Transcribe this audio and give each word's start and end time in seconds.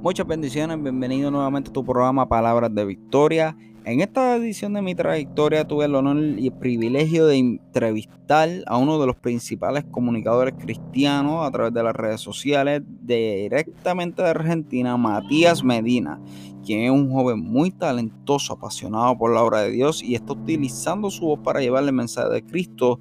Muchas 0.00 0.28
bendiciones, 0.28 0.80
bienvenido 0.80 1.30
nuevamente 1.30 1.70
a 1.70 1.72
tu 1.72 1.84
programa 1.84 2.28
Palabras 2.28 2.72
de 2.72 2.84
Victoria. 2.84 3.56
En 3.84 4.00
esta 4.00 4.36
edición 4.36 4.74
de 4.74 4.80
mi 4.80 4.94
trayectoria 4.94 5.66
tuve 5.66 5.86
el 5.86 5.94
honor 5.96 6.18
y 6.38 6.46
el 6.46 6.52
privilegio 6.52 7.26
de 7.26 7.36
entrevistar 7.36 8.48
a 8.66 8.76
uno 8.76 9.00
de 9.00 9.06
los 9.06 9.16
principales 9.16 9.84
comunicadores 9.90 10.54
cristianos 10.56 11.44
a 11.44 11.50
través 11.50 11.74
de 11.74 11.82
las 11.82 11.96
redes 11.96 12.20
sociales 12.20 12.82
directamente 13.02 14.22
de 14.22 14.28
Argentina, 14.28 14.96
Matías 14.96 15.64
Medina, 15.64 16.20
quien 16.64 16.82
es 16.82 16.90
un 16.90 17.10
joven 17.10 17.40
muy 17.40 17.70
talentoso, 17.70 18.52
apasionado 18.52 19.18
por 19.18 19.34
la 19.34 19.42
obra 19.42 19.62
de 19.62 19.72
Dios 19.72 20.02
y 20.02 20.14
está 20.14 20.34
utilizando 20.34 21.10
su 21.10 21.26
voz 21.26 21.40
para 21.40 21.60
llevarle 21.60 21.88
el 21.88 21.96
mensaje 21.96 22.28
de 22.28 22.44
Cristo 22.44 23.00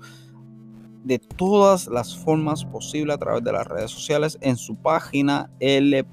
de 1.08 1.20
todas 1.20 1.88
las 1.88 2.16
formas 2.16 2.66
posibles 2.66 3.16
a 3.16 3.18
través 3.18 3.44
de 3.44 3.54
las 3.54 3.66
redes 3.66 3.91
sociales 3.91 4.38
en 4.41 4.58
su 4.58 4.76
página 4.76 5.50
l.d.a, 5.59 6.12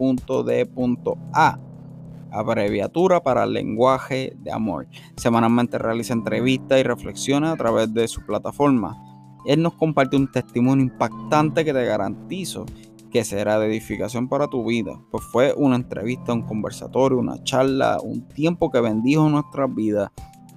abreviatura 2.31 3.23
para 3.23 3.45
lenguaje 3.45 4.37
de 4.39 4.53
amor. 4.53 4.87
Semanalmente 5.17 5.79
realiza 5.79 6.15
entrevistas 6.15 6.79
y 6.79 6.85
reflexiones 6.85 7.51
a 7.51 7.57
través 7.57 7.93
de 7.93 8.07
su 8.07 8.25
plataforma. 8.25 8.97
Él 9.45 9.61
nos 9.61 9.75
comparte 9.75 10.17
un 10.17 10.31
testimonio 10.31 10.85
impactante 10.85 11.65
que 11.65 11.73
te 11.73 11.85
garantizo 11.85 12.65
que 13.11 13.25
será 13.25 13.59
de 13.61 13.67
edificación 13.67 14.29
para 14.29 14.49
tu 14.49 14.65
vida, 14.65 15.01
pues 15.13 15.23
fue 15.25 15.55
una 15.57 15.77
entrevista, 15.77 16.33
un 16.33 16.43
conversatorio, 16.43 17.19
una 17.19 17.43
charla, 17.45 17.99
un 18.03 18.27
tiempo 18.27 18.73
que 18.73 18.81
bendijo 18.81 19.29
nuestras 19.29 19.73
vidas 19.73 20.11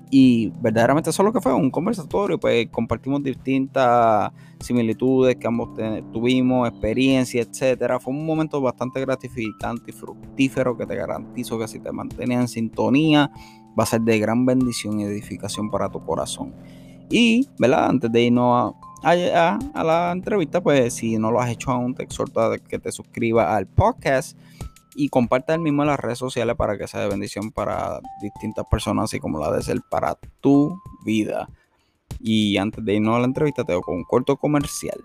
y 0.10 0.54
verdaderamente 0.62 1.10
eso 1.10 1.22
es 1.22 1.26
lo 1.26 1.34
que 1.34 1.42
fue, 1.42 1.54
un 1.54 1.70
conversatorio, 1.70 2.40
pues 2.40 2.68
compartimos 2.70 3.22
distintas 3.24 4.32
similitudes 4.60 5.36
que 5.36 5.48
ambos 5.48 5.70
tuvimos, 6.14 6.70
experiencias, 6.70 7.48
etcétera. 7.48 8.00
Fue 8.00 8.14
un 8.14 8.26
momento 8.26 8.62
bastante 8.62 9.02
gratificante 9.02 9.92
y 9.92 9.94
fructífero 9.94 10.78
que 10.78 10.86
te 10.86 10.96
garantizo 10.96 11.60
que 11.60 11.68
si 11.68 11.80
te 11.80 11.92
mantienes 11.92 12.40
en 12.40 12.48
sintonía 12.48 13.30
va 13.78 13.84
a 13.84 13.86
ser 13.86 14.02
de 14.02 14.18
gran 14.20 14.46
bendición 14.46 15.00
y 15.00 15.04
edificación 15.04 15.70
para 15.70 15.90
tu 15.90 16.04
corazón. 16.04 16.54
Y, 17.10 17.48
¿verdad? 17.60 17.90
Antes 17.90 18.12
de 18.12 18.24
irnos 18.24 18.74
a 19.04 19.16
la 19.76 20.12
entrevista, 20.12 20.62
pues 20.62 20.94
si 20.94 21.18
no 21.18 21.32
lo 21.32 21.40
has 21.40 21.52
hecho 21.52 21.72
aún, 21.72 21.94
te 21.94 22.04
exhorto 22.04 22.42
a 22.42 22.58
que 22.58 22.80
te 22.80 22.92
suscribas 22.92 23.48
al 23.48 23.68
podcast 23.68 24.38
y 25.00 25.10
comparte 25.10 25.54
el 25.54 25.60
mismo 25.60 25.84
en 25.84 25.90
las 25.90 26.00
redes 26.00 26.18
sociales 26.18 26.56
para 26.56 26.76
que 26.76 26.88
sea 26.88 27.02
de 27.02 27.08
bendición 27.08 27.52
para 27.52 28.02
distintas 28.20 28.66
personas, 28.70 29.06
así 29.06 29.20
como 29.20 29.40
la 29.40 29.52
de 29.52 29.62
ser 29.62 29.80
para 29.92 30.16
tu 30.42 30.82
vida. 31.06 31.48
Y 32.20 32.58
antes 32.58 32.84
de 32.84 32.96
irnos 32.96 33.16
a 33.16 33.20
la 33.20 33.26
entrevista, 33.26 33.64
te 33.64 33.74
doy 33.74 33.82
con 33.84 33.98
un 33.98 34.04
corto 34.04 34.36
comercial. 34.38 35.00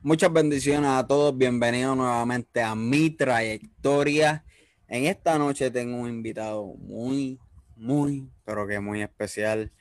Muchas 0.00 0.32
bendiciones 0.32 0.90
a 0.90 1.04
todos, 1.04 1.36
bienvenidos 1.36 1.96
nuevamente 1.96 2.62
a 2.62 2.76
mi 2.76 3.10
trayectoria. 3.10 4.44
En 4.86 5.06
esta 5.06 5.38
noche 5.38 5.72
tengo 5.72 5.96
un 5.96 6.08
invitado 6.08 6.66
muy, 6.78 7.40
muy, 7.74 8.30
pero 8.44 8.64
que 8.68 8.78
muy 8.78 9.02
especial. 9.02 9.72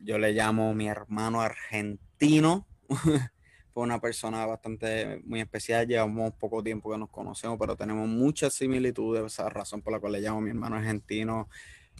Yo 0.00 0.18
le 0.18 0.32
llamo 0.34 0.72
mi 0.72 0.86
hermano 0.86 1.40
argentino. 1.40 2.64
fue 3.76 3.82
una 3.82 4.00
persona 4.00 4.46
bastante 4.46 5.20
muy 5.26 5.38
especial. 5.38 5.86
Llevamos 5.86 6.32
poco 6.32 6.62
tiempo 6.62 6.90
que 6.90 6.96
nos 6.96 7.10
conocemos, 7.10 7.58
pero 7.60 7.76
tenemos 7.76 8.08
muchas 8.08 8.54
similitudes. 8.54 9.22
Esa 9.22 9.50
razón 9.50 9.82
por 9.82 9.92
la 9.92 10.00
cual 10.00 10.12
le 10.12 10.22
llamo 10.22 10.38
a 10.38 10.40
mi 10.40 10.48
hermano 10.48 10.76
argentino. 10.76 11.50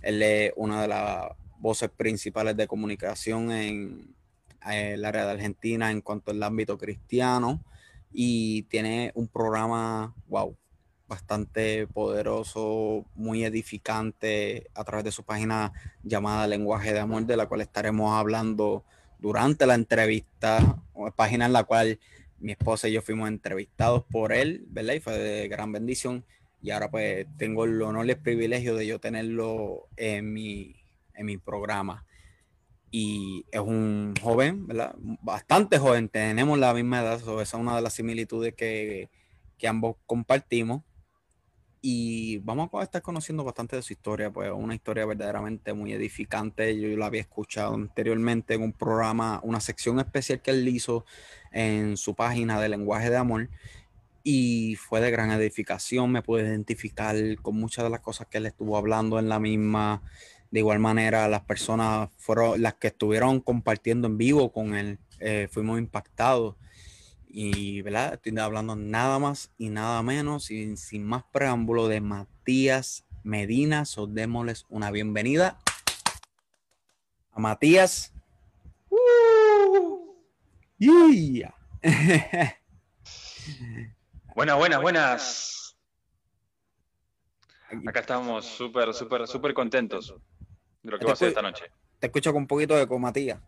Él 0.00 0.22
es 0.22 0.54
una 0.56 0.80
de 0.80 0.88
las 0.88 1.32
voces 1.58 1.91
principales 1.91 2.56
de 2.56 2.66
comunicación 2.66 3.52
en, 3.52 4.14
el 4.66 5.04
área 5.04 5.27
de 5.27 5.32
Argentina 5.32 5.91
en 5.91 6.00
cuanto 6.00 6.30
al 6.30 6.42
ámbito 6.42 6.78
cristiano. 6.78 7.62
Y 8.10 8.62
tiene 8.70 9.12
un 9.14 9.28
programa, 9.28 10.14
wow, 10.28 10.56
bastante 11.06 11.87
poderoso, 11.88 13.04
muy 13.14 13.44
edificante 13.44 14.70
a 14.75 14.82
través 14.82 15.04
de 15.04 15.12
su 15.12 15.25
página 15.25 15.75
llamada 16.03 16.47
Lenguaje 16.47 16.94
de 16.94 17.00
Amor, 17.00 17.26
de 17.26 17.37
la 17.37 17.47
cual 17.47 17.60
estaremos 17.60 18.14
hablando 18.14 18.82
durante 19.19 19.66
la 19.66 19.75
entrevista, 19.75 20.82
página 21.14 21.46
en 21.46 21.52
la 21.52 21.64
cual 21.64 21.98
mi 22.38 22.52
esposa 22.52 22.88
y 22.88 22.92
yo 22.92 23.02
fuimos 23.02 23.28
entrevistados 23.28 24.04
por 24.04 24.32
él, 24.32 24.64
¿verdad? 24.68 24.94
Y 24.94 25.00
fue 25.00 25.18
de 25.18 25.48
gran 25.48 25.72
bendición. 25.72 26.24
Y 26.62 26.70
ahora 26.70 26.90
pues 26.90 27.26
tengo 27.36 27.64
el 27.64 27.80
honor 27.82 28.06
y 28.06 28.10
el 28.10 28.18
privilegio 28.18 28.74
de 28.74 28.86
yo 28.86 28.98
tenerlo 28.98 29.88
en 29.96 30.32
mi, 30.32 30.76
en 31.14 31.26
mi 31.26 31.38
programa. 31.38 32.04
Y 32.90 33.44
es 33.50 33.60
un 33.60 34.14
joven, 34.22 34.66
¿verdad? 34.66 34.94
Bastante 34.98 35.78
joven, 35.78 36.08
tenemos 36.08 36.58
la 36.58 36.72
misma 36.72 37.00
edad, 37.00 37.14
esa 37.20 37.42
es 37.42 37.54
una 37.54 37.76
de 37.76 37.82
las 37.82 37.94
similitudes 37.94 38.54
que, 38.54 39.10
que 39.58 39.68
ambos 39.68 39.96
compartimos 40.06 40.82
y 41.82 42.38
vamos 42.38 42.69
a 42.72 42.82
estar 42.82 43.03
conociendo 43.03 43.44
bastante 43.44 43.76
de 43.76 43.82
su 43.82 43.92
historia, 43.92 44.31
pues 44.31 44.50
una 44.53 44.75
historia 44.75 45.06
verdaderamente 45.06 45.72
muy 45.72 45.92
edificante. 45.92 46.78
Yo 46.78 46.97
la 46.97 47.06
había 47.06 47.20
escuchado 47.20 47.75
anteriormente 47.75 48.54
en 48.54 48.62
un 48.62 48.72
programa, 48.72 49.41
una 49.42 49.60
sección 49.60 50.00
especial 50.00 50.41
que 50.41 50.50
él 50.50 50.66
hizo 50.69 51.04
en 51.53 51.97
su 51.97 52.14
página 52.14 52.60
de 52.60 52.69
lenguaje 52.69 53.10
de 53.10 53.16
amor 53.16 53.48
y 54.22 54.76
fue 54.76 55.00
de 55.00 55.10
gran 55.10 55.31
edificación. 55.31 56.10
Me 56.10 56.22
pude 56.22 56.42
identificar 56.42 57.14
con 57.42 57.56
muchas 57.56 57.84
de 57.84 57.91
las 57.91 58.00
cosas 58.00 58.26
que 58.26 58.38
él 58.38 58.47
estuvo 58.47 58.76
hablando 58.76 59.19
en 59.19 59.28
la 59.28 59.38
misma. 59.38 60.03
De 60.50 60.60
igual 60.60 60.81
manera, 60.81 61.28
las 61.28 61.43
personas 61.43 62.10
fueron 62.16 62.60
las 62.60 62.75
que 62.75 62.88
estuvieron 62.88 63.41
compartiendo 63.41 64.08
en 64.08 64.19
vivo 64.19 64.53
con 64.53 64.75
él, 64.75 64.98
eh, 65.20 65.48
fuimos 65.50 65.78
impactados 65.78 66.56
y, 67.38 67.82
¿verdad? 67.82 68.14
Estoy 68.14 68.38
hablando 68.38 68.74
nada 68.76 69.19
más 69.19 69.52
y 69.58 69.69
nada 69.69 70.02
menos, 70.02 70.50
y 70.50 70.74
sin 70.78 71.04
más 71.04 71.22
preámbulo, 71.32 71.86
de 71.86 72.00
Matías 72.00 73.04
Medina. 73.24 73.84
So, 73.84 74.06
démosles 74.06 74.64
una 74.70 74.91
bienvenida 74.91 75.58
a 77.32 77.38
Matías. 77.38 78.14
buenas, 84.34 84.56
buenas, 84.56 84.80
buenas. 84.80 85.76
Acá 87.86 88.00
estamos 88.00 88.46
súper, 88.46 88.94
súper, 88.94 89.28
súper 89.28 89.52
contentos 89.52 90.14
de 90.82 90.91
lo 90.91 90.98
que 90.98 91.04
va 91.04 91.12
a 91.12 91.16
ser 91.16 91.28
esta 91.28 91.42
noche. 91.42 91.70
Te 91.98 92.06
escucho 92.06 92.32
con 92.32 92.44
un 92.44 92.48
poquito 92.48 92.75
de 92.75 92.84
eco, 92.84 92.98
Matías. 92.98 93.38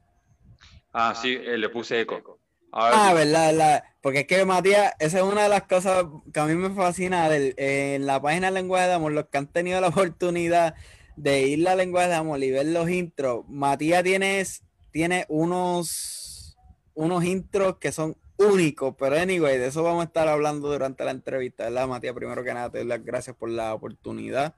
Ah, 0.93 1.15
sí, 1.15 1.33
eh, 1.35 1.57
le 1.57 1.71
puse 1.71 2.03
eco. 2.03 2.39
Ah, 2.73 3.13
verdad, 3.15 3.85
Porque 4.01 4.21
es 4.21 4.27
que 4.27 4.45
Matías, 4.45 4.93
esa 4.99 5.19
es 5.19 5.25
una 5.25 5.45
de 5.45 5.49
las 5.49 5.63
cosas 5.63 6.07
que 6.33 6.41
a 6.41 6.47
mí 6.47 6.55
me 6.55 6.71
fascina 6.71 7.29
en 7.35 8.07
la 8.07 8.21
página 8.21 8.49
de 8.49 8.53
Lenguaje 8.53 8.89
de 8.89 8.95
Amor, 8.95 9.13
los 9.13 9.27
que 9.29 9.39
han 9.39 9.47
tenido 9.47 9.81
la 9.81 9.89
oportunidad 9.89 10.75
de 11.17 11.47
ir 11.49 11.69
a 11.69 11.75
Lenguaje 11.75 12.09
de 12.09 12.15
Amor 12.15 12.43
y 12.43 12.51
ver 12.51 12.67
los 12.67 12.89
intros. 12.91 13.45
Matías 13.49 14.03
tiene, 14.05 14.45
tiene 14.91 15.25
unos, 15.29 16.57
unos 16.95 17.25
intros 17.25 17.79
que 17.79 17.93
son 17.93 18.17
únicos, 18.37 18.95
pero 18.99 19.17
anyway, 19.19 19.59
de 19.59 19.67
eso 19.67 19.83
vamos 19.83 20.03
a 20.03 20.07
estar 20.07 20.29
hablando 20.29 20.71
durante 20.71 21.05
la 21.05 21.11
entrevista, 21.11 21.65
¿verdad, 21.65 21.89
Matías? 21.89 22.15
Primero 22.15 22.45
que 22.45 22.55
nada, 22.55 22.71
te 22.71 22.79
doy 22.79 22.87
las 22.87 23.05
gracias 23.05 23.35
por 23.35 23.51
la 23.51 23.75
oportunidad 23.75 24.55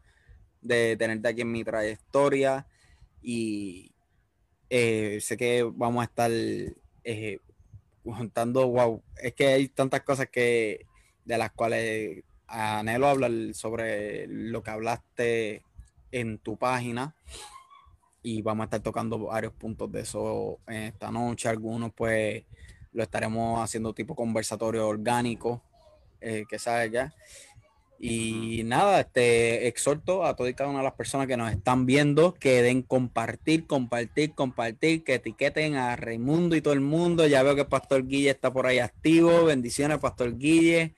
de 0.60 0.96
tenerte 0.98 1.28
aquí 1.28 1.40
en 1.40 1.52
mi 1.52 1.64
trayectoria 1.64 2.66
y 3.22 3.92
eh, 4.68 5.18
sé 5.20 5.36
que 5.36 5.62
vamos 5.62 6.02
a 6.02 6.04
estar 6.04 6.30
eh, 6.30 7.38
juntando, 8.04 8.68
wow, 8.68 9.02
es 9.22 9.34
que 9.34 9.48
hay 9.48 9.68
tantas 9.68 10.02
cosas 10.02 10.28
que 10.28 10.86
de 11.24 11.38
las 11.38 11.52
cuales 11.52 12.24
anhelo 12.46 13.08
hablar 13.08 13.30
sobre 13.52 14.26
lo 14.26 14.62
que 14.62 14.70
hablaste 14.70 15.62
en 16.10 16.38
tu 16.38 16.56
página 16.56 17.14
y 18.22 18.42
vamos 18.42 18.64
a 18.64 18.66
estar 18.66 18.80
tocando 18.80 19.18
varios 19.18 19.52
puntos 19.52 19.90
de 19.92 20.00
eso 20.00 20.58
esta 20.66 21.10
noche. 21.10 21.48
Algunos 21.48 21.92
pues 21.94 22.44
lo 22.92 23.02
estaremos 23.02 23.62
haciendo 23.62 23.94
tipo 23.94 24.14
conversatorio 24.14 24.88
orgánico, 24.88 25.62
eh, 26.20 26.44
que 26.48 26.58
sabes 26.58 26.90
ya. 26.90 27.14
Y 28.02 28.62
nada, 28.64 29.00
este 29.00 29.68
exhorto 29.68 30.24
a 30.24 30.34
todas 30.34 30.50
y 30.50 30.54
cada 30.54 30.70
una 30.70 30.78
de 30.78 30.84
las 30.84 30.94
personas 30.94 31.26
que 31.26 31.36
nos 31.36 31.52
están 31.52 31.84
viendo 31.84 32.32
que 32.32 32.62
den 32.62 32.80
compartir, 32.80 33.66
compartir, 33.66 34.34
compartir, 34.34 35.04
que 35.04 35.16
etiqueten 35.16 35.74
a 35.74 35.96
Raimundo 35.96 36.56
y 36.56 36.62
todo 36.62 36.72
el 36.72 36.80
mundo. 36.80 37.26
Ya 37.26 37.42
veo 37.42 37.54
que 37.54 37.66
Pastor 37.66 38.06
Guille 38.06 38.30
está 38.30 38.50
por 38.50 38.66
ahí 38.66 38.78
activo. 38.78 39.44
Bendiciones, 39.44 39.98
Pastor 39.98 40.38
Guille. 40.38 40.94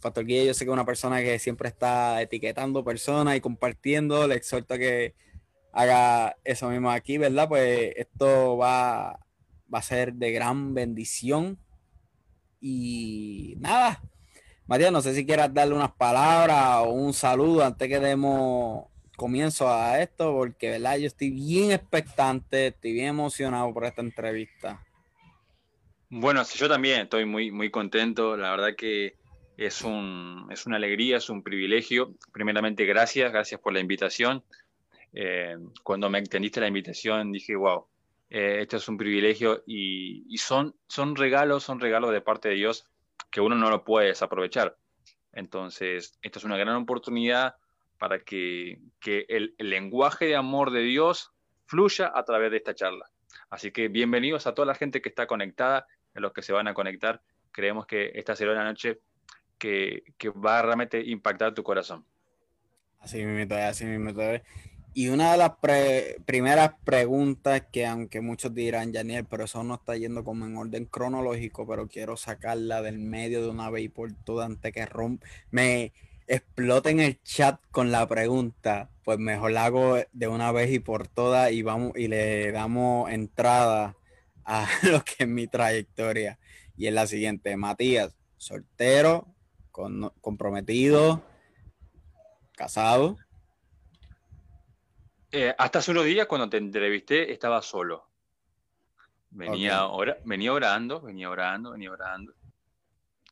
Pastor 0.00 0.24
Guille, 0.24 0.46
yo 0.46 0.54
sé 0.54 0.64
que 0.64 0.70
es 0.70 0.72
una 0.72 0.86
persona 0.86 1.20
que 1.20 1.40
siempre 1.40 1.68
está 1.68 2.22
etiquetando 2.22 2.84
personas 2.84 3.36
y 3.36 3.40
compartiendo. 3.40 4.28
Le 4.28 4.36
exhorto 4.36 4.74
a 4.74 4.78
que 4.78 5.14
haga 5.72 6.36
eso 6.44 6.70
mismo 6.70 6.92
aquí, 6.92 7.18
¿verdad? 7.18 7.48
Pues 7.48 7.92
esto 7.96 8.56
va, 8.56 9.18
va 9.72 9.78
a 9.80 9.82
ser 9.82 10.14
de 10.14 10.30
gran 10.30 10.74
bendición. 10.74 11.58
Y 12.60 13.56
nada, 13.58 14.00
Matías, 14.68 14.90
no 14.90 15.00
sé 15.00 15.14
si 15.14 15.24
quieras 15.24 15.54
darle 15.54 15.74
unas 15.74 15.92
palabras 15.92 16.78
o 16.84 16.90
un 16.90 17.12
saludo 17.12 17.64
antes 17.64 17.88
que 17.88 18.00
demos 18.00 18.86
comienzo 19.16 19.72
a 19.72 20.02
esto 20.02 20.32
porque, 20.32 20.70
¿verdad? 20.70 20.98
Yo 20.98 21.06
estoy 21.06 21.30
bien 21.30 21.70
expectante, 21.70 22.68
estoy 22.68 22.92
bien 22.92 23.08
emocionado 23.08 23.72
por 23.72 23.84
esta 23.84 24.02
entrevista. 24.02 24.84
Bueno, 26.10 26.42
yo 26.42 26.68
también 26.68 27.02
estoy 27.02 27.24
muy, 27.26 27.52
muy 27.52 27.70
contento. 27.70 28.36
La 28.36 28.50
verdad 28.50 28.74
que 28.76 29.14
es, 29.56 29.82
un, 29.82 30.48
es 30.50 30.66
una 30.66 30.76
alegría, 30.76 31.18
es 31.18 31.30
un 31.30 31.44
privilegio. 31.44 32.16
Primeramente, 32.32 32.84
gracias, 32.86 33.30
gracias 33.30 33.60
por 33.60 33.72
la 33.72 33.78
invitación. 33.78 34.42
Eh, 35.12 35.56
cuando 35.84 36.10
me 36.10 36.18
extendiste 36.18 36.60
la 36.60 36.66
invitación, 36.66 37.30
dije, 37.30 37.54
wow, 37.54 37.86
eh, 38.30 38.58
esto 38.62 38.78
es 38.78 38.88
un 38.88 38.96
privilegio 38.96 39.62
y, 39.64 40.24
y, 40.28 40.38
son, 40.38 40.74
son 40.88 41.14
regalos, 41.14 41.62
son 41.62 41.78
regalos 41.78 42.10
de 42.10 42.20
parte 42.20 42.48
de 42.48 42.56
Dios 42.56 42.84
que 43.30 43.40
uno 43.40 43.54
no 43.54 43.70
lo 43.70 43.84
puede 43.84 44.08
desaprovechar. 44.08 44.76
Entonces, 45.32 46.18
esto 46.22 46.38
es 46.38 46.44
una 46.44 46.56
gran 46.56 46.76
oportunidad 46.76 47.56
para 47.98 48.20
que, 48.20 48.80
que 49.00 49.26
el, 49.28 49.54
el, 49.58 49.70
lenguaje 49.70 50.26
de 50.26 50.36
amor 50.36 50.70
de 50.70 50.80
Dios 50.80 51.32
fluya 51.66 52.12
a 52.14 52.24
través 52.24 52.50
de 52.50 52.58
esta 52.58 52.74
charla. 52.74 53.10
Así 53.50 53.70
que 53.70 53.88
bienvenidos 53.88 54.46
a 54.46 54.54
toda 54.54 54.66
la 54.66 54.74
gente 54.74 55.00
que 55.00 55.08
está 55.08 55.26
conectada, 55.26 55.86
a 56.14 56.20
los 56.20 56.32
que 56.32 56.42
se 56.42 56.52
van 56.52 56.68
a 56.68 56.74
conectar. 56.74 57.22
Creemos 57.52 57.86
que 57.86 58.12
esta 58.14 58.34
será 58.34 58.52
una 58.52 58.64
noche 58.64 59.00
que, 59.58 60.02
que 60.18 60.30
va 60.30 60.58
a 60.58 60.62
realmente 60.62 61.00
impactar 61.00 61.54
tu 61.54 61.62
corazón. 61.62 62.04
Así 63.00 63.24
mismo, 63.24 63.54
así 63.56 63.84
mismo. 63.84 64.12
Y 64.98 65.10
una 65.10 65.32
de 65.32 65.36
las 65.36 65.52
primeras 66.24 66.70
preguntas 66.82 67.64
que 67.70 67.84
aunque 67.84 68.22
muchos 68.22 68.54
dirán, 68.54 68.92
Daniel, 68.92 69.26
pero 69.28 69.44
eso 69.44 69.62
no 69.62 69.74
está 69.74 69.94
yendo 69.94 70.24
como 70.24 70.46
en 70.46 70.56
orden 70.56 70.86
cronológico, 70.86 71.66
pero 71.66 71.86
quiero 71.86 72.16
sacarla 72.16 72.80
del 72.80 72.98
medio 72.98 73.42
de 73.42 73.50
una 73.50 73.68
vez 73.68 73.84
y 73.84 73.88
por 73.90 74.10
todas 74.14 74.46
antes 74.46 74.72
que 74.72 74.86
romp 74.86 75.22
me 75.50 75.92
explote 76.26 76.88
en 76.88 77.00
el 77.00 77.22
chat 77.22 77.60
con 77.70 77.92
la 77.92 78.08
pregunta, 78.08 78.88
pues 79.04 79.18
mejor 79.18 79.50
la 79.50 79.66
hago 79.66 79.98
de 80.14 80.28
una 80.28 80.50
vez 80.50 80.72
y 80.72 80.78
por 80.78 81.08
todas 81.08 81.52
y 81.52 81.60
vamos 81.60 81.92
y 81.94 82.08
le 82.08 82.50
damos 82.50 83.10
entrada 83.10 83.98
a 84.46 84.66
lo 84.82 85.04
que 85.04 85.24
es 85.24 85.28
mi 85.28 85.46
trayectoria. 85.46 86.38
Y 86.74 86.86
es 86.86 86.94
la 86.94 87.06
siguiente, 87.06 87.54
Matías, 87.58 88.16
soltero, 88.38 89.28
comprometido, 90.22 91.22
casado. 92.56 93.18
Eh, 95.38 95.54
hasta 95.58 95.80
hace 95.80 95.90
unos 95.90 96.06
días 96.06 96.26
cuando 96.26 96.48
te 96.48 96.56
entrevisté 96.56 97.30
estaba 97.30 97.60
solo. 97.60 98.08
Venía, 99.28 99.82
venía 100.24 100.50
orando, 100.54 101.02
venía 101.02 101.28
orando, 101.28 101.72
venía 101.72 101.92
orando. 101.92 102.32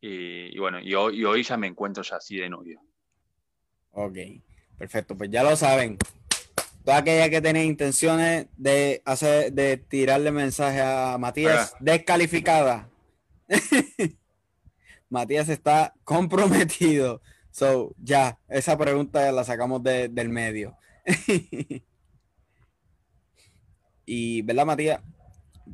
Y, 0.02 0.58
bueno, 0.58 0.80
y 0.80 0.92
hoy, 0.92 1.24
hoy, 1.24 1.42
ya 1.42 1.56
me 1.56 1.66
encuentro 1.66 2.02
ya 2.02 2.16
así 2.16 2.36
de 2.36 2.50
novio. 2.50 2.78
Ok, 3.92 4.18
perfecto. 4.76 5.16
Pues 5.16 5.30
ya 5.30 5.42
lo 5.42 5.56
saben. 5.56 5.96
Toda 6.84 6.98
aquella 6.98 7.30
que 7.30 7.40
tiene 7.40 7.64
intenciones 7.64 8.48
de 8.58 9.00
hacer, 9.06 9.54
de 9.54 9.78
tirarle 9.78 10.30
mensaje 10.30 10.82
a 10.82 11.16
Matías, 11.18 11.74
descalificada. 11.80 12.90
Matías 15.08 15.48
está 15.48 15.94
comprometido. 16.04 17.22
So, 17.50 17.94
ya, 17.96 18.38
esa 18.46 18.76
pregunta 18.76 19.32
la 19.32 19.42
sacamos 19.44 19.82
del 19.82 20.28
medio. 20.28 20.76
y, 24.06 24.42
¿verdad, 24.42 24.66
Matías? 24.66 25.00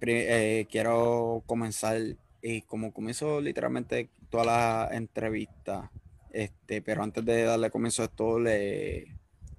Eh, 0.01 0.67
quiero 0.71 1.43
comenzar, 1.47 2.01
y 2.43 2.63
como 2.63 2.93
comienzo 2.93 3.41
literalmente 3.41 4.11
toda 4.31 4.45
la 4.45 4.89
entrevista, 4.93 5.91
este, 6.33 6.81
pero 6.81 7.03
antes 7.03 7.25
de 7.25 7.43
darle 7.43 7.71
comienzo 7.71 8.03
a 8.03 8.07
esto, 8.07 8.39
le 8.39 9.17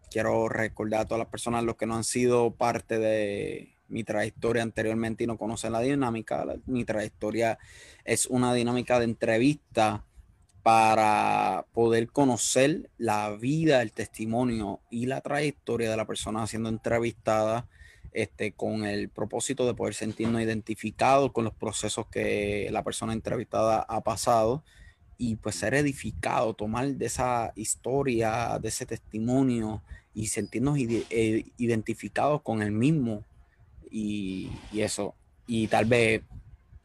quiero 0.09 0.49
recordar 0.49 1.01
a 1.01 1.05
todas 1.05 1.19
las 1.19 1.27
personas, 1.27 1.63
los 1.63 1.75
que 1.75 1.85
no 1.85 1.95
han 1.95 2.03
sido 2.03 2.51
parte 2.51 2.97
de 2.97 3.75
mi 3.87 4.03
trayectoria 4.03 4.63
anteriormente 4.63 5.23
y 5.23 5.27
no 5.27 5.37
conocen 5.37 5.73
la 5.73 5.81
dinámica, 5.81 6.45
mi 6.65 6.85
trayectoria 6.85 7.59
es 8.05 8.25
una 8.25 8.53
dinámica 8.53 8.99
de 8.99 9.05
entrevista 9.05 10.05
para 10.63 11.65
poder 11.73 12.09
conocer 12.09 12.89
la 12.97 13.31
vida, 13.31 13.81
el 13.81 13.91
testimonio 13.91 14.79
y 14.89 15.07
la 15.07 15.21
trayectoria 15.21 15.89
de 15.89 15.97
la 15.97 16.05
persona 16.05 16.45
siendo 16.47 16.69
entrevistada, 16.69 17.67
este, 18.13 18.51
con 18.51 18.85
el 18.85 19.09
propósito 19.09 19.65
de 19.65 19.73
poder 19.73 19.93
sentirnos 19.93 20.41
identificados 20.41 21.31
con 21.31 21.45
los 21.45 21.53
procesos 21.53 22.07
que 22.07 22.67
la 22.71 22.83
persona 22.83 23.13
entrevistada 23.13 23.85
ha 23.87 24.01
pasado 24.01 24.63
y 25.17 25.35
pues 25.35 25.55
ser 25.55 25.75
edificado, 25.75 26.53
tomar 26.53 26.87
de 26.87 27.05
esa 27.05 27.53
historia, 27.55 28.57
de 28.59 28.69
ese 28.69 28.85
testimonio 28.85 29.81
y 30.13 30.27
sentirnos 30.27 30.77
eh, 30.79 31.45
identificados 31.57 32.41
con 32.41 32.61
el 32.61 32.71
mismo 32.71 33.23
y, 33.89 34.49
y 34.71 34.81
eso. 34.81 35.15
Y 35.47 35.67
tal 35.67 35.85
vez 35.85 36.23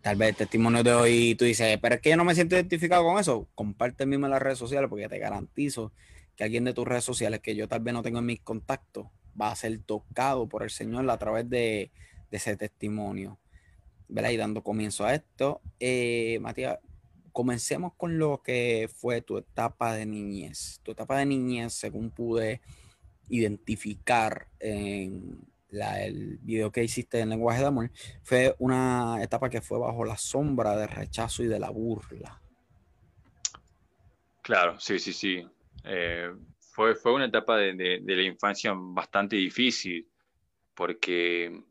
tal 0.03 0.15
vez 0.15 0.29
el 0.29 0.37
testimonio 0.37 0.85
de 0.85 0.93
hoy 0.93 1.35
tú 1.35 1.45
dices, 1.45 1.79
pero 1.83 1.97
es 1.97 2.01
que 2.01 2.11
yo 2.11 2.17
no 2.17 2.25
me 2.25 2.37
siento 2.37 2.55
identificado 2.55 3.03
con 3.03 3.19
eso, 3.19 3.49
comparte 3.57 4.07
mismo 4.07 4.27
en 4.27 4.31
las 4.31 4.41
redes 4.41 4.59
sociales 4.59 4.89
porque 4.89 5.09
te 5.09 5.19
garantizo 5.19 5.91
que 6.37 6.45
alguien 6.45 6.63
de 6.63 6.75
tus 6.75 6.87
redes 6.87 7.03
sociales 7.03 7.41
que 7.41 7.57
yo 7.57 7.67
tal 7.67 7.81
vez 7.81 7.93
no 7.93 8.03
tengo 8.03 8.21
en 8.21 8.27
mis 8.27 8.41
contactos 8.41 9.09
va 9.41 9.51
a 9.51 9.57
ser 9.57 9.79
tocado 9.81 10.49
por 10.49 10.63
el 10.63 10.71
Señor 10.71 11.09
a 11.11 11.19
través 11.19 11.49
de, 11.49 11.91
ese 12.31 12.57
testimonio. 12.57 13.39
¿verdad? 14.09 14.31
Y 14.31 14.37
dando 14.37 14.63
comienzo 14.63 15.05
a 15.05 15.15
esto, 15.15 15.63
eh, 15.81 16.39
Matías, 16.41 16.79
comencemos 17.33 17.93
con 17.97 18.19
lo 18.19 18.43
que 18.43 18.91
fue 18.95 19.23
tu 19.23 19.39
etapa 19.39 19.95
de 19.95 20.07
niñez. 20.07 20.81
Tu 20.83 20.93
etapa 20.93 21.19
de 21.19 21.27
niñez, 21.27 21.73
según 21.73 22.11
pude 22.11 22.61
identificar 23.29 24.49
en 24.61 25.47
el 25.71 26.39
video 26.39 26.71
que 26.71 26.85
hiciste 26.85 27.21
en 27.21 27.31
lenguaje 27.31 27.61
de 27.61 27.67
amor, 27.67 27.91
fue 28.23 28.55
una 28.59 29.23
etapa 29.23 29.51
que 29.51 29.61
fue 29.61 29.79
bajo 29.79 30.05
la 30.05 30.17
sombra 30.17 30.77
del 30.77 30.89
rechazo 30.89 31.43
y 31.43 31.47
de 31.47 31.59
la 31.59 31.71
burla. 31.71 32.41
Claro, 34.43 34.79
sí, 34.79 34.99
sí, 34.99 35.13
sí. 35.13 35.47
Eh, 35.85 36.33
fue, 36.77 36.95
fue 36.95 37.15
una 37.15 37.25
etapa 37.25 37.57
de, 37.57 38.03
la 38.05 38.23
infancia 38.23 38.75
bastante 38.77 39.35
difícil, 39.35 40.07
porque 40.75 41.63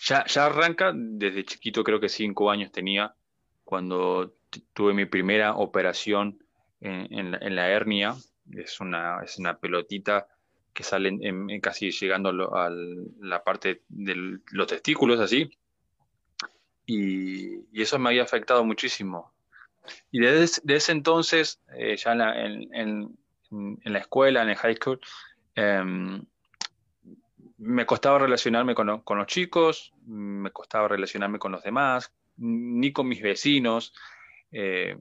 ya, 0.00 0.24
ya 0.24 0.46
arranca 0.46 0.90
desde 0.94 1.44
chiquito, 1.44 1.84
creo 1.84 2.00
que 2.00 2.08
cinco 2.08 2.50
años 2.50 2.72
tenía, 2.72 3.14
cuando 3.62 4.36
tuve 4.72 4.94
mi 4.94 5.04
primera 5.04 5.54
operación 5.54 6.42
en, 6.80 7.30
la, 7.30 7.68
hernia. 7.68 8.16
Es 8.50 8.80
una, 8.80 9.22
es 9.22 9.38
una 9.38 9.58
pelotita 9.58 10.26
que 10.72 10.82
salen 10.82 11.22
en, 11.22 11.60
casi 11.60 11.90
llegando 11.90 12.30
a 12.56 12.70
la 12.70 13.44
parte 13.44 13.82
de 13.90 14.38
los 14.50 14.66
testículos, 14.66 15.20
así. 15.20 15.50
Y, 16.86 17.66
eso 17.78 17.98
me 17.98 18.08
había 18.08 18.22
afectado 18.22 18.64
muchísimo. 18.64 19.30
Y 20.10 20.20
desde, 20.20 20.62
ese 20.74 20.92
entonces, 20.92 21.60
eh, 21.76 21.98
ya 21.98 22.12
en, 22.12 22.74
en, 22.74 23.18
la 23.50 23.98
escuela, 23.98 24.42
en 24.42 24.50
el 24.50 24.56
high 24.56 24.76
school, 24.76 25.00
em, 25.54 26.24
me 27.58 27.86
costaba 27.86 28.18
relacionarme 28.18 28.74
con, 28.74 29.00
con, 29.00 29.18
los 29.18 29.26
chicos, 29.26 29.92
me 30.06 30.50
costaba 30.50 30.88
relacionarme 30.88 31.38
con 31.38 31.52
los 31.52 31.62
demás, 31.62 32.12
ni 32.36 32.92
con 32.92 33.08
mis 33.08 33.20
vecinos. 33.20 33.92
Eh, 34.52 34.96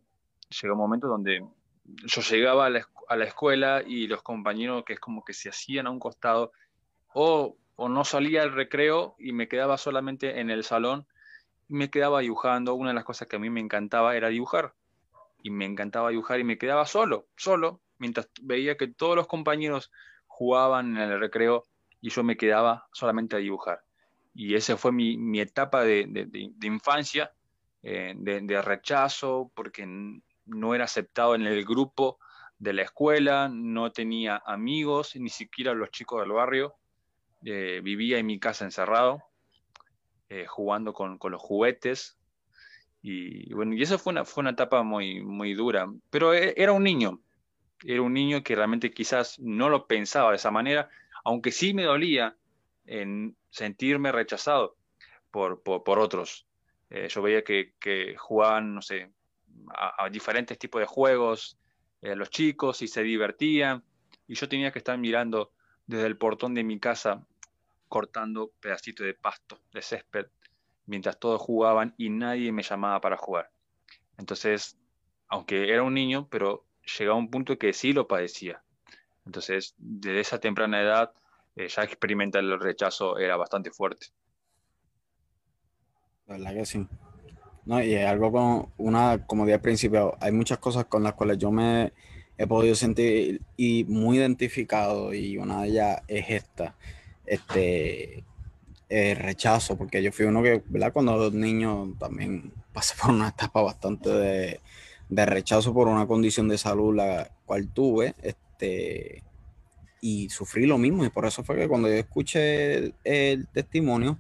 llegó 0.50 0.74
un 0.74 0.80
momento 0.80 1.08
donde 1.08 1.46
yo 1.86 2.22
llegaba 2.22 2.66
a 2.66 2.70
la, 2.70 3.24
escuela 3.24 3.84
y 3.86 4.08
los 4.08 4.22
compañeros 4.22 4.84
que 4.86 4.94
es 4.94 5.00
como 5.00 5.24
que 5.24 5.34
se 5.34 5.50
hacían 5.50 5.88
a 5.88 5.92
un 5.92 6.00
costado 6.00 6.52
o, 7.14 7.58
no 7.78 8.04
salía 8.04 8.42
al 8.42 8.54
recreo 8.54 9.16
y 9.20 9.34
me 9.34 9.48
quedaba 9.48 9.78
solamente 9.78 10.40
en 10.40 10.50
el 10.50 10.64
salón 10.64 11.06
me 11.70 11.90
quedaba 11.90 12.22
dibujando. 12.22 12.74
Una 12.74 12.90
de 12.90 12.96
las 12.96 13.04
cosas 13.04 13.28
que 13.28 13.36
a 13.36 13.40
mí 13.40 13.50
me 13.50 13.60
encantaba 13.60 14.16
era 14.16 14.30
dibujar 14.30 14.74
y 15.44 15.52
me 15.52 15.66
encantaba 15.66 16.10
dibujar 16.10 16.40
y 16.40 16.44
me 16.44 16.58
quedaba 16.58 16.86
solo, 16.86 17.28
solo, 17.36 17.82
mientras 18.00 18.30
veía 18.42 18.78
que 18.78 18.88
todos 18.88 19.16
los 19.16 19.28
compañeros 19.28 19.92
jugaban 20.28 20.98
en 20.98 21.12
el 21.12 21.20
recreo 21.20 21.64
y 22.02 22.10
yo 22.10 22.24
me 22.24 22.38
quedaba 22.38 22.88
solamente 22.94 23.36
a 23.36 23.40
dibujar. 23.40 23.82
Y 24.34 24.54
esa 24.54 24.78
fue 24.78 24.92
mi, 24.92 25.18
mi 25.18 25.40
etapa 25.40 25.84
de, 25.84 26.06
de, 26.08 26.26
de, 26.26 26.68
infancia, 26.68 27.32
eh, 27.82 28.14
de, 28.16 28.62
rechazo, 28.62 29.52
porque 29.56 29.88
no 30.46 30.76
era 30.76 30.84
aceptado 30.84 31.34
en 31.34 31.48
el 31.48 31.66
grupo 31.66 32.20
de 32.60 32.74
la 32.74 32.84
escuela, 32.84 33.50
no 33.52 33.92
tenía 33.92 34.42
amigos, 34.46 35.16
ni 35.16 35.30
siquiera 35.30 35.74
los 35.74 35.90
chicos 35.90 36.22
del 36.22 36.34
barrio. 36.34 36.76
Eh, 37.46 37.82
vivía 37.84 38.20
en 38.20 38.28
mi 38.28 38.40
casa 38.40 38.66
encerrado, 38.66 39.24
eh, 40.30 40.46
jugando 40.46 40.94
con, 40.94 41.18
con, 41.18 41.32
los 41.32 41.42
juguetes. 41.42 42.20
Y 43.02 43.52
bueno, 43.54 43.74
y 43.74 43.82
esa 43.82 43.98
fue 43.98 44.12
una, 44.12 44.24
fue 44.26 44.42
una 44.42 44.52
etapa 44.52 44.84
muy, 44.84 45.24
muy 45.24 45.56
dura. 45.56 45.92
Pero 46.12 46.34
e, 46.34 46.54
era 46.58 46.74
un 46.74 46.84
niño, 46.84 47.22
era 47.84 48.02
un 48.02 48.14
niño 48.14 48.44
que 48.44 48.56
realmente 48.56 48.92
quizás 48.92 49.40
no 49.40 49.70
lo 49.70 49.88
pensaba 49.88 50.32
de 50.32 50.38
esa 50.38 50.52
manera, 50.52 50.90
aunque 51.24 51.52
sí 51.52 51.74
me 51.74 51.84
dolía 51.84 52.36
en 52.86 53.36
sentirme 53.50 54.12
rechazado 54.12 54.78
por, 55.32 55.62
por, 55.62 56.00
otros. 56.00 56.48
Eh, 56.90 57.08
yo 57.10 57.22
veía 57.22 57.44
que, 57.44 57.74
que, 57.80 58.16
jugaban, 58.18 58.74
no 58.74 58.82
sé, 58.82 59.12
a, 59.70 60.10
diferentes 60.10 60.58
tipos 60.58 60.80
de 60.80 60.88
juegos, 60.88 61.58
eh, 62.02 62.16
los 62.16 62.30
chicos, 62.30 62.82
y 62.82 62.88
se 62.88 63.04
divertían, 63.04 63.84
y 64.28 64.36
yo 64.36 64.48
tenía 64.48 64.72
que 64.72 64.80
estar 64.80 64.98
mirando 64.98 65.52
desde 65.86 66.08
el 66.08 66.18
portón 66.18 66.54
de 66.54 66.64
mi 66.64 66.80
casa 66.80 67.26
cortando 67.88 68.52
pedacitos 68.60 69.06
de 69.06 69.14
pasto, 69.14 69.60
de 69.74 69.82
césped, 69.82 70.28
mientras 70.86 71.20
todos 71.20 71.42
jugaban 71.42 71.94
y 71.98 72.10
nadie 72.10 72.52
me 72.52 72.64
llamaba 72.64 73.00
para 73.02 73.18
jugar. 73.18 73.50
Entonces, 74.18 74.78
aunque 75.28 75.72
era 75.72 75.84
un 75.84 75.94
niño, 75.94 76.28
pero 76.30 76.67
llegaba 76.98 77.18
un 77.18 77.30
punto 77.30 77.58
que 77.58 77.74
sí 77.74 77.94
lo 77.94 78.08
padecía. 78.08 78.62
Entonces, 79.26 79.76
desde 79.78 80.20
esa 80.20 80.40
temprana 80.40 80.82
edad, 80.82 81.12
eh, 81.56 81.68
ya 81.68 81.84
experimentar 81.84 82.44
el 82.44 82.60
rechazo 82.60 83.18
era 83.18 83.36
bastante 83.36 83.72
fuerte. 83.72 84.08
La 86.28 86.38
verdad 86.38 86.54
que 86.54 86.66
sí. 86.66 86.88
No, 87.66 87.84
y 87.84 87.94
es 87.94 88.08
algo 88.08 88.32
con 88.32 88.74
una, 88.78 89.26
como 89.26 89.44
dije 89.44 89.56
al 89.56 89.62
principio, 89.62 90.16
hay 90.22 90.32
muchas 90.32 90.60
cosas 90.60 90.86
con 90.86 91.04
las 91.04 91.14
cuales 91.14 91.38
yo 91.38 91.52
me 91.52 91.92
he 92.38 92.48
podido 92.48 92.76
sentir 92.76 93.42
y 93.58 93.84
muy 93.86 94.18
identificado 94.18 95.14
y 95.14 95.38
una 95.38 95.64
de 95.64 95.68
ellas 95.70 96.02
es 96.08 96.30
esta, 96.30 96.76
este 97.26 98.24
rechazo, 98.90 99.78
porque 99.78 100.02
yo 100.02 100.14
fui 100.14 100.26
uno 100.26 100.42
que, 100.42 100.64
¿verdad? 100.68 100.94
Cuando 100.94 101.30
niño 101.32 101.94
también 102.00 102.54
pasé 102.72 102.96
por 103.02 103.12
una 103.12 103.30
etapa 103.30 103.62
bastante 103.62 104.10
de, 104.10 104.62
de 105.10 105.26
rechazo 105.26 105.74
por 105.74 105.88
una 105.88 106.08
condición 106.08 106.48
de 106.48 106.58
salud 106.58 106.96
la 106.96 107.32
cual 107.46 107.70
tuve, 107.70 108.16
este, 108.22 109.24
y 110.02 110.30
sufrí 110.30 110.66
lo 110.66 110.78
mismo, 110.78 111.06
y 111.06 111.10
por 111.10 111.26
eso 111.26 111.44
fue 111.44 111.56
que 111.56 111.68
cuando 111.68 111.88
yo 111.88 111.96
escuché 111.96 112.94
el, 113.04 113.48
testimonio, 113.48 114.20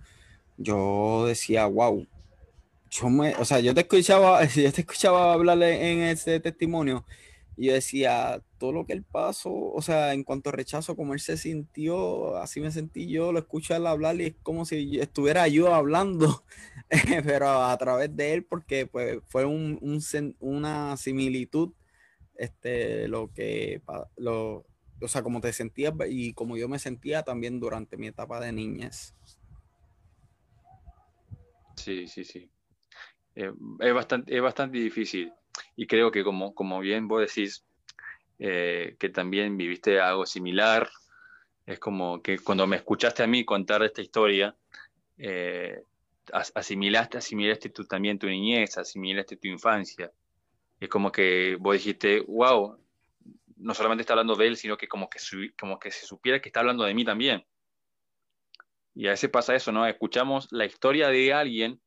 yo 0.58 1.26
decía, 1.28 1.66
wow, 1.66 2.06
yo 2.90 3.10
me, 3.10 3.36
o 3.36 3.46
sea, 3.46 3.60
yo 3.60 3.74
te 3.74 3.82
escuchaba, 3.82 4.44
yo 4.46 4.72
te 4.72 4.82
escuchaba 4.82 5.34
hablarle 5.34 5.92
en 5.92 6.00
ese 6.04 6.40
testimonio, 6.40 7.06
y 7.58 7.68
yo 7.68 7.74
decía, 7.74 8.44
todo 8.60 8.72
lo 8.72 8.86
que 8.86 8.94
él 8.94 9.04
pasó, 9.04 9.52
o 9.52 9.82
sea, 9.82 10.14
en 10.14 10.24
cuanto 10.24 10.50
a 10.50 10.54
rechazo, 10.54 10.96
como 10.96 11.16
él 11.16 11.20
se 11.20 11.38
sintió, 11.38 12.38
así 12.38 12.62
me 12.62 12.72
sentí 12.72 13.10
yo, 13.10 13.32
lo 13.32 13.40
escucho 13.40 13.76
él 13.76 13.88
hablar 13.88 14.22
y 14.22 14.26
es 14.26 14.36
como 14.44 14.64
si 14.64 15.00
estuviera 15.00 15.48
yo 15.48 15.74
hablando, 15.74 16.46
pero 17.26 17.64
a 17.64 17.76
través 17.80 18.16
de 18.16 18.34
él, 18.34 18.46
porque 18.46 18.86
pues, 18.86 19.18
fue 19.28 19.46
un, 19.46 19.80
una 20.40 20.98
similitud, 20.98 21.74
este, 22.36 23.08
lo 23.08 23.34
que, 23.34 23.82
lo, 24.18 24.68
o 25.02 25.08
sea, 25.08 25.24
como 25.24 25.42
te 25.42 25.52
sentías 25.52 25.96
y 26.08 26.34
como 26.34 26.58
yo 26.58 26.70
me 26.70 26.78
sentía 26.78 27.24
también 27.24 27.60
durante 27.60 27.98
mi 27.98 28.06
etapa 28.06 28.40
de 28.40 28.52
niñez. 28.52 29.16
Sí, 31.76 32.08
sí, 32.08 32.24
sí. 32.24 32.52
Eh, 33.34 33.52
es, 33.80 33.94
bastante, 33.96 34.36
es 34.36 34.42
bastante 34.44 34.78
difícil 34.78 35.34
y 35.76 35.88
creo 35.88 36.12
que 36.12 36.24
como, 36.24 36.54
como 36.54 36.80
bien 36.80 37.08
vos 37.08 37.22
decís, 37.22 37.66
eh, 38.40 38.96
que 39.00 39.10
también 39.10 39.58
viviste 39.58 40.00
algo 40.00 40.26
similar, 40.26 40.90
es 41.66 41.80
como 41.80 42.22
que 42.22 42.40
cuando 42.40 42.68
me 42.68 42.78
escuchaste 42.78 43.24
a 43.24 43.28
mí 43.28 43.44
contar 43.44 43.84
esta 43.84 44.02
historia, 44.02 44.56
eh, 45.18 45.82
asimilaste, 46.32 47.18
asimilaste 47.18 47.70
tú 47.70 47.86
también 47.86 48.20
tu 48.20 48.28
niñez, 48.28 48.78
asimilaste 48.78 49.38
tu 49.38 49.48
infancia. 49.48 50.12
Es 50.80 50.90
como 50.90 51.12
que 51.12 51.58
vos 51.60 51.74
dijiste, 51.74 52.22
wow, 52.22 52.78
no 53.58 53.74
solamente 53.74 54.02
está 54.02 54.14
hablando 54.14 54.36
de 54.36 54.48
él, 54.48 54.58
sino 54.58 54.78
que 54.78 54.88
como 54.88 55.10
que, 55.10 55.20
como 55.60 55.80
que 55.80 55.92
se 55.92 56.06
supiera 56.06 56.40
que 56.40 56.50
está 56.50 56.60
hablando 56.60 56.84
de 56.84 56.94
mí 56.94 57.04
también. 57.04 57.46
Y 58.94 59.08
a 59.08 59.12
veces 59.12 59.30
pasa 59.30 59.56
eso, 59.56 59.72
¿no? 59.72 59.86
Escuchamos 59.86 60.48
la 60.52 60.66
historia 60.66 61.10
de 61.10 61.34
alguien 61.34 61.82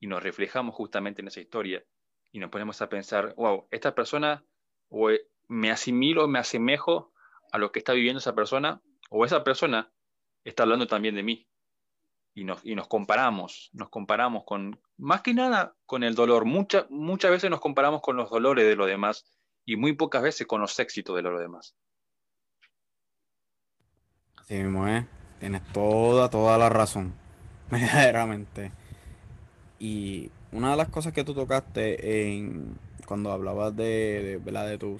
y 0.00 0.06
nos 0.06 0.22
reflejamos 0.22 0.74
justamente 0.74 1.22
en 1.22 1.28
esa 1.28 1.40
historia 1.40 1.84
y 2.32 2.38
nos 2.38 2.50
ponemos 2.50 2.80
a 2.80 2.88
pensar, 2.88 3.34
wow, 3.36 3.68
esta 3.70 3.94
persona, 3.94 4.42
o 4.88 5.10
e, 5.10 5.28
me 5.48 5.70
asimilo, 5.70 6.26
me 6.26 6.38
asemejo 6.38 7.12
a 7.52 7.58
lo 7.58 7.70
que 7.70 7.78
está 7.78 7.92
viviendo 7.92 8.18
esa 8.18 8.34
persona, 8.34 8.80
o 9.10 9.24
esa 9.26 9.44
persona 9.44 9.92
está 10.42 10.62
hablando 10.62 10.86
también 10.86 11.14
de 11.14 11.22
mí. 11.22 11.46
Y 12.34 12.44
nos, 12.44 12.64
y 12.64 12.74
nos 12.74 12.88
comparamos, 12.88 13.68
nos 13.74 13.90
comparamos 13.90 14.44
con, 14.46 14.80
más 14.96 15.20
que 15.20 15.34
nada, 15.34 15.76
con 15.84 16.02
el 16.02 16.14
dolor. 16.14 16.46
Mucha, 16.46 16.86
muchas 16.88 17.30
veces 17.30 17.50
nos 17.50 17.60
comparamos 17.60 18.00
con 18.00 18.16
los 18.16 18.30
dolores 18.30 18.64
de 18.64 18.74
los 18.74 18.86
demás 18.86 19.26
y 19.66 19.76
muy 19.76 19.92
pocas 19.92 20.22
veces 20.22 20.46
con 20.46 20.62
los 20.62 20.78
éxitos 20.80 21.14
de 21.14 21.22
los 21.22 21.38
demás. 21.38 21.76
Así 24.38 24.54
mismo, 24.54 24.88
¿eh? 24.88 25.06
Tienes 25.40 25.62
toda, 25.74 26.30
toda 26.30 26.56
la 26.56 26.70
razón. 26.70 27.14
Verdaderamente. 27.70 28.72
Y 29.78 30.30
una 30.52 30.72
de 30.72 30.76
las 30.76 30.88
cosas 30.88 31.12
que 31.12 31.24
tú 31.24 31.34
tocaste 31.34 32.28
en, 32.28 32.76
cuando 33.06 33.32
hablabas 33.32 33.74
de, 33.74 34.40
¿verdad? 34.44 34.68
de 34.68 34.78
tu, 34.78 34.98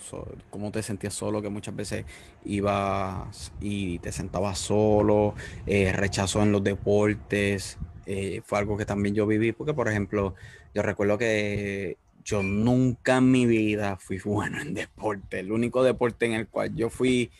cómo 0.50 0.72
te 0.72 0.82
sentías 0.82 1.14
solo, 1.14 1.42
que 1.42 1.50
muchas 1.50 1.76
veces 1.76 2.04
ibas 2.44 3.52
y 3.60 3.98
te 4.00 4.12
sentabas 4.12 4.58
solo, 4.58 5.34
eh, 5.66 5.92
rechazo 5.92 6.42
en 6.42 6.52
los 6.52 6.64
deportes, 6.64 7.78
eh, 8.06 8.42
fue 8.44 8.58
algo 8.58 8.76
que 8.76 8.86
también 8.86 9.14
yo 9.14 9.26
viví, 9.26 9.52
porque 9.52 9.74
por 9.74 9.88
ejemplo, 9.88 10.34
yo 10.74 10.82
recuerdo 10.82 11.18
que 11.18 11.98
yo 12.24 12.42
nunca 12.42 13.18
en 13.18 13.30
mi 13.30 13.46
vida 13.46 13.96
fui 13.98 14.18
bueno 14.24 14.60
en 14.60 14.74
deporte, 14.74 15.40
el 15.40 15.52
único 15.52 15.82
deporte 15.82 16.26
en 16.26 16.32
el 16.32 16.48
cual 16.48 16.74
yo 16.74 16.88
fui 16.90 17.30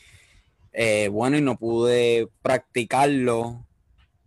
eh, 0.73 1.09
bueno 1.09 1.37
y 1.37 1.43
no 1.43 1.59
pude 1.59 2.29
practicarlo 2.43 3.65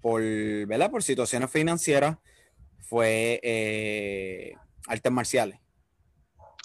por, 0.01 0.21
¿verdad? 0.21 0.91
por 0.91 1.03
situaciones 1.03 1.49
financieras 1.49 2.17
fue 2.85 3.39
eh, 3.43 4.53
artes 4.87 5.11
marciales. 5.11 5.59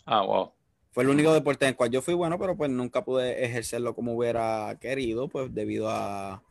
Ah, 0.07 0.23
wow. 0.23 0.53
Fue 0.93 1.05
el 1.05 1.11
único 1.11 1.33
deporte 1.33 1.65
en 1.65 1.71
el 1.71 1.77
cual 1.77 1.91
yo 1.91 2.03
fui 2.03 2.15
bueno, 2.15 2.39
pero 2.39 2.57
pues 2.57 2.71
nunca 2.71 3.05
pude 3.05 3.45
ejercerlo 3.45 3.95
como 3.95 4.15
hubiera 4.15 4.77
querido, 4.81 5.29
pues 5.29 5.55
debido 5.55 5.89
a, 5.89 6.43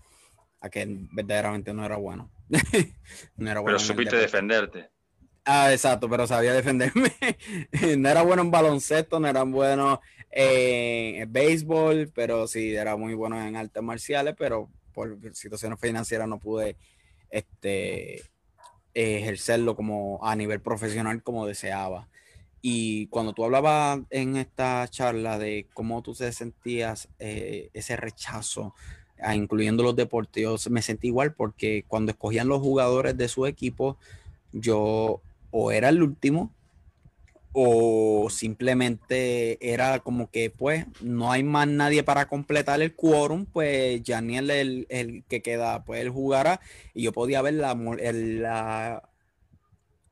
que 0.72 0.88
verdaderamente 1.12 1.74
no 1.74 1.86
era 1.86 1.98
bueno. 1.98 2.32
no 3.38 3.52
era 3.52 3.60
bueno 3.60 3.78
pero 3.78 3.80
supiste 3.80 4.16
defenderte. 4.16 4.90
Ah, 5.46 5.72
exacto, 5.72 6.10
pero 6.10 6.26
sabía 6.26 6.54
defenderme. 6.54 7.12
no 7.98 8.10
era 8.10 8.22
bueno 8.22 8.42
en 8.44 8.52
baloncesto, 8.52 9.20
no 9.20 9.28
era 9.28 9.44
bueno 9.44 10.00
en 10.32 11.32
béisbol, 11.32 12.12
pero 12.14 12.48
sí 12.48 12.76
era 12.76 12.96
muy 12.96 13.14
bueno 13.14 13.42
en 13.42 13.56
artes 13.56 13.84
marciales, 13.84 14.36
pero 14.38 14.70
por 14.94 15.18
situaciones 15.34 15.80
financieras 15.80 16.28
no 16.28 16.40
pude 16.40 16.78
este, 17.30 18.24
ejercerlo 19.00 19.75
como 19.75 20.20
a 20.24 20.36
nivel 20.36 20.62
profesional 20.62 21.24
como 21.24 21.46
deseaba. 21.46 22.08
Y 22.62 23.08
cuando 23.08 23.34
tú 23.34 23.46
hablabas 23.46 24.01
en 24.10 24.36
esta 24.36 24.88
charla 24.89 25.39
de 25.39 25.68
cómo 25.74 26.01
tú 26.01 26.13
te 26.13 26.32
sentías 26.32 27.08
eh, 27.20 27.70
ese 27.74 27.96
rechazo, 27.96 28.75
a, 29.22 29.36
incluyendo 29.36 29.84
los 29.84 29.96
deportivos, 29.96 30.70
me 30.70 30.82
sentí 30.82 31.08
igual 31.08 31.34
porque 31.34 31.86
cuando 31.88 32.12
escogían 32.12 32.50
los 32.50 32.60
jugadores 32.60 33.18
de 33.18 33.27
su 33.29 33.46
equipo, 33.46 33.98
yo 34.51 35.22
o 35.51 35.72
era 35.72 35.89
el 35.89 36.03
último 36.03 36.51
o 37.51 38.29
simplemente 38.29 39.58
era 39.74 40.00
como 40.00 40.29
que 40.29 40.50
pues 40.51 40.86
no 41.01 41.32
hay 41.32 41.44
más 41.44 41.68
nadie 41.68 42.03
para 42.03 42.27
completar 42.27 42.82
el 42.82 42.96
quórum, 42.96 43.46
pues 43.46 44.01
Janiel 44.06 44.51
el, 44.51 44.88
el 44.89 45.24
que 45.27 45.41
queda, 45.41 45.84
pues 45.84 46.01
él 46.01 46.10
jugará 46.10 46.62
y 46.94 47.03
yo 47.03 47.12
podía 47.12 47.41
ver 47.41 47.56
la, 47.56 47.74
la, 47.75 49.10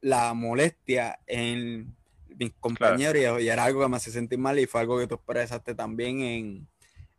la 0.01 0.33
molestia 0.33 1.19
en 1.27 1.95
mis 2.37 2.53
compañeros 2.59 3.41
y, 3.41 3.47
era 3.47 3.63
algo 3.63 3.81
que 3.81 3.89
me 3.89 3.97
hace 3.97 4.11
sentir 4.11 4.39
mal 4.39 4.59
y 4.59 4.65
fue 4.65 4.81
algo 4.81 4.97
que 4.99 5.07
tú 5.07 5.15
expresaste 5.15 5.75
también 5.75 6.21
en, 6.21 6.67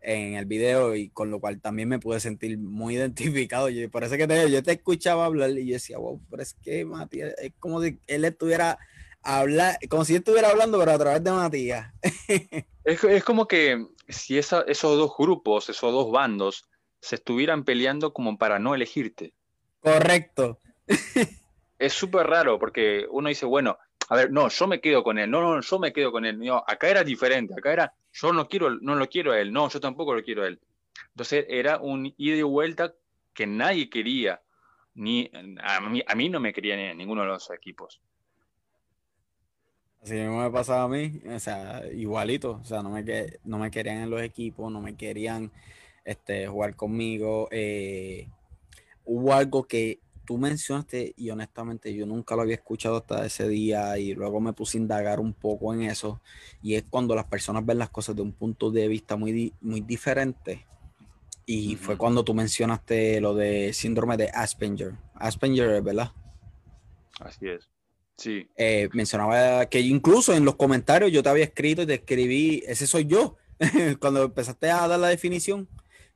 el 0.00 0.46
video 0.46 0.94
y 0.94 1.10
con 1.10 1.30
lo 1.30 1.40
cual 1.40 1.60
también 1.60 1.88
me 1.88 1.98
pude 1.98 2.20
sentir 2.20 2.56
muy 2.56 2.94
identificado. 2.96 3.68
Y 3.68 3.88
por 3.88 4.04
eso 4.04 4.16
que 4.16 4.26
te, 4.26 4.50
yo 4.50 4.62
te 4.62 4.72
escuchaba 4.72 5.26
hablar 5.26 5.50
y 5.50 5.66
yo 5.66 5.74
decía, 5.74 5.98
wow, 5.98 6.20
pero 6.30 6.42
es 6.42 6.54
que 6.54 6.84
Matías, 6.84 7.34
es 7.42 7.52
como 7.58 7.82
si 7.82 7.98
él 8.06 8.24
estuviera 8.24 8.78
hablar, 9.22 9.78
como 9.88 10.04
si 10.04 10.16
estuviera 10.16 10.50
hablando, 10.50 10.78
pero 10.78 10.92
a 10.92 10.98
través 10.98 11.24
de 11.24 11.30
una 11.30 11.50
tía. 11.50 11.94
es, 12.84 13.24
como 13.24 13.46
que 13.46 13.86
si 14.08 14.38
esos 14.38 14.64
dos 14.80 15.12
grupos, 15.16 15.68
esos 15.68 15.92
dos 15.92 16.10
bandos, 16.10 16.68
se 17.00 17.16
estuvieran 17.16 17.64
peleando 17.64 18.12
como 18.12 18.38
para 18.38 18.58
no 18.58 18.74
elegirte. 18.74 19.34
Correcto. 19.80 20.58
es 21.78 21.92
súper 21.92 22.26
raro 22.26 22.58
porque 22.58 23.06
uno 23.10 23.28
dice, 23.28 23.46
bueno, 23.46 23.78
a 24.08 24.16
ver, 24.16 24.32
no, 24.32 24.48
yo 24.48 24.66
me 24.66 24.80
quedo 24.80 25.02
con 25.02 25.18
él, 25.18 25.30
no, 25.30 25.40
no, 25.40 25.60
yo 25.60 25.78
me 25.78 25.92
quedo 25.92 26.10
con 26.10 26.24
él. 26.24 26.38
No, 26.38 26.64
acá 26.66 26.88
era 26.88 27.04
diferente, 27.04 27.54
acá 27.56 27.72
era, 27.72 27.94
yo 28.12 28.32
no 28.32 28.48
quiero, 28.48 28.70
no 28.80 28.94
lo 28.94 29.08
quiero 29.08 29.32
a 29.32 29.40
él, 29.40 29.52
no, 29.52 29.68
yo 29.68 29.80
tampoco 29.80 30.14
lo 30.14 30.22
quiero 30.22 30.44
a 30.44 30.48
él. 30.48 30.60
Entonces 31.10 31.44
era 31.48 31.78
un 31.78 32.12
ida 32.16 32.36
y 32.36 32.42
vuelta 32.42 32.94
que 33.34 33.46
nadie 33.46 33.90
quería, 33.90 34.40
ni 34.94 35.30
a 35.62 35.80
mí, 35.80 36.02
a 36.06 36.14
mí 36.14 36.28
no 36.28 36.40
me 36.40 36.52
quería 36.52 36.76
ni 36.76 36.94
ninguno 36.94 37.22
de 37.22 37.28
los 37.28 37.50
equipos. 37.50 38.00
Así 40.08 40.16
mismo 40.16 40.40
me 40.40 40.50
pasaba 40.50 40.84
a 40.84 40.88
mí, 40.88 41.20
o 41.26 41.38
sea, 41.38 41.82
igualito, 41.92 42.60
o 42.62 42.64
sea, 42.64 42.82
no 42.82 42.88
me, 42.88 43.04
no 43.44 43.58
me 43.58 43.70
querían 43.70 43.98
en 43.98 44.08
los 44.08 44.22
equipos, 44.22 44.72
no 44.72 44.80
me 44.80 44.96
querían 44.96 45.52
este, 46.02 46.46
jugar 46.46 46.76
conmigo. 46.76 47.46
Eh, 47.50 48.26
hubo 49.04 49.34
algo 49.34 49.64
que 49.64 50.00
tú 50.24 50.38
mencionaste 50.38 51.12
y 51.14 51.28
honestamente 51.28 51.94
yo 51.94 52.06
nunca 52.06 52.36
lo 52.36 52.40
había 52.42 52.54
escuchado 52.54 52.96
hasta 52.96 53.26
ese 53.26 53.48
día 53.48 53.98
y 53.98 54.14
luego 54.14 54.40
me 54.40 54.54
puse 54.54 54.78
a 54.78 54.80
indagar 54.80 55.20
un 55.20 55.34
poco 55.34 55.74
en 55.74 55.82
eso 55.82 56.22
y 56.62 56.76
es 56.76 56.84
cuando 56.88 57.14
las 57.14 57.26
personas 57.26 57.66
ven 57.66 57.78
las 57.78 57.90
cosas 57.90 58.16
de 58.16 58.22
un 58.22 58.32
punto 58.32 58.70
de 58.70 58.88
vista 58.88 59.16
muy, 59.16 59.52
muy 59.60 59.82
diferente 59.82 60.66
Y 61.46 61.76
fue 61.76 61.98
cuando 61.98 62.24
tú 62.24 62.34
mencionaste 62.34 63.20
lo 63.20 63.34
de 63.34 63.72
síndrome 63.74 64.16
de 64.16 64.30
Asperger. 64.34 64.94
Asperger, 65.14 65.82
¿verdad? 65.82 66.12
Así 67.20 67.48
es. 67.48 67.70
Sí. 68.18 68.50
Eh, 68.56 68.88
mencionaba 68.92 69.66
que 69.66 69.80
incluso 69.80 70.34
en 70.34 70.44
los 70.44 70.56
comentarios 70.56 71.10
yo 71.12 71.22
te 71.22 71.28
había 71.28 71.44
escrito 71.44 71.82
y 71.82 71.86
te 71.86 71.94
escribí, 71.94 72.62
ese 72.66 72.86
soy 72.86 73.06
yo. 73.06 73.36
cuando 74.00 74.24
empezaste 74.24 74.70
a 74.70 74.86
dar 74.86 75.00
la 75.00 75.08
definición, 75.08 75.68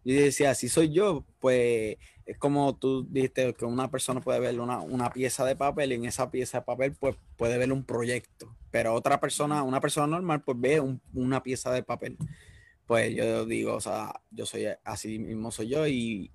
yo 0.04 0.14
decía, 0.14 0.50
así 0.50 0.68
soy 0.68 0.92
yo, 0.92 1.25
pues 1.40 1.97
es 2.26 2.38
como 2.38 2.76
tú 2.76 3.06
dijiste 3.09 3.52
que 3.54 3.64
una 3.64 3.90
persona 3.90 4.21
puede 4.21 4.40
ver 4.40 4.61
una, 4.61 5.11
pieza 5.12 5.44
de 5.44 5.56
papel 5.56 5.92
y 5.92 5.94
en 5.97 6.04
esa 6.04 6.30
pieza 6.30 6.59
de 6.59 6.64
papel 6.64 6.94
pues 6.99 7.16
puede 7.37 7.59
ver 7.59 7.73
un 7.73 7.85
proyecto, 7.85 8.56
pero 8.71 8.94
otra 8.94 9.21
persona, 9.21 9.62
una 9.62 9.80
persona 9.80 10.06
normal 10.06 10.42
pues 10.42 10.61
ve 10.61 10.82
una 11.14 11.42
pieza 11.42 11.73
de 11.73 11.82
papel. 11.82 12.16
Pues 12.87 13.14
yo 13.14 13.47
digo, 13.47 13.75
o 13.75 13.80
sea, 13.80 14.12
yo 14.30 14.44
soy 14.44 14.66
así 14.85 15.18
mismo 15.18 15.50
soy 15.50 15.68
yo 15.68 15.87
y, 15.87 16.30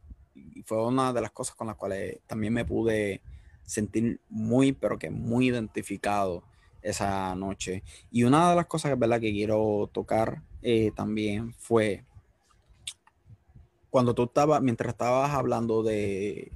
fue 0.66 0.86
una 0.86 1.14
de 1.14 1.22
las 1.22 1.32
cosas 1.32 1.56
con 1.56 1.66
las 1.66 1.76
cuales 1.76 2.20
también 2.28 2.54
me 2.54 2.64
pude 2.64 3.22
sentir 3.68 4.20
muy, 4.30 4.72
pero 4.72 4.98
que 4.98 5.12
muy 5.12 5.50
identificado 5.50 6.44
esa 6.82 7.36
noche. 7.36 7.84
Y 8.12 8.24
una 8.24 8.50
de 8.50 8.56
las 8.56 8.66
cosas 8.66 8.92
que, 8.92 8.96
¿verdad? 8.96 9.20
que 9.20 9.32
quiero 9.32 9.90
tocar 9.94 10.42
eh, 10.64 10.92
también 10.96 11.54
fue 11.54 12.04
cuando 13.90 14.14
tú 14.14 14.24
estabas, 14.24 14.62
mientras 14.62 14.94
estabas 14.94 15.32
hablando 15.32 15.84
de 15.84 16.52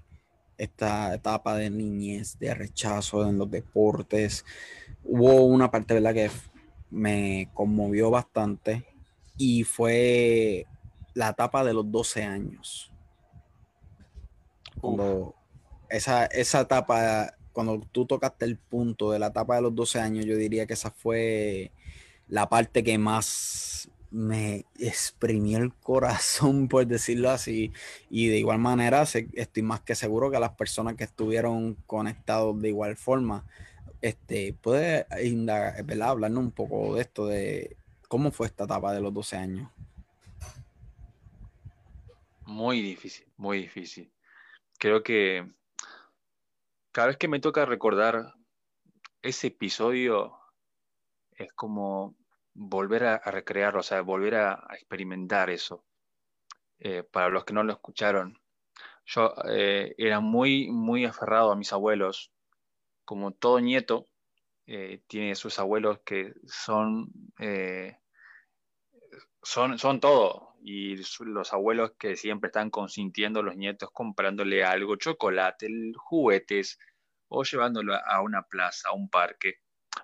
esta 0.58 1.14
etapa 1.14 1.56
de 1.56 1.70
niñez, 1.70 2.38
de 2.40 2.54
rechazo 2.54 3.28
en 3.28 3.38
los 3.38 3.50
deportes, 3.50 4.46
hubo 5.04 5.46
una 5.46 5.72
parte, 5.72 5.94
¿verdad?, 5.96 6.14
que 6.14 6.32
me 6.92 7.50
conmovió 7.54 8.12
bastante 8.12 8.86
y 9.38 9.64
fue 9.64 10.68
la 11.14 11.30
etapa 11.30 11.64
de 11.64 11.74
los 11.74 11.90
12 11.92 12.24
años. 12.24 12.92
Cuando 14.80 15.36
esa, 15.92 16.26
esa 16.26 16.62
etapa, 16.62 17.36
cuando 17.52 17.82
tú 17.92 18.06
tocaste 18.06 18.46
el 18.46 18.58
punto 18.58 19.12
de 19.12 19.20
la 19.20 19.28
etapa 19.28 19.56
de 19.56 19.62
los 19.62 19.76
12 19.76 20.00
años, 20.00 20.26
yo 20.26 20.36
diría 20.36 20.66
que 20.66 20.74
esa 20.74 20.92
fue 20.92 21.72
la 22.28 22.50
parte 22.50 22.84
que 22.84 22.98
más 22.98 23.90
me 24.12 24.66
exprimió 24.78 25.58
el 25.58 25.74
corazón, 25.74 26.68
por 26.70 26.86
decirlo 26.86 27.30
así. 27.30 27.72
Y 28.10 28.28
de 28.28 28.38
igual 28.38 28.60
manera, 28.60 29.04
estoy 29.04 29.64
más 29.64 29.82
que 29.82 29.96
seguro 29.96 30.30
que 30.30 30.40
las 30.40 30.52
personas 30.52 30.96
que 30.96 31.06
estuvieron 31.06 31.76
conectados 31.88 32.62
de 32.62 32.70
igual 32.70 32.98
forma, 32.98 33.46
este, 34.02 34.54
puede 34.54 35.06
indagar, 35.24 35.86
hablarnos 36.02 36.44
un 36.44 36.52
poco 36.52 36.96
de 36.96 37.02
esto, 37.02 37.28
de 37.28 37.78
cómo 38.08 38.32
fue 38.32 38.48
esta 38.48 38.66
etapa 38.66 38.94
de 38.94 39.02
los 39.02 39.14
12 39.14 39.38
años. 39.38 39.72
Muy 42.46 42.82
difícil, 42.82 43.26
muy 43.38 43.60
difícil. 43.62 44.12
Creo 44.78 45.04
que 45.04 45.50
cada 46.92 47.08
vez 47.08 47.18
que 47.18 47.28
me 47.28 47.40
toca 47.40 47.66
recordar 47.66 48.34
ese 49.22 49.48
episodio, 49.48 50.38
es 51.32 51.52
como 51.54 52.16
volver 52.54 53.06
a, 53.06 53.18
recrearlo, 53.32 53.80
o 53.80 53.84
sea, 53.84 54.02
volver 54.02 54.36
a, 54.36 54.68
experimentar 54.74 55.50
eso. 55.50 55.86
Eh, 56.80 57.04
para 57.04 57.30
los 57.30 57.46
que 57.46 57.54
no 57.54 57.64
lo 57.64 57.74
escucharon, 57.74 58.40
yo 59.06 59.34
eh, 59.50 59.94
era 59.98 60.20
muy, 60.20 60.70
muy 60.72 61.06
aferrado 61.06 61.52
a 61.52 61.56
mis 61.56 61.72
abuelos. 61.74 62.32
Como 63.06 63.32
todo 63.32 63.60
nieto, 63.60 64.08
eh, 64.66 65.02
tiene 65.08 65.36
sus 65.36 65.60
abuelos 65.60 66.00
que 66.06 66.34
son, 66.48 67.12
son, 69.44 69.78
son 69.78 70.00
todo. 70.00 70.51
Y 70.64 70.98
los 71.20 71.54
abuelos 71.54 71.94
que 71.98 72.16
siempre 72.16 72.48
están 72.48 72.70
consintiendo 72.70 73.42
los 73.44 73.56
nietos, 73.56 73.90
comprándole 73.92 74.64
algo, 74.64 74.96
chocolate, 74.96 75.68
juguetes, 75.96 76.80
o 77.28 77.44
llevándolo 77.44 77.96
a 77.96 78.22
una 78.22 78.44
plaza, 78.44 78.90
a 78.90 78.94
un 78.94 79.10
parque. 79.10 79.56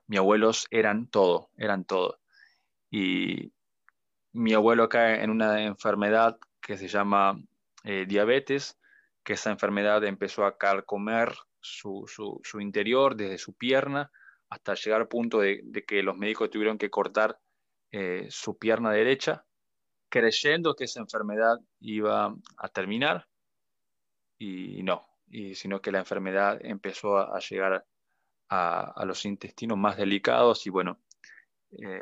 Mis 0.08 0.20
abuelos 0.20 0.68
eran 0.72 1.08
todo, 1.08 1.52
eran 1.58 1.86
todo 1.86 2.20
y 2.90 3.54
mi 4.34 4.54
abuelo 4.54 4.90
cae 4.90 5.24
en 5.24 5.30
una 5.30 5.64
enfermedad 5.64 6.38
que 6.62 6.78
se 6.78 6.88
llama 6.88 7.42
eh, 7.84 8.06
diabetes, 8.08 8.78
que 9.24 9.34
esa 9.34 9.52
enfermedad 9.52 10.04
empezó 10.06 10.46
a 10.46 10.58
carcomer 10.58 11.34
su, 11.60 12.06
su, 12.44 12.62
interior 12.62 13.16
desde 13.16 13.38
su 13.38 13.54
pierna 13.54 14.12
hasta 14.50 14.76
llegar 14.76 15.02
al 15.02 15.08
punto 15.08 15.40
de, 15.40 15.62
que 15.86 16.04
los 16.04 16.16
médicos 16.16 16.50
tuvieron 16.50 16.78
que 16.78 16.90
cortar 16.90 17.40
eh, 17.92 18.28
su 18.30 18.58
pierna 18.58 18.92
derecha, 18.92 19.46
creyendo 20.10 20.76
que 20.76 20.86
esa 20.86 21.00
enfermedad 21.00 21.60
iba 21.80 22.36
a 22.58 22.70
terminar 22.70 23.28
y 24.38 24.84
no, 24.84 25.06
y, 25.30 25.56
sino 25.56 25.82
que 25.82 25.92
la 25.92 26.00
enfermedad 26.00 26.60
empezó 26.64 27.18
a, 27.18 27.40
llegar 27.40 27.86
a, 28.50 29.06
los 29.06 29.26
intestinos 29.26 29.78
más 29.78 29.98
delicados 29.98 30.66
y 30.68 30.70
bueno, 30.70 31.00
eh, 31.72 32.02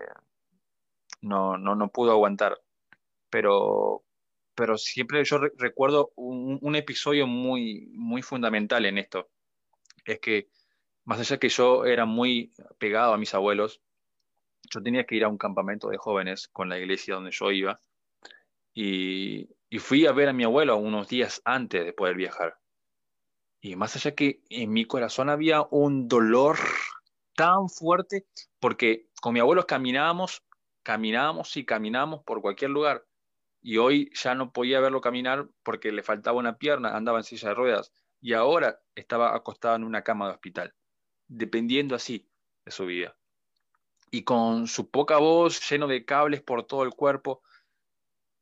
no, 1.22 1.58
no, 1.58 1.76
no 1.76 1.90
pudo 1.90 2.12
aguantar. 2.12 2.62
Pero, 3.30 4.04
pero 4.54 4.78
siempre 4.78 5.24
yo 5.24 5.40
recuerdo 5.58 6.12
un, 6.16 6.76
episodio 6.76 7.28
muy, 7.28 7.88
muy 7.94 8.22
fundamental 8.22 8.86
en 8.86 8.98
esto. 8.98 9.30
Es 10.06 10.20
que 10.20 10.50
más 11.06 11.20
allá 11.20 11.38
que 11.38 11.50
yo 11.50 11.86
era 11.86 12.06
muy 12.06 12.54
pegado 12.78 13.14
a 13.14 13.18
mis 13.18 13.34
abuelos, 13.34 13.82
yo 14.70 14.82
tenía 14.82 15.06
que 15.06 15.16
ir 15.16 15.24
a 15.24 15.28
un 15.28 15.38
campamento 15.38 15.90
de 15.90 15.98
jóvenes 15.98 16.48
con 16.48 16.70
la 16.70 16.78
iglesia 16.80 17.16
donde 17.16 17.32
yo 17.32 17.52
iba 17.52 17.80
y, 18.76 19.50
fui 19.80 20.06
a 20.06 20.12
ver 20.12 20.30
a 20.30 20.34
mi 20.34 20.44
abuelo 20.44 20.78
unos 20.78 21.08
días 21.08 21.42
antes 21.44 21.84
de 21.84 21.94
poder 21.94 22.16
viajar. 22.16 22.58
Y 23.60 23.76
más 23.76 23.96
allá 23.96 24.14
que 24.14 24.42
en 24.50 24.72
mi 24.72 24.86
corazón 24.86 25.30
había 25.30 25.66
un 25.72 26.08
dolor 26.08 26.58
tan 27.36 27.70
fuerte, 27.70 28.26
porque 28.60 29.10
con 29.22 29.34
mi 29.34 29.40
abuelo 29.40 29.66
caminábamos 29.66 30.44
caminábamos 30.86 31.58
y 31.58 31.66
caminábamos 31.66 32.24
por 32.24 32.42
cualquier 32.42 32.70
lugar. 32.70 33.06
Y 33.62 33.78
hoy 33.78 34.12
ya 34.14 34.36
no 34.36 34.54
podía 34.54 34.80
verlo 34.80 35.02
caminar 35.02 35.50
porque 35.64 35.92
le 35.92 36.04
faltaba 36.04 36.38
una 36.38 36.60
pierna, 36.60 36.96
andaba 36.96 37.18
en 37.18 37.24
silla 37.24 37.50
de 37.50 37.56
ruedas. 37.56 37.92
Y 38.22 38.34
ahora 38.34 38.80
estaba 38.94 39.36
acostado 39.36 39.76
en 39.76 39.84
una 39.84 40.04
cama 40.04 40.28
de 40.28 40.34
hospital, 40.34 40.76
dependiendo 41.28 41.96
así 41.96 42.30
de 42.64 42.72
su 42.72 42.86
vida. 42.86 43.18
Y 44.12 44.24
con 44.24 44.68
su 44.68 44.92
poca 44.92 45.18
voz, 45.18 45.68
lleno 45.68 45.88
de 45.88 46.06
cables 46.06 46.44
por 46.44 46.64
todo 46.64 46.84
el 46.84 46.92
cuerpo, 46.92 47.42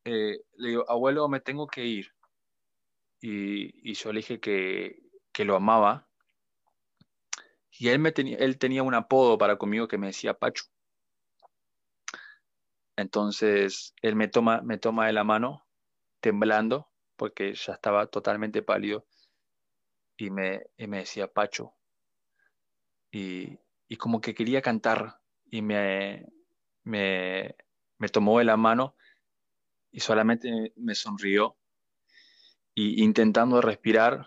eh, 0.05 0.41
le 0.57 0.69
digo, 0.69 0.89
abuelo, 0.89 1.27
me 1.27 1.39
tengo 1.39 1.67
que 1.67 1.85
ir. 1.85 2.13
Y, 3.21 3.93
yo 3.93 4.11
le 4.11 4.19
dije 4.19 4.39
que, 4.39 5.01
que 5.31 5.45
lo 5.45 5.55
amaba. 5.55 6.07
Y 7.71 7.89
él, 7.89 7.99
me 7.99 8.11
tenía, 8.11 8.37
él 8.37 8.57
tenía 8.57 8.83
un 8.83 8.93
apodo 8.93 9.37
para 9.37 9.57
conmigo 9.57 9.87
que 9.87 9.97
me 9.97 10.07
decía 10.07 10.33
Pachu. 10.33 10.65
Entonces 12.95 13.93
él 14.01 14.15
me 14.15 14.27
toma, 14.27 14.61
me 14.61 14.77
toma 14.77 15.07
de 15.07 15.13
la 15.13 15.23
mano, 15.23 15.65
temblando, 16.19 16.91
porque 17.15 17.53
ya 17.53 17.73
estaba 17.73 18.07
totalmente 18.07 18.61
pálido, 18.61 19.05
y 20.17 20.29
me, 20.29 20.63
me 20.77 20.99
decía 20.99 21.27
Pacho. 21.27 21.73
Y, 23.11 23.59
como 23.97 24.21
que 24.21 24.33
quería 24.33 24.61
cantar, 24.61 25.19
y 25.45 25.61
me, 25.61 26.25
me, 26.83 27.55
tomó 28.11 28.39
de 28.39 28.45
la 28.45 28.57
mano 28.57 28.95
y 29.93 29.99
solamente 29.99 30.73
me 30.75 30.95
sonrió, 30.95 31.55
y 32.73 33.03
intentando 33.03 33.61
respirar, 33.61 34.25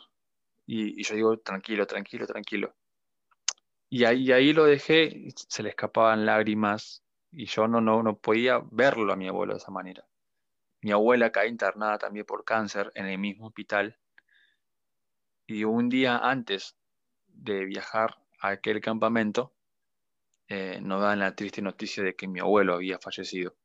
y, 0.64 1.02
yo 1.02 1.14
digo, 1.16 1.38
tranquilo, 1.40 1.87
tranquilo, 1.87 2.26
tranquilo. 2.26 2.74
Y 3.90 4.05
ahí, 4.05 4.31
ahí 4.31 4.52
lo 4.52 4.64
dejé, 4.64 5.29
se 5.35 5.64
le 5.64 5.70
escapaban 5.70 6.24
lágrimas, 6.24 7.02
y 7.33 7.46
yo 7.46 7.66
no, 7.66 7.81
no, 7.81 8.02
no 8.05 8.16
podía 8.16 8.62
verlo 8.70 9.12
a 9.12 9.16
mi 9.16 9.26
abuelo 9.26 9.55
de 9.55 9.59
esa 9.59 9.72
manera. 9.72 10.07
Mi 10.83 10.92
abuela 10.92 11.33
cae 11.33 11.48
internada 11.48 11.98
también 11.98 12.24
por 12.24 12.44
cáncer 12.44 12.92
en 12.94 13.07
el 13.07 13.18
mismo 13.18 13.48
hospital. 13.48 13.98
Y 15.48 15.64
un 15.64 15.88
día 15.88 16.18
antes 16.18 16.76
de 17.26 17.64
viajar 17.64 18.18
a 18.40 18.50
aquel 18.50 18.81
campamento, 18.81 19.52
eh, 20.46 20.79
nos 20.81 21.02
dan 21.02 21.18
la 21.18 21.35
triste 21.35 21.61
noticia 21.61 22.05
de 22.05 22.14
que 22.14 22.29
mi 22.29 22.38
abuelo 22.38 22.74
había 22.74 23.00
fallecido. 23.00 23.57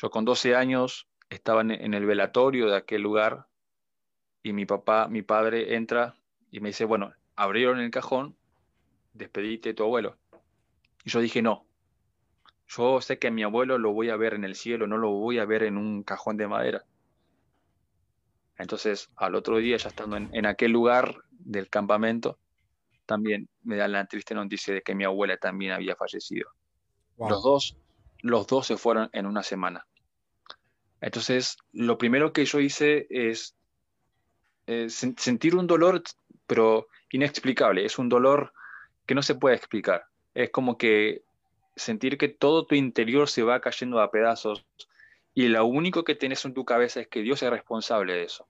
Yo 0.00 0.10
con 0.10 0.24
12 0.24 0.54
años 0.54 1.08
estaba 1.28 1.60
en 1.60 1.94
el 1.94 2.06
velatorio 2.06 2.70
de 2.70 2.76
aquel 2.76 3.02
lugar 3.02 3.46
y 4.42 4.52
mi 4.52 4.64
papá, 4.64 5.08
mi 5.08 5.22
padre 5.22 5.74
entra 5.76 6.16
y 6.50 6.60
me 6.60 6.70
dice, 6.70 6.84
bueno, 6.84 7.12
abrieron 7.36 7.78
el 7.80 7.90
cajón, 7.90 8.36
despedite 9.12 9.70
de 9.70 9.74
tu 9.74 9.82
abuelo. 9.82 10.16
Y 11.04 11.10
yo 11.10 11.20
dije, 11.20 11.42
no, 11.42 11.66
yo 12.68 13.00
sé 13.00 13.18
que 13.18 13.28
a 13.28 13.30
mi 13.30 13.42
abuelo 13.42 13.78
lo 13.78 13.92
voy 13.92 14.10
a 14.10 14.16
ver 14.16 14.34
en 14.34 14.44
el 14.44 14.54
cielo, 14.54 14.86
no 14.86 14.96
lo 14.96 15.10
voy 15.10 15.38
a 15.38 15.44
ver 15.44 15.64
en 15.64 15.76
un 15.76 16.02
cajón 16.02 16.36
de 16.36 16.48
madera. 16.48 16.84
Entonces, 18.56 19.10
al 19.16 19.34
otro 19.34 19.56
día, 19.58 19.76
ya 19.76 19.88
estando 19.88 20.16
en, 20.16 20.46
aquel 20.46 20.70
lugar 20.70 21.24
del 21.30 21.68
campamento, 21.68 22.38
también 23.06 23.48
me 23.62 23.76
dan 23.76 23.92
la 23.92 24.06
triste 24.06 24.34
noticia 24.34 24.74
de 24.74 24.82
que 24.82 24.94
mi 24.94 25.04
abuela 25.04 25.36
también 25.36 25.72
había 25.72 25.96
fallecido. 25.96 26.50
Los, 27.18 27.42
dos, 27.42 27.76
los 28.20 28.46
dos 28.46 28.66
se 28.66 28.76
fueron 28.76 29.08
en 29.12 29.26
una 29.26 29.42
semana. 29.42 29.86
Entonces, 31.00 31.56
lo 31.72 31.98
primero 31.98 32.32
que 32.32 32.44
yo 32.44 32.60
hice 32.60 33.06
es 33.10 33.54
eh, 34.66 34.88
sentir 34.90 35.56
un 35.56 35.66
dolor, 35.66 36.02
pero 36.46 36.88
inexplicable. 37.10 37.84
Es 37.84 37.98
un 37.98 38.08
dolor 38.08 38.52
que 39.06 39.14
no 39.14 39.22
se 39.22 39.34
puede 39.34 39.56
explicar. 39.56 40.04
Es 40.34 40.50
como 40.50 40.76
que 40.78 41.22
sentir 41.76 42.18
que 42.18 42.28
todo 42.28 42.66
tu 42.66 42.74
interior 42.74 43.28
se 43.28 43.42
va 43.42 43.60
cayendo 43.60 44.00
a 44.00 44.10
pedazos 44.10 44.64
y 45.34 45.48
lo 45.48 45.64
único 45.64 46.04
que 46.04 46.14
tienes 46.14 46.44
en 46.44 46.54
tu 46.54 46.64
cabeza 46.64 47.00
es 47.00 47.08
que 47.08 47.22
Dios 47.22 47.42
es 47.42 47.50
responsable 47.50 48.14
de 48.14 48.24
eso. 48.24 48.46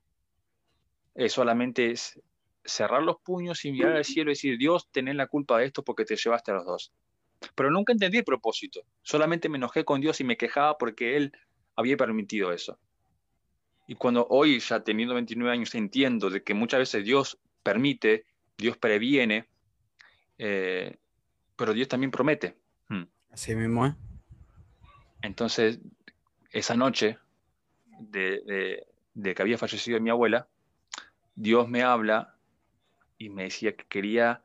Es 1.15 1.33
solamente 1.33 1.91
es 1.91 2.21
cerrar 2.65 3.03
los 3.03 3.17
puños 3.21 3.65
y 3.65 3.73
mirar 3.73 3.97
al 3.97 4.05
cielo 4.05 4.31
y 4.31 4.35
decir, 4.35 4.59
Dios, 4.59 4.89
tenés 4.91 5.15
la 5.15 5.27
culpa 5.27 5.59
de 5.59 5.67
esto 5.67 5.83
porque 5.83 6.05
te 6.05 6.17
llevaste 6.17 6.51
a 6.51 6.55
los 6.55 6.67
dos. 6.67 6.93
Pero 7.55 7.71
nunca 7.71 7.93
entendí 7.93 8.19
el 8.19 8.25
propósito. 8.25 8.83
Solamente 9.03 9.49
me 9.49 9.57
enojé 9.57 9.85
con 9.85 10.01
Dios 10.01 10.21
y 10.21 10.25
me 10.25 10.37
quejaba 10.37 10.77
porque 10.77 11.17
Él 11.17 11.33
había 11.81 11.97
permitido 11.97 12.53
eso. 12.53 12.79
Y 13.87 13.97
cuando 13.97 14.27
hoy, 14.31 14.61
ya 14.61 14.85
teniendo 14.85 15.15
29 15.15 15.53
años, 15.53 15.75
entiendo 15.75 16.31
de 16.31 16.43
que 16.43 16.55
muchas 16.55 16.79
veces 16.79 17.05
Dios 17.05 17.39
permite, 17.63 18.25
Dios 18.57 18.77
previene, 18.77 19.49
eh, 20.39 20.97
pero 21.57 21.75
Dios 21.75 21.89
también 21.89 22.11
promete. 22.11 22.57
Hmm. 22.89 23.05
Así 23.33 23.55
mismo 23.57 23.87
es. 23.87 23.95
Entonces, 25.23 25.81
esa 26.53 26.77
noche 26.77 27.19
de, 27.99 28.87
de, 29.15 29.35
que 29.35 29.43
había 29.43 29.59
fallecido 29.59 30.01
mi 30.01 30.11
abuela, 30.11 30.49
Dios 31.35 31.69
me 31.69 31.83
habla 31.83 32.37
y 33.19 33.29
me 33.29 33.45
decía 33.45 33.75
que 33.77 33.85
quería 33.87 34.43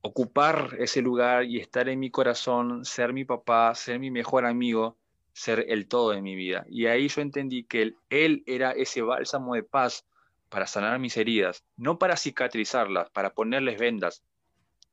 ocupar 0.00 0.76
ese 0.78 1.02
lugar 1.02 1.44
y 1.44 1.58
estar 1.58 1.88
en 1.88 1.98
mi 2.00 2.10
corazón, 2.10 2.84
ser 2.84 3.12
mi 3.12 3.24
papá, 3.24 3.74
ser 3.74 3.98
mi 3.98 4.10
mejor 4.10 4.46
amigo, 4.46 4.96
ser 5.38 5.66
el 5.68 5.86
todo 5.86 6.10
de 6.10 6.20
mi 6.20 6.34
vida. 6.34 6.66
Y 6.68 6.86
ahí 6.86 7.06
yo 7.06 7.22
entendí 7.22 7.62
que 7.62 7.94
él, 8.10 8.42
era 8.46 8.72
ese 8.72 9.02
bálsamo 9.02 9.54
de 9.54 9.62
paz 9.62 10.04
para 10.48 10.66
sanar 10.66 10.98
mis 10.98 11.16
heridas, 11.16 11.64
no 11.76 11.98
para 11.98 12.16
cicatrizarlas, 12.16 13.08
para 13.10 13.34
ponerles 13.34 13.78
vendas, 13.78 14.24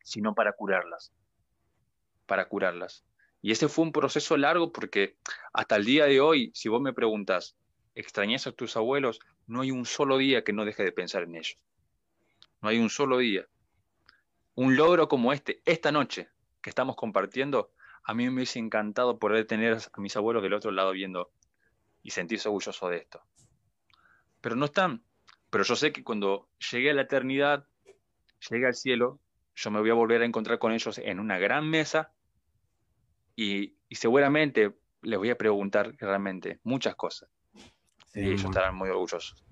sino 0.03 0.35
para 0.35 0.53
curarlas, 0.53 1.11
para 2.27 2.47
curarlas. 2.47 3.03
Y 3.41 3.51
ese 3.51 3.67
fue 3.67 3.85
un 3.85 3.91
proceso 3.91 4.37
largo 4.37 4.71
porque 4.71 5.17
hasta 5.51 5.77
el 5.77 5.85
día 5.85 6.05
de 6.05 6.21
hoy, 6.21 6.51
si 6.53 6.69
vos 6.69 6.81
me 6.81 6.93
preguntas, 6.93 7.57
¿extrañas 7.95 8.45
a 8.45 8.51
tus 8.51 8.77
abuelos? 8.77 9.19
No 9.47 9.61
hay 9.61 9.71
un 9.71 9.85
solo 9.85 10.17
día 10.19 10.43
que 10.43 10.53
no 10.53 10.63
deje 10.63 10.83
de 10.83 10.91
pensar 10.91 11.23
en 11.23 11.35
ellos. 11.35 11.57
No 12.61 12.69
hay 12.69 12.77
un 12.77 12.91
solo 12.91 13.17
día. 13.17 13.47
Un 14.53 14.75
logro 14.75 15.07
como 15.07 15.33
este, 15.33 15.61
esta 15.65 15.91
noche 15.91 16.29
que 16.61 16.69
estamos 16.69 16.95
compartiendo, 16.95 17.71
a 18.05 18.13
mí 18.13 18.25
me 18.25 18.35
hubiese 18.35 18.59
encantado 18.59 19.17
poder 19.17 19.45
tener 19.45 19.77
a 19.91 19.99
mis 19.99 20.15
abuelos 20.15 20.43
del 20.43 20.53
otro 20.53 20.71
lado 20.71 20.91
viendo 20.91 21.31
y 22.03 22.11
sentirse 22.11 22.47
orgulloso 22.47 22.87
de 22.89 22.97
esto. 22.97 23.21
Pero 24.41 24.55
no 24.55 24.65
están. 24.65 25.03
Pero 25.49 25.63
yo 25.63 25.75
sé 25.75 25.91
que 25.91 26.03
cuando 26.03 26.47
llegue 26.71 26.91
a 26.91 26.93
la 26.93 27.01
eternidad, 27.01 27.65
llegue 28.49 28.67
al 28.67 28.75
cielo, 28.75 29.19
yo 29.55 29.71
me 29.71 29.79
voy 29.79 29.89
a 29.89 29.95
volver 29.95 30.21
a 30.21 30.25
encontrar 30.25 30.59
con 30.59 30.71
ellos 30.71 30.99
en 30.99 31.19
una 31.19 31.39
gran 31.39 31.67
mesa 31.67 32.11
y, 33.35 33.75
seguramente 33.89 34.75
les 35.01 35.17
voy 35.17 35.29
a 35.29 35.37
preguntar 35.37 35.95
realmente 35.97 36.59
muchas 36.63 36.95
cosas. 36.95 37.29
y 38.13 38.21
ellos 38.21 38.43
estarán 38.43 38.75
muy 38.75 38.89
orgullosos. 38.89 39.43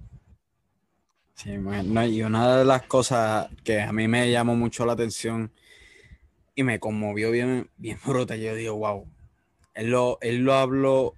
Sí, 1.33 1.57
bueno, 1.57 2.05
y 2.05 2.21
una 2.21 2.57
de 2.57 2.65
las 2.65 2.83
cosas 2.83 3.49
que 3.63 3.81
a 3.81 3.91
mí 3.91 4.07
me 4.07 4.29
llamó 4.29 4.55
mucho 4.55 4.85
la 4.85 4.93
atención 4.93 5.51
y 6.55 6.63
me 6.63 6.79
conmovió 6.79 7.31
bien, 7.31 7.69
bien 7.77 7.97
bruta, 8.05 8.35
yo 8.35 8.55
digo, 8.55 8.75
wow, 8.75 9.07
él 9.73 9.89
lo, 9.89 10.17
él 10.21 10.39
lo 10.39 10.53
habló 10.53 11.15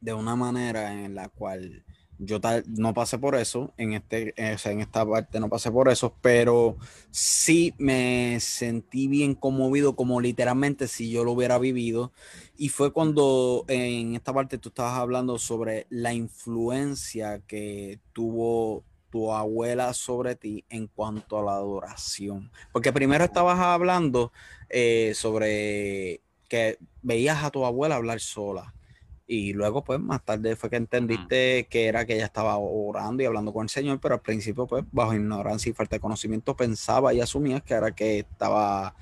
de 0.00 0.14
una 0.14 0.36
manera 0.36 0.92
en 0.92 1.14
la 1.14 1.28
cual 1.28 1.84
yo 2.18 2.40
tal, 2.40 2.64
no 2.66 2.94
pasé 2.94 3.18
por 3.18 3.34
eso, 3.34 3.74
en, 3.76 3.92
este, 3.92 4.32
en 4.36 4.80
esta 4.80 5.06
parte 5.06 5.38
no 5.38 5.48
pasé 5.48 5.70
por 5.70 5.88
eso, 5.88 6.16
pero 6.22 6.76
sí 7.10 7.74
me 7.78 8.38
sentí 8.40 9.06
bien 9.06 9.34
conmovido, 9.34 9.96
como 9.96 10.20
literalmente 10.20 10.88
si 10.88 11.10
yo 11.10 11.24
lo 11.24 11.32
hubiera 11.32 11.58
vivido. 11.58 12.12
Y 12.56 12.70
fue 12.70 12.92
cuando 12.92 13.64
en 13.68 14.14
esta 14.14 14.32
parte 14.32 14.58
tú 14.58 14.70
estabas 14.70 14.98
hablando 14.98 15.38
sobre 15.38 15.86
la 15.90 16.14
influencia 16.14 17.40
que 17.40 18.00
tuvo 18.12 18.84
tu 19.16 19.32
abuela 19.32 19.94
sobre 19.94 20.36
ti 20.36 20.62
en 20.68 20.88
cuanto 20.88 21.38
a 21.38 21.42
la 21.42 21.52
adoración. 21.52 22.50
Porque 22.70 22.92
primero 22.92 23.24
estabas 23.24 23.58
hablando 23.58 24.30
eh, 24.68 25.12
sobre 25.14 26.20
que 26.50 26.76
veías 27.00 27.42
a 27.42 27.50
tu 27.50 27.64
abuela 27.64 27.96
hablar 27.96 28.20
sola. 28.20 28.74
Y 29.26 29.54
luego, 29.54 29.82
pues, 29.82 30.00
más 30.00 30.22
tarde 30.22 30.54
fue 30.54 30.68
que 30.68 30.76
entendiste 30.76 31.66
que 31.70 31.86
era 31.86 32.04
que 32.04 32.16
ella 32.16 32.26
estaba 32.26 32.58
orando 32.58 33.22
y 33.22 33.26
hablando 33.26 33.54
con 33.54 33.62
el 33.62 33.70
Señor, 33.70 34.00
pero 34.00 34.16
al 34.16 34.20
principio, 34.20 34.66
pues, 34.66 34.84
bajo 34.92 35.14
ignorancia 35.14 35.70
y 35.70 35.72
falta 35.72 35.96
de 35.96 36.00
conocimiento, 36.00 36.54
pensaba 36.54 37.14
y 37.14 37.22
asumía 37.22 37.60
que 37.60 37.72
era 37.72 37.92
que 37.92 38.18
estaba 38.18 38.94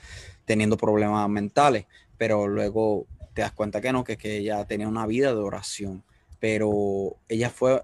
teniendo 0.44 0.76
problemas 0.76 1.28
mentales, 1.28 1.86
pero 2.16 2.46
luego 2.46 3.08
te 3.34 3.42
das 3.42 3.50
cuenta 3.50 3.80
que 3.80 3.92
no, 3.92 4.04
que, 4.04 4.16
que 4.16 4.36
ella 4.36 4.64
tenía 4.64 4.86
una 4.86 5.06
vida 5.06 5.34
de 5.34 5.40
oración, 5.40 6.04
pero 6.38 7.16
ella 7.28 7.50
fue, 7.50 7.82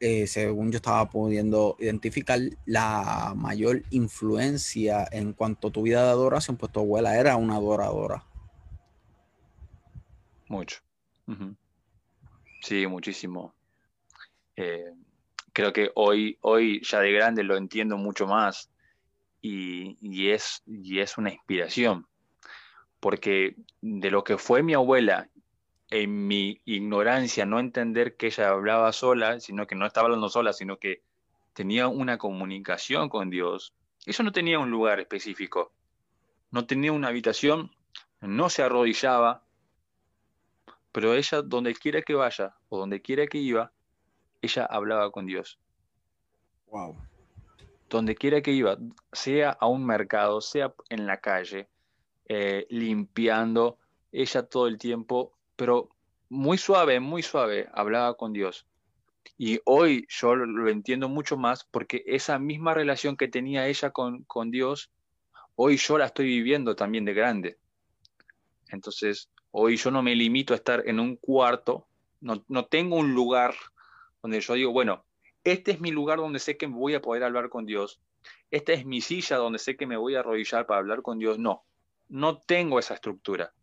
eh, 0.00 0.26
según 0.26 0.70
yo 0.72 0.76
estaba 0.76 1.08
pudiendo 1.08 1.76
identificar, 1.78 2.40
la 2.66 3.32
mayor 3.36 3.82
influencia 3.90 5.06
en 5.10 5.32
cuanto 5.32 5.68
a 5.68 5.72
tu 5.72 5.82
vida 5.82 6.04
de 6.04 6.10
adoración, 6.10 6.56
pues 6.56 6.72
tu 6.72 6.80
abuela 6.80 7.18
era 7.18 7.36
una 7.36 7.56
adoradora. 7.56 8.24
Mucho. 10.48 10.80
Sí, 12.60 12.86
muchísimo. 12.86 13.54
Eh, 14.56 14.92
creo 15.52 15.72
que 15.72 15.90
hoy, 15.94 16.38
hoy 16.42 16.82
ya 16.84 17.00
de 17.00 17.12
grande 17.12 17.42
lo 17.42 17.56
entiendo 17.56 17.96
mucho 17.96 18.26
más 18.26 18.70
y, 19.40 20.30
es, 20.30 20.62
y 20.66 21.00
es 21.00 21.18
una 21.18 21.30
inspiración, 21.30 22.06
porque 23.00 23.56
de 23.82 24.10
lo 24.10 24.24
que 24.24 24.38
fue 24.38 24.62
mi 24.62 24.74
abuela, 24.74 25.28
en 25.94 26.26
mi 26.26 26.60
ignorancia, 26.64 27.46
no 27.46 27.60
entender 27.60 28.16
que 28.16 28.26
ella 28.26 28.48
hablaba 28.48 28.92
sola, 28.92 29.38
sino 29.38 29.68
que 29.68 29.76
no 29.76 29.86
estaba 29.86 30.06
hablando 30.06 30.28
sola, 30.28 30.52
sino 30.52 30.76
que 30.76 31.02
tenía 31.52 31.86
una 31.86 32.18
comunicación 32.18 33.08
con 33.08 33.30
Dios. 33.30 33.74
Eso 34.04 34.24
no 34.24 34.32
tenía 34.32 34.58
un 34.58 34.72
lugar 34.72 34.98
específico, 34.98 35.70
no 36.50 36.66
tenía 36.66 36.90
una 36.90 37.08
habitación, 37.08 37.70
no 38.20 38.50
se 38.50 38.64
arrodillaba, 38.64 39.44
pero 40.90 41.14
ella, 41.14 41.42
donde 41.42 41.74
quiera 41.76 42.02
que 42.02 42.14
vaya 42.14 42.56
o 42.70 42.78
donde 42.78 43.00
quiera 43.00 43.28
que 43.28 43.38
iba, 43.38 43.70
ella 44.42 44.64
hablaba 44.64 45.12
con 45.12 45.26
Dios. 45.26 45.60
Wow. 46.72 46.96
Donde 47.88 48.16
quiera 48.16 48.42
que 48.42 48.50
iba, 48.50 48.76
sea 49.12 49.50
a 49.50 49.68
un 49.68 49.86
mercado, 49.86 50.40
sea 50.40 50.74
en 50.88 51.06
la 51.06 51.18
calle, 51.18 51.68
eh, 52.26 52.66
limpiando, 52.68 53.78
ella 54.10 54.42
todo 54.42 54.66
el 54.66 54.76
tiempo, 54.76 55.34
pero 55.56 55.90
muy 56.28 56.58
suave, 56.58 57.00
muy 57.00 57.22
suave, 57.22 57.68
hablaba 57.72 58.16
con 58.16 58.32
Dios. 58.32 58.66
Y 59.38 59.60
hoy 59.64 60.06
yo 60.08 60.36
lo 60.36 60.68
entiendo 60.68 61.08
mucho 61.08 61.36
más 61.36 61.64
porque 61.64 62.02
esa 62.06 62.38
misma 62.38 62.74
relación 62.74 63.16
que 63.16 63.28
tenía 63.28 63.66
ella 63.66 63.90
con, 63.90 64.24
con 64.24 64.50
Dios, 64.50 64.90
hoy 65.56 65.76
yo 65.76 65.98
la 65.98 66.06
estoy 66.06 66.26
viviendo 66.26 66.76
también 66.76 67.04
de 67.04 67.14
grande. 67.14 67.58
Entonces, 68.68 69.30
Hoy 69.56 69.76
yo 69.76 69.92
no 69.92 70.02
me 70.02 70.16
limito 70.16 70.52
a 70.52 70.56
estar 70.56 70.82
en 70.84 70.98
un 70.98 71.14
cuarto, 71.14 71.86
no, 72.20 72.44
no 72.48 72.64
tengo 72.64 72.96
un 72.96 73.14
lugar 73.14 73.54
donde 74.20 74.40
yo 74.40 74.54
digo, 74.54 74.72
bueno, 74.72 75.04
este 75.44 75.70
es 75.70 75.80
mi 75.80 75.92
lugar 75.92 76.18
donde 76.18 76.40
sé 76.40 76.56
que 76.56 76.66
voy 76.66 76.94
a 76.94 77.00
poder 77.00 77.22
hablar 77.22 77.50
con 77.50 77.64
Dios. 77.64 78.00
Esta 78.50 78.72
es 78.72 78.84
mi 78.84 79.00
silla 79.00 79.36
donde 79.36 79.60
sé 79.60 79.76
que 79.76 79.86
me 79.86 79.96
voy 79.96 80.16
a 80.16 80.20
arrodillar 80.20 80.66
para 80.66 80.80
hablar 80.80 81.02
con 81.02 81.20
Dios. 81.20 81.38
No, 81.38 81.62
no 82.08 82.38
tengo 82.38 82.80
esa 82.80 82.94
estructura. 82.94 83.54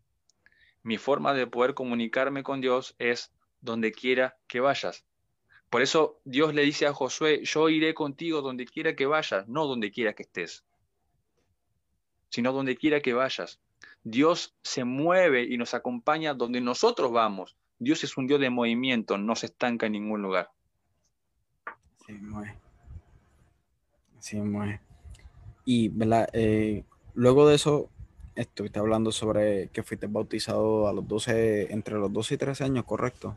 Mi 0.84 0.98
forma 0.98 1.34
de 1.34 1.48
poder 1.48 1.74
comunicarme 1.74 2.44
con 2.44 2.62
Dios 2.62 2.96
es 3.00 3.32
donde 3.62 3.92
quiera 3.92 4.38
que 4.48 4.60
vayas. 4.60 5.06
Por 5.70 5.82
eso 5.82 6.20
Dios 6.26 6.54
le 6.54 6.64
dice 6.64 6.86
a 6.86 6.94
Josué, 6.94 7.46
yo 7.46 7.70
iré 7.70 7.94
contigo 7.94 8.42
donde 8.42 8.66
quiera 8.66 8.96
que 8.96 9.06
vayas, 9.06 9.48
no 9.48 9.68
donde 9.68 9.92
quiera 9.92 10.14
que 10.14 10.24
estés, 10.24 10.66
sino 12.30 12.52
donde 12.52 12.76
quiera 12.76 13.02
que 13.02 13.14
vayas. 13.14 13.60
Dios 14.04 14.56
se 14.64 14.84
mueve 14.84 15.44
y 15.44 15.58
nos 15.58 15.74
acompaña 15.74 16.34
donde 16.34 16.60
nosotros 16.60 17.12
vamos. 17.12 17.56
Dios 17.80 18.04
es 18.04 18.18
un 18.18 18.28
Dios 18.28 18.40
de 18.40 18.50
movimiento, 18.50 19.18
no 19.18 19.36
se 19.36 19.46
estanca 19.46 19.86
en 19.86 19.94
ningún 19.94 20.22
lugar. 20.22 20.52
Sí, 22.06 22.14
mueve. 22.14 22.58
Sí, 24.20 24.42
mueve. 24.42 24.82
Y 25.66 25.92
eh, 26.34 26.84
luego 27.14 27.48
de 27.48 27.56
eso, 27.56 27.90
estuviste 28.36 28.80
hablando 28.80 29.12
sobre 29.12 29.70
que 29.70 29.84
fuiste 29.84 30.08
bautizado 30.08 30.88
a 30.88 30.94
los 30.94 31.08
12, 31.08 31.74
entre 31.74 31.96
los 31.96 32.12
12 32.12 32.36
y 32.36 32.38
13 32.38 32.64
años, 32.64 32.86
¿correcto? 32.86 33.36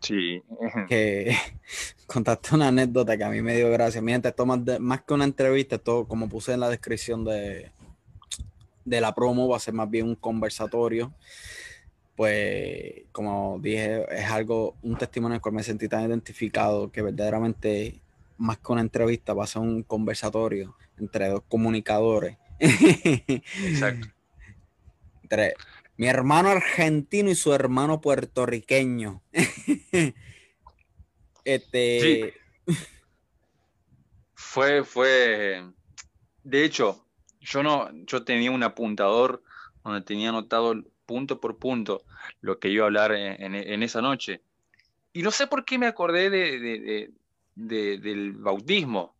Sí. 0.00 0.42
Que 0.88 1.36
contaste 2.06 2.54
una 2.54 2.68
anécdota 2.68 3.16
que 3.16 3.24
a 3.24 3.30
mí 3.30 3.42
me 3.42 3.56
dio 3.56 3.70
gracia. 3.70 4.00
Miren, 4.00 4.22
esto 4.24 4.46
más, 4.46 4.60
más 4.80 5.02
que 5.02 5.14
una 5.14 5.24
entrevista, 5.24 5.76
esto 5.76 6.06
como 6.06 6.28
puse 6.28 6.52
en 6.52 6.60
la 6.60 6.68
descripción 6.68 7.24
de, 7.24 7.70
de 8.84 9.00
la 9.00 9.14
promo, 9.14 9.48
va 9.48 9.56
a 9.56 9.60
ser 9.60 9.74
más 9.74 9.90
bien 9.90 10.06
un 10.06 10.14
conversatorio. 10.14 11.12
pues 12.16 13.04
como 13.12 13.58
dije, 13.60 14.04
es 14.10 14.30
algo, 14.30 14.76
un 14.82 14.96
testimonio 14.96 15.34
en 15.34 15.36
el 15.36 15.40
cual 15.40 15.54
me 15.54 15.62
sentí 15.62 15.88
tan 15.88 16.08
identificado 16.08 16.90
que 16.90 17.02
verdaderamente 17.02 18.00
más 18.38 18.58
que 18.58 18.72
una 18.72 18.80
entrevista 18.80 19.34
va 19.34 19.44
a 19.44 19.46
ser 19.46 19.62
un 19.62 19.82
conversatorio 19.82 20.74
entre 20.98 21.28
dos 21.28 21.42
comunicadores. 21.48 22.36
Exacto. 22.58 24.08
entre 25.22 25.54
mi 25.98 26.06
hermano 26.06 26.50
argentino 26.50 27.28
y 27.28 27.34
su 27.34 27.52
hermano 27.52 28.00
puertorriqueño. 28.00 29.20
este. 31.44 32.34
Fue, 34.34 34.84
fue. 34.84 35.64
De 36.44 36.64
hecho, 36.64 37.04
yo 37.40 37.64
no, 37.64 37.90
yo 38.06 38.24
tenía 38.24 38.52
un 38.52 38.62
apuntador 38.62 39.42
donde 39.82 40.02
tenía 40.02 40.28
anotado 40.28 40.74
punto 41.04 41.40
por 41.40 41.58
punto 41.58 42.04
lo 42.40 42.60
que 42.60 42.68
iba 42.68 42.84
a 42.84 42.86
hablar 42.86 43.12
en, 43.12 43.82
esa 43.82 44.00
noche. 44.00 44.40
Y 45.12 45.22
no 45.22 45.32
sé 45.32 45.48
por 45.48 45.64
qué 45.64 45.78
me 45.78 45.86
acordé 45.86 46.30
de, 46.30 47.10
del 47.56 48.32
bautismo. 48.34 49.16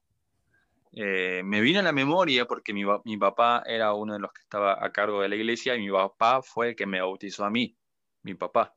Eh, 0.92 1.42
me 1.44 1.60
vino 1.60 1.80
a 1.80 1.82
la 1.82 1.92
memoria 1.92 2.46
porque 2.46 2.72
mi, 2.72 2.84
papá 3.18 3.62
era 3.66 3.92
uno 3.92 4.14
de 4.14 4.18
los 4.18 4.32
que 4.32 4.42
estaba 4.42 4.84
a 4.84 4.90
cargo 4.90 5.22
de 5.22 5.28
la 5.28 5.36
iglesia 5.36 5.74
y 5.74 5.80
mi 5.80 5.90
papá 5.90 6.42
fue 6.42 6.70
el 6.70 6.76
que 6.76 6.86
me 6.86 7.00
bautizó 7.00 7.44
a 7.44 7.50
mí, 7.50 7.76
mi 8.22 8.34
papá. 8.34 8.74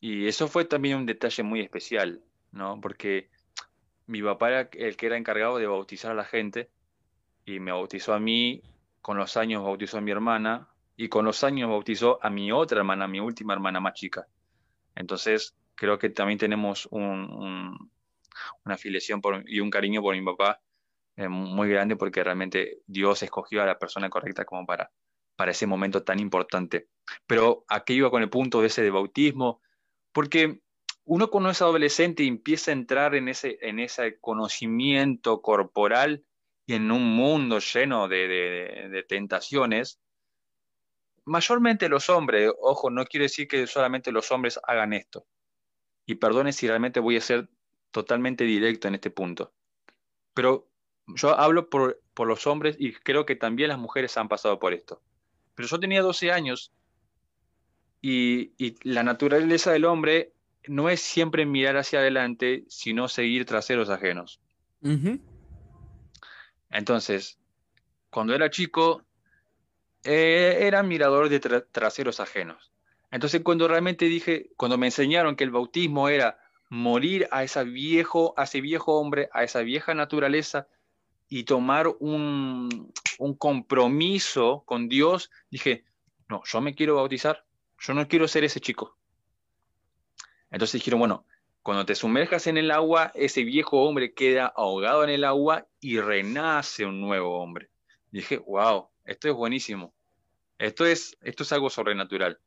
Y 0.00 0.26
eso 0.26 0.48
fue 0.48 0.64
también 0.64 0.98
un 0.98 1.06
detalle 1.06 1.42
muy 1.42 1.60
especial, 1.60 2.22
¿no? 2.52 2.80
Porque 2.80 3.30
mi 4.06 4.22
papá 4.22 4.48
era 4.48 4.70
el 4.72 4.96
que 4.96 5.06
era 5.06 5.16
encargado 5.16 5.58
de 5.58 5.66
bautizar 5.66 6.12
a 6.12 6.14
la 6.14 6.24
gente 6.24 6.70
y 7.44 7.60
me 7.60 7.72
bautizó 7.72 8.14
a 8.14 8.20
mí, 8.20 8.62
con 9.00 9.16
los 9.16 9.36
años 9.36 9.62
bautizó 9.62 9.98
a 9.98 10.00
mi 10.00 10.10
hermana 10.10 10.68
y 10.96 11.08
con 11.08 11.24
los 11.24 11.44
años 11.44 11.70
bautizó 11.70 12.18
a 12.22 12.30
mi 12.30 12.50
otra 12.50 12.78
hermana, 12.78 13.06
mi 13.06 13.20
última 13.20 13.52
hermana 13.52 13.80
más 13.80 13.94
chica. 13.94 14.26
Entonces, 14.94 15.54
creo 15.74 15.98
que 15.98 16.10
también 16.10 16.38
tenemos 16.38 16.88
una 18.64 18.74
afiliación 18.74 19.20
y 19.46 19.60
un 19.60 19.70
cariño 19.70 20.02
por 20.02 20.14
mi 20.14 20.24
papá 20.24 20.60
eh, 21.16 21.28
muy 21.28 21.68
grande 21.70 21.96
porque 21.96 22.22
realmente 22.22 22.82
Dios 22.86 23.22
escogió 23.22 23.62
a 23.62 23.66
la 23.66 23.78
persona 23.78 24.10
correcta 24.10 24.44
como 24.44 24.66
para, 24.66 24.90
para 25.36 25.50
ese 25.50 25.66
momento 25.66 26.02
tan 26.02 26.20
importante. 26.20 26.88
Pero 27.26 27.64
aquí 27.68 27.94
iba 27.94 28.10
con 28.10 28.22
el 28.22 28.30
punto 28.30 28.64
ese 28.64 28.82
de 28.82 28.90
bautismo, 28.90 29.60
porque 30.12 30.60
uno 31.04 31.28
cuando 31.30 31.50
es 31.50 31.62
adolescente 31.62 32.24
y 32.24 32.28
empieza 32.28 32.70
a 32.70 32.74
entrar 32.74 33.14
en 33.14 33.28
ese, 33.28 33.58
en 33.62 33.78
ese 33.78 34.18
conocimiento 34.18 35.40
corporal 35.40 36.24
y 36.66 36.74
en 36.74 36.90
un 36.90 37.14
mundo 37.14 37.60
lleno 37.60 38.08
de, 38.08 39.04
tentaciones, 39.08 40.00
mayormente 41.24 41.88
los 41.88 42.10
hombres, 42.10 42.52
ojo, 42.60 42.90
no 42.90 43.04
quiero 43.04 43.22
decir 43.22 43.46
que 43.46 43.66
solamente 43.68 44.10
los 44.10 44.32
hombres 44.32 44.58
hagan 44.66 44.92
esto. 44.92 45.26
Y 46.06 46.16
perdone 46.16 46.52
si 46.52 46.66
realmente 46.66 46.98
voy 46.98 47.16
a 47.16 47.20
ser 47.20 47.48
totalmente 47.90 48.44
directo 48.44 48.88
en 48.88 48.94
este 48.94 49.10
punto. 49.10 49.52
Pero 50.34 50.68
yo 51.06 51.38
hablo 51.38 51.70
por, 51.70 52.00
los 52.18 52.46
hombres 52.46 52.76
y 52.78 52.92
creo 52.92 53.26
que 53.26 53.36
también 53.36 53.68
las 53.68 53.78
mujeres 53.78 54.16
han 54.16 54.28
pasado 54.28 54.58
por 54.58 54.72
esto. 54.72 55.00
Pero 55.54 55.68
yo 55.68 55.80
tenía 55.80 56.02
12 56.02 56.32
años 56.32 56.72
y, 58.02 58.52
la 58.82 59.02
naturaleza 59.02 59.72
del 59.72 59.84
hombre 59.84 60.32
no 60.66 60.88
es 60.90 61.00
siempre 61.00 61.46
mirar 61.46 61.76
hacia 61.76 62.00
adelante, 62.00 62.64
sino 62.68 63.08
seguir 63.08 63.44
traseros 63.44 63.88
ajenos. 63.90 64.40
Entonces, 66.70 67.38
cuando 68.10 68.34
era 68.34 68.50
chico, 68.50 69.02
eh, 70.04 70.58
era 70.60 70.82
mirador 70.82 71.28
de 71.28 71.40
traseros 71.40 72.20
ajenos. 72.20 72.72
Entonces, 73.10 73.42
cuando 73.42 73.68
realmente 73.68 74.06
dije, 74.06 74.50
cuando 74.56 74.78
me 74.78 74.86
enseñaron 74.86 75.36
que 75.36 75.44
el 75.44 75.50
bautismo 75.50 76.08
era 76.08 76.38
morir 76.68 77.28
a, 77.30 77.44
ese 77.44 77.64
viejo, 77.64 78.34
a 78.36 78.44
ese 78.44 78.60
viejo 78.60 78.98
hombre, 78.98 79.28
a 79.32 79.44
esa 79.44 79.60
vieja 79.60 79.94
naturaleza 79.94 80.68
y 81.28 81.44
tomar 81.44 81.88
un, 82.00 82.92
un 83.18 83.34
compromiso 83.34 84.62
con 84.66 84.88
Dios, 84.88 85.30
dije, 85.50 85.84
no, 86.28 86.42
yo 86.44 86.60
me 86.60 86.74
quiero 86.74 86.96
bautizar, 86.96 87.44
yo 87.78 87.94
no 87.94 88.06
quiero 88.08 88.28
ser 88.28 88.44
ese 88.44 88.60
chico. 88.60 88.96
Entonces 90.50 90.74
dijeron, 90.74 91.00
bueno, 91.00 91.26
cuando 91.62 91.84
te 91.84 91.96
sumerjas 91.96 92.46
en 92.46 92.58
el 92.58 92.70
agua, 92.70 93.10
ese 93.14 93.42
viejo 93.42 93.82
hombre 93.82 94.14
queda 94.14 94.46
ahogado 94.46 95.02
en 95.02 95.10
el 95.10 95.24
agua 95.24 95.66
y 95.80 95.98
renace 95.98 96.86
un 96.86 97.00
nuevo 97.00 97.40
hombre. 97.40 97.70
dije, 98.12 98.38
wow, 98.38 98.88
esto 99.04 99.28
es 99.28 99.34
buenísimo. 99.34 99.92
Esto 100.58 100.86
es, 100.86 101.18
esto 101.20 101.42
es 101.42 101.52
algo 101.52 101.68
sobrenatural. 101.68 102.38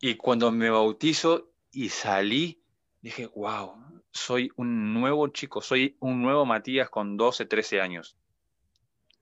Y 0.00 0.14
cuando 0.14 0.52
me 0.52 0.70
bautizo 0.70 1.50
y 1.76 1.90
salí, 1.90 2.62
dije, 3.02 3.26
wow, 3.26 3.74
soy 4.10 4.50
un 4.56 4.94
nuevo 4.94 5.28
chico, 5.28 5.60
soy 5.60 5.94
un 6.00 6.22
nuevo 6.22 6.46
Matías 6.46 6.88
con 6.88 7.18
12, 7.18 7.44
13 7.44 7.82
años. 7.82 8.16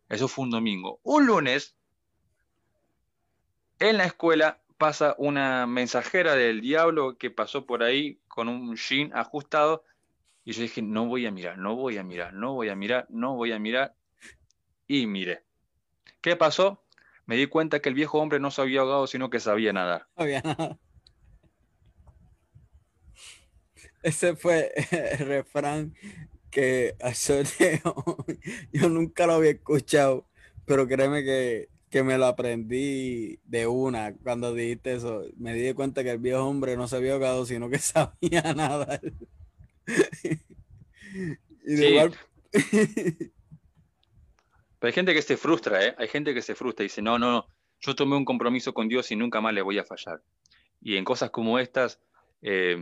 Eso 0.09 0.29
fue 0.29 0.45
un 0.45 0.51
domingo. 0.51 1.01
Un 1.03 1.27
lunes, 1.27 1.75
en 3.81 3.97
la 3.97 4.05
escuela, 4.05 4.63
pasa 4.79 5.17
una 5.19 5.67
mensajera 5.67 6.37
del 6.37 6.61
diablo 6.61 7.19
que 7.19 7.33
pasó 7.33 7.67
por 7.67 7.83
ahí 7.83 8.21
con 8.29 8.49
un 8.49 8.77
jean 8.77 9.11
ajustado 9.15 9.83
y 10.45 10.53
yo 10.53 10.63
dije, 10.63 10.81
no 10.81 11.07
voy 11.07 11.27
a 11.27 11.33
mirar, 11.33 11.59
no 11.59 11.75
voy 11.75 11.99
a 11.99 12.05
mirar, 12.05 12.35
no 12.35 12.55
voy 12.55 12.69
a 12.69 12.77
mirar, 12.77 13.07
no 13.09 13.35
voy 13.35 13.51
a 13.51 13.59
mirar. 13.59 13.97
Y 14.87 15.09
miré. 15.09 15.43
¿Qué 16.21 16.37
pasó? 16.37 16.85
Me 17.27 17.35
di 17.35 17.49
cuenta 17.49 17.81
que 17.81 17.89
el 17.89 17.97
viejo 17.97 18.21
hombre 18.21 18.39
no 18.39 18.53
se 18.53 18.63
había 18.63 18.83
ahogado, 18.83 19.09
sino 19.09 19.29
que 19.29 19.41
sabía 19.41 19.73
nadar. 19.73 20.07
Ese 24.05 24.37
fue 24.37 24.73
el 24.91 25.27
refrán 25.27 25.95
que 26.51 26.95
yo 28.73 28.89
nunca 28.89 29.27
lo 29.27 29.33
había 29.33 29.51
escuchado, 29.51 30.29
pero 30.65 30.87
créeme 30.87 31.25
que 31.25 31.69
que 31.95 32.03
me 32.03 32.19
lo 32.19 32.27
aprendí 32.27 33.39
de 33.45 33.69
una 33.69 34.15
cuando 34.17 34.53
dijiste 34.53 34.95
eso. 34.95 35.27
Me 35.37 35.55
di 35.55 35.73
cuenta 35.75 36.03
que 36.03 36.11
el 36.11 36.19
viejo 36.19 36.43
hombre 36.43 36.77
no 36.77 36.89
se 36.89 36.97
había 36.97 37.13
ahogado, 37.13 37.47
sino 37.47 37.71
que 37.71 37.79
sabía 37.79 38.53
nada. 38.53 39.01
y 41.65 41.73
igual... 41.73 42.13
Pero 44.81 44.89
hay 44.89 44.93
gente 44.93 45.15
que 45.15 45.23
se 45.23 45.37
frustra, 45.37 45.87
¿eh? 45.87 45.95
Hay 45.97 46.09
gente 46.09 46.35
que 46.35 46.43
se 46.43 46.57
frustra 46.57 46.83
y 46.83 46.89
dice, 46.89 47.01
no, 47.01 47.17
no, 47.17 47.31
no, 47.31 47.47
yo 47.79 47.95
tomé 47.95 48.17
un 48.17 48.25
compromiso 48.25 48.75
con 48.75 48.89
Dios 48.89 49.13
y 49.13 49.17
nunca 49.17 49.41
más 49.41 49.55
le 49.55 49.63
voy 49.63 49.79
a 49.79 49.85
fallar. 49.85 50.21
Y 50.81 50.97
en 50.97 51.05
cosas 51.05 51.31
como 51.31 51.61
estas, 51.61 52.01
eh, 52.43 52.77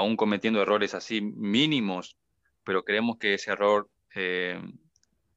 aún 0.00 0.16
cometiendo 0.16 0.60
errores 0.60 0.94
así 0.94 1.20
mínimos, 1.20 2.16
pero 2.64 2.84
creemos 2.84 3.18
que 3.18 3.34
ese 3.34 3.52
error 3.52 3.88
eh, 4.14 4.60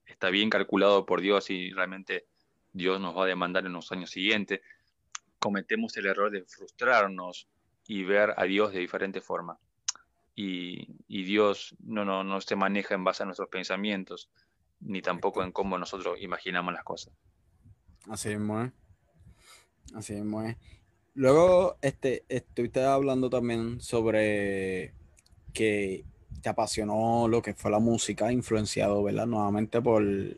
está 0.05 0.29
bien 0.29 0.49
calculado 0.49 1.05
por 1.05 1.21
Dios 1.21 1.49
y 1.49 1.71
realmente 1.71 2.25
Dios 2.71 2.99
nos 2.99 3.15
va 3.15 3.23
a 3.25 3.27
demandar 3.27 3.65
en 3.65 3.73
los 3.73 3.91
años 3.91 4.09
siguientes, 4.09 4.61
cometemos 5.39 5.95
el 5.97 6.05
error 6.05 6.31
de 6.31 6.43
frustrarnos 6.45 7.47
y 7.87 8.03
ver 8.03 8.33
a 8.37 8.43
Dios 8.45 8.71
de 8.71 8.79
diferente 8.79 9.21
forma. 9.21 9.59
Y, 10.35 10.87
Dios 11.07 11.75
no, 11.79 12.05
no, 12.05 12.23
no 12.23 12.41
se 12.41 12.55
maneja 12.55 12.95
en 12.95 13.03
base 13.03 13.21
a 13.21 13.25
nuestros 13.25 13.49
pensamientos, 13.49 14.31
ni 14.79 15.01
tampoco 15.01 15.43
en 15.43 15.51
cómo 15.51 15.77
nosotros 15.77 16.19
imaginamos 16.21 16.73
las 16.73 16.83
cosas. 16.83 17.13
Así 18.09 18.29
es. 18.29 18.39
Así 19.93 20.13
mismo 20.13 20.41
es. 20.41 20.57
Luego, 21.15 21.77
este, 21.81 22.23
estuviste 22.27 22.83
hablando 22.83 23.29
también 23.29 23.79
sobre 23.79 24.93
que 25.53 26.03
te 26.41 26.49
apasionó 26.49 27.27
lo 27.27 27.41
que 27.41 27.53
fue 27.53 27.71
la 27.71 27.79
música, 27.79 28.31
influenciado, 28.31 29.03
¿verdad? 29.03 29.27
Nuevamente 29.27 29.81
por 29.81 30.03
eh, 30.03 30.37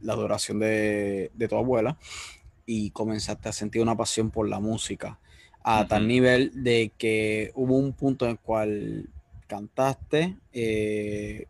la 0.00 0.12
adoración 0.12 0.58
de, 0.58 1.30
tu 1.48 1.56
abuela 1.56 1.98
y 2.66 2.90
comenzaste 2.90 3.48
a 3.48 3.52
sentir 3.52 3.82
una 3.82 3.96
pasión 3.96 4.30
por 4.30 4.48
la 4.48 4.60
música 4.60 5.18
a 5.62 5.86
tal 5.86 6.08
nivel 6.08 6.64
de 6.64 6.92
que 6.96 7.52
hubo 7.54 7.76
un 7.76 7.92
punto 7.92 8.24
en 8.24 8.32
el 8.32 8.38
cual 8.38 9.08
cantaste, 9.46 10.36
eh, 10.52 11.46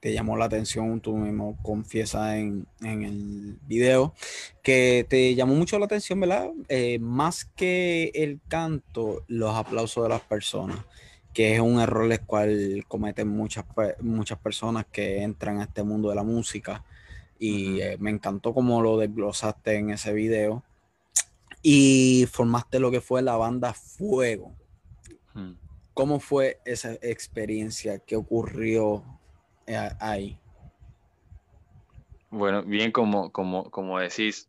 te 0.00 0.12
llamó 0.12 0.36
la 0.36 0.44
atención, 0.46 1.00
tú 1.00 1.16
mismo 1.16 1.58
confiesas 1.62 2.36
en, 2.36 2.66
el 2.80 3.58
video, 3.66 4.14
que 4.62 5.06
te 5.08 5.34
llamó 5.34 5.54
mucho 5.54 5.78
la 5.78 5.86
atención, 5.86 6.20
¿verdad? 6.20 6.50
Eh, 6.68 6.98
más 7.00 7.44
que 7.44 8.12
el 8.14 8.40
canto, 8.48 9.24
los 9.26 9.54
aplausos 9.54 10.04
de 10.04 10.08
las 10.08 10.20
personas 10.20 10.78
que 11.38 11.54
es 11.54 11.60
un 11.60 11.80
error 11.80 12.10
el 12.10 12.20
cual 12.26 12.84
cometen 12.88 13.28
muchas, 13.28 13.64
muchas 14.00 14.40
personas 14.40 14.86
que 14.90 15.22
entran 15.22 15.60
a 15.60 15.64
este 15.64 15.84
mundo 15.84 16.08
de 16.08 16.16
la 16.16 16.24
música. 16.24 16.84
Y 17.38 17.80
eh, 17.80 17.96
me 18.00 18.10
encantó 18.10 18.52
cómo 18.52 18.82
lo 18.82 18.98
desglosaste 18.98 19.76
en 19.76 19.90
ese 19.90 20.12
video. 20.12 20.64
Y 21.62 22.26
formaste 22.32 22.80
lo 22.80 22.90
que 22.90 23.00
fue 23.00 23.22
la 23.22 23.36
banda 23.36 23.72
Fuego. 23.72 24.52
¿Cómo 25.94 26.18
fue 26.18 26.58
esa 26.64 26.94
experiencia? 27.02 28.00
¿Qué 28.00 28.16
ocurrió 28.16 29.17
ahí? 29.76 30.38
Bueno, 32.30 32.62
bien 32.62 32.92
como, 32.92 33.32
como, 33.32 33.70
como 33.70 33.98
decís, 33.98 34.48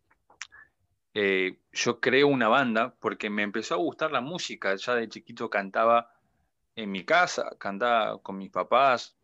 eh, 1.14 1.58
yo 1.72 2.00
creo 2.00 2.28
una 2.28 2.48
banda 2.48 2.94
porque 3.00 3.30
me 3.30 3.42
empezó 3.42 3.74
a 3.74 3.78
gustar 3.78 4.12
la 4.12 4.20
música. 4.20 4.74
Ya 4.76 4.94
de 4.94 5.08
chiquito 5.08 5.50
cantaba 5.50 6.12
en 6.76 6.90
mi 6.90 7.04
casa, 7.04 7.56
cantaba 7.58 8.18
con 8.22 8.38
mis 8.38 8.50
papás 8.50 9.16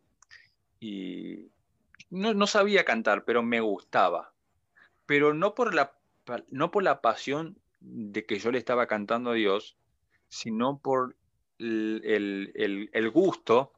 y 0.79 1.49
no, 2.09 2.47
sabía 2.47 2.85
cantar, 2.85 3.25
pero 3.25 3.43
me 3.43 3.59
gustaba. 3.59 4.33
Pero 5.05 5.33
no 5.33 5.55
por, 5.55 5.73
la, 5.73 5.93
no 6.49 6.71
por 6.71 6.83
la 6.83 7.01
pasión 7.01 7.57
de 7.79 8.25
que 8.25 8.39
yo 8.39 8.51
le 8.51 8.57
estaba 8.57 8.87
cantando 8.87 9.31
a 9.31 9.35
Dios, 9.35 9.77
sino 10.29 10.79
por 10.79 11.15
el, 11.59 13.11
gusto, 13.13 13.73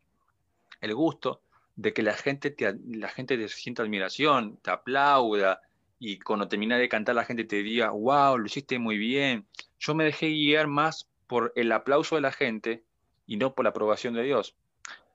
el 0.82 0.96
gusto 0.96 1.42
de 1.80 1.94
que 1.94 2.04
la 2.04 2.14
gente, 2.14 2.52
te, 2.52 2.76
la 2.90 3.08
gente 3.08 3.38
te 3.38 3.48
sienta 3.48 3.84
admiración, 3.84 4.58
te 4.58 4.70
aplauda, 4.70 5.62
y 5.98 6.20
cuando 6.20 6.50
termina 6.50 6.78
de 6.78 6.90
cantar 6.90 7.16
la 7.16 7.24
gente 7.24 7.46
te 7.46 7.64
diga, 7.64 7.92
wow, 7.92 8.38
lo 8.38 8.46
hiciste 8.46 8.78
muy 8.80 8.98
bien. 8.98 9.48
Yo 9.80 9.96
me 9.96 10.04
dejé 10.04 10.28
guiar 10.28 10.68
más 10.68 11.08
por 11.26 11.54
el 11.56 11.72
aplauso 11.72 12.16
de 12.16 12.22
la 12.22 12.34
gente 12.34 12.84
y 13.26 13.38
no 13.38 13.56
por 13.56 13.64
la 13.64 13.70
aprobación 13.70 14.14
de 14.14 14.24
Dios. 14.24 14.58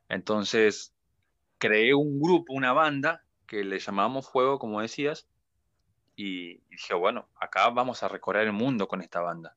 Entonces, 0.09 0.95
creé 1.59 1.93
un 1.93 2.19
grupo, 2.19 2.55
una 2.55 2.73
banda, 2.73 3.23
que 3.47 3.63
le 3.63 3.79
llamamos 3.79 4.31
Fuego, 4.31 4.59
como 4.59 4.81
decías, 4.81 5.29
y, 6.17 6.61
dije, 6.71 6.95
bueno, 6.95 7.29
acá 7.37 7.69
vamos 7.69 8.03
a 8.03 8.09
recorrer 8.09 8.47
el 8.47 8.55
mundo 8.55 8.89
con 8.89 9.03
esta 9.03 9.21
banda. 9.21 9.55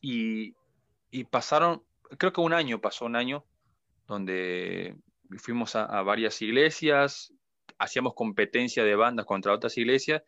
Y, 0.00 0.54
y 1.10 1.24
pasaron, 1.24 1.82
creo 2.16 2.32
que 2.32 2.40
un 2.40 2.52
año, 2.52 2.80
pasó 2.80 3.06
un 3.06 3.16
año, 3.16 3.44
donde 4.06 4.96
fuimos 5.38 5.76
a, 5.76 5.84
a 5.84 6.02
varias 6.02 6.40
iglesias, 6.42 7.32
hacíamos 7.78 8.14
competencia 8.14 8.84
de 8.84 8.94
bandas 8.94 9.26
contra 9.26 9.52
otras 9.52 9.76
iglesias 9.78 10.22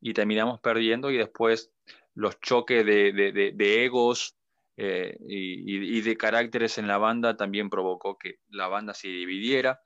y 0.00 0.12
terminamos 0.12 0.60
perdiendo 0.60 1.10
y 1.10 1.16
después 1.16 1.72
los 2.14 2.40
choques 2.40 2.84
de, 2.84 3.84
egos 3.84 4.36
eh, 4.76 5.16
y, 5.20 6.00
de 6.00 6.16
caracteres 6.16 6.78
en 6.78 6.88
la 6.88 6.98
banda 6.98 7.36
también 7.36 7.70
provocó 7.70 8.18
que 8.18 8.40
la 8.50 8.68
banda 8.68 8.92
se 8.92 9.08
dividiera. 9.08 9.80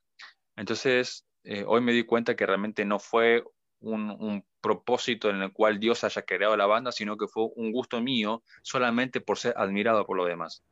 Entonces, 0.57 1.27
eh, 1.45 1.65
hoy 1.67 1.81
me 1.81 1.93
di 1.93 2.05
cuenta 2.05 2.35
que 2.35 2.47
realmente 2.47 2.85
no 2.85 2.99
fue 2.99 3.45
un, 3.81 4.45
propósito 4.63 5.29
en 5.29 5.43
el 5.43 5.53
cual 5.53 5.81
Dios 5.81 6.05
haya 6.05 6.23
creado 6.23 6.57
la 6.57 6.67
banda, 6.67 6.93
sino 6.93 7.17
que 7.17 7.27
fue 7.27 7.49
un 7.57 7.73
gusto 7.73 8.01
mío 8.01 8.45
solamente 8.63 9.21
por 9.21 9.37
ser 9.37 9.55
admirado 9.57 10.07
por 10.07 10.17
los 10.17 10.29
demás. 10.29 10.63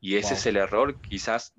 Y 0.00 0.16
ese 0.16 0.34
es 0.34 0.46
el 0.46 0.56
error, 0.56 0.98
quizás 1.02 1.52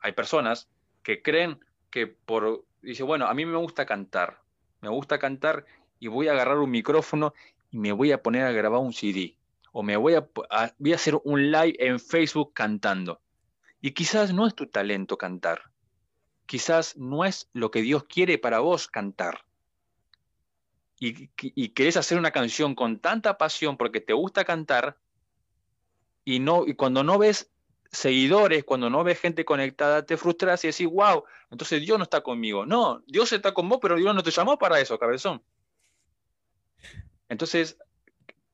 hay 0.00 0.12
personas 0.12 0.66
que 1.04 1.22
creen 1.22 1.60
que 1.90 2.08
por 2.08 2.64
dice, 2.82 3.04
bueno, 3.04 3.26
a 3.26 3.34
mí 3.34 3.46
me 3.46 3.56
gusta 3.56 3.86
cantar, 3.86 4.40
me 4.80 4.88
gusta 4.88 5.20
cantar 5.20 5.64
y 6.00 6.08
voy 6.08 6.26
a 6.26 6.32
agarrar 6.32 6.58
un 6.58 6.70
micrófono 6.70 7.34
y 7.70 7.78
me 7.78 7.92
voy 7.92 8.10
a 8.10 8.22
poner 8.22 8.44
a 8.44 8.50
grabar 8.50 8.80
un 8.80 8.92
CD. 8.92 9.36
O 9.70 9.82
me 9.82 9.96
voy 9.96 10.14
a, 10.14 10.28
voy 10.78 10.92
a 10.92 10.96
hacer 10.96 11.20
un 11.24 11.50
live 11.50 11.76
en 11.78 12.00
Facebook 12.00 12.52
cantando. 12.54 13.20
Y 13.80 13.92
quizás 13.92 14.32
no 14.32 14.46
es 14.46 14.54
tu 14.54 14.66
talento 14.66 15.18
cantar. 15.18 15.70
Quizás 16.46 16.96
no 16.96 17.24
es 17.24 17.48
lo 17.52 17.70
que 17.70 17.82
Dios 17.82 18.04
quiere 18.04 18.38
para 18.38 18.60
vos 18.60 18.88
cantar. 18.88 19.44
Y, 21.00 21.30
y, 21.36 21.70
querés 21.70 21.96
hacer 21.96 22.18
una 22.18 22.30
canción 22.30 22.74
con 22.74 23.00
tanta 23.00 23.36
pasión 23.36 23.76
porque 23.76 24.00
te 24.00 24.12
gusta 24.12 24.44
cantar 24.44 24.96
y, 26.24 26.38
no, 26.38 26.66
y 26.66 26.74
cuando 26.74 27.02
no 27.02 27.18
ves 27.18 27.50
seguidores, 27.94 28.64
cuando 28.64 28.90
no 28.90 29.04
ves 29.04 29.20
gente 29.20 29.44
conectada, 29.44 30.04
te 30.04 30.16
frustras 30.16 30.64
y 30.64 30.68
decís, 30.68 30.88
wow, 30.88 31.24
entonces 31.50 31.80
Dios 31.80 31.96
no 31.98 32.04
está 32.04 32.20
conmigo. 32.22 32.66
No, 32.66 33.02
Dios 33.06 33.32
está 33.32 33.54
con 33.54 33.68
vos, 33.68 33.78
pero 33.80 33.96
Dios 33.96 34.14
no 34.14 34.22
te 34.22 34.30
llamó 34.30 34.58
para 34.58 34.80
eso, 34.80 34.98
cabezón. 34.98 35.42
Entonces, 37.28 37.78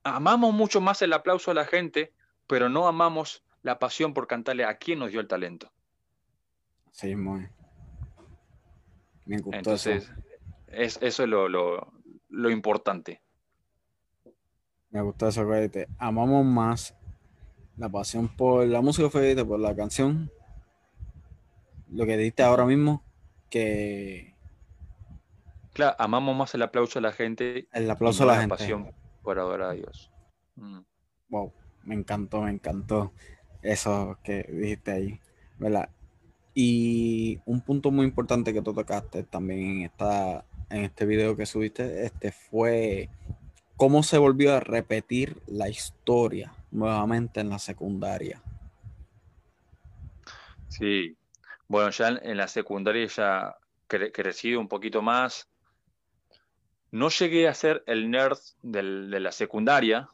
amamos 0.04 0.54
mucho 0.54 0.80
más 0.80 1.02
el 1.02 1.12
aplauso 1.12 1.50
a 1.50 1.54
la 1.54 1.64
gente, 1.64 2.12
pero 2.46 2.68
no 2.68 2.86
amamos 2.86 3.42
la 3.62 3.78
pasión 3.78 4.14
por 4.14 4.26
cantarle 4.26 4.64
a 4.64 4.76
quien 4.76 4.98
nos 4.98 5.10
dio 5.10 5.20
el 5.20 5.28
talento. 5.28 5.72
Sí, 6.92 7.16
muy. 7.16 7.48
Me 9.26 9.38
gustó 9.38 9.56
Entonces, 9.56 10.10
Es, 10.66 10.98
eso 11.02 11.22
es 11.22 11.28
lo, 11.28 11.48
lo, 11.48 12.50
importante. 12.50 13.20
Me 14.90 15.00
gustó 15.02 15.28
eso 15.28 15.46
amamos 15.98 16.44
más 16.44 16.96
la 17.80 17.88
pasión 17.88 18.28
por 18.28 18.66
la 18.66 18.82
música 18.82 19.08
fue 19.08 19.34
por 19.46 19.58
la 19.58 19.74
canción, 19.74 20.30
lo 21.90 22.04
que 22.04 22.18
diste 22.18 22.42
ahora 22.42 22.66
mismo, 22.66 23.02
que... 23.48 24.34
Claro, 25.72 25.96
amamos 25.98 26.36
más 26.36 26.54
el 26.54 26.60
aplauso 26.60 26.98
a 26.98 27.02
la 27.02 27.12
gente. 27.12 27.68
El 27.72 27.90
aplauso 27.90 28.24
a 28.24 28.26
la, 28.26 28.34
gente. 28.34 28.50
pasión 28.50 28.92
por 29.22 29.38
adorar 29.38 29.70
a 29.70 29.72
Dios. 29.72 30.10
Mm. 30.56 30.80
Wow, 31.30 31.54
me 31.84 31.94
encantó, 31.94 32.42
me 32.42 32.50
encantó 32.50 33.12
eso 33.62 34.18
que 34.22 34.42
dijiste 34.42 34.90
ahí, 34.90 35.20
¿verdad? 35.58 35.88
Y 36.52 37.40
un 37.46 37.62
punto 37.62 37.90
muy 37.90 38.04
importante 38.04 38.52
que 38.52 38.60
tú 38.60 38.74
tocaste 38.74 39.22
también 39.22 39.60
en, 39.60 39.82
esta, 39.84 40.44
en 40.68 40.84
este 40.84 41.06
video 41.06 41.34
que 41.34 41.46
subiste, 41.46 42.04
este 42.04 42.30
fue 42.30 43.08
cómo 43.80 44.02
se 44.02 44.18
volvió 44.18 44.54
a 44.54 44.60
repetir 44.60 45.40
la 45.46 45.70
historia 45.70 46.52
nuevamente 46.70 47.40
en 47.40 47.48
la 47.48 47.58
secundaria. 47.58 48.42
Sí, 50.68 51.16
bueno, 51.66 51.88
ya 51.88 52.08
en 52.08 52.36
la 52.36 52.46
secundaria 52.46 53.06
ya 53.06 53.56
crecí 53.88 54.54
un 54.54 54.68
poquito 54.68 55.00
más. 55.00 55.48
No 56.90 57.08
llegué 57.08 57.48
a 57.48 57.54
ser 57.54 57.82
el 57.86 58.10
nerd 58.10 58.36
de 58.60 59.18
la 59.18 59.32
secundaria, 59.32 60.10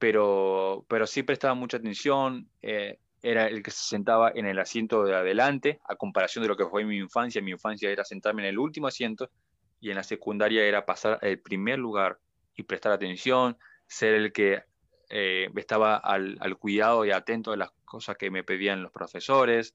pero, 0.00 0.84
pero 0.88 1.06
sí 1.06 1.22
prestaba 1.22 1.54
mucha 1.54 1.76
atención. 1.76 2.48
Eh, 2.62 2.98
era 3.22 3.46
el 3.46 3.62
que 3.62 3.70
se 3.70 3.84
sentaba 3.84 4.32
en 4.34 4.46
el 4.46 4.58
asiento 4.58 5.04
de 5.04 5.14
adelante, 5.14 5.80
a 5.84 5.94
comparación 5.94 6.42
de 6.42 6.48
lo 6.48 6.56
que 6.56 6.66
fue 6.66 6.84
mi 6.84 6.96
infancia. 6.96 7.40
Mi 7.42 7.52
infancia 7.52 7.90
era 7.90 8.04
sentarme 8.04 8.42
en 8.42 8.48
el 8.48 8.58
último 8.58 8.88
asiento 8.88 9.30
y 9.78 9.90
en 9.90 9.94
la 9.94 10.02
secundaria 10.02 10.64
era 10.64 10.84
pasar 10.84 11.20
el 11.22 11.38
primer 11.38 11.78
lugar 11.78 12.18
y 12.54 12.64
prestar 12.64 12.92
atención, 12.92 13.56
ser 13.86 14.14
el 14.14 14.32
que 14.32 14.64
eh, 15.10 15.50
estaba 15.56 15.96
al, 15.96 16.56
cuidado 16.58 17.04
y 17.04 17.10
atento 17.10 17.50
de 17.50 17.58
las 17.58 17.70
cosas 17.84 18.16
que 18.16 18.30
me 18.30 18.44
pedían 18.44 18.82
los 18.82 18.92
profesores, 18.92 19.74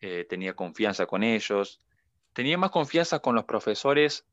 eh, 0.00 0.24
tenía 0.28 0.54
confianza 0.54 1.06
con 1.06 1.22
ellos, 1.22 1.80
tenía 2.32 2.58
más 2.58 2.70
confianza 2.70 3.18
con 3.18 3.34
los 3.34 3.44
profesores, 3.44 4.24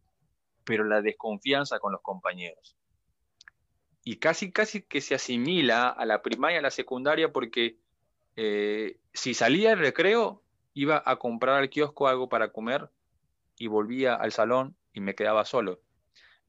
pero 0.64 0.84
la 0.84 1.02
desconfianza 1.02 1.80
con 1.80 1.92
los 1.92 2.02
compañeros. 2.02 2.76
Y 4.04 4.18
casi, 4.18 4.52
casi 4.52 4.82
que 4.84 5.02
se 5.02 5.16
asimila 5.16 5.90
a 5.90 6.06
la 6.06 6.22
primaria 6.22 6.60
a 6.60 6.62
la 6.62 6.72
secundaria 6.72 7.32
porque 7.32 7.78
eh, 8.36 9.00
si 9.14 9.34
salía 9.34 9.72
del 9.72 9.80
recreo, 9.80 10.44
iba 10.74 11.02
a 11.06 11.18
comprar 11.18 11.58
al 11.58 11.70
kiosco 11.70 12.08
algo 12.08 12.30
para 12.30 12.52
comer 12.52 12.90
y 13.58 13.68
volvía 13.68 14.16
al 14.16 14.32
salón 14.32 14.76
y 14.94 15.02
me 15.02 15.16
quedaba 15.16 15.44
solo. 15.46 15.82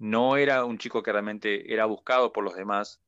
No 0.00 0.36
era 0.36 0.64
un 0.64 0.78
chico 0.78 1.02
que 1.04 1.12
realmente 1.12 1.72
era 1.72 1.84
buscado 1.84 2.32
por 2.32 2.42
los 2.42 2.56
demás, 2.56 3.00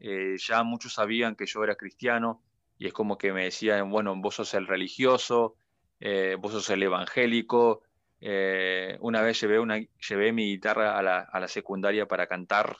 eh, 0.00 0.36
ya 0.38 0.62
muchos 0.62 0.92
sabían 0.92 1.34
que 1.34 1.46
yo 1.46 1.64
era 1.64 1.74
cristiano 1.74 2.42
y 2.78 2.86
es 2.86 2.92
como 2.92 3.18
que 3.18 3.32
me 3.32 3.44
decían, 3.44 3.90
bueno, 3.90 4.14
vos 4.16 4.36
sos 4.36 4.54
el 4.54 4.66
religioso, 4.66 5.56
eh, 6.00 6.36
vos 6.38 6.52
sos 6.52 6.70
el 6.70 6.82
evangélico. 6.82 7.82
Eh, 8.20 8.96
una 9.00 9.22
vez 9.22 9.40
llevé, 9.40 9.58
una, 9.58 9.78
llevé 10.08 10.32
mi 10.32 10.46
guitarra 10.46 10.98
a 10.98 11.02
la, 11.02 11.20
a 11.20 11.40
la, 11.40 11.48
secundaria 11.48 12.06
para 12.06 12.26
cantar, 12.26 12.76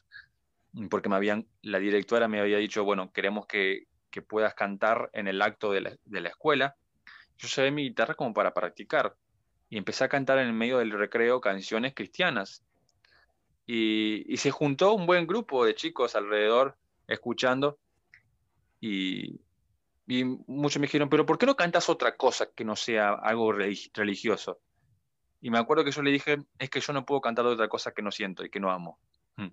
porque 0.90 1.08
me 1.08 1.16
habían, 1.16 1.46
la 1.62 1.78
directora 1.78 2.28
me 2.28 2.40
había 2.40 2.58
dicho, 2.58 2.84
bueno, 2.84 3.12
queremos 3.12 3.46
que, 3.46 3.86
que 4.10 4.22
puedas 4.22 4.54
cantar 4.54 5.10
en 5.12 5.28
el 5.28 5.42
acto 5.42 5.72
de 5.72 5.80
la, 5.80 5.96
de 6.04 6.20
la, 6.20 6.28
escuela. 6.28 6.76
Yo 7.38 7.48
llevé 7.48 7.70
mi 7.70 7.82
guitarra 7.84 8.14
como 8.14 8.34
para 8.34 8.54
practicar 8.54 9.16
y 9.68 9.78
empecé 9.78 10.04
a 10.04 10.08
cantar 10.08 10.38
en 10.38 10.48
el 10.48 10.52
medio 10.52 10.78
del 10.78 10.92
recreo 10.92 11.40
canciones 11.40 11.94
cristianas. 11.94 12.64
Y, 13.68 14.24
y 14.32 14.38
se 14.38 14.50
juntó 14.50 14.94
un 14.94 15.06
buen 15.06 15.26
grupo 15.26 15.64
de 15.64 15.74
chicos 15.74 16.16
alrededor 16.16 16.76
escuchando 17.06 17.78
y, 18.80 19.40
muchos 20.46 20.80
me 20.80 20.86
dijeron, 20.86 21.08
pero 21.08 21.26
¿por 21.26 21.38
qué 21.38 21.46
no 21.46 21.56
cantas 21.56 21.88
otra 21.88 22.16
cosa 22.16 22.50
que 22.54 22.64
no 22.64 22.76
sea 22.76 23.12
algo 23.12 23.52
religioso? 23.52 24.60
Y 25.40 25.50
me 25.50 25.58
acuerdo 25.58 25.84
que 25.84 25.90
yo 25.90 26.02
le 26.02 26.10
dije, 26.10 26.38
es 26.58 26.70
que 26.70 26.80
yo 26.80 26.92
no 26.92 27.04
puedo 27.04 27.20
cantar 27.20 27.46
otra 27.46 27.68
cosa 27.68 27.92
que 27.92 28.02
no 28.02 28.10
siento 28.10 28.44
y 28.44 28.50
que 28.50 28.60
no 28.60 28.70
amo. 28.70 28.98
Mm. 29.36 29.48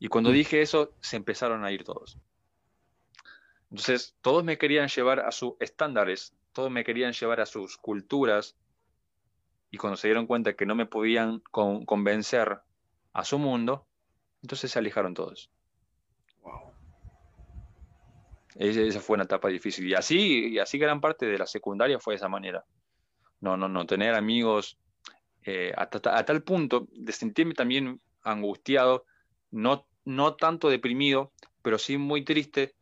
Y 0.00 0.08
cuando 0.08 0.30
mm. 0.30 0.34
dije 0.34 0.60
eso, 0.60 0.94
se 1.00 1.16
empezaron 1.16 1.64
a 1.64 1.72
ir 1.72 1.84
todos. 1.84 2.18
Entonces, 3.70 4.14
todos 4.20 4.44
me 4.44 4.58
querían 4.58 4.88
llevar 4.88 5.20
a 5.20 5.32
sus 5.32 5.54
estándares, 5.60 6.36
todos 6.52 6.70
me 6.70 6.84
querían 6.84 7.12
llevar 7.12 7.40
a 7.40 7.46
sus 7.46 7.76
culturas, 7.76 8.56
y 9.70 9.78
cuando 9.78 9.96
se 9.96 10.06
dieron 10.06 10.26
cuenta 10.26 10.54
que 10.54 10.66
no 10.66 10.76
me 10.76 10.86
podían 10.86 11.40
convencer 11.50 12.60
a 13.14 13.24
su 13.24 13.38
mundo, 13.38 13.86
entonces 14.42 14.70
se 14.70 14.78
alejaron 14.78 15.14
todos. 15.14 15.50
Esa 18.56 19.00
fue 19.00 19.14
una 19.14 19.24
etapa 19.24 19.48
difícil. 19.48 19.88
Y 19.88 19.94
así, 19.94 20.48
y 20.48 20.58
así 20.58 20.78
gran 20.78 21.00
parte 21.00 21.26
de 21.26 21.38
la 21.38 21.46
secundaria 21.46 21.98
fue 21.98 22.14
de 22.14 22.16
esa 22.16 22.28
manera. 22.28 22.64
No, 23.40 23.56
no, 23.56 23.68
no, 23.68 23.86
tener 23.86 24.14
amigos 24.14 24.78
eh, 25.42 25.72
a, 25.76 25.88
tal 25.88 26.42
punto 26.42 26.86
de 26.92 27.12
sentirme 27.12 27.54
también 27.54 28.00
angustiado, 28.22 29.06
no 29.50 29.86
no 30.04 30.34
tanto 30.34 30.68
deprimido, 30.68 31.32
pero 31.62 31.78
sí 31.78 31.96
muy 31.96 32.24
triste, 32.24 32.74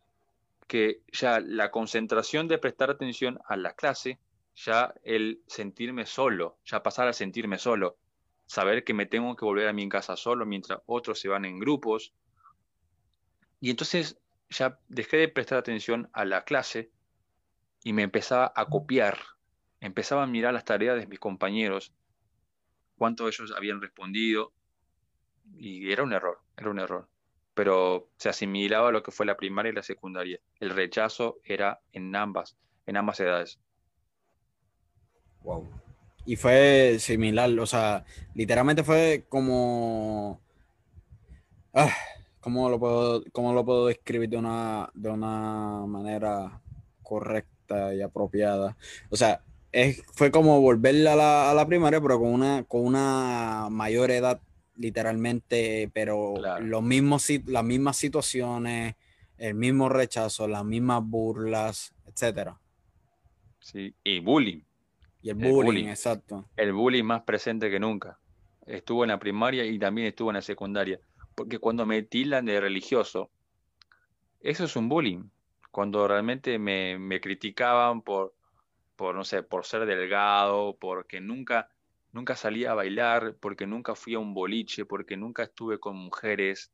que 0.66 1.02
ya 1.12 1.40
la 1.40 1.70
concentración 1.70 2.48
de 2.48 2.58
prestar 2.58 2.90
atención 2.90 3.38
a 3.46 3.56
la 3.56 3.74
clase, 3.74 4.18
ya 4.54 4.94
el 5.04 5.40
sentirme 5.46 6.06
solo, 6.06 6.58
ya 6.64 6.82
pasar 6.82 7.08
a 7.08 7.12
sentirme 7.12 7.58
solo, 7.58 7.96
saber 8.52 8.84
que 8.84 8.92
me 8.92 9.06
tengo 9.06 9.34
que 9.34 9.46
volver 9.46 9.66
a 9.66 9.72
mi 9.72 9.88
casa 9.88 10.14
solo 10.14 10.44
mientras 10.44 10.80
otros 10.84 11.18
se 11.18 11.26
van 11.26 11.46
en 11.46 11.58
grupos. 11.58 12.12
Y 13.60 13.70
entonces 13.70 14.20
ya 14.50 14.78
dejé 14.88 15.16
de 15.16 15.28
prestar 15.28 15.56
atención 15.56 16.10
a 16.12 16.26
la 16.26 16.44
clase 16.44 16.90
y 17.82 17.94
me 17.94 18.02
empezaba 18.02 18.52
a 18.54 18.66
copiar, 18.66 19.18
empezaba 19.80 20.24
a 20.24 20.26
mirar 20.26 20.52
las 20.52 20.66
tareas 20.66 21.00
de 21.00 21.06
mis 21.06 21.18
compañeros, 21.18 21.94
cuántos 22.98 23.34
ellos 23.34 23.54
habían 23.56 23.80
respondido, 23.80 24.52
y 25.56 25.90
era 25.90 26.02
un 26.02 26.12
error, 26.12 26.42
era 26.54 26.68
un 26.68 26.78
error. 26.78 27.08
Pero 27.54 28.10
se 28.18 28.28
asimilaba 28.28 28.90
a 28.90 28.92
lo 28.92 29.02
que 29.02 29.12
fue 29.12 29.24
la 29.24 29.38
primaria 29.38 29.72
y 29.72 29.74
la 29.74 29.82
secundaria. 29.82 30.38
El 30.60 30.70
rechazo 30.70 31.40
era 31.42 31.80
en 31.92 32.14
ambas, 32.14 32.58
en 32.84 32.98
ambas 32.98 33.18
edades. 33.18 33.58
Wow. 35.40 35.81
Y 36.24 36.36
fue 36.36 36.96
similar, 36.98 37.50
o 37.58 37.66
sea, 37.66 38.04
literalmente 38.34 38.84
fue 38.84 39.24
como. 39.28 40.40
Ah, 41.74 41.92
¿cómo, 42.40 42.68
lo 42.68 42.78
puedo, 42.78 43.24
¿Cómo 43.32 43.52
lo 43.54 43.64
puedo 43.64 43.86
describir 43.86 44.28
de 44.28 44.36
una, 44.36 44.90
de 44.94 45.08
una 45.08 45.84
manera 45.86 46.60
correcta 47.02 47.94
y 47.94 48.02
apropiada? 48.02 48.76
O 49.10 49.16
sea, 49.16 49.42
es, 49.72 50.02
fue 50.14 50.30
como 50.30 50.60
volver 50.60 51.08
a 51.08 51.16
la, 51.16 51.50
a 51.50 51.54
la 51.54 51.66
primaria, 51.66 52.00
pero 52.00 52.18
con 52.18 52.28
una, 52.32 52.64
con 52.64 52.84
una 52.84 53.68
mayor 53.70 54.10
edad, 54.10 54.40
literalmente, 54.76 55.90
pero 55.92 56.34
los 56.60 56.82
mismos, 56.82 57.28
las 57.46 57.64
mismas 57.64 57.96
situaciones, 57.96 58.94
el 59.38 59.54
mismo 59.54 59.88
rechazo, 59.88 60.46
las 60.46 60.64
mismas 60.64 61.02
burlas, 61.02 61.94
etcétera. 62.06 62.60
Sí, 63.58 63.94
y 64.04 64.20
bullying. 64.20 64.62
Y 65.22 65.30
el, 65.30 65.36
bullying, 65.36 65.86
exacto. 65.86 66.48
El 66.56 66.72
bullying 66.72 67.04
más 67.04 67.22
presente 67.22 67.70
que 67.70 67.78
nunca. 67.78 68.18
Estuvo 68.66 69.04
en 69.04 69.08
la 69.08 69.18
primaria 69.18 69.64
y 69.64 69.78
también 69.78 70.08
estuvo 70.08 70.30
en 70.30 70.34
la 70.34 70.42
secundaria. 70.42 71.00
Porque 71.34 71.58
cuando 71.58 71.86
me 71.86 72.02
tildan 72.02 72.44
de 72.44 72.60
religioso, 72.60 73.30
eso 74.40 74.64
es 74.64 74.76
un 74.76 74.88
bullying. 74.88 75.24
Cuando 75.70 76.06
realmente 76.06 76.58
me, 76.58 76.98
me 76.98 77.20
criticaban 77.20 78.02
por, 78.02 78.34
por, 78.96 79.14
no 79.14 79.24
sé, 79.24 79.42
por 79.42 79.64
ser 79.64 79.86
delgado, 79.86 80.76
porque 80.78 81.20
nunca, 81.20 81.70
nunca 82.12 82.36
salí 82.36 82.64
a 82.64 82.74
bailar, 82.74 83.36
porque 83.40 83.66
nunca 83.66 83.94
fui 83.94 84.14
a 84.14 84.18
un 84.18 84.34
boliche, 84.34 84.84
porque 84.84 85.16
nunca 85.16 85.44
estuve 85.44 85.78
con 85.78 85.96
mujeres, 85.96 86.72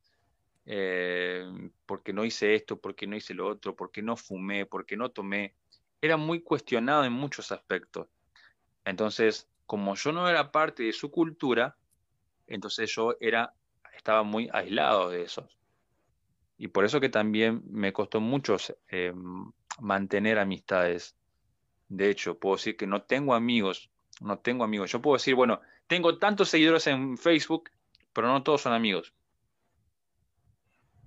eh, 0.65 1.45
porque 1.85 2.13
no 2.13 2.25
hice 2.25 2.55
esto, 2.55 2.79
porque 2.79 3.07
no 3.07 3.15
hice 3.15 3.33
lo 3.33 3.47
otro, 3.47 3.75
porque 3.75 4.01
no 4.01 4.17
fumé, 4.17 4.65
porque 4.65 4.97
no 4.97 5.09
tomé. 5.09 5.53
Era 6.01 6.17
muy 6.17 6.41
cuestionado 6.41 7.05
en 7.05 7.13
muchos 7.13 7.51
aspectos. 7.51 8.07
Entonces, 8.85 9.47
como 9.65 9.95
yo 9.95 10.11
no 10.11 10.27
era 10.27 10.51
parte 10.51 10.83
de 10.83 10.93
su 10.93 11.11
cultura, 11.11 11.75
entonces 12.47 12.93
yo 12.93 13.15
era, 13.19 13.53
estaba 13.95 14.23
muy 14.23 14.49
aislado 14.51 15.09
de 15.09 15.23
eso. 15.23 15.47
Y 16.57 16.67
por 16.67 16.85
eso 16.85 16.99
que 16.99 17.09
también 17.09 17.61
me 17.69 17.93
costó 17.93 18.19
mucho 18.19 18.57
eh, 18.89 19.13
mantener 19.79 20.39
amistades. 20.39 21.15
De 21.87 22.09
hecho, 22.09 22.37
puedo 22.37 22.55
decir 22.55 22.75
que 22.75 22.87
no 22.87 23.03
tengo 23.03 23.33
amigos, 23.33 23.89
no 24.19 24.39
tengo 24.39 24.63
amigos. 24.63 24.91
Yo 24.91 25.01
puedo 25.01 25.15
decir, 25.15 25.35
bueno, 25.35 25.61
tengo 25.87 26.17
tantos 26.17 26.49
seguidores 26.49 26.87
en 26.87 27.17
Facebook, 27.17 27.69
pero 28.13 28.27
no 28.27 28.43
todos 28.43 28.61
son 28.61 28.73
amigos. 28.73 29.13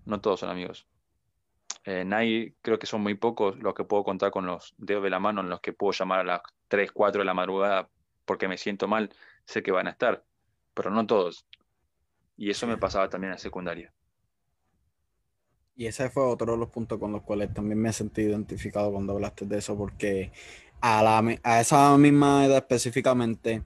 No 0.04 0.20
todos 0.20 0.40
son 0.40 0.50
amigos. 0.50 0.86
Eh, 1.84 2.54
creo 2.62 2.78
que 2.78 2.86
son 2.86 3.02
muy 3.02 3.14
pocos 3.14 3.58
los 3.58 3.74
que 3.74 3.84
puedo 3.84 4.04
contar 4.04 4.30
con 4.30 4.46
los 4.46 4.74
dedos 4.78 5.02
de 5.02 5.10
la 5.10 5.18
mano 5.18 5.40
en 5.40 5.50
los 5.50 5.60
que 5.60 5.72
puedo 5.72 5.92
llamar 5.92 6.20
a 6.20 6.24
las 6.24 6.40
3, 6.68 6.92
4 6.92 7.20
de 7.20 7.24
la 7.24 7.34
madrugada 7.34 7.88
porque 8.24 8.46
me 8.48 8.56
siento 8.56 8.86
mal, 8.86 9.10
sé 9.44 9.62
que 9.62 9.72
van 9.72 9.88
a 9.88 9.90
estar, 9.90 10.24
pero 10.74 10.90
no 10.90 11.06
todos. 11.06 11.46
Y 12.36 12.50
eso 12.50 12.66
me 12.66 12.76
pasaba 12.76 13.08
también 13.08 13.30
en 13.30 13.34
la 13.34 13.38
secundaria. 13.38 13.92
Y 15.74 15.86
ese 15.86 16.08
fue 16.10 16.22
otro 16.22 16.52
de 16.52 16.58
los 16.58 16.68
puntos 16.68 16.98
con 16.98 17.12
los 17.12 17.22
cuales 17.22 17.52
también 17.52 17.80
me 17.80 17.88
he 17.88 17.92
sentido 17.92 18.30
identificado 18.30 18.92
cuando 18.92 19.14
hablaste 19.14 19.46
de 19.46 19.58
eso, 19.58 19.76
porque 19.76 20.30
a, 20.80 21.02
la, 21.02 21.38
a 21.42 21.60
esa 21.60 21.96
misma 21.98 22.46
edad 22.46 22.58
específicamente, 22.58 23.64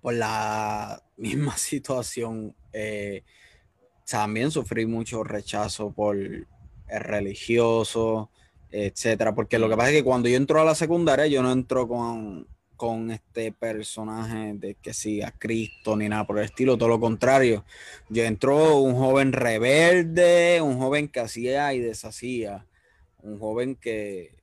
por 0.00 0.14
la 0.14 1.02
misma 1.16 1.56
situación, 1.56 2.54
eh, 2.72 3.24
también 4.08 4.50
sufrí 4.50 4.86
mucho 4.86 5.24
rechazo 5.24 5.92
por 5.92 6.16
el 6.88 7.00
religioso, 7.00 8.30
etcétera. 8.70 9.34
Porque 9.34 9.58
lo 9.58 9.68
que 9.68 9.76
pasa 9.76 9.90
es 9.90 9.96
que 9.96 10.04
cuando 10.04 10.28
yo 10.28 10.36
entro 10.36 10.60
a 10.60 10.64
la 10.64 10.74
secundaria, 10.74 11.26
yo 11.26 11.42
no 11.42 11.52
entro 11.52 11.88
con, 11.88 12.46
con 12.76 13.10
este 13.10 13.52
personaje 13.52 14.52
de 14.54 14.74
que 14.74 14.92
siga 14.92 15.32
Cristo 15.36 15.96
ni 15.96 16.08
nada 16.08 16.26
por 16.26 16.38
el 16.38 16.44
estilo, 16.44 16.76
todo 16.76 16.90
lo 16.90 17.00
contrario. 17.00 17.64
Yo 18.08 18.24
entro 18.24 18.78
un 18.78 18.94
joven 18.94 19.32
rebelde, 19.32 20.60
un 20.60 20.78
joven 20.78 21.08
que 21.08 21.20
hacía 21.20 21.72
y 21.74 21.80
deshacía, 21.80 22.66
un 23.22 23.38
joven 23.38 23.76
que, 23.76 24.34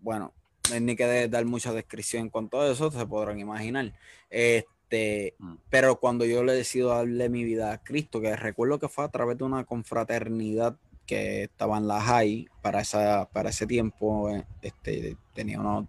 bueno, 0.00 0.32
ni 0.80 0.96
que 0.96 1.28
dar 1.28 1.44
mucha 1.44 1.72
descripción 1.72 2.22
en 2.22 2.30
cuanto 2.30 2.60
a 2.60 2.70
eso, 2.70 2.90
se 2.90 3.06
podrán 3.06 3.40
imaginar. 3.40 3.92
Este, 4.30 5.34
mm. 5.38 5.54
pero 5.68 5.98
cuando 5.98 6.24
yo 6.24 6.44
le 6.44 6.52
decido 6.52 6.90
darle 6.90 7.28
mi 7.28 7.44
vida 7.44 7.72
a 7.72 7.82
Cristo, 7.82 8.20
que 8.20 8.34
recuerdo 8.36 8.78
que 8.78 8.88
fue 8.88 9.04
a 9.04 9.08
través 9.10 9.38
de 9.38 9.44
una 9.44 9.64
confraternidad 9.64 10.76
que 11.12 11.42
estaba 11.44 11.78
en 11.78 11.88
la 11.88 12.24
para, 12.62 12.80
esa, 12.80 13.28
para 13.30 13.50
ese 13.50 13.66
tiempo, 13.66 14.30
eh, 14.30 14.44
este, 14.62 15.16
tenía 15.34 15.60
unos 15.60 15.86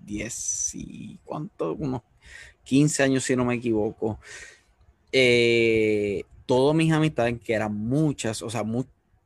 10 0.00 0.74
y 0.74 1.18
cuánto, 1.24 1.74
unos 1.74 2.02
15 2.64 3.02
años 3.02 3.24
si 3.24 3.36
no 3.36 3.44
me 3.44 3.54
equivoco. 3.54 4.18
Eh, 5.12 6.24
todas 6.46 6.74
mis 6.74 6.92
amistades, 6.92 7.38
que 7.40 7.52
eran 7.52 7.74
muchas, 7.74 8.40
o 8.42 8.48
sea, 8.48 8.64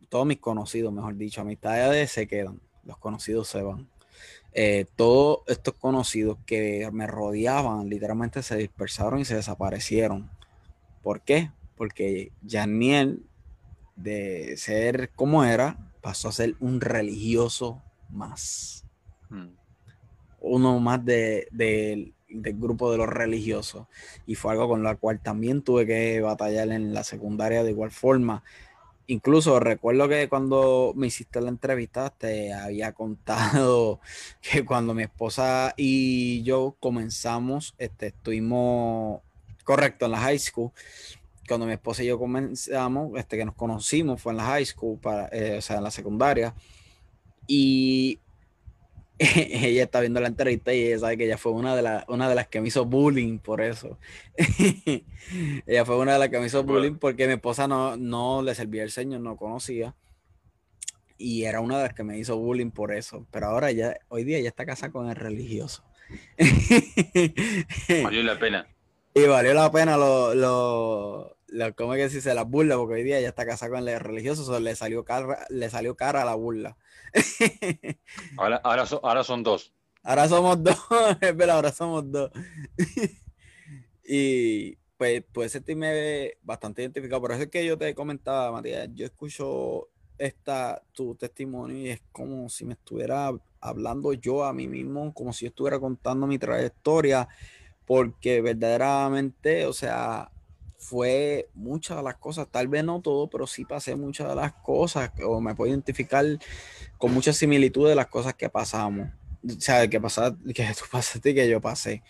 todos 0.08 0.26
mis 0.26 0.38
conocidos, 0.38 0.92
mejor 0.92 1.16
dicho, 1.16 1.40
amistades 1.40 2.10
se 2.10 2.26
quedan, 2.26 2.60
los 2.84 2.98
conocidos 2.98 3.48
se 3.48 3.62
van. 3.62 3.88
Eh, 4.52 4.86
todos 4.96 5.40
estos 5.46 5.74
conocidos 5.74 6.38
que 6.46 6.88
me 6.92 7.06
rodeaban 7.06 7.88
literalmente 7.88 8.42
se 8.42 8.56
dispersaron 8.56 9.20
y 9.20 9.24
se 9.24 9.36
desaparecieron. 9.36 10.30
¿Por 11.02 11.20
qué? 11.20 11.52
Porque 11.76 12.32
Janiel 12.46 13.22
de 13.98 14.56
ser 14.56 15.10
como 15.14 15.44
era, 15.44 15.76
pasó 16.00 16.28
a 16.28 16.32
ser 16.32 16.54
un 16.60 16.80
religioso 16.80 17.82
más. 18.10 18.84
Hmm. 19.28 19.48
Uno 20.40 20.78
más 20.78 21.04
de, 21.04 21.48
del 21.50 22.14
grupo 22.28 22.92
de 22.92 22.98
los 22.98 23.08
religiosos. 23.08 23.86
Y 24.26 24.36
fue 24.36 24.52
algo 24.52 24.68
con 24.68 24.82
lo 24.82 24.98
cual 24.98 25.20
también 25.20 25.62
tuve 25.62 25.86
que 25.86 26.20
batallar 26.20 26.70
en 26.70 26.94
la 26.94 27.02
secundaria 27.02 27.64
de 27.64 27.70
igual 27.70 27.90
forma. 27.90 28.44
Incluso 29.08 29.58
recuerdo 29.58 30.06
que 30.08 30.28
cuando 30.28 30.92
me 30.94 31.08
hiciste 31.08 31.40
la 31.40 31.48
entrevista 31.48 32.10
te 32.10 32.52
había 32.52 32.92
contado 32.92 34.00
que 34.40 34.64
cuando 34.64 34.94
mi 34.94 35.02
esposa 35.02 35.74
y 35.76 36.42
yo 36.44 36.76
comenzamos, 36.78 37.74
este, 37.78 38.08
estuvimos 38.08 39.22
correcto 39.64 40.06
en 40.06 40.12
la 40.12 40.18
high 40.18 40.38
school 40.38 40.72
cuando 41.48 41.66
mi 41.66 41.72
esposa 41.72 42.02
y 42.04 42.06
yo 42.06 42.18
comenzamos, 42.18 43.18
este, 43.18 43.36
que 43.36 43.44
nos 43.44 43.54
conocimos, 43.54 44.22
fue 44.22 44.32
en 44.32 44.36
la 44.36 44.44
high 44.44 44.64
school, 44.64 44.98
para, 44.98 45.28
eh, 45.32 45.58
o 45.58 45.60
sea, 45.60 45.78
en 45.78 45.84
la 45.84 45.90
secundaria. 45.90 46.54
Y 47.46 48.20
ella 49.18 49.82
está 49.82 50.00
viendo 50.00 50.20
la 50.20 50.28
entrevista 50.28 50.72
y 50.72 50.82
ella 50.84 50.98
sabe 51.00 51.16
que 51.16 51.24
ella 51.24 51.38
fue 51.38 51.52
una 51.52 51.74
de, 51.74 52.04
una 52.08 52.28
de 52.28 52.34
las 52.34 52.46
que 52.46 52.60
me 52.60 52.68
hizo 52.68 52.84
bullying 52.84 53.38
por 53.38 53.60
eso. 53.60 53.98
ella 55.66 55.84
fue 55.84 55.98
una 55.98 56.12
de 56.12 56.18
las 56.20 56.28
que 56.28 56.38
me 56.38 56.46
hizo 56.46 56.62
bullying 56.62 56.94
porque 56.94 57.26
mi 57.26 57.32
esposa 57.32 57.66
no, 57.66 57.96
no 57.96 58.42
le 58.42 58.54
servía 58.54 58.84
el 58.84 58.90
señor, 58.90 59.20
no 59.20 59.36
conocía. 59.36 59.94
Y 61.16 61.44
era 61.44 61.60
una 61.60 61.78
de 61.78 61.84
las 61.84 61.94
que 61.94 62.04
me 62.04 62.16
hizo 62.16 62.36
bullying 62.36 62.70
por 62.70 62.92
eso. 62.92 63.26
Pero 63.32 63.46
ahora 63.46 63.72
ya, 63.72 63.98
hoy 64.08 64.22
día 64.22 64.38
ya 64.38 64.48
está 64.48 64.64
casada 64.64 64.92
con 64.92 65.08
el 65.08 65.16
religioso. 65.16 65.82
Valió 68.04 68.22
la 68.22 68.38
pena. 68.38 68.68
Y 69.14 69.26
valió 69.26 69.52
la 69.52 69.70
pena 69.72 69.96
lo, 69.96 71.36
¿cómo 71.76 71.94
es 71.94 72.02
que 72.02 72.10
si 72.10 72.20
se 72.20 72.34
la 72.34 72.44
burla? 72.44 72.76
Porque 72.76 72.94
hoy 72.94 73.02
día 73.02 73.20
ya 73.20 73.28
está 73.28 73.46
casada 73.46 73.72
con 73.72 73.88
el 73.88 74.00
religioso, 74.00 74.58
le 74.60 74.74
salió 74.76 75.04
cara, 75.04 75.46
le 75.50 75.70
salió 75.70 75.96
cara 75.96 76.22
a 76.22 76.24
la 76.24 76.34
burla. 76.34 76.76
ahora, 78.36 78.60
ahora, 78.62 79.24
son, 79.24 79.42
dos. 79.42 79.72
Ahora 80.02 80.28
somos 80.28 80.62
dos, 80.62 80.78
pero 81.20 81.52
ahora 81.52 81.72
somos 81.72 82.10
dos. 82.10 82.30
y 84.04 84.76
pues 84.96 85.22
puede 85.32 85.48
sentirme 85.48 86.32
bastante 86.42 86.82
identificado. 86.82 87.20
Por 87.20 87.32
eso 87.32 87.42
es 87.42 87.48
que 87.48 87.64
yo 87.64 87.78
te 87.78 87.94
comentaba, 87.94 88.52
Matías, 88.52 88.88
yo 88.94 89.06
escucho 89.06 89.88
esta, 90.18 90.82
tu 90.92 91.14
testimonio 91.14 91.76
y 91.76 91.90
es 91.90 92.02
como 92.10 92.48
si 92.48 92.64
me 92.64 92.74
estuviera 92.74 93.30
hablando 93.60 94.12
yo 94.12 94.44
a 94.44 94.52
mí 94.52 94.66
mismo, 94.68 95.14
como 95.14 95.32
si 95.32 95.44
yo 95.44 95.48
estuviera 95.50 95.78
contando 95.78 96.26
mi 96.26 96.38
trayectoria, 96.38 97.28
porque 97.86 98.40
verdaderamente, 98.42 99.66
o 99.66 99.72
sea, 99.72 100.30
fue 100.78 101.50
muchas 101.54 101.96
de 101.96 102.02
las 102.04 102.16
cosas, 102.16 102.48
tal 102.50 102.68
vez 102.68 102.84
no 102.84 103.00
todo, 103.00 103.28
pero 103.28 103.46
sí 103.46 103.64
pasé 103.64 103.96
muchas 103.96 104.28
de 104.28 104.36
las 104.36 104.52
cosas, 104.52 105.10
o 105.24 105.40
me 105.40 105.54
puedo 105.54 105.70
identificar 105.70 106.24
con 106.96 107.12
muchas 107.12 107.36
similitudes 107.36 107.90
de 107.90 107.96
las 107.96 108.06
cosas 108.06 108.34
que 108.34 108.48
pasamos. 108.48 109.08
O 109.44 109.60
sea, 109.60 109.88
que, 109.88 110.00
pasaste, 110.00 110.54
que 110.54 110.64
tú 110.78 110.84
pasaste 110.90 111.30
y 111.30 111.34
que 111.34 111.48
yo 111.48 111.60
pasé. 111.60 112.02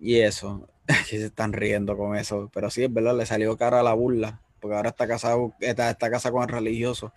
Y 0.00 0.16
eso, 0.16 0.68
que 0.86 1.18
se 1.18 1.26
están 1.26 1.52
riendo 1.52 1.96
con 1.96 2.16
eso. 2.16 2.50
Pero 2.52 2.70
sí, 2.70 2.82
es 2.84 2.92
verdad, 2.92 3.16
le 3.16 3.26
salió 3.26 3.56
cara 3.56 3.80
a 3.80 3.82
la 3.82 3.92
burla. 3.92 4.40
Porque 4.60 4.76
ahora 4.76 4.88
está 4.88 5.06
casado, 5.06 5.52
está, 5.60 5.90
está 5.90 6.10
casado 6.10 6.34
con 6.34 6.42
el 6.42 6.48
religioso. 6.48 7.12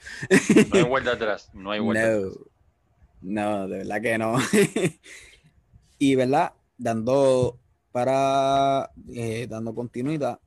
No 0.72 0.78
hay 0.78 0.84
vuelta 0.84 1.12
atrás, 1.14 1.50
no 1.54 1.72
hay 1.72 1.80
vuelta 1.80 2.08
no, 2.08 2.18
atrás. 2.18 2.34
No, 3.22 3.68
de 3.68 3.78
verdad 3.80 4.02
que 4.02 4.18
no. 4.20 4.36
y 5.98 6.16
verdad, 6.16 6.54
dando 6.78 7.58
para 7.92 8.92
eh, 9.14 9.48
dando 9.50 9.74
continuidad, 9.74 10.40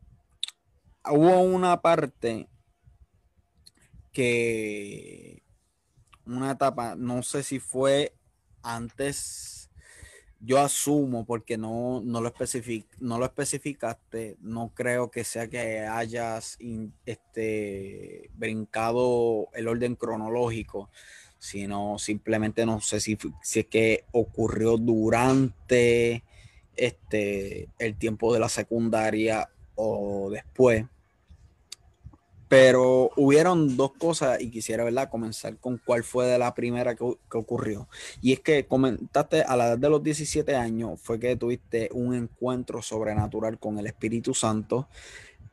hubo 1.10 1.40
una 1.40 1.80
parte 1.82 2.48
que 4.12 5.42
una 6.26 6.52
etapa, 6.52 6.94
no 6.96 7.22
sé 7.22 7.42
si 7.42 7.58
fue 7.58 8.14
antes, 8.62 9.70
yo 10.40 10.58
asumo, 10.58 11.26
porque 11.26 11.58
no, 11.58 12.00
no, 12.02 12.20
lo, 12.20 12.32
no 13.00 13.18
lo 13.18 13.24
especificaste, 13.24 14.36
no 14.40 14.72
creo 14.74 15.10
que 15.10 15.24
sea 15.24 15.48
que 15.48 15.80
hayas 15.80 16.58
este, 17.04 18.30
brincado 18.34 19.48
el 19.54 19.68
orden 19.68 19.96
cronológico, 19.96 20.90
sino 21.38 21.98
simplemente 21.98 22.64
no 22.64 22.80
sé 22.80 23.00
si, 23.00 23.18
si 23.42 23.60
es 23.60 23.66
que 23.66 24.04
ocurrió 24.12 24.78
durante 24.78 26.24
este, 26.76 27.68
el 27.78 27.96
tiempo 27.96 28.32
de 28.32 28.40
la 28.40 28.48
secundaria 28.48 29.50
o 29.74 30.30
después. 30.30 30.86
Pero 32.56 33.10
hubieron 33.16 33.76
dos 33.76 33.94
cosas 33.94 34.40
y 34.40 34.48
quisiera 34.48 34.84
¿verdad? 34.84 35.10
comenzar 35.10 35.56
con 35.56 35.76
cuál 35.84 36.04
fue 36.04 36.26
de 36.26 36.38
la 36.38 36.54
primera 36.54 36.94
que, 36.94 37.02
ocurrió. 37.32 37.88
Y 38.22 38.32
es 38.32 38.38
que 38.38 38.64
comentaste 38.64 39.42
a 39.42 39.56
la 39.56 39.66
edad 39.66 39.78
de 39.78 39.90
los 39.90 40.00
17 40.04 40.54
años 40.54 41.00
fue 41.02 41.18
que 41.18 41.34
tuviste 41.34 41.88
un 41.92 42.14
encuentro 42.14 42.80
sobrenatural 42.80 43.58
con 43.58 43.80
el 43.80 43.88
Espíritu 43.88 44.34
Santo 44.34 44.88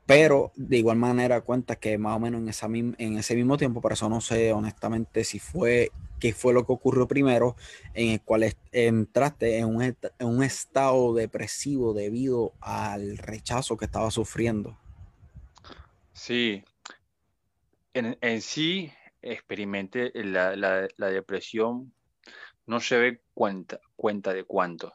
pero 0.06 0.52
de 0.56 0.78
igual 0.78 0.97
manera 0.97 1.41
cuenta 1.41 1.76
que 1.76 1.97
más 1.97 2.18
o 2.18 2.20
menos 2.20 2.39
en, 2.39 2.49
esa, 2.49 2.68
en 2.68 3.18
ese 3.18 3.36
mismo 3.36 3.58
tiempo, 3.58 3.82
por 3.82 3.93
eso 3.93 4.08
no 4.08 4.22
sé 4.22 4.54
honestamente 4.54 5.24
si 5.24 5.39
fue 5.39 5.91
qué 6.20 6.34
fue 6.34 6.54
lo 6.54 6.68
que 6.68 6.74
ocurrió 6.74 7.08
primero, 7.08 7.56
en 7.95 8.10
el 8.10 8.22
cual 8.22 8.54
entraste 8.72 9.58
en 9.58 9.76
un, 9.76 9.82
en 9.82 9.95
un 10.20 10.43
estado 10.43 11.16
depresivo 11.16 11.95
debido 11.95 12.54
al 12.60 13.18
rechazo 13.18 13.76
que 13.76 13.86
estaba 13.86 14.12
sufriendo. 14.12 14.78
Sí, 16.14 16.64
en, 17.94 18.42
sí 18.42 18.92
experimenté 19.22 20.12
la, 20.14 20.88
depresión, 20.98 21.94
no 22.66 22.80
se 22.80 22.98
ve 22.98 23.22
cuenta, 23.34 23.80
cuenta 23.96 24.34
de 24.34 24.44
cuánto, 24.44 24.94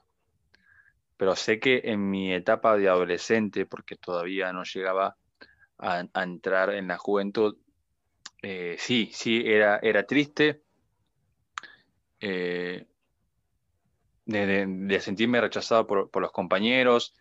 pero 1.16 1.36
sé 1.36 1.59
que 1.61 1.82
en 1.84 2.11
mi 2.11 2.32
etapa 2.32 2.76
de 2.76 2.88
adolescente, 2.88 3.66
porque 3.66 3.97
todavía 3.97 4.53
no 4.53 4.64
llegaba 4.64 5.16
a, 5.78 6.05
entrar 6.14 6.70
en 6.70 6.88
la 6.88 6.99
juventud, 6.99 7.57
eh, 8.42 8.76
sí, 8.78 9.11
sí, 9.12 9.42
era, 9.44 9.78
era 9.82 10.07
triste 10.07 10.62
eh, 12.20 12.86
de, 14.26 15.01
sentirme 15.01 15.40
rechazado 15.40 15.86
por, 15.86 16.20
los 16.20 16.32
compañeros, 16.32 17.14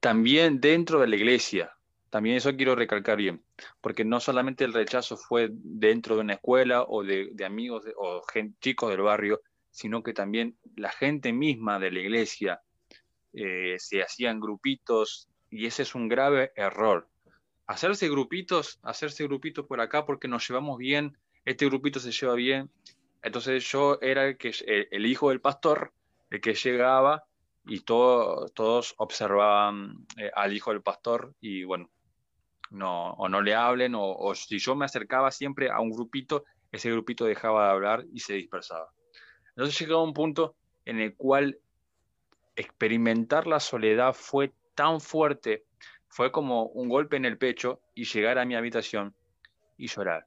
también 0.00 0.60
dentro 0.60 1.00
de 1.00 1.08
la 1.08 1.16
iglesia. 1.16 1.76
También 2.10 2.36
eso 2.36 2.54
quiero 2.56 2.74
recalcar 2.74 3.16
bien, 3.16 3.42
porque 3.80 4.04
no 4.04 4.20
solamente 4.20 4.64
el 4.64 4.72
rechazo 4.72 5.16
fue 5.16 5.48
dentro 5.52 6.16
de 6.16 6.22
una 6.22 6.34
escuela 6.34 6.82
o 6.82 7.02
de, 7.02 7.32
amigos 7.44 7.84
o 7.96 8.22
chicos 8.60 8.90
del 8.90 9.02
barrio, 9.02 9.40
sino 9.70 10.02
que 10.02 10.12
también 10.12 10.56
la 10.76 10.90
gente 10.90 11.32
misma 11.32 11.78
de 11.78 11.90
la 11.90 12.00
iglesia, 12.00 12.60
eh, 13.32 13.76
se 13.78 14.02
hacían 14.02 14.40
grupitos 14.40 15.28
y 15.50 15.66
ese 15.66 15.82
es 15.82 15.94
un 15.94 16.08
grave 16.08 16.52
error. 16.56 17.08
Hacerse 17.66 18.08
grupitos, 18.08 18.78
hacerse 18.82 19.24
grupitos 19.24 19.66
por 19.66 19.80
acá 19.80 20.04
porque 20.04 20.28
nos 20.28 20.46
llevamos 20.46 20.78
bien, 20.78 21.16
este 21.44 21.66
grupito 21.66 22.00
se 22.00 22.12
lleva 22.12 22.34
bien. 22.34 22.70
Entonces 23.22 23.70
yo 23.70 23.98
era 24.02 24.26
el 24.26 25.06
hijo 25.06 25.30
del 25.30 25.40
pastor, 25.40 25.92
el 26.30 26.40
que 26.40 26.54
llegaba 26.54 27.24
y 27.64 27.80
todo, 27.80 28.48
todos 28.48 28.94
observaban 28.98 30.06
eh, 30.16 30.30
al 30.34 30.52
hijo 30.52 30.72
del 30.72 30.82
pastor 30.82 31.34
y 31.40 31.64
bueno, 31.64 31.90
no, 32.72 33.12
o 33.12 33.28
no 33.28 33.42
le 33.42 33.54
hablen 33.54 33.94
o, 33.94 34.34
si 34.34 34.58
yo 34.58 34.74
me 34.74 34.86
acercaba 34.86 35.30
siempre 35.30 35.70
a 35.70 35.80
un 35.80 35.90
grupito, 35.90 36.44
ese 36.72 36.90
grupito 36.90 37.24
dejaba 37.24 37.66
de 37.66 37.72
hablar 37.72 38.04
y 38.12 38.20
se 38.20 38.34
dispersaba. 38.34 38.90
Entonces 39.50 39.78
llegaba 39.78 40.02
un 40.02 40.14
punto 40.14 40.56
en 40.86 40.98
el 40.98 41.14
cual 41.14 41.58
experimentar 42.56 43.46
la 43.46 43.60
soledad 43.60 44.14
fue 44.14 44.52
tan 44.74 45.00
fuerte, 45.00 45.64
fue 46.08 46.32
como 46.32 46.64
un 46.66 46.88
golpe 46.88 47.16
en 47.16 47.26
el 47.26 47.36
pecho 47.36 47.80
y 47.94 48.04
llegar 48.04 48.38
a 48.38 48.46
mi 48.46 48.54
habitación 48.54 49.14
y 49.76 49.88
llorar. 49.88 50.26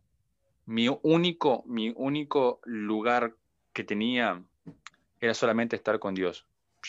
Mi 0.67 0.87
único, 1.01 1.63
mi 1.65 1.93
único 1.95 2.59
lugar 2.63 3.35
que 3.73 3.83
tenía 3.83 4.41
era 5.19 5.33
solamente 5.33 5.75
estar 5.75 5.97
con 5.99 6.13
Dios. 6.13 6.45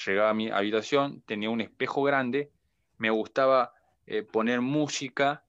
Llegaba 0.06 0.30
a 0.30 0.34
mi 0.34 0.50
habitación, 0.50 1.22
tenía 1.22 1.48
un 1.48 1.62
espejo 1.62 2.02
grande, 2.02 2.50
me 2.98 3.08
gustaba 3.08 3.72
eh, 4.06 4.22
poner 4.22 4.60
música 4.60 5.45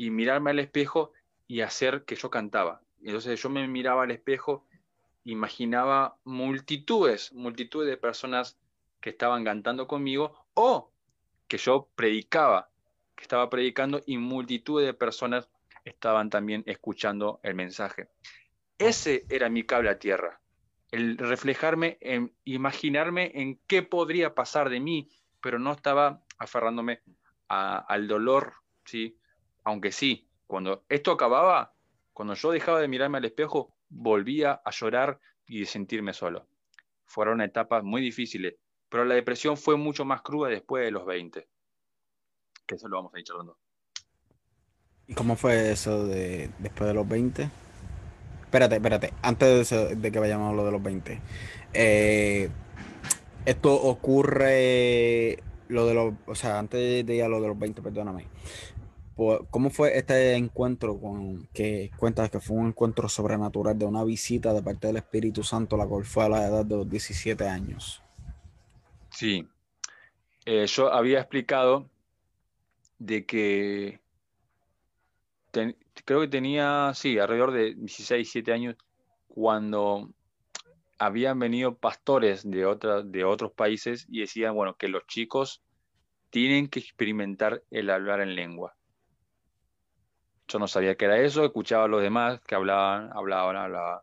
y 0.00 0.08
mirarme 0.08 0.48
al 0.48 0.58
espejo 0.60 1.12
y 1.46 1.60
hacer 1.60 2.06
que 2.06 2.14
yo 2.14 2.30
cantaba. 2.30 2.80
Entonces 3.02 3.38
yo 3.42 3.50
me 3.50 3.68
miraba 3.68 4.04
al 4.04 4.10
espejo, 4.10 4.66
imaginaba 5.24 6.16
multitudes, 6.24 7.34
multitudes 7.34 7.86
de 7.86 7.98
personas 7.98 8.58
que 9.02 9.10
estaban 9.10 9.44
cantando 9.44 9.86
conmigo 9.86 10.46
o 10.54 10.90
que 11.48 11.58
yo 11.58 11.90
predicaba, 11.96 12.70
que 13.14 13.24
estaba 13.24 13.50
predicando 13.50 14.00
y 14.06 14.16
multitud 14.16 14.82
de 14.82 14.94
personas 14.94 15.50
estaban 15.84 16.30
también 16.30 16.62
escuchando 16.64 17.38
el 17.42 17.54
mensaje. 17.54 18.08
Ese 18.78 19.26
era 19.28 19.50
mi 19.50 19.64
cable 19.64 19.90
a 19.90 19.98
tierra, 19.98 20.40
el 20.92 21.18
reflejarme, 21.18 21.98
en 22.00 22.32
imaginarme 22.46 23.32
en 23.34 23.60
qué 23.66 23.82
podría 23.82 24.34
pasar 24.34 24.70
de 24.70 24.80
mí, 24.80 25.10
pero 25.42 25.58
no 25.58 25.72
estaba 25.72 26.22
aferrándome 26.38 27.02
al 27.48 28.08
dolor, 28.08 28.54
¿sí? 28.86 29.19
Aunque 29.64 29.92
sí, 29.92 30.26
cuando 30.46 30.84
esto 30.88 31.12
acababa, 31.12 31.74
cuando 32.12 32.34
yo 32.34 32.50
dejaba 32.50 32.80
de 32.80 32.88
mirarme 32.88 33.18
al 33.18 33.24
espejo, 33.24 33.72
volvía 33.88 34.60
a 34.64 34.70
llorar 34.70 35.20
y 35.46 35.66
sentirme 35.66 36.12
solo. 36.12 36.46
Fueron 37.04 37.40
etapas 37.40 37.82
muy 37.82 38.00
difíciles, 38.00 38.54
pero 38.88 39.04
la 39.04 39.14
depresión 39.14 39.56
fue 39.56 39.76
mucho 39.76 40.04
más 40.04 40.22
cruda 40.22 40.48
después 40.48 40.84
de 40.84 40.90
los 40.90 41.04
20. 41.06 41.48
Que 42.66 42.74
eso 42.74 42.88
lo 42.88 42.96
vamos 42.96 43.14
a 43.14 43.18
ir 43.18 43.24
charlando. 43.24 43.58
¿Y 45.06 45.14
cómo 45.14 45.34
fue 45.34 45.72
eso 45.72 46.06
de 46.06 46.50
después 46.58 46.86
de 46.86 46.94
los 46.94 47.08
20? 47.08 47.50
Espérate, 48.42 48.76
espérate, 48.76 49.12
antes 49.22 49.70
de, 49.70 50.12
que 50.12 50.18
vayamos 50.18 50.52
a 50.52 50.56
lo 50.56 50.64
de 50.64 50.72
los 50.72 50.82
20. 50.82 51.20
Eh, 51.72 52.48
esto 53.44 53.74
ocurre, 53.74 55.42
lo 55.68 55.86
de 55.86 55.94
los, 55.94 56.14
o 56.26 56.34
sea, 56.34 56.58
antes 56.58 57.06
de 57.06 57.14
ir 57.14 57.22
a 57.22 57.28
lo 57.28 57.40
de 57.40 57.48
los 57.48 57.58
20, 57.58 57.82
perdóname. 57.82 58.26
¿Cómo 59.16 59.68
fue 59.68 59.98
este 59.98 60.34
encuentro 60.34 60.98
con 60.98 61.46
que 61.52 61.90
cuentas 61.98 62.30
que 62.30 62.40
fue 62.40 62.56
un 62.56 62.68
encuentro 62.68 63.08
sobrenatural 63.08 63.78
de 63.78 63.84
una 63.84 64.02
visita 64.02 64.54
de 64.54 64.62
parte 64.62 64.86
del 64.86 64.96
Espíritu 64.96 65.42
Santo, 65.42 65.76
la 65.76 65.86
cual 65.86 66.04
fue 66.04 66.24
a 66.24 66.28
la 66.28 66.46
edad 66.46 66.64
de 66.64 66.76
los 66.76 66.88
17 66.88 67.46
años? 67.46 68.02
Sí, 69.10 69.46
eh, 70.46 70.66
yo 70.66 70.92
había 70.92 71.20
explicado 71.20 71.90
de 72.98 73.26
que 73.26 74.00
creo 76.04 76.20
que 76.20 76.28
tenía, 76.28 76.92
sí, 76.94 77.18
alrededor 77.18 77.52
de 77.52 77.74
16, 77.74 78.32
17 78.32 78.52
años, 78.52 78.76
cuando 79.28 80.10
habían 80.98 81.38
venido 81.38 81.76
pastores 81.76 82.48
de, 82.48 82.66
otra, 82.66 83.02
de 83.02 83.24
otros 83.24 83.52
países 83.52 84.06
y 84.08 84.20
decían, 84.20 84.54
bueno, 84.54 84.76
que 84.76 84.88
los 84.88 85.06
chicos 85.06 85.62
tienen 86.30 86.68
que 86.68 86.80
experimentar 86.80 87.62
el 87.70 87.90
hablar 87.90 88.20
en 88.20 88.34
lengua. 88.34 88.76
Yo 90.50 90.58
no 90.58 90.66
sabía 90.66 90.96
qué 90.96 91.04
era 91.04 91.20
eso, 91.20 91.44
escuchaba 91.44 91.84
a 91.84 91.88
los 91.88 92.02
demás 92.02 92.40
que 92.40 92.56
hablaban, 92.56 93.10
hablaban, 93.14 93.56
hablaban. 93.56 94.00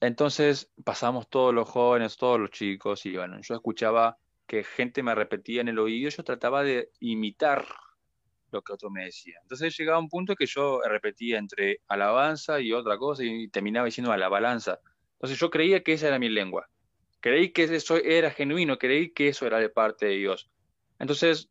Entonces 0.00 0.70
pasamos 0.84 1.28
todos 1.28 1.54
los 1.54 1.68
jóvenes, 1.68 2.16
todos 2.16 2.38
los 2.38 2.50
chicos, 2.50 3.06
y 3.06 3.16
bueno, 3.16 3.38
yo 3.40 3.54
escuchaba 3.54 4.18
que 4.46 4.64
gente 4.64 5.02
me 5.02 5.14
repetía 5.14 5.62
en 5.62 5.68
el 5.68 5.78
oído, 5.78 6.10
yo 6.10 6.22
trataba 6.24 6.62
de 6.62 6.90
imitar 7.00 7.64
lo 8.50 8.62
que 8.62 8.72
otro 8.72 8.90
me 8.90 9.04
decía. 9.04 9.38
Entonces 9.42 9.76
llegaba 9.78 9.98
un 9.98 10.08
punto 10.08 10.34
que 10.34 10.46
yo 10.46 10.80
repetía 10.82 11.38
entre 11.38 11.80
alabanza 11.88 12.60
y 12.60 12.72
otra 12.72 12.98
cosa 12.98 13.24
y 13.24 13.48
terminaba 13.48 13.86
diciendo 13.86 14.12
alabanza. 14.12 14.80
Entonces 15.12 15.38
yo 15.38 15.50
creía 15.50 15.82
que 15.82 15.92
esa 15.92 16.08
era 16.08 16.18
mi 16.18 16.28
lengua. 16.28 16.68
Creí 17.20 17.50
que 17.52 17.64
eso 17.64 17.96
era 17.96 18.30
genuino, 18.30 18.78
creí 18.78 19.10
que 19.10 19.28
eso 19.28 19.46
era 19.46 19.58
de 19.58 19.68
parte 19.68 20.06
de 20.06 20.16
Dios. 20.16 20.50
Entonces 20.98 21.48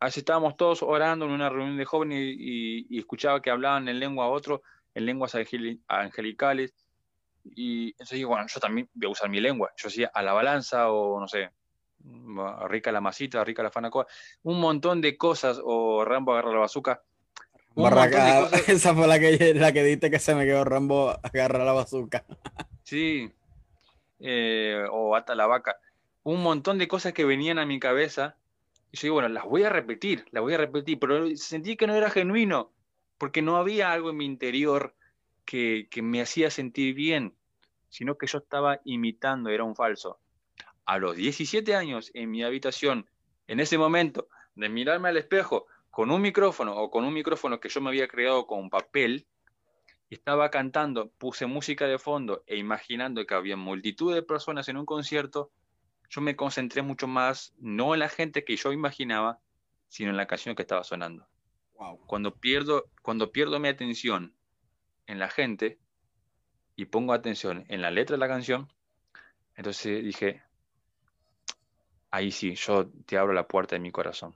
Así 0.00 0.20
estábamos 0.20 0.56
todos 0.56 0.82
orando 0.82 1.26
en 1.26 1.30
una 1.32 1.50
reunión 1.50 1.76
de 1.76 1.84
jóvenes 1.84 2.34
y, 2.38 2.98
escuchaba 2.98 3.42
que 3.42 3.50
hablaban 3.50 3.86
en 3.86 4.00
lengua 4.00 4.24
a 4.24 4.28
otro, 4.28 4.62
en 4.94 5.04
lenguas 5.04 5.36
angelicales. 5.88 6.74
Y 7.44 7.90
entonces 7.90 8.16
digo, 8.16 8.30
bueno, 8.30 8.46
yo 8.48 8.60
también 8.60 8.88
voy 8.94 9.08
a 9.08 9.12
usar 9.12 9.28
mi 9.28 9.40
lengua. 9.40 9.70
Yo 9.76 9.88
decía 9.88 10.10
a 10.12 10.22
la 10.22 10.32
balanza 10.32 10.90
o 10.90 11.20
no 11.20 11.28
sé, 11.28 11.50
rica 12.68 12.90
la 12.90 13.02
masita, 13.02 13.44
rica 13.44 13.62
la 13.62 13.70
fanacoa, 13.70 14.06
un 14.44 14.58
montón 14.58 15.02
de 15.02 15.18
cosas, 15.18 15.60
o 15.62 16.02
Rambo 16.02 16.32
agarra 16.32 16.52
la 16.52 16.60
bazooka. 16.60 17.02
esa 18.68 18.94
fue 18.94 19.06
la 19.06 19.20
que, 19.20 19.54
la 19.54 19.72
que 19.72 19.84
diste 19.84 20.10
que 20.10 20.18
se 20.18 20.34
me 20.34 20.44
quedó 20.46 20.64
Rambo 20.64 21.10
agarra 21.22 21.64
la 21.64 21.72
bazooka. 21.72 22.24
Sí, 22.82 23.30
eh, 24.18 24.84
o 24.90 25.14
ata 25.14 25.36
la 25.36 25.46
vaca. 25.46 25.76
Un 26.24 26.42
montón 26.42 26.76
de 26.76 26.88
cosas 26.88 27.12
que 27.12 27.24
venían 27.24 27.60
a 27.60 27.66
mi 27.66 27.78
cabeza 27.78 28.36
y 28.92 28.96
yo 28.96 29.02
digo, 29.02 29.14
bueno, 29.14 29.28
las 29.28 29.44
voy 29.44 29.62
a 29.62 29.70
repetir, 29.70 30.24
las 30.30 30.42
voy 30.42 30.54
a 30.54 30.58
repetir, 30.58 30.98
pero 30.98 31.34
sentí 31.36 31.76
que 31.76 31.86
no 31.86 31.94
era 31.94 32.10
genuino, 32.10 32.72
porque 33.18 33.42
no 33.42 33.56
había 33.56 33.92
algo 33.92 34.10
en 34.10 34.16
mi 34.16 34.24
interior 34.24 34.94
que, 35.44 35.88
que 35.90 36.02
me 36.02 36.20
hacía 36.20 36.50
sentir 36.50 36.94
bien, 36.94 37.34
sino 37.88 38.16
que 38.18 38.26
yo 38.26 38.38
estaba 38.38 38.80
imitando, 38.84 39.50
era 39.50 39.64
un 39.64 39.76
falso. 39.76 40.18
A 40.84 40.98
los 40.98 41.14
17 41.16 41.74
años, 41.76 42.10
en 42.14 42.30
mi 42.30 42.42
habitación, 42.42 43.08
en 43.46 43.60
ese 43.60 43.78
momento 43.78 44.28
de 44.54 44.68
mirarme 44.68 45.08
al 45.08 45.16
espejo 45.16 45.66
con 45.90 46.10
un 46.10 46.22
micrófono 46.22 46.76
o 46.76 46.90
con 46.90 47.04
un 47.04 47.12
micrófono 47.12 47.60
que 47.60 47.68
yo 47.68 47.80
me 47.80 47.90
había 47.90 48.08
creado 48.08 48.46
con 48.46 48.70
papel, 48.70 49.26
estaba 50.08 50.50
cantando, 50.50 51.10
puse 51.18 51.46
música 51.46 51.86
de 51.86 51.98
fondo 51.98 52.42
e 52.46 52.56
imaginando 52.56 53.24
que 53.26 53.34
había 53.34 53.56
multitud 53.56 54.12
de 54.14 54.22
personas 54.22 54.68
en 54.68 54.76
un 54.76 54.86
concierto, 54.86 55.50
yo 56.10 56.20
me 56.20 56.36
concentré 56.36 56.82
mucho 56.82 57.06
más, 57.06 57.54
no 57.58 57.94
en 57.94 58.00
la 58.00 58.08
gente 58.08 58.44
que 58.44 58.56
yo 58.56 58.72
imaginaba, 58.72 59.38
sino 59.88 60.10
en 60.10 60.16
la 60.16 60.26
canción 60.26 60.56
que 60.56 60.62
estaba 60.62 60.84
sonando. 60.84 61.26
Cuando, 62.06 62.34
pierdo, 62.34 62.90
cuando 63.00 63.32
pierdo 63.32 63.58
mi 63.58 63.68
atención 63.68 64.34
en 65.06 65.18
la 65.18 65.30
gente 65.30 65.78
y 66.76 66.84
pongo 66.84 67.14
atención 67.14 67.64
en 67.68 67.80
la 67.80 67.90
letra 67.90 68.14
de 68.14 68.20
la 68.20 68.28
canción, 68.28 68.68
entonces 69.54 70.04
dije, 70.04 70.42
ahí 72.10 72.32
sí, 72.32 72.54
yo 72.56 72.90
te 73.06 73.16
abro 73.16 73.32
la 73.32 73.46
puerta 73.46 73.76
de 73.76 73.80
mi 73.80 73.92
corazón. 73.92 74.34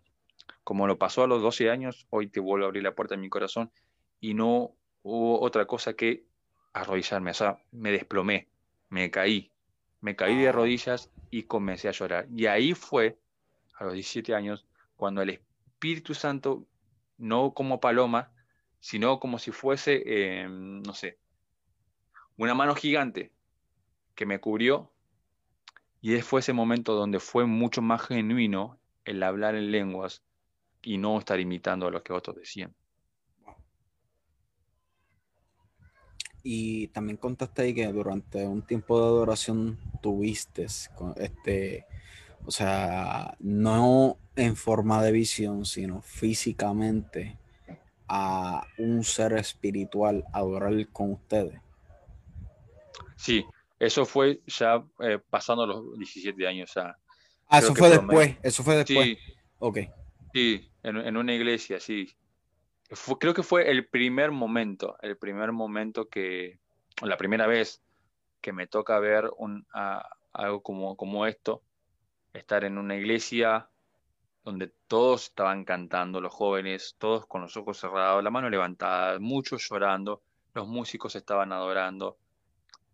Como 0.62 0.86
lo 0.86 0.96
pasó 0.96 1.24
a 1.24 1.26
los 1.26 1.42
12 1.42 1.70
años, 1.70 2.06
hoy 2.08 2.28
te 2.28 2.40
vuelvo 2.40 2.64
a 2.64 2.68
abrir 2.68 2.84
la 2.84 2.94
puerta 2.94 3.14
de 3.14 3.20
mi 3.20 3.28
corazón 3.28 3.70
y 4.20 4.32
no 4.32 4.74
hubo 5.02 5.40
otra 5.42 5.66
cosa 5.66 5.94
que 5.94 6.24
arrodillarme, 6.72 7.32
o 7.32 7.34
sea, 7.34 7.58
me 7.72 7.90
desplomé, 7.90 8.48
me 8.88 9.10
caí, 9.10 9.50
me 10.04 10.16
caí 10.16 10.36
de 10.36 10.52
rodillas 10.52 11.10
y 11.30 11.44
comencé 11.44 11.88
a 11.88 11.92
llorar. 11.92 12.28
Y 12.36 12.44
ahí 12.44 12.74
fue, 12.74 13.18
a 13.78 13.84
los 13.84 13.94
17 13.94 14.34
años, 14.34 14.66
cuando 14.96 15.22
el 15.22 15.30
Espíritu 15.30 16.12
Santo, 16.12 16.66
no 17.16 17.54
como 17.54 17.80
paloma, 17.80 18.30
sino 18.80 19.18
como 19.18 19.38
si 19.38 19.50
fuese, 19.50 20.02
em, 20.04 20.82
no 20.82 20.92
sé, 20.92 21.18
una 22.36 22.52
mano 22.52 22.74
gigante 22.74 23.32
que 24.14 24.26
me 24.26 24.40
cubrió. 24.40 24.92
Y 26.02 26.20
fue 26.20 26.40
ese 26.40 26.52
momento 26.52 26.92
donde 26.92 27.18
fue 27.18 27.46
mucho 27.46 27.80
más 27.80 28.02
genuino 28.02 28.78
el 29.06 29.22
hablar 29.22 29.54
en 29.54 29.70
lenguas 29.70 30.22
y 30.82 30.98
no 30.98 31.18
estar 31.18 31.40
imitando 31.40 31.86
a 31.86 31.90
lo 31.90 32.02
que 32.02 32.12
otros 32.12 32.36
decían. 32.36 32.74
Y 36.46 36.88
también 36.88 37.16
contaste 37.16 37.62
ahí 37.62 37.74
que 37.74 37.86
durante 37.86 38.46
un 38.46 38.60
tiempo 38.60 39.00
de 39.00 39.06
adoración 39.06 39.78
tuviste, 40.02 40.66
este, 41.16 41.86
o 42.44 42.50
sea, 42.50 43.34
no 43.40 44.18
en 44.36 44.54
forma 44.54 45.02
de 45.02 45.10
visión, 45.10 45.64
sino 45.64 46.02
físicamente 46.02 47.38
a 48.08 48.66
un 48.76 49.02
ser 49.04 49.32
espiritual 49.32 50.22
adorar 50.34 50.86
con 50.88 51.12
ustedes. 51.12 51.58
Sí, 53.16 53.42
eso 53.78 54.04
fue 54.04 54.42
ya 54.46 54.84
eh, 55.00 55.18
pasando 55.30 55.66
los 55.66 55.98
17 55.98 56.46
años. 56.46 56.76
ah, 56.76 56.94
eso 57.58 57.74
fue 57.74 57.88
después, 57.88 58.36
eso 58.42 58.62
fue 58.62 58.76
después. 58.76 59.06
Sí, 59.06 59.18
ok. 59.60 59.78
Sí, 60.34 60.70
en, 60.82 60.98
en 60.98 61.16
una 61.16 61.32
iglesia, 61.32 61.80
sí 61.80 62.14
creo 63.18 63.34
que 63.34 63.42
fue 63.42 63.70
el 63.70 63.86
primer 63.86 64.30
momento, 64.30 64.96
el 65.00 65.16
primer 65.16 65.52
momento 65.52 66.08
que, 66.08 66.58
la 67.02 67.16
primera 67.16 67.46
vez 67.46 67.82
que 68.40 68.52
me 68.52 68.66
toca 68.66 68.98
ver 68.98 69.30
un, 69.38 69.66
algo 70.32 70.62
como, 70.62 70.96
como 70.96 71.26
esto, 71.26 71.62
estar 72.32 72.64
en 72.64 72.78
una 72.78 72.96
iglesia 72.96 73.68
donde 74.44 74.70
todos 74.86 75.24
estaban 75.24 75.64
cantando, 75.64 76.20
los 76.20 76.34
jóvenes, 76.34 76.96
todos 76.98 77.26
con 77.26 77.40
los 77.40 77.56
ojos 77.56 77.78
cerrados, 77.78 78.22
la 78.22 78.30
mano 78.30 78.50
levantada, 78.50 79.18
muchos 79.18 79.66
llorando, 79.68 80.22
los 80.52 80.68
músicos 80.68 81.16
estaban 81.16 81.52
adorando, 81.52 82.18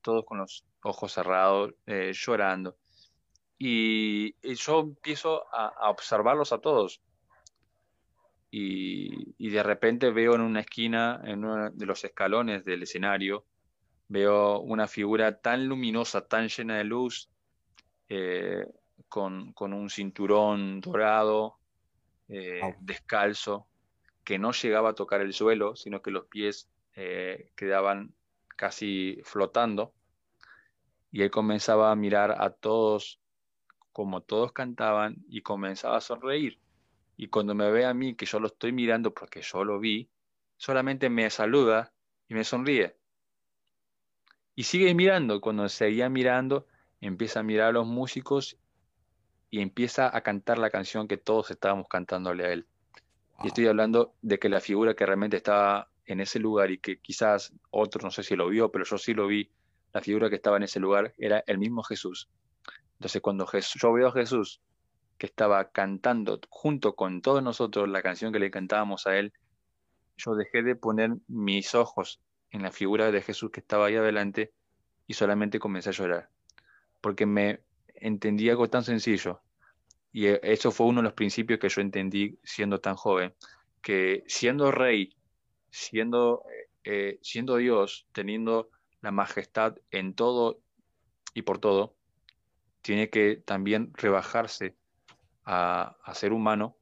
todos 0.03 0.25
con 0.25 0.39
los 0.39 0.65
ojos 0.83 1.13
cerrados, 1.13 1.75
eh, 1.87 2.13
llorando. 2.15 2.77
Y, 3.59 4.37
yo 4.55 4.81
empiezo 4.81 5.45
a 5.53 5.91
observarlos 5.91 6.53
a 6.53 6.59
todos 6.59 7.03
y, 8.51 9.49
de 9.51 9.63
repente 9.63 10.11
veo 10.11 10.35
en 10.35 10.41
una 10.41 10.61
esquina, 10.61 11.21
en 11.25 11.45
uno 11.45 11.71
de 11.71 11.87
los 11.87 12.05
escalones 12.05 12.65
del 12.65 12.83
escenario, 12.83 13.45
veo 14.09 14.59
una 14.61 14.89
figura 14.89 15.41
tan 15.41 15.67
luminosa, 15.67 16.27
tan 16.27 16.49
llena 16.49 16.79
de 16.79 16.85
luz, 16.85 17.31
eh, 18.09 18.67
con, 19.09 19.55
un 19.57 19.91
cinturón 19.91 20.81
dorado, 20.81 21.59
eh, 22.29 22.75
descalzo, 22.81 23.67
que 24.25 24.39
no 24.39 24.53
llegaba 24.53 24.91
a 24.91 24.95
tocar 24.95 25.21
el 25.21 25.33
suelo, 25.33 25.77
sino 25.77 26.03
que 26.03 26.11
los 26.11 26.27
pies 26.27 26.69
eh, 26.97 27.53
quedaban 27.57 28.15
casi 28.57 29.21
flotando. 29.25 29.93
Y 31.13 31.23
él 31.23 31.31
comenzaba 31.31 31.91
a 31.91 31.97
mirar 31.97 32.37
a 32.41 32.51
todos 32.51 33.21
como 33.93 34.21
todos 34.23 34.53
cantaban 34.53 35.17
y 35.29 35.43
comenzaba 35.43 35.97
a 35.97 36.01
sonreír 36.01 36.61
y 37.21 37.29
cuando 37.29 37.55
me 37.55 37.71
ve 37.71 37.85
a 37.85 37.93
mí, 37.93 38.15
que 38.15 38.25
yo 38.25 38.41
lo 38.41 38.47
estoy 38.47 38.73
mirando 38.73 39.13
porque 39.13 39.43
yo 39.43 39.63
lo 39.63 39.79
vi, 39.79 40.09
solamente 40.57 41.11
me 41.11 41.29
saluda 41.29 41.93
y 42.27 42.33
me 42.33 42.45
sonríe. 42.45 42.97
Y 44.55 44.63
sigue 44.63 44.95
mirando. 44.95 45.43
Cuando 45.43 45.69
seguía 45.69 46.09
mirando, 46.09 46.67
empieza 46.99 47.41
a 47.41 47.43
mirar 47.43 47.69
a 47.69 47.73
los 47.73 47.87
músicos 47.87 48.57
y 49.51 49.61
empieza 49.61 50.17
a 50.17 50.23
cantar 50.23 50.57
la 50.57 50.71
canción 50.71 51.09
que 51.09 51.19
todos 51.19 51.51
estábamos 51.51 51.89
cantándole 51.89 52.47
a 52.47 52.53
él. 52.55 52.67
Y 53.45 53.49
estoy 53.49 53.67
hablando 53.67 54.15
de 54.23 54.39
que 54.39 54.49
la 54.49 54.61
figura 54.61 54.95
que 54.95 55.05
realmente 55.05 55.37
estaba 55.37 55.91
en 56.07 56.21
ese 56.21 56.39
lugar 56.39 56.71
y 56.71 56.79
que 56.79 57.01
quizás 57.01 57.53
otro 57.69 58.01
no 58.03 58.11
sé 58.11 58.23
si 58.23 58.35
lo 58.35 58.49
vio, 58.49 58.73
pero 58.73 58.87
yo 58.87 58.97
sí 58.97 59.13
lo 59.13 59.27
vi, 59.27 59.51
la 59.93 60.01
figura 60.01 60.31
que 60.31 60.37
estaba 60.37 60.57
en 60.57 60.63
ese 60.63 60.81
lugar 60.81 61.13
era 61.19 61.45
el 61.47 61.59
mismo 61.59 61.83
Jesús. 61.83 62.31
Entonces 62.95 63.21
cuando 63.21 63.47
yo 63.53 63.93
veo 63.93 64.09
a 64.09 64.13
Jesús 64.13 64.63
que 65.21 65.27
estaba 65.27 65.71
cantando 65.71 66.41
junto 66.49 66.97
con 66.97 67.21
todos 67.21 67.43
nosotros 67.43 67.91
la 67.91 68.01
canción 68.01 68.33
que 68.33 68.39
le 68.39 68.51
cantábamos 68.51 69.07
a 69.07 69.19
él, 69.19 69.35
yo 70.17 70.35
dejé 70.35 70.63
de 70.63 70.77
poner 70.77 71.11
mis 71.29 71.75
ojos 71.75 72.23
en 72.51 72.63
la 72.63 72.73
figura 72.73 73.13
de 73.13 73.21
Jesús 73.21 73.51
que 73.51 73.61
estaba 73.61 73.87
ahí 73.87 73.97
adelante 73.97 74.55
y 75.07 75.13
solamente 75.13 75.59
comencé 75.59 75.91
a 75.91 75.93
llorar, 75.93 76.31
porque 77.03 77.27
me 77.27 77.61
entendí 77.97 78.49
algo 78.49 78.71
tan 78.71 78.83
sencillo. 78.83 79.43
Y 80.11 80.29
eh, 80.29 80.41
eso 80.43 80.71
fue 80.71 80.87
uno 80.87 81.01
de 81.01 81.05
los 81.05 81.13
principios 81.13 81.61
que 81.61 81.69
yo 81.69 81.83
entendí 81.83 82.39
siendo 82.43 82.81
tan 82.81 82.97
joven, 82.97 83.35
que 83.83 84.25
siendo 84.27 84.71
rey, 84.73 85.15
siendo, 85.69 86.45
eh, 86.83 87.19
siendo 87.21 87.57
Dios, 87.57 88.07
teniendo 88.13 88.71
la 89.03 89.11
majestad 89.11 89.77
en 89.91 90.15
todo 90.15 90.63
y 91.35 91.43
por 91.43 91.59
todo, 91.59 91.95
tiene 92.81 93.11
que 93.11 93.37
también 93.37 93.93
rebajarse 93.93 94.80
a, 95.51 96.15
ser 96.15 96.33
humano 96.33 96.77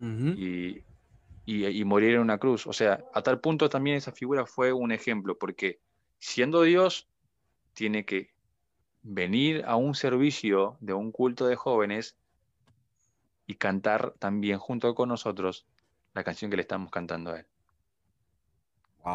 y, 0.00 0.84
morir 1.84 2.14
en 2.14 2.20
una 2.20 2.38
cruz. 2.38 2.66
O 2.66 2.72
sea, 2.72 3.04
a 3.12 3.22
tal 3.22 3.40
punto 3.40 3.68
también 3.68 3.96
esa 3.96 4.12
figura 4.12 4.46
fue 4.46 4.72
un 4.72 4.92
ejemplo, 4.92 5.36
porque 5.36 5.80
siendo 6.18 6.62
Dios, 6.62 7.08
tiene 7.72 8.04
que 8.04 8.30
venir 9.02 9.64
a 9.66 9.76
un 9.76 9.94
servicio 9.94 10.76
de 10.80 10.92
un 10.92 11.10
culto 11.10 11.46
de 11.46 11.56
jóvenes 11.56 12.16
y 13.46 13.56
cantar 13.56 14.14
también 14.18 14.58
junto 14.58 14.94
con 14.94 15.08
nosotros 15.08 15.66
la 16.14 16.22
canción 16.22 16.50
que 16.50 16.56
le 16.56 16.62
estamos 16.62 16.90
cantando 16.92 17.32
a 17.32 17.40
él. 17.40 17.46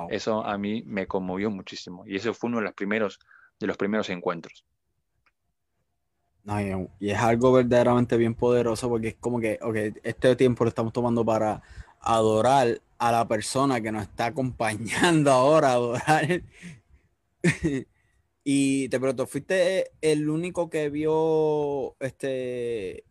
Eso 0.10 0.44
a 0.44 0.58
mí 0.58 0.84
me 0.86 1.08
conmovió 1.08 1.50
muchísimo 1.52 2.06
y 2.08 2.16
eso 2.16 2.34
fue 2.34 2.50
uno 2.50 2.58
de 2.58 2.64
los 2.64 2.74
primeros, 2.74 3.20
de 3.60 3.68
los 3.68 3.78
primeros 3.78 4.10
encuentros. 4.10 4.66
Y 7.00 7.10
es 7.10 7.18
algo 7.18 7.52
verdaderamente 7.52 8.18
bien 8.18 8.36
poderoso 8.36 8.88
porque 8.88 9.10
es 9.10 9.16
como 9.16 9.40
que, 9.40 9.58
ok, 9.62 9.98
este 10.04 10.36
tiempo 10.36 10.64
lo 10.64 10.70
estamos 10.70 10.94
tomando 10.94 11.26
para 11.26 11.62
adorar 12.00 12.82
a 13.00 13.12
la 13.12 13.28
persona 13.28 13.82
que 13.82 13.92
nos 13.92 14.04
está 14.04 14.28
acompañando 14.28 15.32
ahora, 15.32 15.72
adorar. 15.72 16.44
y 18.44 18.90
te 18.90 19.00
pregunto, 19.00 19.26
¿fuiste 19.26 19.92
el 20.02 20.30
único 20.30 20.70
que 20.70 20.90
vio 20.90 21.96
este 22.00 23.06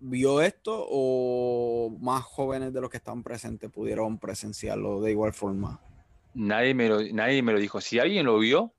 vio 0.00 0.40
esto 0.40 0.86
o 0.88 1.90
más 2.00 2.22
jóvenes 2.22 2.72
de 2.72 2.80
los 2.80 2.88
que 2.88 2.98
estaban 2.98 3.24
presentes 3.24 3.68
pudieron 3.68 4.18
presenciarlo 4.18 5.02
de 5.02 5.10
igual 5.10 5.34
forma? 5.34 5.80
Nadie 6.34 6.72
me 6.72 6.88
lo, 6.88 7.02
nadie 7.12 7.42
me 7.42 7.52
lo 7.52 7.58
dijo. 7.58 7.80
Si 7.80 7.98
alguien 7.98 8.24
lo 8.24 8.38
vio, 8.38 8.72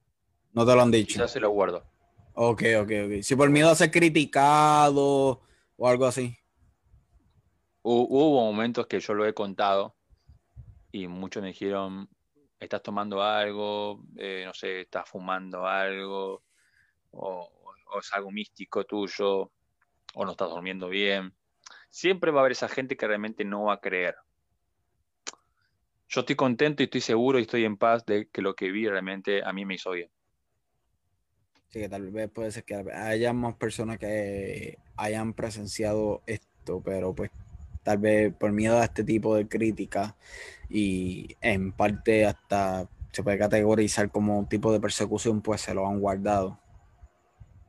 no 0.54 0.66
te 0.66 0.74
lo 0.74 0.82
han 0.82 0.92
dicho. 0.92 1.20
Ya 1.20 1.28
se 1.28 1.40
lo 1.40 1.52
guardo. 1.52 1.84
Ok, 2.34 2.64
ok, 2.82 2.92
ok. 3.06 3.22
Si 3.22 3.36
por 3.36 3.50
miedo 3.50 3.70
a 3.70 3.76
ser 3.76 3.92
criticado 3.92 5.42
o 5.76 5.88
algo 5.88 6.06
así. 6.06 6.38
Hubo 7.82 8.46
momentos 8.46 8.88
que 8.88 9.00
yo 9.00 9.14
lo 9.14 9.26
he 9.26 9.34
contado 9.34 9.96
y 10.92 11.08
muchos 11.08 11.42
me 11.42 11.50
dijeron, 11.50 12.10
estás 12.60 12.84
tomando 12.84 13.22
algo, 13.22 14.04
eh, 14.18 14.44
no 14.46 14.54
sé, 14.54 14.82
estás 14.82 15.10
fumando 15.10 15.66
algo, 15.66 16.44
o, 17.12 17.50
es 18.00 18.14
algo 18.14 18.32
místico 18.32 18.86
tuyo, 18.86 19.52
o 20.14 20.26
no 20.26 20.32
estás 20.32 20.50
durmiendo 20.50 20.90
bien. 20.90 21.34
Siempre 21.90 22.32
va 22.32 22.40
a 22.40 22.42
haber 22.42 22.52
esa 22.54 22.70
gente 22.70 22.98
que 22.98 23.08
realmente 23.08 23.46
no 23.46 23.66
va 23.66 23.76
a 23.76 23.80
creer. 23.80 24.16
Yo 26.08 26.22
estoy 26.22 26.36
contento 26.36 26.82
y 26.82 26.86
estoy 26.86 27.02
seguro 27.02 27.40
y 27.40 27.44
estoy 27.44 27.66
en 27.66 27.78
paz 27.78 28.06
de 28.06 28.30
que 28.30 28.42
lo 28.42 28.56
que 28.56 28.72
vi 28.72 28.88
realmente 28.88 29.44
a 29.44 29.54
mí 29.54 29.66
me 29.66 29.76
hizo 29.76 29.92
bien. 29.92 30.10
Sí, 31.70 31.82
que 31.82 31.90
tal 31.90 32.10
vez 32.10 32.32
puede 32.32 32.52
ser 32.52 32.64
que 32.64 32.74
haya 32.94 33.32
más 33.32 33.56
personas 33.56 34.00
que 34.00 34.80
hayan 34.98 35.34
presenciado 35.34 36.24
esto, 36.26 36.82
pero 36.84 37.14
pues 37.14 37.30
tal 37.84 38.00
vez 38.00 38.34
por 38.34 38.52
miedo 38.52 38.80
a 38.80 38.86
este 38.86 39.04
tipo 39.04 39.36
de 39.36 39.48
crítica 39.48 40.18
y 40.68 41.36
en 41.42 41.72
parte 41.72 42.26
hasta 42.26 42.90
se 43.12 43.22
puede 43.22 43.38
categorizar 43.38 44.10
como 44.10 44.40
un 44.40 44.50
tipo 44.50 44.74
de 44.74 44.80
persecución, 44.80 45.44
pues 45.44 45.62
se 45.62 45.76
lo 45.76 45.88
han 45.88 46.00
guardado. 46.00 46.60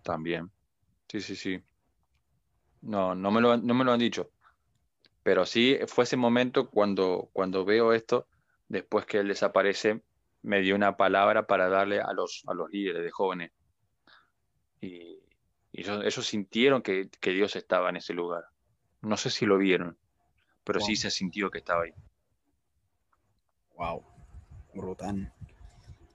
También. 0.02 0.50
Sí, 1.06 1.20
sí, 1.20 1.36
sí. 1.36 1.62
No, 2.80 3.14
no 3.14 3.30
me 3.30 3.42
lo, 3.42 3.58
no 3.58 3.74
me 3.74 3.84
lo 3.84 3.92
han 3.92 4.00
dicho. 4.00 4.30
Pero 5.22 5.44
sí 5.44 5.78
fue 5.86 6.04
ese 6.04 6.16
momento 6.16 6.70
cuando, 6.70 7.28
cuando 7.34 7.66
veo 7.66 7.92
esto, 7.92 8.26
después 8.66 9.04
que 9.04 9.18
él 9.18 9.28
desaparece, 9.28 10.00
me 10.40 10.62
dio 10.62 10.74
una 10.74 10.96
palabra 10.96 11.46
para 11.46 11.68
darle 11.68 12.00
a 12.00 12.14
los, 12.14 12.44
a 12.46 12.54
los 12.54 12.70
líderes 12.70 13.04
de 13.04 13.10
jóvenes 13.10 13.50
y, 14.80 15.18
ellos, 15.72 16.26
sintieron 16.26 16.82
que, 16.82 17.08
Dios 17.22 17.56
estaba 17.56 17.90
en 17.90 17.96
ese 17.96 18.12
lugar. 18.12 18.44
No 19.02 19.16
sé 19.16 19.30
si 19.30 19.46
lo 19.46 19.56
vieron, 19.56 19.96
pero 20.64 20.80
sí 20.80 20.96
se 20.96 21.10
sintió 21.10 21.50
que 21.50 21.58
estaba 21.58 21.84
ahí. 21.84 21.94
Wow, 23.76 24.04
brutal. 24.74 25.32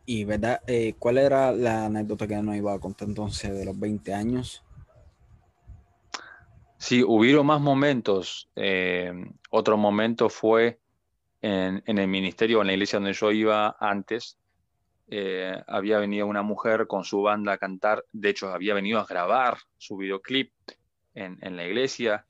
Y 0.06 0.24
verdad, 0.26 0.62
eh, 0.68 0.94
¿cuál 1.00 1.18
era 1.18 1.52
la 1.52 1.86
anécdota 1.86 2.28
que 2.28 2.36
nos 2.36 2.56
iba 2.56 2.74
a 2.74 2.80
contar 2.80 3.08
entonces 3.08 3.58
de 3.58 3.66
los 3.66 3.80
20 3.80 4.14
años? 4.14 4.64
Sí, 6.78 7.02
hubieron 7.02 7.48
más 7.48 7.62
momentos. 7.62 8.50
Eh, 8.56 9.12
otro 9.50 9.78
momento 9.78 10.30
fue 10.30 10.80
en, 11.42 11.82
en, 11.88 11.98
el 11.98 12.08
ministerio, 12.08 12.62
en 12.62 12.68
la 12.68 12.74
iglesia 12.74 13.00
donde 13.00 13.14
yo 13.14 13.32
iba 13.32 13.76
antes, 13.80 14.38
eh, 15.08 15.64
había 15.68 16.00
venido 16.00 16.26
una 16.26 16.42
mujer 16.42 16.88
con 16.88 17.04
su 17.04 17.22
banda 17.22 17.54
a 17.54 17.58
cantar, 17.58 18.06
de 18.12 18.30
hecho 18.30 18.50
había 18.50 18.74
venido 18.74 19.00
a 19.00 19.06
grabar 19.06 19.58
su 19.78 19.98
videoclip 19.98 20.52
en, 21.14 21.56
la 21.56 21.66
iglesia 21.66 22.26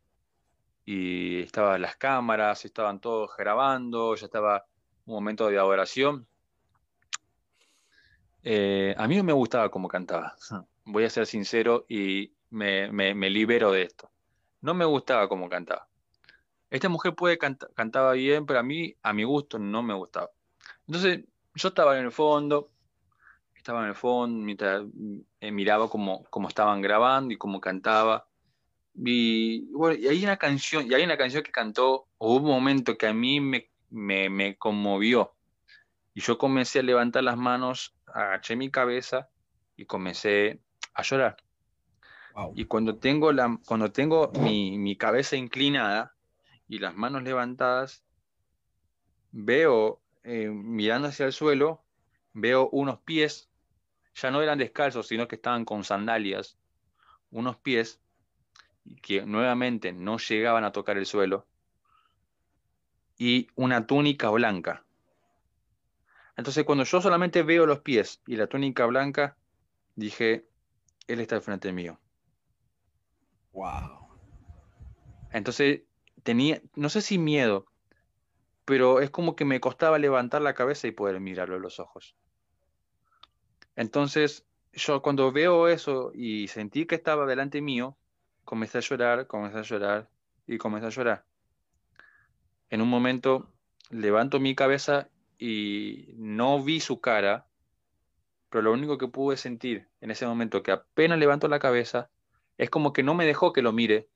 y 0.84 1.41
estaban 1.41 1.82
las 1.82 1.95
cámaras, 1.95 2.65
estaban 2.65 2.99
todos 2.99 3.32
grabando, 3.38 4.15
ya 4.15 4.26
estaba 4.26 4.65
un 5.05 5.15
momento 5.15 5.47
de 5.47 5.57
adoración. 5.57 6.28
Eh, 8.43 8.93
a 8.97 9.07
mí 9.07 9.15
no 9.15 9.23
me 9.23 9.34
gustaba 9.34 9.71
cómo 9.71 9.88
cantaba, 9.88 10.36
voy 10.86 11.05
a 11.05 11.09
ser 11.09 11.26
sincero 11.26 11.86
y 11.88 12.34
me, 12.49 13.30
libero 13.30 13.71
de 13.71 13.84
esto. 13.84 14.11
No 14.61 14.73
me 14.73 14.86
gustaba 14.86 15.28
cómo 15.30 15.49
cantaba. 15.49 15.88
Esta 16.69 16.89
mujer 16.89 17.15
puede 17.15 17.38
cantar, 17.38 17.71
cantaba 17.73 18.13
bien, 18.13 18.45
pero 18.45 18.59
a 18.59 18.63
mí, 18.63 18.95
a 19.01 19.13
mi 19.13 19.23
gusto, 19.23 19.59
no 19.59 19.82
me 19.82 19.93
gustaba. 19.93 20.30
Entonces, 20.88 21.26
yo 21.55 21.69
estaba 21.69 21.97
en 21.97 22.05
el 22.05 22.11
fondo, 22.11 22.71
estaba 23.55 23.81
en 23.81 23.89
el 23.89 23.95
fondo, 23.95 24.45
mientras 24.45 24.83
eh, 25.39 25.51
miraba 25.51 25.89
cómo, 25.89 26.23
estaban 26.47 26.81
grabando 26.81 27.33
y 27.33 27.37
cómo 27.37 27.59
cantaba. 27.59 28.27
Y 28.93 29.71
bueno, 29.73 29.99
y 29.99 30.07
hay 30.07 30.23
una 30.23 30.37
canción, 30.37 30.89
y 30.89 30.93
hay 30.93 31.03
una 31.03 31.17
canción 31.17 31.43
que 31.43 31.51
cantó, 31.51 32.07
hubo 32.17 32.35
un 32.35 32.43
momento 32.45 32.97
que 32.97 33.07
a 33.07 33.13
mí 33.13 33.39
me, 33.39 33.69
me, 33.89 34.57
conmovió. 34.57 35.33
Y 36.13 36.21
yo 36.21 36.37
comencé 36.37 36.79
a 36.79 36.83
levantar 36.83 37.23
las 37.23 37.37
manos, 37.37 37.95
agaché 38.05 38.55
mi 38.55 38.69
cabeza 38.69 39.29
y 39.75 39.85
comencé 39.85 40.61
a 40.93 41.01
llorar. 41.01 41.37
Y 42.53 42.65
cuando 42.65 42.97
tengo, 42.97 43.31
la, 43.31 43.57
cuando 43.65 43.91
tengo 43.91 44.31
mi, 44.41 44.77
mi 44.77 44.97
cabeza 44.97 45.37
inclinada 45.37 46.13
y 46.67 46.79
las 46.79 46.95
manos 46.95 47.23
levantadas, 47.23 48.03
veo 49.31 50.04
eh, 50.26 50.49
mirando 50.49 51.07
hacia 51.09 51.28
el 51.28 51.34
suelo, 51.34 51.84
veo 52.34 52.67
unos 52.71 52.99
pies, 52.99 53.47
ya 54.15 54.32
no 54.32 54.41
eran 54.41 54.57
descalzos, 54.57 55.07
sino 55.07 55.28
que 55.28 55.36
estaban 55.36 55.65
con 55.65 55.84
sandalias, 55.84 56.57
unos 57.30 57.57
pies 57.57 58.01
que 59.03 59.23
nuevamente 59.26 59.93
no 59.93 60.17
llegaban 60.17 60.63
a 60.63 60.71
tocar 60.71 60.97
el 60.97 61.05
suelo, 61.05 61.45
y 63.17 63.47
una 63.55 63.86
túnica 63.86 64.30
blanca. 64.30 64.84
Entonces 66.38 66.65
cuando 66.65 66.84
yo 66.84 67.01
solamente 67.01 67.43
veo 67.43 67.67
los 67.67 67.80
pies 67.80 68.21
y 68.26 68.36
la 68.36 68.47
túnica 68.47 68.86
blanca, 68.88 69.38
dije, 69.95 70.47
Él 71.07 71.19
está 71.19 71.36
al 71.36 71.41
frente 71.43 71.71
mío. 71.71 71.99
Wow. 73.53 74.09
Entonces 75.32 75.84
tenía, 76.23 76.61
no 76.76 76.89
sé 76.89 77.01
si 77.01 77.19
miedo, 77.19 77.67
pero 78.66 78.99
es 78.99 79.11
como 79.11 79.36
que 79.36 79.45
me 79.45 79.59
costaba 79.59 79.99
levantar 79.99 80.41
la 80.41 80.55
cabeza 80.55 80.88
y 80.88 80.91
poder 80.91 81.20
mirarlo 81.20 81.55
a 81.55 81.59
los 81.59 81.80
ojos. 81.80 82.16
Entonces, 83.76 84.45
yo 84.74 85.01
cuando 85.01 85.32
veo 85.32 85.68
eso 85.68 86.11
y 86.13 86.47
sentí 86.47 86.86
que 86.86 86.95
estaba 86.95 87.26
delante 87.26 87.61
mío, 87.61 87.95
comencé 88.43 88.80
a 88.80 88.82
llorar, 88.82 89.28
comencé 89.28 89.59
a 89.59 89.61
llorar 89.61 90.09
y 90.47 90.57
comencé 90.57 90.88
a 90.88 90.89
llorar. 90.89 91.26
En 92.70 92.82
un 92.82 92.89
momento 92.89 93.53
levanto 93.91 94.39
mi 94.39 94.55
cabeza 94.55 95.09
y 95.38 96.13
no 96.16 96.61
vi 96.63 96.80
su 96.80 96.99
cara, 96.99 97.47
pero 98.49 98.63
lo 98.63 98.74
único 98.74 98.97
que 98.97 99.07
pude 99.07 99.38
sentir 99.38 99.88
en 100.01 100.11
ese 100.11 100.26
momento, 100.26 100.63
que 100.63 100.72
apenas 100.72 101.20
levanto 101.20 101.47
la 101.47 101.59
cabeza, 101.59 102.09
es 102.57 102.70
como 102.70 102.93
que 102.93 103.03
no 103.03 103.13
me 103.13 103.26
dejó 103.26 103.53
que 103.53 103.61
lo 103.61 103.72
mire, 103.72 104.07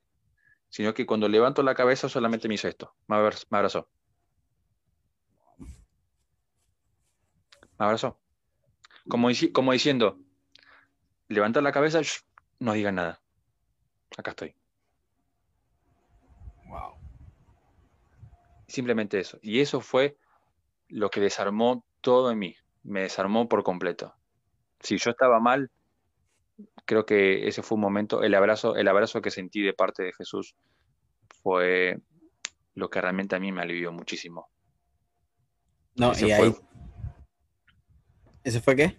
sino 0.69 0.93
que 0.93 1.05
cuando 1.05 1.27
levanto 1.27 1.61
la 1.61 1.75
cabeza 1.75 2.09
solamente 2.09 2.47
me 2.47 2.55
hizo 2.55 2.67
esto, 2.67 2.95
me 3.07 3.17
abrazó. 3.17 3.89
Abrazó. 7.79 8.19
Como, 9.07 9.29
como 9.53 9.71
diciendo, 9.71 10.19
levanta 11.27 11.61
la 11.61 11.71
cabeza, 11.71 12.01
no 12.59 12.73
digas 12.73 12.93
nada. 12.93 13.21
Acá 14.17 14.31
estoy. 14.31 14.55
Wow. 16.67 16.95
Simplemente 18.67 19.19
eso. 19.19 19.39
Y 19.41 19.61
eso 19.61 19.81
fue 19.81 20.17
lo 20.89 21.09
que 21.09 21.21
desarmó 21.21 21.85
todo 22.01 22.31
en 22.31 22.39
mí. 22.39 22.55
Me 22.83 23.01
desarmó 23.01 23.47
por 23.47 23.63
completo. 23.63 24.13
Si 24.81 24.97
yo 24.97 25.11
estaba 25.11 25.39
mal, 25.39 25.71
creo 26.85 27.05
que 27.05 27.47
ese 27.47 27.63
fue 27.63 27.75
un 27.75 27.81
momento, 27.81 28.23
el 28.23 28.33
abrazo, 28.35 28.75
el 28.75 28.87
abrazo 28.87 29.21
que 29.21 29.31
sentí 29.31 29.61
de 29.61 29.73
parte 29.73 30.03
de 30.03 30.13
Jesús 30.13 30.55
fue 31.41 31.99
lo 32.75 32.89
que 32.89 33.01
realmente 33.01 33.35
a 33.35 33.39
mí 33.39 33.51
me 33.51 33.61
alivió 33.61 33.91
muchísimo. 33.91 34.49
No, 35.95 36.13
y 36.17 36.31
ahí, 36.31 36.55
¿Ese 38.43 38.61
fue 38.61 38.75
qué? 38.75 38.97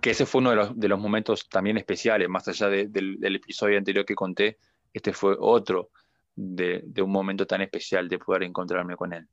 Que 0.00 0.10
ese 0.10 0.26
fue 0.26 0.40
uno 0.40 0.74
de 0.74 0.88
los, 0.88 0.98
momentos 0.98 1.48
también 1.48 1.76
especiales, 1.76 2.28
más 2.28 2.46
allá 2.48 2.68
del, 2.68 3.18
episodio 3.22 3.78
anterior 3.78 4.04
que 4.04 4.14
conté, 4.14 4.58
este 4.92 5.12
fue 5.12 5.36
otro 5.38 5.90
de, 6.34 6.82
un 7.02 7.10
momento 7.10 7.46
tan 7.46 7.60
especial 7.60 8.08
de 8.08 8.18
poder 8.18 8.44
encontrarme 8.44 8.96
con 8.96 9.12
él. 9.12 9.28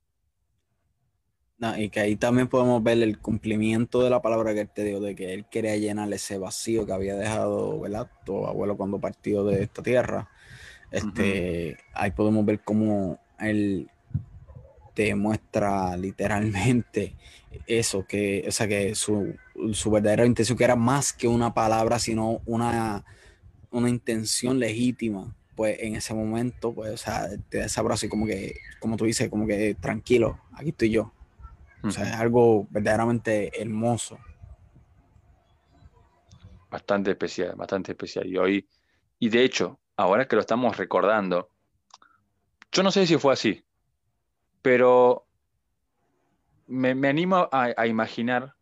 y 1.77 1.89
que 1.89 1.99
ahí 1.99 2.15
también 2.15 2.47
podemos 2.47 2.83
ver 2.83 3.01
el 3.01 3.19
cumplimiento 3.19 4.03
de 4.03 4.09
la 4.09 4.21
palabra 4.21 4.53
que 4.53 4.61
él 4.61 4.69
te 4.73 4.83
dio, 4.83 4.99
de 4.99 5.15
que 5.15 5.33
él 5.33 5.45
quería 5.49 5.75
llenar 5.77 6.11
ese 6.11 6.37
vacío 6.37 6.85
que 6.85 6.93
había 6.93 7.15
dejado 7.15 7.79
¿verdad? 7.79 8.09
tu 8.25 8.45
abuelo 8.45 8.77
cuando 8.77 8.99
partió 8.99 9.43
de 9.43 9.63
esta 9.63 9.83
tierra. 9.83 10.29
Este, 10.91 11.77
Ahí 11.93 12.11
podemos 12.11 12.45
ver 12.45 12.61
cómo 12.63 13.19
él 13.39 13.89
te 14.97 15.13
muestra 15.13 15.95
literalmente 15.95 17.13
eso, 17.67 18.07
que, 18.07 18.43
o 18.47 18.51
sea, 18.51 18.67
que 18.67 18.95
su, 18.95 19.35
su 19.73 19.91
verdadera 19.91 20.25
intención, 20.25 20.57
que 20.57 20.63
era 20.63 20.75
más 20.75 21.13
que 21.13 21.27
una 21.27 21.53
palabra, 21.53 21.99
sino 21.99 22.41
una, 22.47 23.05
una 23.69 23.89
intención 23.89 24.57
legítima, 24.57 25.35
pues 25.55 25.77
en 25.81 25.97
ese 25.97 26.15
momento, 26.15 26.73
pues, 26.73 26.93
o 26.93 26.97
sea, 26.97 27.29
te 27.47 27.59
da 27.59 27.65
ese 27.65 27.79
abrazo 27.79 28.07
y 28.07 28.09
como 28.09 28.25
que, 28.25 28.55
como 28.79 28.97
tú 28.97 29.05
dices, 29.05 29.29
como 29.29 29.45
que 29.45 29.75
tranquilo, 29.75 30.39
aquí 30.51 30.69
estoy 30.69 30.89
yo. 30.89 31.13
O 31.83 31.91
sea, 31.91 32.05
es 32.05 32.13
algo 32.13 32.65
verdaderamente 32.71 33.51
hermoso. 33.61 34.17
Bastante 36.71 37.11
especial, 37.11 37.53
bastante 37.55 37.91
especial. 37.91 38.25
Y 38.25 38.37
hoy, 38.37 38.67
y 39.19 39.29
de 39.29 39.43
hecho, 39.43 39.79
ahora 39.95 40.27
que 40.27 40.35
lo 40.35 40.41
estamos 40.41 40.75
recordando, 40.75 41.51
yo 42.71 42.81
no 42.81 42.89
sé 42.89 43.05
si 43.05 43.15
fue 43.17 43.33
así, 43.33 43.63
pero 44.67 45.25
me, 46.67 46.89
animo 47.07 47.47
a, 47.53 47.87
imaginar 47.87 48.53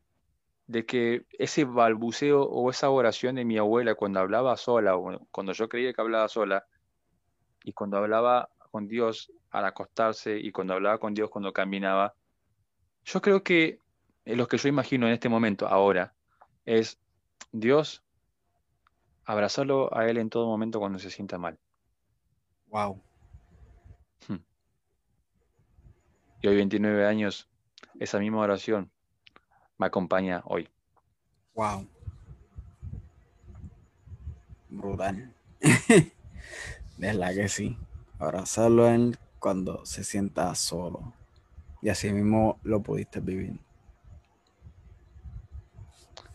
de 0.67 0.85
que 0.85 1.25
ese 1.39 1.65
balbuceo 1.65 2.43
o 2.43 2.69
esa 2.69 2.91
oración 2.91 3.33
de 3.33 3.43
mi 3.43 3.57
abuela 3.57 3.95
cuando 3.95 4.19
hablaba 4.19 4.55
sola, 4.55 4.95
o 4.95 5.25
cuando 5.31 5.53
yo 5.53 5.67
creía 5.67 5.93
que 5.93 6.01
hablaba 6.01 6.27
sola, 6.27 6.67
y 7.63 7.73
cuando 7.73 7.97
hablaba 7.97 8.49
con 8.69 8.87
Dios 8.87 9.31
al 9.49 9.65
acostarse 9.65 10.37
y 10.37 10.51
cuando 10.51 10.75
hablaba 10.75 10.99
con 10.99 11.15
Dios 11.15 11.31
cuando 11.31 11.51
caminaba, 11.51 12.13
yo 13.03 13.19
creo 13.19 13.41
que 13.41 13.79
lo 14.25 14.47
que 14.47 14.59
yo 14.59 14.69
imagino 14.69 15.07
en 15.07 15.13
este 15.13 15.27
momento, 15.27 15.67
ahora, 15.67 16.13
es 16.65 16.99
Dios, 17.51 18.03
abrazarlo 19.23 19.89
a 19.97 20.07
Él 20.07 20.19
en 20.19 20.29
todo 20.29 20.45
momento 20.45 20.79
cuando 20.79 20.99
se 20.99 21.09
sienta 21.09 21.39
mal. 21.39 21.57
Wow. 22.67 23.01
Hmm. 24.27 24.35
Y 26.45 26.47
hoy, 26.47 26.57
29 26.57 27.07
años, 27.07 27.49
esa 27.99 28.19
misma 28.19 28.37
oración 28.37 28.91
me 29.79 29.87
acompaña 29.87 30.43
hoy. 30.45 30.69
Wow. 31.55 31.87
Brutal. 34.69 35.33
es 35.59 37.15
la 37.15 37.33
que 37.33 37.49
sí. 37.49 37.75
Abrazarlo 38.19 38.85
a 38.85 38.93
él 38.93 39.17
cuando 39.39 39.83
se 39.87 40.03
sienta 40.03 40.53
solo. 40.53 41.15
Y 41.81 41.89
así 41.89 42.13
mismo 42.13 42.59
lo 42.61 42.79
pudiste 42.79 43.21
vivir. 43.21 43.57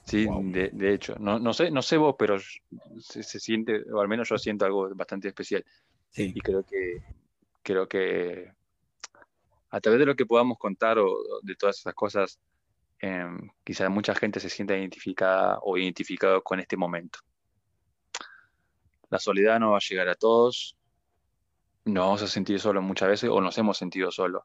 Sí, 0.06 0.26
de, 0.26 0.92
hecho. 0.92 1.14
No, 1.20 1.38
no, 1.38 1.54
sé, 1.54 1.70
no 1.70 1.82
sé 1.82 1.98
vos, 1.98 2.16
pero 2.18 2.36
se, 2.98 3.22
siente, 3.22 3.84
o 3.92 4.00
al 4.00 4.08
menos 4.08 4.28
yo 4.28 4.38
siento 4.38 4.64
algo 4.64 4.92
bastante 4.92 5.28
especial. 5.28 5.64
Sí. 6.10 6.32
Y 6.34 6.40
creo 6.40 6.64
que, 6.64 7.00
creo 7.62 7.88
que 7.88 8.58
a 9.70 9.80
través 9.80 10.00
de 10.00 10.06
lo 10.06 10.16
que 10.16 10.26
podamos 10.26 10.58
contar 10.58 10.98
o, 10.98 11.16
de 11.42 11.54
todas 11.54 11.78
esas 11.78 11.94
cosas, 11.94 12.40
eh, 13.00 13.26
quizás 13.64 13.88
mucha 13.90 14.14
gente 14.14 14.40
se 14.40 14.50
sienta 14.50 14.76
identificada 14.76 15.58
o 15.62 15.78
identificado 15.78 16.42
con 16.42 16.60
este 16.60 16.76
momento. 16.76 17.20
La 19.08 19.18
soledad 19.18 19.58
no 19.58 19.72
va 19.72 19.78
a 19.78 19.88
llegar 19.88 20.08
a 20.08 20.14
todos, 20.14 20.76
nos 21.84 22.04
vamos 22.04 22.22
a 22.22 22.28
sentir 22.28 22.60
solos 22.60 22.82
muchas 22.82 23.08
veces 23.08 23.30
o 23.30 23.40
nos 23.40 23.56
hemos 23.58 23.78
sentido 23.78 24.10
solos, 24.10 24.42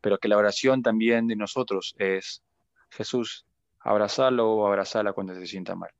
pero 0.00 0.18
que 0.18 0.28
la 0.28 0.36
oración 0.36 0.82
también 0.82 1.26
de 1.26 1.36
nosotros 1.36 1.94
es, 1.98 2.42
Jesús, 2.90 3.46
abrazarlo 3.80 4.50
o 4.50 4.66
abrazarla 4.66 5.12
cuando 5.12 5.34
se 5.34 5.46
sienta 5.46 5.74
mal. 5.74 5.90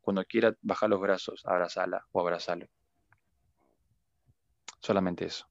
Cuando 0.00 0.24
quiera 0.24 0.54
bajar 0.62 0.88
los 0.88 1.00
brazos, 1.00 1.42
abrazarla 1.44 2.06
o 2.12 2.20
abrazarlo. 2.20 2.66
Solamente 4.80 5.26
eso. 5.26 5.46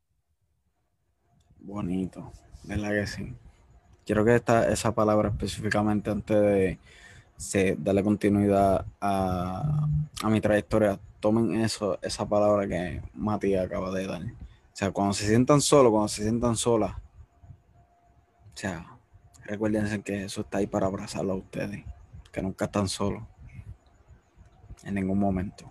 Bonito, 1.67 2.31
¿verdad 2.63 2.91
que 2.91 3.07
sí? 3.07 3.35
Quiero 4.05 4.23
que 4.23 4.35
esta, 4.35 4.71
esa 4.71 4.95
palabra 4.95 5.27
específicamente 5.27 6.09
antes 6.09 6.79
de 7.53 7.75
darle 7.77 8.03
continuidad 8.03 8.85
a, 9.01 9.85
mi 10.29 10.39
trayectoria, 10.39 10.97
tomen 11.19 11.59
eso, 11.59 11.99
esa 12.01 12.25
palabra 12.25 12.65
que 12.69 13.01
Matías 13.13 13.65
acaba 13.65 13.91
de 13.91 14.07
dar. 14.07 14.21
O 14.21 14.27
sea, 14.71 14.91
cuando 14.91 15.13
se 15.13 15.27
sientan 15.27 15.59
solos, 15.59 15.91
cuando 15.91 16.07
se 16.07 16.23
sientan 16.23 16.55
solas, 16.55 16.93
o 16.93 17.01
sea, 18.53 18.97
Recuerden 19.43 20.03
que 20.03 20.25
eso 20.25 20.41
está 20.41 20.57
ahí 20.59 20.67
para 20.67 20.87
abrazarlo 20.87 21.31
a 21.31 21.37
ustedes, 21.37 21.85
que 22.33 22.41
nunca 22.41 22.65
están 22.65 22.89
solos 22.89 23.23
en 24.83 24.95
ningún 24.95 25.19
momento. 25.19 25.69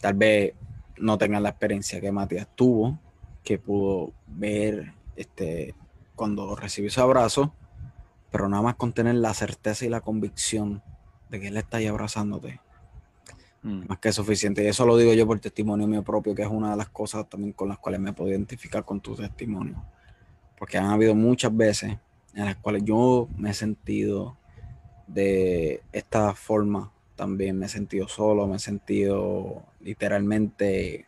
Tal 0.00 0.14
vez 0.14 0.54
no 0.96 1.18
tengan 1.18 1.42
la 1.42 1.50
experiencia 1.50 2.00
que 2.00 2.10
Matías 2.10 2.48
tuvo, 2.54 2.98
que 3.44 3.58
pudo 3.58 4.12
ver 4.26 4.94
este, 5.16 5.74
cuando 6.16 6.56
recibió 6.56 6.88
ese 6.88 7.00
abrazo, 7.00 7.54
pero 8.30 8.48
nada 8.48 8.62
más 8.62 8.74
con 8.74 8.92
tener 8.92 9.14
la 9.16 9.34
certeza 9.34 9.84
y 9.84 9.88
la 9.88 10.00
convicción 10.00 10.82
de 11.30 11.40
que 11.40 11.48
él 11.48 11.56
está 11.56 11.76
ahí 11.76 11.86
abrazándote. 11.86 12.60
Mm. 13.62 13.84
Más 13.88 13.98
que 13.98 14.12
suficiente. 14.12 14.62
Y 14.62 14.66
eso 14.66 14.84
lo 14.84 14.96
digo 14.96 15.14
yo 15.14 15.26
por 15.26 15.38
testimonio 15.40 15.86
mío 15.86 16.02
propio, 16.02 16.34
que 16.34 16.42
es 16.42 16.48
una 16.48 16.72
de 16.72 16.76
las 16.76 16.88
cosas 16.88 17.28
también 17.28 17.52
con 17.52 17.68
las 17.68 17.78
cuales 17.78 18.00
me 18.00 18.12
puedo 18.12 18.30
identificar 18.30 18.84
con 18.84 19.00
tu 19.00 19.14
testimonio. 19.14 19.82
Porque 20.58 20.78
han 20.78 20.86
habido 20.86 21.14
muchas 21.14 21.54
veces 21.56 21.96
en 22.34 22.44
las 22.44 22.56
cuales 22.56 22.82
yo 22.84 23.28
me 23.36 23.50
he 23.50 23.54
sentido 23.54 24.36
de 25.06 25.82
esta 25.92 26.34
forma 26.34 26.90
también 27.16 27.58
me 27.58 27.66
he 27.66 27.68
sentido 27.68 28.08
solo, 28.08 28.46
me 28.46 28.56
he 28.56 28.58
sentido 28.58 29.62
literalmente, 29.80 31.06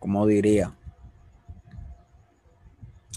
como 0.00 0.26
diría, 0.26 0.74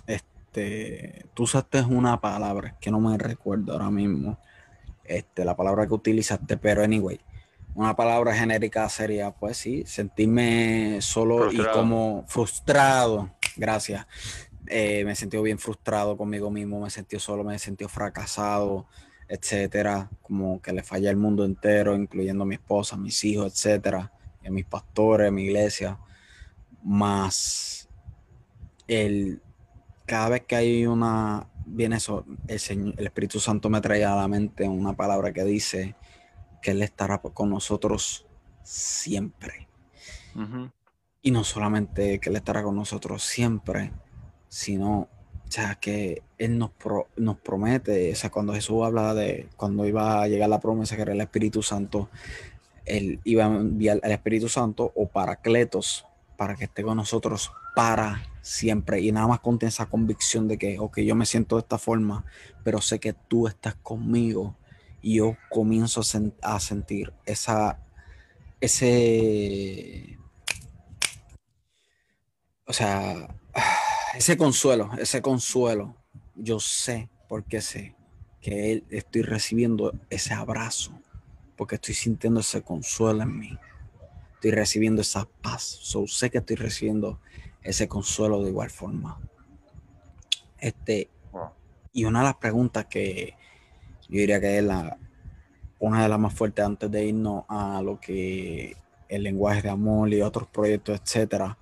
este, 0.06 1.26
tú 1.34 1.44
usaste 1.44 1.82
una 1.82 2.22
palabra 2.22 2.78
que 2.80 2.92
no 2.92 3.00
me 3.00 3.18
recuerdo 3.18 3.74
ahora 3.74 3.90
mismo, 3.90 4.38
este, 5.04 5.44
la 5.46 5.56
palabra 5.56 5.88
que 5.88 5.94
utilizaste, 5.94 6.58
pero 6.58 6.84
anyway, 6.84 7.20
una 7.74 7.96
palabra 7.96 8.36
genérica 8.36 8.88
sería, 8.90 9.32
pues 9.32 9.58
sí, 9.58 9.84
sentirme 9.88 11.00
solo 11.02 11.52
y 11.52 11.58
como 11.74 12.26
frustrado, 12.28 13.32
gracias, 13.56 14.06
eh, 14.68 15.04
me 15.06 15.14
he 15.14 15.16
sentido 15.16 15.42
bien 15.42 15.58
frustrado 15.58 16.18
conmigo 16.18 16.52
mismo, 16.52 16.82
me 16.82 16.90
he 16.90 16.92
sentido 16.92 17.20
solo, 17.20 17.44
me 17.44 17.56
he 17.56 17.60
sentido 17.60 17.90
fracasado, 17.90 18.86
etcétera, 19.28 20.10
como 20.22 20.62
que 20.62 20.74
le 20.74 20.84
falla 20.84 21.10
el 21.10 21.18
mundo 21.18 21.46
entero, 21.46 21.96
incluyendo 21.96 22.44
a 22.44 22.48
mi 22.48 22.56
esposa, 22.56 22.98
mis 22.98 23.24
hijos, 23.24 23.54
etcétera, 23.54 24.12
y 24.44 24.48
a 24.48 24.52
mis 24.52 24.66
pastores, 24.66 25.30
a 25.30 25.32
mi 25.32 25.46
iglesia, 25.46 25.98
más 26.84 27.90
el 28.88 29.42
cada 30.06 30.30
vez 30.30 30.42
que 30.42 30.56
hay 30.56 30.86
una 30.86 31.48
viene 31.66 31.96
eso, 31.96 32.26
el, 32.48 32.94
el 32.98 33.06
Espíritu 33.06 33.40
Santo 33.40 33.70
me 33.70 33.82
trae 33.82 34.04
a 34.04 34.16
la 34.16 34.28
mente 34.28 34.68
una 34.68 34.94
palabra 34.94 35.32
que 35.32 35.44
dice 35.44 35.96
que 36.62 36.72
Él 36.72 36.82
estará 36.82 37.20
con 37.20 37.50
nosotros 37.50 38.26
siempre. 38.64 39.68
Y 41.22 41.32
no 41.32 41.44
solamente 41.44 42.20
que 42.20 42.30
Él 42.30 42.36
estará 42.36 42.64
con 42.64 42.76
nosotros 42.76 43.24
siempre, 43.24 43.92
sino, 44.50 45.00
o 45.00 45.52
sea, 45.52 45.76
que 45.76 46.24
Él 46.38 46.58
nos, 46.58 46.72
nos 47.16 47.38
promete, 47.38 48.12
o 48.12 48.16
sea, 48.16 48.30
cuando 48.30 48.54
Jesús 48.54 48.84
habla 48.84 49.14
de 49.14 49.48
cuando 49.56 49.86
iba 49.86 50.22
a 50.22 50.28
llegar 50.28 50.50
la 50.50 50.60
promesa 50.60 50.96
que 50.96 51.04
era 51.04 51.14
el 51.14 51.22
Espíritu 51.22 51.62
Santo, 51.62 52.10
Él 52.86 53.20
iba 53.24 53.46
a 53.46 53.48
enviar 53.48 54.00
al 54.04 54.12
Espíritu 54.12 54.50
Santo 54.50 54.92
o 54.96 55.08
Paracletos 55.08 56.06
para 56.38 56.56
que 56.56 56.66
esté 56.66 56.84
con 56.84 56.98
nosotros 56.98 57.52
para 57.76 58.24
siempre. 58.42 59.02
Y 59.02 59.12
nada 59.12 59.28
más 59.28 59.40
con 59.40 59.58
esa 59.62 59.88
convicción 59.88 60.48
de 60.48 60.58
que, 60.58 60.78
yo 61.06 61.16
me 61.16 61.26
siento 61.26 61.56
de 61.56 61.62
esta 61.62 61.78
forma, 61.78 62.26
pero 62.64 62.82
sé 62.82 63.00
que 63.00 63.14
tú 63.14 63.48
estás 63.48 63.76
conmigo 63.76 64.56
y 65.02 65.16
yo 65.16 65.38
comienzo 65.50 66.02
a, 66.02 66.56
a 66.56 66.60
sentir 66.60 67.14
esa, 67.26 67.80
ese, 68.62 70.18
o 72.66 72.74
sea, 72.74 73.28
ese 74.16 74.38
consuelo, 74.38 74.92
ese 74.98 75.22
consuelo, 75.22 75.96
yo 76.36 76.60
sé, 76.60 77.10
porque 77.28 77.62
sé 77.62 77.96
que 78.44 78.84
estoy 78.90 79.22
recibiendo 79.22 79.94
ese 80.10 80.34
abrazo, 80.34 80.92
porque 81.56 81.76
estoy 81.76 81.96
sintiendo 81.96 82.42
ese 82.42 82.62
consuelo 82.62 83.24
en 83.24 83.40
mí. 83.40 83.58
Estoy 84.44 84.60
recibiendo 84.60 85.02
esa 85.02 85.26
paz. 85.42 85.62
So, 85.62 86.06
sé 86.06 86.30
que 86.30 86.40
estoy 86.40 86.58
recibiendo 86.58 87.18
ese 87.62 87.88
consuelo 87.88 88.44
de 88.44 88.50
igual 88.50 88.70
forma. 88.70 89.18
Este, 90.60 91.10
y 91.94 92.04
una 92.04 92.20
de 92.20 92.26
las 92.26 92.36
preguntas 92.36 92.88
que 92.88 93.38
yo 94.10 94.20
diría 94.20 94.42
que 94.42 94.58
es 94.58 94.64
la, 94.66 94.98
una 95.80 96.04
de 96.04 96.10
las 96.10 96.20
más 96.20 96.34
fuertes 96.34 96.66
antes 96.66 96.92
de 96.92 97.06
irnos 97.06 97.46
a 97.48 97.82
lo 97.82 98.02
que 98.02 98.76
el 99.08 99.24
lenguaje 99.24 99.62
de 99.62 99.70
amor 99.70 100.14
y 100.14 100.22
otros 100.22 100.50
proyectos, 100.50 101.00
etcétera, 101.00 101.58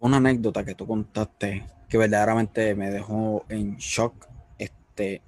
una 0.00 0.16
anécdota 0.16 0.64
que 0.64 0.74
tú 0.74 0.86
contaste 0.86 1.66
que 1.86 1.98
verdaderamente 1.98 2.74
me 2.74 2.88
dejó 2.88 3.44
en 3.50 3.76
shock. 3.76 4.26
Este, 4.56 5.20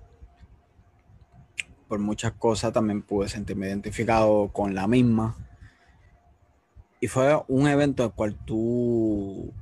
por 1.87 1.99
muchas 1.99 2.33
cosas 2.33 2.73
también 2.73 3.03
pude 3.03 3.29
sentirme 3.29 3.67
identificado 3.67 4.49
con 4.55 4.75
la 4.75 4.87
misma. 4.87 5.37
Y 7.01 7.09
fue 7.09 7.43
un 7.49 7.69
evento 7.69 8.03
en 8.03 8.09
el 8.09 8.15
cual 8.15 8.37
tú, 8.45 9.53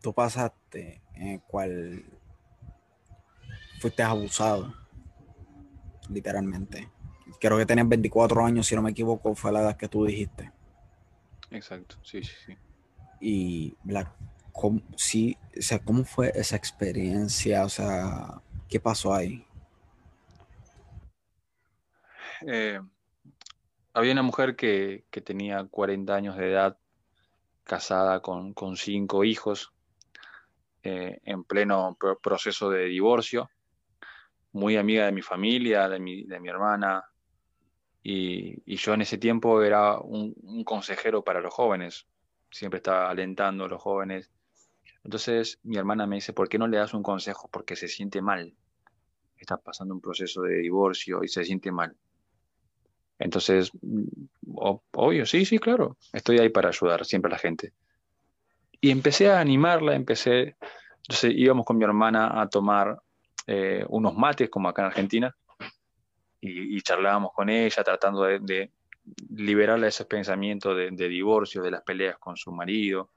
tú 0.00 0.12
pasaste, 0.12 1.00
en 1.14 1.28
el 1.28 1.40
cual 1.42 2.04
fuiste 3.80 4.02
abusado, 4.02 4.74
literalmente. 6.08 6.88
Creo 7.40 7.56
que 7.58 7.66
tenías 7.66 7.88
24 7.88 8.44
años, 8.44 8.66
si 8.66 8.74
no 8.74 8.82
me 8.82 8.90
equivoco, 8.90 9.34
fue 9.34 9.52
la 9.52 9.62
edad 9.62 9.76
que 9.76 9.88
tú 9.88 10.04
dijiste. 10.04 10.52
Exacto, 11.50 11.96
sí, 12.02 12.22
sí, 12.22 12.34
sí 12.46 12.56
y 13.22 13.76
la, 13.84 14.12
cómo, 14.52 14.82
sí, 14.96 15.38
o 15.56 15.62
sea, 15.62 15.78
¿cómo 15.78 16.04
fue 16.04 16.32
esa 16.34 16.56
experiencia? 16.56 17.64
O 17.64 17.68
sea, 17.68 18.42
¿qué 18.68 18.80
pasó 18.80 19.14
ahí? 19.14 19.46
Eh, 22.44 22.80
había 23.94 24.12
una 24.12 24.22
mujer 24.22 24.56
que, 24.56 25.04
tenía 25.24 25.64
40 25.64 26.14
años 26.14 26.36
de 26.36 26.50
edad, 26.50 26.78
casada 27.64 28.20
con, 28.20 28.54
cinco 28.76 29.24
hijos, 29.24 29.72
eh, 30.82 31.20
en 31.24 31.44
pleno 31.44 31.96
proceso 32.22 32.70
de 32.70 32.86
divorcio, 32.86 33.50
muy 34.52 34.76
amiga 34.76 35.06
de 35.06 35.12
mi 35.12 35.22
familia, 35.22 35.88
de 35.88 36.00
mi, 36.00 36.24
de 36.24 36.40
mi 36.40 36.48
hermana, 36.48 37.04
y, 38.02 38.76
yo 38.76 38.94
en 38.94 39.02
ese 39.02 39.18
tiempo 39.18 39.62
era 39.62 39.98
un, 39.98 40.34
un, 40.42 40.64
consejero 40.64 41.22
para 41.22 41.40
los 41.40 41.54
jóvenes, 41.54 42.08
siempre 42.50 42.78
estaba 42.78 43.08
alentando 43.08 43.64
a 43.64 43.68
los 43.68 43.80
jóvenes. 43.80 44.30
Entonces 45.04 45.60
mi 45.62 45.76
hermana 45.76 46.06
me 46.06 46.16
dice, 46.16 46.32
¿por 46.32 46.48
qué 46.48 46.58
no 46.58 46.66
le 46.66 46.78
das 46.78 46.94
un 46.94 47.02
consejo? 47.02 47.48
Porque 47.48 47.76
se 47.76 47.88
siente 47.88 48.20
mal, 48.20 48.54
está 49.36 49.56
pasando 49.56 49.94
un 49.94 50.00
proceso 50.00 50.42
de 50.42 50.56
divorcio 50.58 51.22
y 51.22 51.28
se 51.28 51.44
siente 51.44 51.70
mal. 51.70 51.96
Entonces, 53.22 53.70
obvio, 54.92 55.26
sí, 55.26 55.44
sí, 55.44 55.58
claro, 55.58 55.96
estoy 56.12 56.40
ahí 56.40 56.48
para 56.48 56.70
ayudar 56.70 57.04
siempre 57.04 57.28
a 57.28 57.34
la 57.34 57.38
gente. 57.38 57.72
Y 58.80 58.90
empecé 58.90 59.30
a 59.30 59.38
animarla, 59.38 59.94
empecé, 59.94 60.56
entonces 61.02 61.32
íbamos 61.36 61.64
con 61.64 61.78
mi 61.78 61.84
hermana 61.84 62.40
a 62.40 62.48
tomar 62.48 63.00
eh, 63.46 63.84
unos 63.88 64.16
mates, 64.16 64.50
como 64.50 64.68
acá 64.68 64.82
en 64.82 64.86
Argentina, 64.86 65.36
y, 66.40 66.80
charlábamos 66.82 67.32
con 67.32 67.48
ella, 67.48 67.84
tratando 67.84 68.24
de, 68.24 68.72
liberarla 69.30 69.84
de 69.84 69.90
esos 69.90 70.08
pensamientos 70.08 70.76
de, 70.76 71.08
divorcio, 71.08 71.62
de 71.62 71.70
las 71.70 71.82
peleas 71.82 72.18
con 72.18 72.36
su 72.36 72.50
marido. 72.50 73.10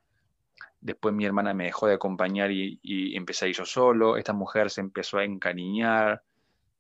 Después 0.80 1.16
mi 1.16 1.26
hermana 1.26 1.56
me 1.56 1.64
dejó 1.64 1.88
de 1.88 1.96
acompañar 1.96 2.52
y, 2.52 2.80
y 2.84 3.18
empecé 3.18 3.46
a 3.46 3.48
ir 3.48 3.56
yo 3.56 3.66
solo. 3.66 4.18
Esta 4.18 4.34
mujer 4.34 4.70
se 4.70 4.82
empezó 4.82 5.18
a 5.18 5.24
encariñar, 5.24 6.22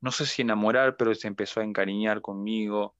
no 0.01 0.11
sé 0.11 0.27
si 0.27 0.43
enamorar, 0.43 0.95
pero 0.95 1.15
se 1.15 1.27
empezó 1.27 1.61
a 1.61 1.63
encariñar 1.63 2.21
conmigo 2.21 2.93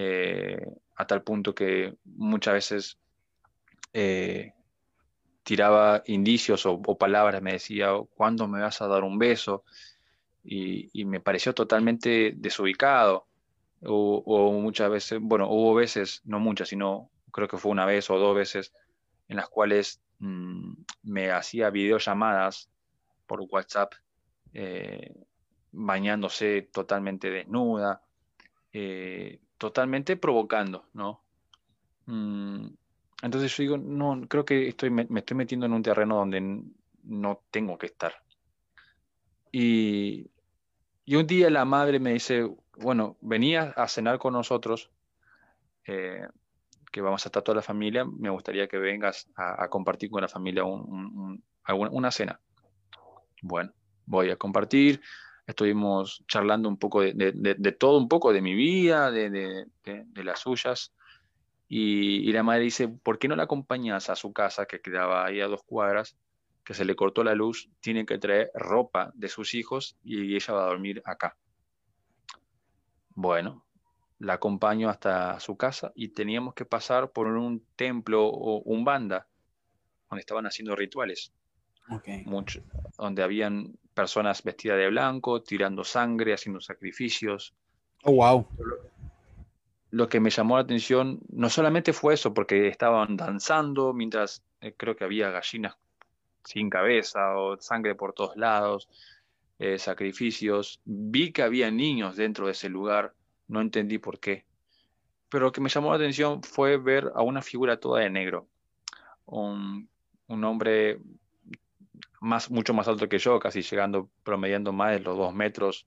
eh, 0.00 0.64
a 0.94 1.06
tal 1.08 1.24
punto 1.24 1.52
que 1.52 1.96
muchas 2.04 2.54
veces 2.54 2.98
eh, 3.92 4.52
tiraba 5.42 6.04
indicios 6.06 6.66
o, 6.66 6.80
palabras, 6.96 7.42
me 7.42 7.54
decía, 7.54 7.90
¿cuándo 8.14 8.46
me 8.46 8.60
vas 8.60 8.80
a 8.80 8.86
dar 8.86 9.02
un 9.02 9.18
beso? 9.18 9.64
Y, 10.44 11.04
me 11.04 11.18
pareció 11.18 11.52
totalmente 11.52 12.32
desubicado. 12.36 13.26
O, 13.82 14.52
muchas 14.52 14.88
veces, 14.88 15.18
bueno, 15.20 15.48
hubo 15.50 15.74
veces, 15.74 16.22
no 16.24 16.38
muchas, 16.38 16.68
sino 16.68 17.10
creo 17.32 17.48
que 17.48 17.58
fue 17.58 17.72
una 17.72 17.84
vez 17.84 18.08
o 18.08 18.18
dos 18.18 18.36
veces, 18.36 18.72
en 19.26 19.34
las 19.34 19.48
cuales 19.48 20.00
mm, 20.20 20.74
me 21.02 21.32
hacía 21.32 21.70
videollamadas 21.70 22.70
por 23.26 23.40
WhatsApp, 23.50 23.94
eh, 24.54 25.12
bañándose 25.72 26.68
totalmente 26.72 27.30
desnuda, 27.30 28.00
totalmente 29.58 30.16
provocando, 30.16 30.86
¿no? 30.94 31.20
Mm, 32.06 32.68
entonces 33.22 33.54
yo 33.56 33.62
digo, 33.62 33.78
no, 33.78 34.26
creo 34.28 34.44
que 34.44 34.68
estoy, 34.68 34.90
me, 34.90 35.06
estoy 35.16 35.36
metiendo 35.36 35.66
en 35.66 35.72
un 35.72 35.82
terreno 35.82 36.16
donde 36.16 36.62
no 37.02 37.42
tengo 37.50 37.76
que 37.76 37.86
estar. 37.86 38.14
Y, 39.52 40.30
un 41.08 41.26
día 41.26 41.50
la 41.50 41.64
madre 41.64 41.98
me 41.98 42.12
dice, 42.12 42.48
bueno, 42.76 43.16
venía 43.20 43.72
a 43.76 43.88
cenar 43.88 44.18
con 44.18 44.34
nosotros, 44.34 44.90
eh, 45.86 46.26
que 46.92 47.00
vamos 47.00 47.24
a 47.24 47.28
estar 47.28 47.42
toda 47.42 47.56
la 47.56 47.62
familia, 47.62 48.04
me 48.04 48.30
gustaría 48.30 48.68
que 48.68 48.78
vengas 48.78 49.28
a, 49.34 49.68
compartir 49.68 50.10
con 50.10 50.22
la 50.22 50.28
familia 50.28 50.64
una 50.64 52.10
cena. 52.10 52.40
Bueno, 53.42 53.72
voy 54.06 54.30
a 54.30 54.36
compartir, 54.36 55.00
estuvimos 55.48 56.22
charlando 56.28 56.68
un 56.68 56.76
poco 56.76 57.00
de, 57.00 57.76
todo, 57.78 57.98
un 57.98 58.08
poco 58.08 58.34
de 58.34 58.42
mi 58.42 58.54
vida, 58.54 59.10
de, 59.10 59.66
las 60.14 60.40
suyas. 60.40 60.92
Y, 61.68 62.30
la 62.32 62.42
madre 62.42 62.64
dice, 62.64 62.86
¿por 62.88 63.18
qué 63.18 63.28
no 63.28 63.34
la 63.34 63.44
acompañas 63.44 64.10
a 64.10 64.14
su 64.14 64.32
casa, 64.34 64.66
que 64.66 64.80
quedaba 64.80 65.24
ahí 65.24 65.40
a 65.40 65.48
dos 65.48 65.62
cuadras, 65.64 66.16
que 66.64 66.74
se 66.74 66.84
le 66.84 66.94
cortó 66.94 67.24
la 67.24 67.34
luz, 67.34 67.70
tiene 67.80 68.04
que 68.04 68.18
traer 68.18 68.50
ropa 68.54 69.10
de 69.14 69.28
sus 69.28 69.54
hijos 69.54 69.96
y 70.04 70.36
ella 70.36 70.52
va 70.52 70.64
a 70.64 70.68
dormir 70.68 71.00
acá? 71.06 71.34
Bueno, 73.14 73.64
la 74.18 74.34
acompaño 74.34 74.90
hasta 74.90 75.40
su 75.40 75.56
casa 75.56 75.92
y 75.94 76.08
teníamos 76.08 76.52
que 76.52 76.66
pasar 76.66 77.10
por 77.10 77.26
un 77.26 77.64
templo 77.74 78.26
o 78.26 78.60
un 78.60 78.84
banda 78.84 79.26
donde 80.10 80.20
estaban 80.20 80.46
haciendo 80.46 80.76
rituales. 80.76 81.32
Mucho, 82.26 82.62
donde 82.98 83.22
habían 83.22 83.78
personas 83.98 84.44
vestidas 84.44 84.78
de 84.78 84.88
blanco, 84.90 85.42
tirando 85.42 85.82
sangre, 85.82 86.32
haciendo 86.32 86.60
sacrificios. 86.60 87.52
Oh, 88.04 88.12
wow. 88.12 88.46
Lo 89.90 90.08
que 90.08 90.20
me 90.20 90.30
llamó 90.30 90.54
la 90.54 90.62
atención 90.62 91.18
no 91.30 91.50
solamente 91.50 91.92
fue 91.92 92.14
eso, 92.14 92.32
porque 92.32 92.68
estaban 92.68 93.16
danzando 93.16 93.92
mientras 93.92 94.44
eh, 94.60 94.72
creo 94.76 94.94
que 94.94 95.02
había 95.02 95.32
gallinas 95.32 95.76
sin 96.44 96.70
cabeza 96.70 97.36
o 97.36 97.56
sangre 97.60 97.96
por 97.96 98.12
todos 98.12 98.36
lados, 98.36 98.88
eh, 99.58 99.80
sacrificios. 99.80 100.80
Vi 100.84 101.32
que 101.32 101.42
había 101.42 101.68
niños 101.72 102.14
dentro 102.14 102.46
de 102.46 102.52
ese 102.52 102.68
lugar, 102.68 103.14
no 103.48 103.60
entendí 103.60 103.98
por 103.98 104.20
qué. 104.20 104.44
Pero 105.28 105.46
lo 105.46 105.52
que 105.52 105.60
me 105.60 105.70
llamó 105.70 105.90
la 105.90 105.96
atención 105.96 106.40
fue 106.44 106.76
ver 106.76 107.10
a 107.16 107.22
una 107.22 107.42
figura 107.42 107.80
toda 107.80 108.02
de 108.02 108.10
negro. 108.10 108.46
Un, 109.26 109.88
un 110.28 110.44
hombre 110.44 111.00
más, 112.20 112.50
mucho 112.50 112.74
más 112.74 112.88
alto 112.88 113.08
que 113.08 113.18
yo, 113.18 113.38
casi 113.38 113.62
llegando, 113.62 114.10
promediando 114.22 114.72
más 114.72 114.92
de 114.92 115.00
los 115.00 115.16
dos 115.16 115.34
metros, 115.34 115.86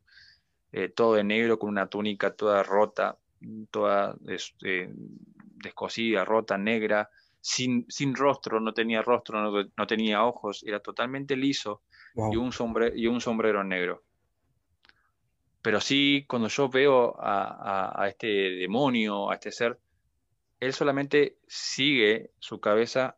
eh, 0.72 0.90
todo 0.90 1.16
de 1.16 1.24
negro, 1.24 1.60
con 1.60 1.70
una 1.70 1.88
túnica 1.88 2.34
toda 2.36 2.64
rota, 2.64 3.18
toda 3.72 4.16
este, 4.28 4.90
descosida, 4.94 6.24
rota, 6.26 6.58
negra, 6.58 7.10
sin, 7.40 7.86
sin 7.90 8.16
rostro, 8.16 8.60
no 8.60 8.74
tenía 8.74 9.02
rostro, 9.02 9.42
no, 9.76 9.88
tenía 9.88 10.24
ojos, 10.24 10.64
era 10.66 10.80
totalmente 10.80 11.36
liso 11.36 11.82
y, 12.16 12.36
un 12.36 12.52
sombrero, 12.52 12.96
y 12.96 13.08
un 13.08 13.20
sombrero 13.20 13.64
negro. 13.64 14.04
Pero 15.62 15.80
sí, 15.80 16.26
cuando 16.28 16.48
yo 16.48 16.70
veo 16.70 17.16
a, 17.20 18.04
a 18.04 18.08
este 18.08 18.28
demonio, 18.28 19.30
a 19.30 19.36
este 19.36 19.52
ser, 19.52 19.80
él 20.60 20.74
solamente 20.74 21.38
sigue 21.48 22.32
su 22.40 22.60
cabeza 22.60 23.18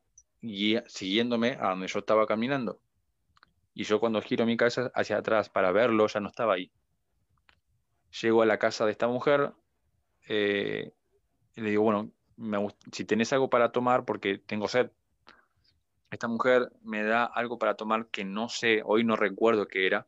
siguiéndome 0.88 1.58
a 1.60 1.70
donde 1.70 1.88
yo 1.88 2.00
estaba 2.00 2.26
caminando. 2.28 2.80
Y 3.74 3.84
yo 3.84 4.00
cuando 4.00 4.22
giro 4.22 4.46
mi 4.46 4.58
cabeza 4.58 4.92
hacia 4.94 5.18
atrás 5.18 5.50
para 5.50 5.72
verlo, 5.72 6.08
ya 6.08 6.20
no 6.20 6.30
estaba 6.30 6.54
ahí. 6.54 6.72
Llego 8.22 8.42
a 8.42 8.46
la 8.46 8.60
casa 8.60 8.86
de 8.86 8.92
esta 8.92 9.08
mujer 9.08 9.54
eh, 10.28 10.94
y 11.56 11.62
le 11.62 11.70
digo, 11.72 11.84
bueno, 11.84 12.12
si 12.92 13.06
tenés 13.06 13.34
algo 13.34 13.50
para 13.50 13.72
tomar, 13.72 14.06
porque 14.06 14.38
tengo 14.38 14.68
sed. 14.68 14.92
Esta 16.12 16.28
mujer 16.28 16.72
me 16.84 17.04
da 17.04 17.26
algo 17.26 17.58
para 17.58 17.76
tomar 17.76 18.08
que 18.08 18.24
no 18.24 18.50
sé, 18.50 18.82
hoy 18.86 19.04
no 19.04 19.16
recuerdo 19.16 19.68
qué 19.68 19.88
era, 19.88 20.06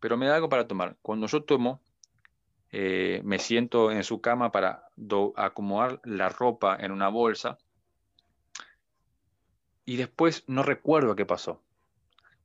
pero 0.00 0.16
me 0.16 0.26
da 0.26 0.34
algo 0.34 0.48
para 0.48 0.66
tomar. 0.66 0.96
Cuando 1.02 1.28
yo 1.28 1.44
tomo, 1.44 1.80
eh, 2.72 3.20
me 3.24 3.38
siento 3.38 3.90
en 3.92 4.02
su 4.02 4.20
cama 4.20 4.50
para 4.50 4.88
acomodar 5.36 6.00
la 6.04 6.28
ropa 6.28 6.76
en 6.80 6.92
una 6.92 7.08
bolsa 7.08 7.58
y 9.84 9.96
después 9.96 10.44
no 10.46 10.62
recuerdo 10.62 11.16
qué 11.16 11.26
pasó. 11.26 11.62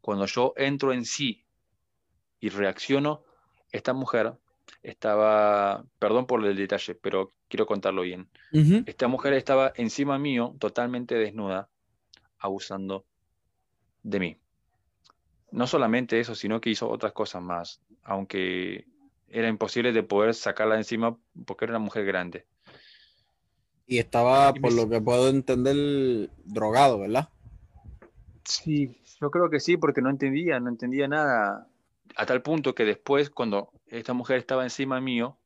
Cuando 0.05 0.27
yo 0.27 0.53
entro 0.55 0.93
en 0.93 1.03
sí 1.03 1.43
y 2.39 2.49
reacciono, 2.49 3.23
esta 3.71 3.91
mujer 3.91 4.33
estaba, 4.83 5.83
perdón 5.97 6.27
por 6.27 6.45
el 6.45 6.55
detalle, 6.55 6.93
pero 6.93 7.33
quiero 7.47 7.65
contarlo 7.65 8.03
bien. 8.03 8.29
Esta 8.85 9.07
mujer 9.07 9.33
estaba 9.33 9.73
encima 9.77 10.19
mío, 10.19 10.55
totalmente 10.59 11.15
desnuda, 11.15 11.69
abusando 12.37 13.03
de 14.03 14.19
mí. 14.19 14.37
No 15.49 15.65
solamente 15.65 16.19
eso, 16.19 16.35
sino 16.35 16.61
que 16.61 16.69
hizo 16.69 16.87
otras 16.87 17.13
cosas 17.13 17.41
más, 17.41 17.81
aunque 18.03 18.85
era 19.27 19.47
imposible 19.47 19.91
de 19.91 20.03
poder 20.03 20.35
sacarla 20.35 20.75
de 20.75 20.81
encima 20.81 21.17
porque 21.47 21.65
era 21.65 21.71
una 21.71 21.83
mujer 21.83 22.05
grande. 22.05 22.45
Y 23.87 23.97
estaba, 23.97 24.53
por 24.53 24.71
lo 24.71 24.87
que 24.87 25.01
puedo 25.01 25.29
entender, 25.29 26.29
drogado, 26.43 26.99
¿verdad? 26.99 27.29
Sí, 28.43 28.95
yo 29.19 29.31
creo 29.31 29.49
que 29.49 29.59
sí, 29.59 29.77
porque 29.77 30.01
no 30.01 30.09
entendía, 30.09 30.59
no 30.59 30.69
entendía 30.69 31.07
nada. 31.07 31.67
A 32.15 32.25
tal 32.25 32.41
punto 32.41 32.75
que 32.75 32.85
después, 32.85 33.29
cuando 33.29 33.71
esta 33.87 34.13
mujer 34.13 34.37
estaba 34.37 34.63
encima 34.63 34.99
mío, 35.01 35.37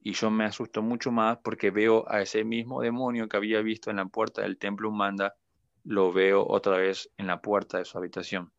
y 0.00 0.12
yo 0.12 0.30
me 0.30 0.44
asusto 0.44 0.80
mucho 0.80 1.10
más 1.10 1.38
porque 1.38 1.70
veo 1.70 2.08
a 2.08 2.22
ese 2.22 2.44
mismo 2.44 2.80
demonio 2.80 3.28
que 3.28 3.36
había 3.36 3.60
visto 3.60 3.90
en 3.90 3.96
la 3.96 4.06
puerta 4.06 4.42
del 4.42 4.56
templo 4.56 4.88
Humanda, 4.88 5.34
lo 5.84 6.12
veo 6.12 6.46
otra 6.46 6.78
vez 6.78 7.10
en 7.16 7.26
la 7.26 7.40
puerta 7.40 7.78
de 7.78 7.84
su 7.84 7.98
habitación. 7.98 8.50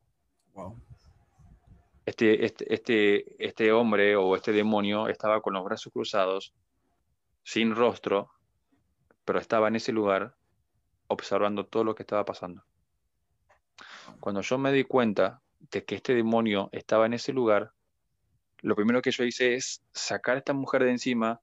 Este, 2.06 2.46
este, 2.46 2.74
este, 2.74 3.46
este 3.46 3.72
hombre 3.72 4.16
o 4.16 4.36
este 4.36 4.52
demonio 4.52 5.08
estaba 5.08 5.42
con 5.42 5.54
los 5.54 5.64
brazos 5.64 5.94
cruzados, 5.94 6.54
sin 7.44 7.76
rostro, 7.76 8.32
pero 9.26 9.40
estaba 9.40 9.68
en 9.68 9.76
ese 9.76 9.92
lugar 9.92 10.36
observando 11.08 11.66
todo 11.66 11.84
lo 11.84 11.96
que 11.96 12.04
estaba 12.04 12.26
pasando. 12.26 12.64
Cuando 14.20 14.42
yo 14.42 14.58
me 14.58 14.72
di 14.72 14.84
cuenta 14.84 15.42
de 15.60 15.86
que 15.86 15.96
este 15.96 16.14
demonio 16.14 16.70
estaba 16.72 17.06
en 17.06 17.14
ese 17.14 17.34
lugar, 17.34 17.74
lo 18.62 18.76
primero 18.76 19.02
que 19.02 19.12
yo 19.12 19.24
hice 19.24 19.56
es 19.56 19.84
sacar 19.94 20.36
a 20.36 20.40
esta 20.40 20.54
mujer 20.54 20.84
de 20.84 20.92
encima, 20.92 21.42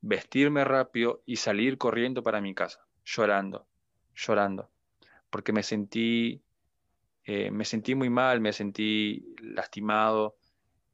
vestirme 0.00 0.64
rápido 0.64 1.22
y 1.26 1.36
salir 1.36 1.78
corriendo 1.78 2.22
para 2.22 2.40
mi 2.40 2.54
casa, 2.54 2.86
llorando, 3.04 3.66
llorando, 4.14 4.70
porque 5.30 5.52
me 5.52 5.62
sentí, 5.62 6.42
eh, 7.24 7.50
me 7.50 7.64
sentí 7.64 7.94
muy 7.94 8.10
mal, 8.10 8.40
me 8.40 8.52
sentí 8.52 9.34
lastimado, 9.40 10.36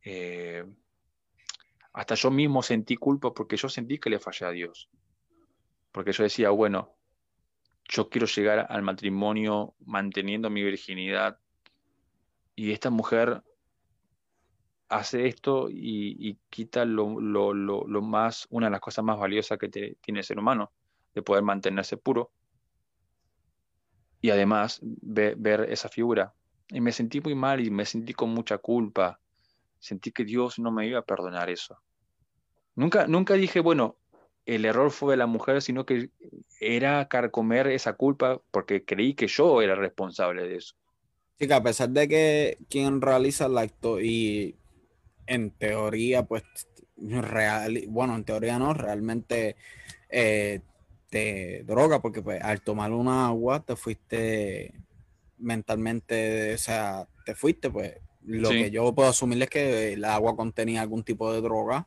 eh, 0.05 0.64
hasta 1.93 2.14
yo 2.14 2.31
mismo 2.31 2.62
sentí 2.62 2.97
culpa 2.97 3.35
porque 3.35 3.57
yo 3.57 3.68
sentí 3.68 3.99
que 3.99 4.11
le 4.11 4.21
fallé 4.21 4.47
a 4.47 4.51
Dios, 4.51 4.89
porque 5.93 6.12
yo 6.12 6.23
decía, 6.23 6.51
bueno, 6.51 6.97
yo 7.91 8.09
quiero 8.09 8.26
llegar 8.26 8.66
al 8.70 8.82
matrimonio 8.82 9.74
manteniendo 9.84 10.49
mi 10.49 10.62
virginidad 10.62 11.38
y 12.55 12.70
esta 12.70 12.88
mujer 12.88 13.43
hace 14.88 15.26
esto 15.26 15.68
y, 15.70 16.38
quita 16.51 16.84
lo, 16.84 17.09
más, 18.03 18.47
una 18.51 18.66
de 18.66 18.70
las 18.70 18.80
cosas 18.80 19.05
más 19.05 19.18
valiosas 19.18 19.59
que 19.59 19.68
tiene 19.68 20.20
el 20.20 20.24
ser 20.24 20.38
humano, 20.38 20.72
de 21.14 21.22
poder 21.22 21.43
mantenerse 21.43 21.97
puro. 21.97 22.32
Y 24.20 24.30
además 24.30 24.80
ver 24.82 25.66
esa 25.70 25.88
figura. 25.88 26.34
Y 26.68 26.80
me 26.80 26.93
sentí 26.93 27.20
muy 27.20 27.34
mal 27.34 27.64
y 27.64 27.70
me 27.70 27.86
sentí 27.86 28.12
con 28.12 28.30
mucha 28.30 28.59
culpa. 28.59 29.20
Sentí 29.78 30.12
que 30.12 30.24
Dios 30.24 30.59
no 30.59 30.70
me 30.70 30.86
iba 30.86 30.99
a 30.99 31.05
perdonar 31.05 31.49
eso. 31.49 31.80
Nunca, 32.74 33.07
nunca 33.07 33.34
dije, 33.34 33.61
bueno, 33.61 33.97
el 34.47 34.64
error 34.64 34.91
fue 34.91 35.12
de 35.12 35.16
la 35.18 35.26
mujer, 35.26 35.62
sino 35.62 35.86
que 35.86 36.11
era 36.61 37.09
carcomer 37.09 37.66
esa 37.68 37.95
culpa 37.95 38.41
porque 38.51 38.84
creí 38.84 39.14
que 39.14 39.26
yo 39.26 39.62
era 39.62 39.74
responsable 39.74 40.47
de 40.47 40.57
eso. 40.57 40.74
Sí, 41.38 41.47
que 41.47 41.55
a 41.55 41.62
pesar 41.62 41.91
de 41.91 42.09
que 42.09 42.59
quien 42.68 43.01
realiza 43.01 43.47
el 43.47 43.57
acto 43.57 44.01
y 44.01 44.57
en 45.26 45.51
teoría, 45.51 46.24
pues, 46.24 46.43
real, 46.97 47.82
bueno, 47.88 48.14
en 48.14 48.24
teoría 48.24 48.59
no, 48.59 48.74
realmente 48.74 49.57
eh, 50.11 50.61
te 51.09 51.62
droga, 51.64 52.01
porque 52.01 52.22
pues 52.22 52.43
al 52.43 52.61
tomar 52.62 52.93
una 52.93 53.26
agua 53.26 53.64
te 53.64 53.76
fuiste 53.76 54.74
mentalmente, 55.38 56.55
o 56.55 56.59
sea, 56.59 57.09
te 57.24 57.34
fuiste, 57.34 57.70
pues 57.70 57.95
lo 58.22 58.51
que 58.51 58.70
yo 58.70 58.95
puedo 58.95 59.09
asumir 59.09 59.43
es 59.43 59.51
que 59.51 59.93
el 59.95 60.05
agua 60.05 60.36
contenía 60.36 60.82
algún 60.82 61.03
tipo 61.03 61.32
de 61.32 61.41
droga. 61.41 61.86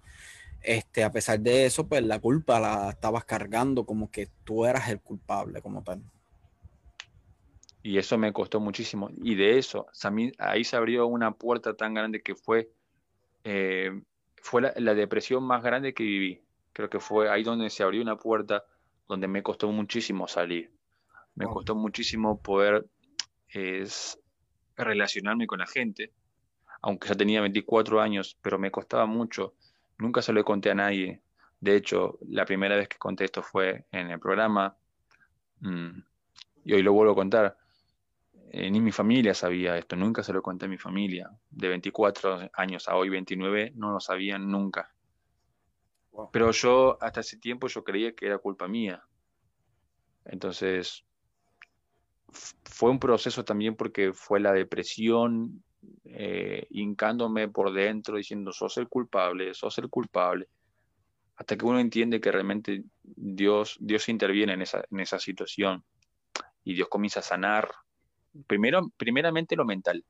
Este, 0.63 1.03
a 1.03 1.11
pesar 1.11 1.39
de 1.39 1.65
eso, 1.65 1.87
pues 1.87 2.03
la 2.03 2.19
culpa 2.19 2.59
la 2.59 2.89
estabas 2.89 3.25
cargando 3.25 3.85
como 3.85 4.09
que 4.09 4.29
tú 4.43 4.65
eras 4.65 4.89
el 4.89 5.01
culpable 5.01 5.61
como 5.61 5.83
tal. 5.83 6.01
Y 7.81 7.97
eso 7.97 8.17
me 8.17 8.31
costó 8.31 8.61
muchísimo. 8.61 9.09
Y 9.21 9.35
de 9.35 9.57
eso, 9.57 9.87
ahí 10.39 10.63
se 10.63 10.77
abrió 10.77 11.05
una 11.05 11.31
puerta 11.31 11.75
tan 11.75 11.93
grande 11.93 12.21
que 12.21 12.33
fue 12.33 12.69
eh, 13.43 13.91
fue 14.43 14.61
la, 14.61 14.93
depresión 14.93 15.43
más 15.43 15.63
grande 15.63 15.93
que 15.93 16.03
viví. 16.03 16.41
Creo 16.73 16.89
que 16.89 16.99
fue 16.99 17.29
ahí 17.29 17.43
donde 17.43 17.69
se 17.69 17.83
abrió 17.83 18.01
una 18.01 18.17
puerta 18.17 18.65
donde 19.07 19.27
me 19.27 19.41
costó 19.41 19.71
muchísimo 19.71 20.27
salir. 20.27 20.71
Me 21.35 21.45
costó 21.45 21.75
muchísimo 21.75 22.41
poder 22.41 22.85
relacionarme 24.75 25.47
con 25.47 25.59
la 25.59 25.67
gente, 25.67 26.11
aunque 26.81 27.07
ya 27.07 27.15
tenía 27.15 27.41
24 27.41 28.01
años, 28.01 28.37
pero 28.41 28.59
me 28.59 28.69
costaba 28.71 29.05
mucho. 29.05 29.53
Nunca 30.03 30.21
se 30.21 30.33
lo 30.33 30.43
conté 30.43 30.69
a 30.69 30.75
nadie. 30.75 31.21
De 31.61 31.77
hecho, 31.77 32.19
la 32.27 32.43
primera 32.43 32.75
vez 32.75 32.89
que 32.89 32.97
conté 32.97 33.23
esto 33.23 33.41
fue 33.41 33.85
en 33.89 34.11
el 34.11 34.19
programa 34.19 34.75
mm, 35.61 35.97
y 36.65 36.73
hoy 36.73 36.83
lo 36.83 36.91
vuelvo 36.91 37.13
a 37.13 37.15
contar. 37.15 37.57
Eh, 38.51 38.69
ni 38.69 38.81
mi 38.81 38.91
familia 38.91 39.33
sabía 39.33 39.77
esto, 39.77 39.95
nunca 39.95 40.21
se 40.21 40.33
lo 40.33 40.41
conté 40.41 40.65
a 40.65 40.67
mi 40.67 40.77
familia. 40.77 41.31
De 41.49 41.69
24 41.69 42.49
años 42.51 42.89
a 42.89 42.97
hoy 42.97 43.07
29 43.07 43.71
no 43.75 43.93
lo 43.93 44.01
sabían 44.01 44.51
nunca. 44.51 44.93
Pero 46.33 46.51
yo 46.51 46.97
hasta 46.99 47.21
ese 47.21 47.37
tiempo 47.37 47.69
yo 47.69 47.85
creía 47.85 48.13
que 48.13 48.25
era 48.25 48.39
culpa 48.39 48.67
mía. 48.67 49.01
Entonces 50.25 51.05
fue 52.65 52.91
un 52.91 52.99
proceso 52.99 53.45
también 53.45 53.77
porque 53.77 54.11
fue 54.11 54.41
la 54.41 54.51
depresión 54.51 55.63
eh, 56.05 56.67
hincándome 56.69 57.47
por 57.47 57.73
dentro 57.73 58.17
diciendo 58.17 58.51
sos 58.51 58.77
el 58.77 58.87
culpable, 58.87 59.53
sos 59.53 59.77
el 59.77 59.89
culpable. 59.89 60.47
Hasta 61.35 61.57
que 61.57 61.65
uno 61.65 61.79
entiende 61.79 62.21
que 62.21 62.31
realmente 62.31 62.83
Dios, 63.01 63.77
Dios 63.79 64.07
interviene 64.09 64.53
en 64.53 64.61
esa, 64.61 64.83
en 64.89 64.99
esa 64.99 65.19
situación 65.19 65.83
y 66.63 66.75
Dios 66.75 66.87
comienza 66.89 67.21
a 67.21 67.23
sanar 67.23 67.71
primero, 68.47 68.91
primeramente 68.97 69.55
lo 69.55 69.65
mental, 69.65 70.05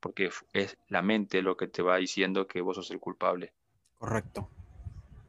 porque 0.00 0.30
es 0.52 0.76
la 0.88 1.02
mente 1.02 1.42
lo 1.42 1.56
que 1.56 1.68
te 1.68 1.82
va 1.82 1.96
diciendo 1.96 2.46
que 2.46 2.60
vos 2.60 2.76
sos 2.76 2.90
el 2.90 3.00
culpable. 3.00 3.52
Correcto. 3.98 4.48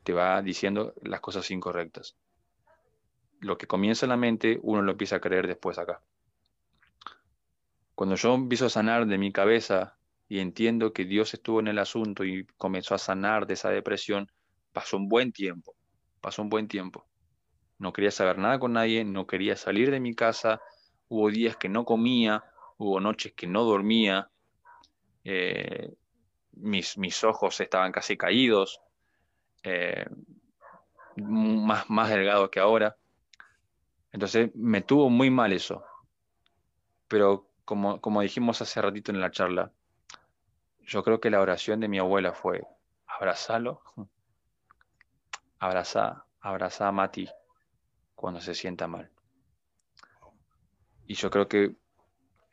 Te 0.04 0.14
va 0.14 0.42
diciendo 0.42 0.94
las 1.02 1.22
cosas 1.22 1.50
incorrectas. 1.52 2.16
Lo 3.40 3.58
que 3.58 3.68
comienza 3.68 4.06
en 4.06 4.12
la 4.12 4.18
mente, 4.18 4.60
uno 4.62 4.82
lo 4.82 4.92
empieza 4.92 5.18
a 5.18 5.22
creer 5.22 5.48
después 5.48 5.78
acá. 5.78 6.02
Cuando 7.96 8.16
yo 8.16 8.36
empiezo 8.36 8.66
a 8.66 8.70
sanar 8.70 9.08
de 9.08 9.18
mi 9.18 9.32
cabeza 9.32 9.98
y 10.28 10.40
entiendo 10.40 10.92
que 10.92 11.06
Dios 11.06 11.34
estuvo 11.34 11.62
en 11.62 11.70
el 11.70 11.80
asunto 11.80 12.26
y 12.26 12.46
comenzó 12.58 12.94
a 12.94 12.98
sanar 12.98 13.48
de 13.48 13.54
esa 13.54 13.70
depresión, 13.70 14.30
pasó 14.74 14.98
un 14.98 15.08
buen 15.08 15.32
tiempo, 15.32 15.76
pasó 16.20 16.42
un 16.42 16.50
buen 16.50 16.68
tiempo. 16.68 17.08
No 17.78 17.94
quería 17.94 18.12
saber 18.12 18.38
nada 18.38 18.60
con 18.60 18.74
nadie, 18.74 19.06
no 19.06 19.26
quería 19.26 19.56
salir 19.56 19.92
de 19.92 20.02
mi 20.02 20.14
casa, 20.14 20.62
hubo 21.08 21.30
días 21.30 21.56
que 21.56 21.70
no 21.70 21.86
comía, 21.86 22.44
hubo 22.78 23.00
noches 23.00 23.34
que 23.34 23.48
no 23.48 23.64
dormía, 23.64 24.30
eh, 25.24 25.94
mis, 26.52 26.98
mis, 26.98 27.24
ojos 27.24 27.60
estaban 27.62 27.94
casi 27.94 28.18
caídos, 28.18 28.82
eh, 29.64 30.06
más, 31.16 31.90
más 31.90 32.10
delgado 32.10 32.52
que 32.52 32.60
ahora. 32.60 32.98
Entonces 34.12 34.54
me 34.54 34.82
tuvo 34.82 35.10
muy 35.10 35.30
mal 35.30 35.54
eso. 35.54 35.84
Pero 37.08 37.55
como, 37.66 38.00
como 38.00 38.22
dijimos 38.22 38.62
hace 38.62 38.82
ratito 38.82 39.12
en 39.12 39.20
la 39.20 39.32
charla, 39.32 39.72
yo 40.82 41.04
creo 41.04 41.20
que 41.20 41.30
la 41.30 41.42
oración 41.42 41.80
de 41.80 41.88
mi 41.88 42.00
abuela 42.00 42.34
fue, 42.34 42.64
abrazalo, 43.08 43.82
abraza, 45.60 46.26
abraza 46.40 46.88
a 46.88 46.92
Mati 46.92 47.28
cuando 48.16 48.40
se 48.40 48.54
sienta 48.54 48.88
mal. 48.88 49.10
Y 51.08 51.16
yo 51.16 51.30
creo 51.30 51.48
que 51.48 51.76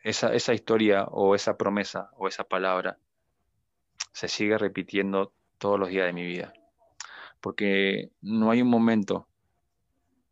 esa, 0.02 0.34
esa 0.34 0.54
historia 0.54 1.04
o 1.04 1.34
esa 1.34 1.56
promesa 1.56 2.10
o 2.16 2.28
esa 2.28 2.44
palabra 2.44 2.98
se 4.12 4.28
sigue 4.28 4.58
repitiendo 4.58 5.32
todos 5.58 5.78
los 5.78 5.88
días 5.88 6.06
de 6.06 6.12
mi 6.12 6.24
vida. 6.24 6.52
Porque 7.40 8.10
no 8.20 8.50
hay 8.50 8.62
un 8.62 8.68
momento 8.68 9.26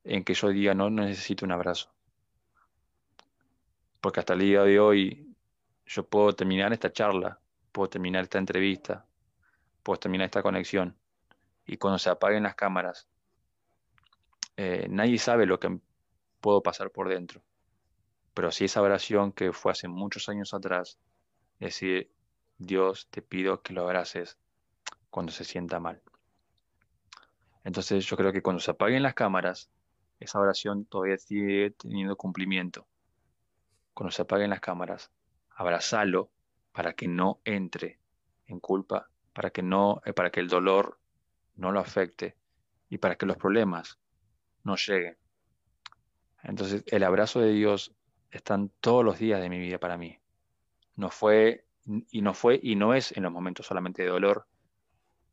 en 0.05 0.24
que 0.24 0.35
yo 0.35 0.49
diga, 0.49 0.74
no, 0.74 0.91
necesito 0.91 1.45
un 1.45 1.53
abrazo. 1.53 1.91
Porque 4.01 4.21
hasta 4.21 4.35
el 4.35 4.41
día 4.41 4.63
de 4.63 4.81
hoy 4.81 5.35
yo 5.87 6.07
puedo 6.09 6.35
terminar 6.35 6.72
esta 6.72 6.93
charla, 6.93 7.41
puedo 7.72 7.89
terminar 7.89 8.25
esta 8.25 8.39
entrevista, 8.39 9.07
puedo 9.83 9.99
terminar 9.99 10.27
esta 10.27 10.43
conexión. 10.43 10.97
Y 11.67 11.77
cuando 11.77 11.99
se 11.99 12.11
apaguen 12.11 12.45
las 12.45 12.55
cámaras, 12.55 13.09
eh, 14.57 14.87
nadie 14.89 15.18
sabe 15.18 15.47
lo 15.47 15.59
que 15.61 15.79
puedo 16.41 16.63
pasar 16.63 16.91
por 16.91 17.09
dentro. 17.09 17.43
Pero 18.35 18.51
si 18.51 18.64
esa 18.64 18.83
oración 18.83 19.33
que 19.33 19.53
fue 19.53 19.72
hace 19.72 19.89
muchos 19.89 20.29
años 20.29 20.55
atrás, 20.55 20.99
decir, 21.59 22.11
Dios 22.59 23.09
te 23.11 23.22
pido 23.22 23.63
que 23.63 23.72
lo 23.72 23.83
abraces 23.83 24.39
cuando 25.11 25.33
se 25.33 25.45
sienta 25.45 25.81
mal. 25.81 26.01
Entonces 27.64 28.07
yo 28.07 28.17
creo 28.17 28.33
que 28.33 28.43
cuando 28.43 28.61
se 28.61 28.71
apaguen 28.71 29.03
las 29.03 29.14
cámaras, 29.14 29.71
esa 30.18 30.39
oración 30.39 30.85
todavía 30.87 31.18
sigue 31.18 31.72
teniendo 31.72 32.17
cumplimiento. 32.17 32.87
Cuando 34.01 34.13
se 34.13 34.22
apaguen 34.22 34.49
las 34.49 34.61
cámaras, 34.61 35.11
abrazalo 35.51 36.31
para 36.72 36.95
que 36.95 37.07
no 37.07 37.43
entre 37.45 37.99
en 38.47 38.59
culpa, 38.59 39.11
para 39.35 39.51
que 39.51 39.63
no, 39.63 40.01
eh, 40.07 40.14
para 40.14 40.31
que 40.31 40.41
el 40.41 40.49
dolor 40.49 40.99
no 41.57 41.71
lo 41.71 41.81
afecte 41.81 42.35
y 42.89 42.97
para 42.97 43.17
que 43.17 43.27
los 43.27 43.37
problemas 43.37 43.99
no 44.64 44.77
lleguen. 44.77 45.18
Entonces 46.43 46.83
el 46.87 47.05
abrazo 47.05 47.41
de 47.41 47.53
Dios 47.53 47.93
están 48.31 48.71
todos 48.81 49.05
los 49.05 49.18
días 49.18 49.39
de 49.39 49.51
mi 49.51 49.59
vida 49.59 49.77
para 49.77 49.99
mí. 49.99 50.18
No 50.97 51.11
fue 51.11 51.67
y 52.11 52.22
no 52.22 52.33
fue 52.33 52.59
y 52.63 52.77
no 52.77 52.95
es 52.95 53.14
en 53.14 53.25
los 53.25 53.33
momentos 53.33 53.67
solamente 53.67 54.03
de 54.03 54.09
dolor, 54.09 54.47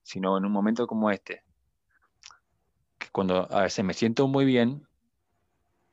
sino 0.04 0.38
en 0.38 0.44
un 0.44 0.52
momento 0.52 0.88
como 0.88 1.10
este, 1.10 1.42
que 2.98 3.08
cuando 3.14 3.50
a 3.50 3.62
veces 3.62 3.86
me 3.86 3.94
siento 3.94 4.28
muy 4.28 4.44
bien 4.44 4.86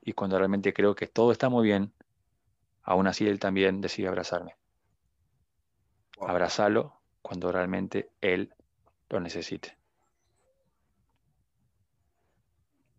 y 0.01 0.11
cuando 0.11 0.37
realmente 0.37 0.73
creo 0.73 0.93
que 0.93 1.07
todo 1.07 1.31
está 1.31 1.47
muy 1.47 1.65
bien, 1.65 1.93
aún 2.85 3.07
así 3.07 3.27
él 3.27 3.39
también 3.39 3.81
decide 3.81 4.07
abrazarme. 4.07 4.55
Abrazarlo 6.21 7.01
cuando 7.21 7.51
realmente 7.51 8.11
él 8.21 8.53
lo 9.09 9.19
necesite. 9.19 9.77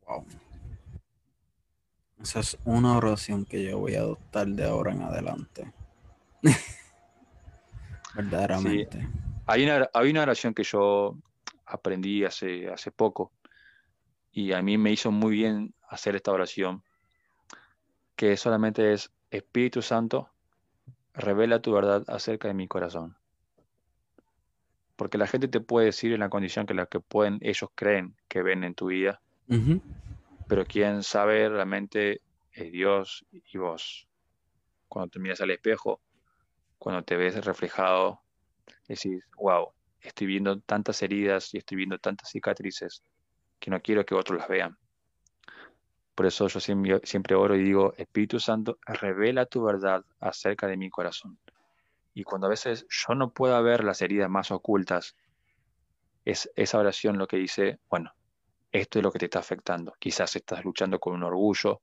Wow. 0.06 0.26
Esa 2.20 2.40
es 2.40 2.58
una 2.64 2.96
oración 2.96 3.44
que 3.44 3.62
yo 3.62 3.78
voy 3.78 3.94
a 3.94 4.00
adoptar 4.00 4.48
de 4.48 4.64
ahora 4.64 4.92
en 4.92 5.02
adelante. 5.02 5.72
Verdaderamente. 8.14 9.08
Hay, 9.46 9.64
una, 9.64 9.88
hay 9.92 10.10
una 10.10 10.22
oración 10.22 10.52
que 10.52 10.64
yo 10.64 11.16
aprendí 11.64 12.24
hace, 12.24 12.68
hace 12.68 12.90
poco, 12.90 13.32
y 14.32 14.52
a 14.52 14.62
mí 14.62 14.76
me 14.76 14.90
hizo 14.90 15.10
muy 15.10 15.34
bien 15.36 15.74
hacer 15.88 16.16
esta 16.16 16.32
oración, 16.32 16.82
que 18.16 18.36
solamente 18.36 18.92
es 18.92 19.10
Espíritu 19.31 19.82
Santo, 19.82 20.31
revela 21.15 21.61
tu 21.61 21.73
verdad 21.73 22.05
acerca 22.09 22.48
de 22.48 22.55
mi 22.55 22.69
corazón. 22.69 23.16
Porque 24.97 25.19
la 25.19 25.27
gente 25.27 25.48
te 25.48 25.61
puede 25.61 25.86
decir 25.86 26.12
en 26.12 26.20
la 26.20 26.31
condición 26.31 26.66
que 26.66 26.74
la 26.74 26.86
que 26.86 27.01
pueden, 27.01 27.39
ellos 27.43 27.70
creen 27.74 28.16
que 28.28 28.43
ven 28.43 28.65
en 28.65 28.74
tu 28.74 28.86
vida, 28.86 29.20
pero 30.48 30.65
quien 30.65 31.03
sabe 31.03 31.48
realmente 31.48 32.23
es 32.53 32.73
Dios 32.73 33.27
y 33.31 33.59
vos. 33.59 34.09
Cuando 34.89 35.11
te 35.11 35.19
miras 35.19 35.40
al 35.40 35.51
espejo, 35.51 36.01
cuando 36.78 37.03
te 37.03 37.16
ves 37.16 37.44
reflejado, 37.44 38.23
decís, 38.89 39.24
wow, 39.36 39.73
estoy 40.01 40.27
viendo 40.27 40.61
tantas 40.61 41.03
heridas 41.03 41.53
y 41.53 41.59
estoy 41.59 41.77
viendo 41.77 41.98
tantas 41.98 42.31
cicatrices 42.31 43.03
que 43.59 43.70
no 43.70 43.81
quiero 43.81 44.07
que 44.07 44.15
otros 44.15 44.39
las 44.39 44.48
vean. 44.48 44.78
Por 46.16 46.24
eso 46.24 46.48
yo 46.48 46.60
siempre, 46.60 47.34
oro 47.34 47.55
y 47.56 47.62
digo, 47.62 47.93
Espíritu 47.98 48.40
Santo, 48.40 48.78
revela 48.86 49.44
tu 49.44 49.62
verdad 49.62 50.02
acerca 50.18 50.66
de 50.66 50.78
mi 50.78 50.88
corazón. 50.88 51.38
Y 52.14 52.24
cuando 52.24 52.47
a 52.47 52.51
veces 52.51 52.86
yo 52.88 53.14
no 53.14 53.30
pueda 53.32 53.60
ver 53.60 53.84
las 53.84 54.01
heridas 54.01 54.30
más 54.30 54.51
ocultas, 54.51 55.14
es 56.24 56.51
esa 56.56 56.78
oración 56.78 57.18
lo 57.18 57.28
que 57.28 57.36
dice, 57.36 57.80
bueno, 57.90 58.14
esto 58.72 58.98
es 58.98 59.02
lo 59.02 59.12
que 59.12 59.18
te 59.18 59.26
está 59.26 59.40
afectando. 59.40 59.93
Quizás 59.98 60.34
estás 60.36 60.64
luchando 60.64 60.98
con 60.98 61.12
un 61.12 61.22
orgullo, 61.22 61.82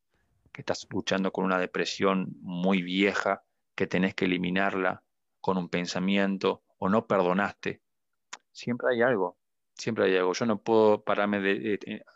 que 0.51 0.63
estás 0.63 0.87
luchando 0.89 1.31
con 1.31 1.45
una 1.45 1.59
depresión 1.59 2.35
muy 2.41 2.81
vieja, 2.81 3.43
que 3.75 3.85
tenés 3.85 4.15
que 4.15 4.25
eliminarla 4.25 5.03
con 5.41 5.59
un 5.59 5.69
pensamiento, 5.69 6.63
o 6.79 6.89
no 6.89 7.05
perdonaste. 7.05 7.81
Siempre 8.51 8.87
hay 8.93 9.03
algo 9.03 9.37
siempre 9.75 10.05
hay 10.05 10.17
algo. 10.17 10.33
Yo 10.33 10.45
no 10.45 10.61
puedo 10.61 11.03
pararme 11.03 11.39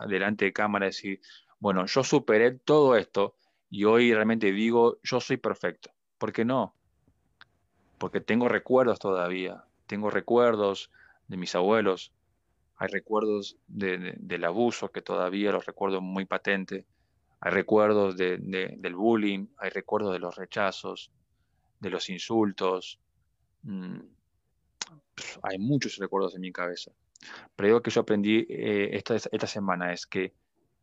delante 0.08 0.46
de 0.46 0.54
cámara 0.54 0.86
y 0.86 0.90
decir, 0.90 1.22
bueno, 1.60 1.86
yo 1.86 2.04
superé 2.04 2.52
todo 2.52 2.96
esto 2.96 3.36
y 3.70 3.84
hoy 3.86 4.14
realmente 4.14 4.52
digo, 4.52 4.98
yo 5.04 5.20
soy 5.20 5.38
perfecto. 5.38 5.92
¿Por 6.18 6.32
qué 6.32 6.46
no? 6.46 6.76
Porque 7.98 8.22
tengo 8.22 8.48
recuerdos 8.48 9.00
todavía. 9.00 9.64
Tengo 9.88 10.10
recuerdos 10.10 10.92
de 11.28 11.38
mis 11.38 11.56
abuelos. 11.56 12.14
Hay 12.78 12.90
recuerdos 12.90 13.58
del 13.68 14.44
abuso 14.46 14.90
que 14.90 15.02
todavía 15.02 15.52
los 15.52 15.66
recuerdo 15.66 16.00
muy 16.00 16.26
patente. 16.26 16.86
Hay 17.40 17.52
recuerdos 17.52 18.16
del 18.18 18.96
bullying. 18.96 19.48
Hay 19.58 19.72
recuerdos 19.72 20.14
de 20.14 20.20
los 20.20 20.36
rechazos, 20.36 21.12
de 21.80 21.90
los 21.90 22.10
insultos. 22.10 23.00
Mm, 23.64 24.00
hay 25.42 25.58
muchos 25.58 25.98
recuerdos 25.98 26.36
en 26.36 26.42
mi 26.42 26.52
cabeza. 26.52 26.92
Pero 27.56 27.68
algo 27.70 27.82
que 27.82 27.92
yo 27.92 28.02
aprendí 28.02 28.46
eh, 28.48 28.90
esta, 28.94 29.16
esta 29.16 29.48
semana 29.48 29.92
es 29.92 30.06
que 30.06 30.34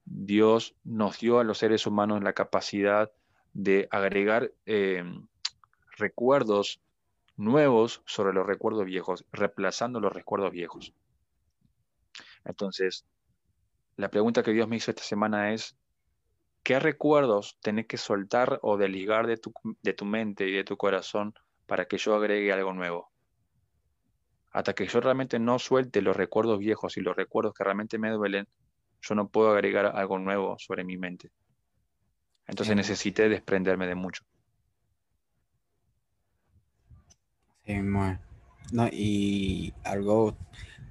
Dios 0.04 0.74
nos 0.84 1.18
dio 1.18 1.38
a 1.38 1.44
los 1.44 1.58
seres 1.58 1.86
humanos 1.86 2.22
la 2.22 2.32
capacidad 2.32 3.10
de 3.52 3.88
agregar 3.90 4.52
em, 4.66 5.26
recuerdos 5.96 6.80
nuevos 7.36 8.02
sobre 8.06 8.32
los 8.32 8.46
recuerdos 8.46 8.84
viejos, 8.84 9.24
reemplazando 9.32 10.00
los 10.00 10.12
recuerdos 10.12 10.52
viejos. 10.52 10.92
Entonces, 12.44 13.04
la 13.96 14.10
pregunta 14.10 14.42
que 14.42 14.52
Dios 14.52 14.68
me 14.68 14.76
hizo 14.76 14.90
esta 14.90 15.02
semana 15.02 15.52
es, 15.52 15.76
¿qué 16.62 16.78
recuerdos 16.80 17.58
tenés 17.60 17.86
que 17.86 17.96
soltar 17.96 18.58
o 18.62 18.76
desligar 18.76 19.26
de 19.26 19.36
tu, 19.36 19.52
de 19.82 19.92
tu 19.92 20.04
mente 20.04 20.48
y 20.48 20.52
de 20.52 20.64
tu 20.64 20.76
corazón 20.76 21.34
para 21.66 21.86
que 21.86 21.98
yo 21.98 22.14
agregue 22.14 22.52
algo 22.52 22.72
nuevo? 22.72 23.14
hasta 24.54 24.72
que 24.72 24.86
yo 24.86 25.00
realmente 25.00 25.40
no 25.40 25.58
suelte 25.58 26.00
los 26.00 26.16
recuerdos 26.16 26.60
viejos 26.60 26.96
y 26.96 27.00
los 27.00 27.16
recuerdos 27.16 27.54
que 27.54 27.64
realmente 27.64 27.98
me 27.98 28.10
duelen, 28.10 28.46
yo 29.06 29.14
no 29.14 29.28
puedo 29.28 29.50
agregar 29.50 29.86
algo 29.86 30.18
nuevo 30.18 30.56
sobre 30.58 30.84
mi 30.84 30.96
mente. 30.96 31.30
Entonces 32.46 32.76
necesité 32.76 33.28
desprenderme 33.28 33.86
de 33.86 33.94
mucho. 33.94 34.24
Sí, 37.64 37.74
muy. 37.80 38.18
No, 38.72 38.88
y 38.88 39.72
algo, 39.84 40.36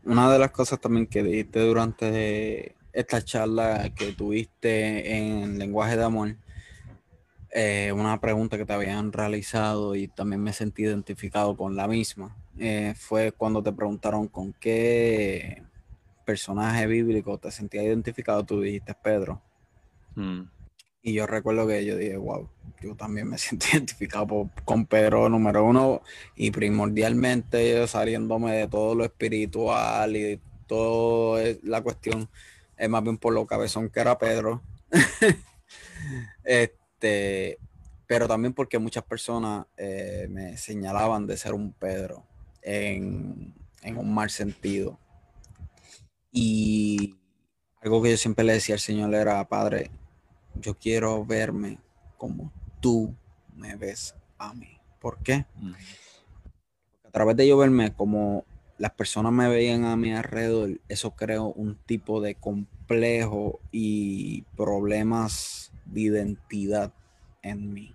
una 0.03 0.31
de 0.31 0.40
las 0.40 0.52
cosas 0.52 0.80
también 0.80 1.07
que 1.07 1.23
dijiste 1.23 1.60
durante 1.60 2.76
esta 2.91 3.23
charla 3.23 3.91
que 3.95 4.14
tuviste 4.14 5.18
en 5.18 5.57
lenguaje 5.57 5.98
de 5.98 6.03
amor, 6.03 6.35
eh, 7.49 7.91
una 7.91 8.19
pregunta 8.19 8.57
que 8.57 8.65
te 8.65 8.73
habían 8.73 9.11
realizado 9.11 9.95
y 9.95 10.07
también 10.07 10.41
me 10.41 10.53
sentí 10.53 10.84
identificado 10.84 11.56
con 11.56 11.76
la 11.76 11.88
misma 11.88 12.35
eh, 12.57 12.94
fue 12.95 13.31
cuando 13.31 13.61
te 13.61 13.72
preguntaron 13.72 14.27
con 14.27 14.53
qué 14.53 15.64
personaje 16.24 16.88
bíblico 16.88 17.38
te 17.38 17.52
sentías 17.52 17.86
identificado, 17.86 18.44
tú 18.44 18.62
dijiste 18.62 18.94
Pedro. 18.94 19.41
Mm. 20.16 20.44
Y 21.02 21.14
yo 21.14 21.28
recuerdo 21.28 21.68
que 21.68 21.86
yo 21.86 21.98
dije, 21.98 22.16
wow, 22.16 22.50
yo 22.82 22.95
también 22.95 23.30
me 23.30 23.38
siento 23.40 23.66
identificado 23.72 24.50
con 24.66 24.86
Pedro 24.86 25.30
número 25.30 25.66
uno 25.66 26.02
y 26.36 26.52
primordialmente 26.52 27.86
saliéndome 27.88 28.54
de 28.54 28.68
todo 28.68 28.95
lo 28.95 29.04
espiritual 29.04 30.16
y 30.16 30.40
toda 30.68 31.44
la 31.64 31.82
cuestión, 31.82 32.30
es 32.78 32.90
más 32.90 33.04
bien 33.04 33.18
por 33.18 33.34
lo 33.34 33.45
cabezón 33.45 33.90
que 33.90 34.00
era 34.00 34.18
Pedro. 34.18 34.62
este, 36.44 37.60
pero 38.08 38.28
también 38.28 38.54
porque 38.54 38.80
muchas 38.80 39.04
personas 39.04 39.66
eh, 39.78 40.28
me 40.30 40.58
señalaban 40.58 41.28
de 41.28 41.38
ser 41.38 41.54
un 41.54 41.74
Pedro 41.74 42.26
en, 42.62 43.54
un 43.95 44.14
mal 44.14 44.30
sentido. 44.30 45.00
Y 46.34 47.15
algo 47.81 48.01
que 48.01 48.11
yo 48.11 48.18
siempre 48.18 48.43
le 48.43 48.53
decía 48.53 48.76
al 48.76 48.81
Señor 48.81 49.14
era, 49.14 49.47
Padre, 49.47 49.91
yo 50.55 50.73
quiero 50.77 51.23
verme 51.23 51.77
como 52.18 52.51
tú 52.81 53.15
me 53.55 53.76
ves 53.76 54.15
a 54.38 54.53
mí. 54.53 54.77
¿Por 54.99 55.19
qué? 55.19 55.45
a 57.03 57.11
través 57.11 57.38
de 57.38 57.47
yo 57.47 57.57
verme 57.57 57.93
como 57.93 58.43
las 58.80 58.91
personas 58.91 59.31
me 59.31 59.47
veían 59.47 59.85
a 59.85 59.95
mi 59.95 60.11
alrededor, 60.14 60.81
eso 60.89 61.11
creó 61.11 61.53
un 61.53 61.76
tipo 61.85 62.22
de 62.22 62.34
complejo 62.34 63.60
y 63.72 64.41
problemas 64.57 65.72
de 65.85 66.01
identidad 66.01 66.91
en 67.43 67.72
mí. 67.72 67.93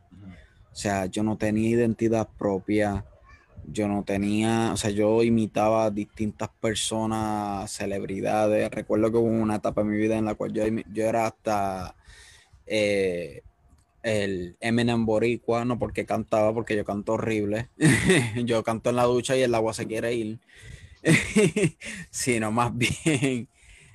O 0.71 0.75
sea, 0.77 1.07
yo 1.07 1.25
no 1.25 1.37
tenía 1.37 1.69
identidad 1.69 2.29
propia, 2.39 3.05
yo 3.73 3.89
no 3.89 4.05
tenía, 4.05 4.73
o 4.73 4.77
sea, 4.77 4.91
yo 4.91 5.23
imitaba 5.23 5.91
distintas 5.91 6.49
personas, 6.61 7.71
celebridades. 7.71 8.71
Recuerdo 8.71 9.11
que 9.11 9.19
hubo 9.19 9.29
una 9.29 9.57
etapa 9.57 9.83
en 9.83 9.91
mi 9.91 9.97
vida 9.97 10.17
en 10.17 10.25
la 10.25 10.35
cual 10.35 10.53
yo, 10.53 10.63
era 11.03 11.27
hasta 11.27 11.95
eh, 12.67 13.43
el 14.03 14.57
Eminem 14.61 15.07
Boricua, 15.07 15.65
no 15.65 15.79
porque 15.79 16.07
cantaba, 16.07 16.55
porque 16.55 16.77
yo 16.77 16.85
canto 16.85 17.15
horrible. 17.15 17.69
yo 18.45 18.63
canto 18.65 18.91
en 18.91 18.97
la 18.97 19.05
ducha 19.05 19.37
y 19.37 19.43
el 19.43 19.55
agua 19.55 19.75
se 19.75 19.87
quiere 19.87 20.15
ir. 20.15 20.41
sino 22.11 22.51
más 22.51 22.77
bien 22.77 23.49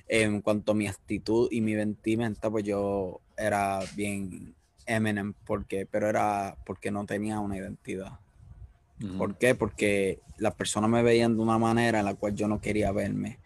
en 0.08 0.40
cuanto 0.40 0.72
a 0.72 0.74
mi 0.74 0.86
actitud 0.86 1.48
y 1.50 1.60
mi 1.60 1.74
vestimenta, 1.74 2.50
pues 2.50 2.64
yo 2.64 3.20
era 3.36 3.80
bien 3.96 4.54
Eminem, 4.86 5.34
porque, 5.46 5.86
pero 5.86 6.08
era 6.08 6.56
porque 6.66 6.90
no 6.90 7.06
tenía 7.06 7.40
una 7.40 7.56
identidad. 7.56 8.20
¿Por 9.18 9.36
qué? 9.36 9.54
Porque 9.54 10.20
las 10.38 10.54
personas 10.54 10.88
me 10.88 11.02
veían 11.02 11.36
de 11.36 11.42
una 11.42 11.58
manera 11.58 11.98
en 11.98 12.04
la 12.04 12.14
cual 12.14 12.34
yo 12.34 12.48
no 12.48 12.60
quería 12.60 12.92
verme. 12.92 13.38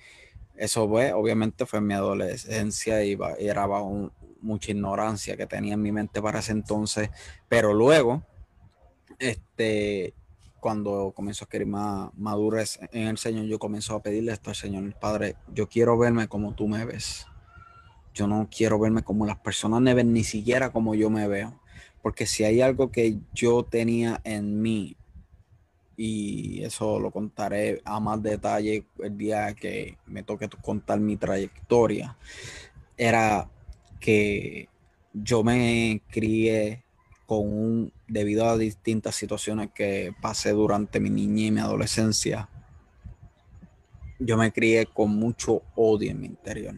Eso 0.56 0.88
fue, 0.88 1.12
obviamente 1.12 1.66
fue 1.66 1.80
mi 1.80 1.94
adolescencia 1.94 3.04
y, 3.04 3.16
era 3.38 3.66
bajo 3.66 4.12
mucha 4.40 4.72
ignorancia 4.72 5.36
que 5.36 5.46
tenía 5.46 5.74
en 5.74 5.82
mi 5.82 5.92
mente 5.92 6.20
para 6.20 6.40
ese 6.40 6.52
entonces. 6.52 7.10
Pero 7.48 7.72
luego, 7.72 8.22
este, 9.18 10.14
cuando 10.60 11.12
comenzó 11.14 11.44
a 11.44 11.46
adquirir 11.46 11.66
más 11.66 12.10
madurez 12.14 12.78
en 12.92 13.08
el 13.08 13.18
Señor, 13.18 13.46
yo 13.46 13.58
comencé 13.58 13.92
a 13.94 14.00
pedirle 14.00 14.32
esto 14.32 14.50
al 14.50 14.56
Señor, 14.56 14.92
Padre, 14.98 15.36
yo 15.54 15.68
quiero 15.68 15.96
verme 15.96 16.28
como 16.28 16.54
tú 16.54 16.68
me 16.68 16.84
ves. 16.84 17.26
Yo 18.12 18.26
no 18.26 18.48
quiero 18.50 18.78
verme 18.78 19.02
como 19.02 19.26
las 19.26 19.38
personas 19.38 19.80
me 19.80 19.94
ven, 19.94 20.12
ni 20.12 20.24
siquiera 20.24 20.72
como 20.72 20.94
yo 20.94 21.08
me 21.08 21.28
veo. 21.28 21.60
Porque 22.02 22.26
si 22.26 22.44
hay 22.44 22.60
algo 22.60 22.90
que 22.90 23.18
yo 23.32 23.64
tenía 23.64 24.20
en 24.24 24.60
mí 24.60 24.96
y 26.00 26.62
eso 26.62 27.00
lo 27.00 27.10
contaré 27.10 27.82
a 27.84 27.98
más 27.98 28.22
detalle 28.22 28.86
el 29.02 29.18
día 29.18 29.52
que 29.54 29.98
me 30.06 30.22
toque 30.22 30.48
contar 30.62 31.00
mi 31.00 31.16
trayectoria, 31.16 32.16
era 32.96 33.50
que 33.98 34.68
yo 35.12 35.42
me 35.42 36.00
crié 36.08 36.84
con 37.26 37.40
un, 37.52 37.92
debido 38.06 38.48
a 38.48 38.56
distintas 38.56 39.16
situaciones 39.16 39.70
que 39.74 40.14
pasé 40.22 40.52
durante 40.52 41.00
mi 41.00 41.10
niñez 41.10 41.48
y 41.48 41.50
mi 41.50 41.60
adolescencia, 41.60 42.48
yo 44.20 44.36
me 44.36 44.52
crié 44.52 44.86
con 44.86 45.10
mucho 45.10 45.62
odio 45.74 46.12
en 46.12 46.20
mi 46.20 46.26
interior. 46.26 46.76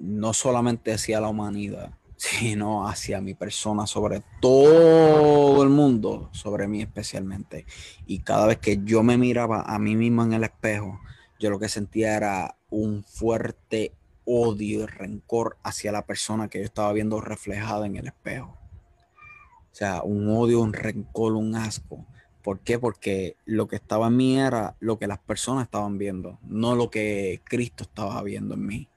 No 0.00 0.34
solamente 0.34 0.92
hacia 0.92 1.20
la 1.20 1.28
humanidad, 1.28 1.92
sino 2.18 2.88
hacia 2.88 3.20
mi 3.20 3.34
persona, 3.34 3.86
sobre 3.86 4.22
todo 4.40 5.62
el 5.62 5.68
mundo, 5.70 6.28
sobre 6.32 6.66
mí 6.66 6.82
especialmente. 6.82 7.64
Y 8.06 8.18
cada 8.18 8.46
vez 8.46 8.58
que 8.58 8.80
yo 8.82 9.04
me 9.04 9.16
miraba 9.16 9.62
a 9.62 9.78
mí 9.78 9.94
mismo 9.94 10.24
en 10.24 10.32
el 10.32 10.42
espejo, 10.42 11.00
yo 11.38 11.48
lo 11.48 11.60
que 11.60 11.68
sentía 11.68 12.16
era 12.16 12.56
un 12.70 13.04
fuerte 13.04 13.92
odio 14.24 14.82
y 14.82 14.86
rencor 14.86 15.58
hacia 15.62 15.92
la 15.92 16.04
persona 16.06 16.48
que 16.48 16.58
yo 16.58 16.64
estaba 16.64 16.92
viendo 16.92 17.20
reflejada 17.20 17.86
en 17.86 17.96
el 17.96 18.08
espejo. 18.08 18.58
O 19.70 19.74
sea, 19.78 20.02
un 20.02 20.28
odio, 20.28 20.60
un 20.60 20.72
rencor, 20.72 21.34
un 21.34 21.54
asco. 21.54 22.04
¿Por 22.42 22.60
qué? 22.60 22.80
Porque 22.80 23.36
lo 23.44 23.68
que 23.68 23.76
estaba 23.76 24.08
en 24.08 24.16
mí 24.16 24.40
era 24.40 24.76
lo 24.80 24.98
que 24.98 25.06
las 25.06 25.20
personas 25.20 25.64
estaban 25.64 25.98
viendo, 25.98 26.40
no 26.42 26.74
lo 26.74 26.90
que 26.90 27.42
Cristo 27.44 27.84
estaba 27.84 28.20
viendo 28.22 28.54
en 28.54 28.66
mí. 28.66 28.88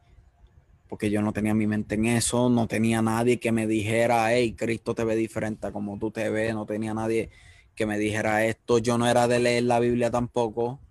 Porque 0.92 1.10
yo 1.10 1.22
no 1.22 1.32
tenía 1.32 1.54
mi 1.54 1.68
mente 1.68 1.96
en 1.96 2.06
eso, 2.06 2.50
no 2.50 2.68
tenía 2.68 3.02
nadie 3.02 3.40
que 3.40 3.54
me 3.54 3.66
dijera, 3.66 4.34
hey, 4.34 4.56
Cristo 4.58 4.94
te 4.94 5.06
ve 5.06 5.16
diferente 5.16 5.72
como 5.72 5.98
tú 5.98 6.12
te 6.12 6.30
ves, 6.30 6.54
no 6.54 6.66
tenía 6.66 6.94
nadie 6.94 7.30
que 7.76 7.86
me 7.86 7.98
dijera 7.98 8.46
esto. 8.46 8.78
Yo 8.78 8.98
no 8.98 9.08
era 9.08 9.26
de 9.30 9.40
leer 9.40 9.64
la 9.64 9.80
Biblia 9.80 10.12
tampoco 10.12 10.82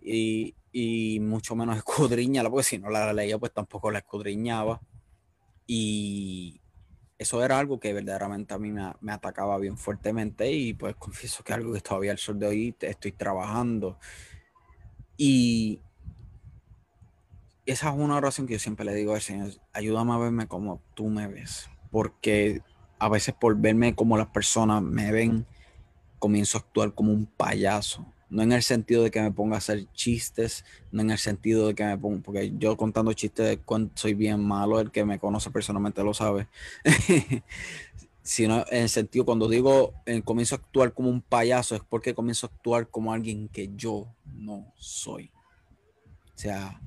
y, 0.00 0.56
y 0.72 1.20
mucho 1.20 1.54
menos 1.54 1.76
escudriñarla, 1.78 2.50
porque 2.50 2.64
si 2.64 2.78
no 2.78 2.90
la 2.90 3.12
leía, 3.12 3.38
pues 3.38 3.52
tampoco 3.52 3.92
la 3.92 4.00
escudriñaba. 4.00 4.80
Y 5.68 6.60
eso 7.16 7.44
era 7.44 7.60
algo 7.60 7.78
que 7.78 7.92
verdaderamente 7.92 8.54
a 8.54 8.58
mí 8.58 8.72
me, 8.72 9.12
atacaba 9.12 9.56
bien 9.58 9.78
fuertemente 9.78 10.50
y 10.50 10.74
pues 10.74 10.96
confieso 10.98 11.44
que 11.44 11.52
algo 11.52 11.72
que 11.72 11.80
todavía 11.80 12.10
al 12.10 12.18
sol 12.18 12.40
de 12.40 12.46
hoy 12.48 12.76
estoy 12.80 13.12
trabajando. 13.12 14.00
Y 15.16 15.80
esa 17.66 17.90
es 17.90 17.96
una 17.96 18.16
oración 18.16 18.46
que 18.46 18.54
yo 18.54 18.58
siempre 18.58 18.84
le 18.84 18.94
digo 18.94 19.14
al 19.14 19.20
Señor, 19.20 19.52
ayúdame 19.72 20.12
a 20.12 20.18
verme 20.18 20.46
como 20.46 20.80
tú 20.94 21.08
me 21.08 21.28
ves, 21.28 21.68
porque 21.90 22.62
a 22.98 23.08
veces 23.08 23.34
por 23.34 23.56
verme 23.56 23.94
como 23.94 24.16
las 24.16 24.28
personas 24.28 24.82
me 24.82 25.12
ven, 25.12 25.46
comienzo 26.18 26.58
a 26.58 26.60
actuar 26.60 26.94
como 26.94 27.12
un 27.12 27.26
payaso. 27.26 28.06
No 28.30 28.42
en 28.42 28.52
el 28.52 28.62
sentido 28.62 29.02
de 29.02 29.10
que 29.10 29.20
me 29.20 29.30
ponga 29.30 29.56
a 29.56 29.58
hacer 29.58 29.92
chistes, 29.92 30.64
no 30.90 31.02
en 31.02 31.10
el 31.10 31.18
sentido 31.18 31.66
de 31.66 31.74
que 31.74 31.84
me 31.84 31.98
ponga, 31.98 32.22
porque 32.22 32.52
yo 32.56 32.76
contando 32.76 33.12
chistes 33.12 33.58
soy 33.94 34.14
bien 34.14 34.42
malo, 34.42 34.80
el 34.80 34.90
que 34.90 35.04
me 35.04 35.18
conoce 35.18 35.50
personalmente 35.50 36.02
lo 36.02 36.14
sabe. 36.14 36.48
sino 38.22 38.64
en 38.70 38.82
el 38.82 38.88
sentido 38.88 39.24
cuando 39.24 39.48
digo 39.48 39.94
eh, 40.06 40.22
comienzo 40.22 40.54
a 40.54 40.58
actuar 40.58 40.94
como 40.94 41.10
un 41.10 41.20
payaso 41.20 41.74
es 41.74 41.82
porque 41.82 42.14
comienzo 42.14 42.46
a 42.46 42.50
actuar 42.54 42.88
como 42.88 43.12
alguien 43.12 43.48
que 43.48 43.70
yo 43.74 44.06
no 44.24 44.72
soy. 44.76 45.30
O 46.34 46.38
sea, 46.38 46.80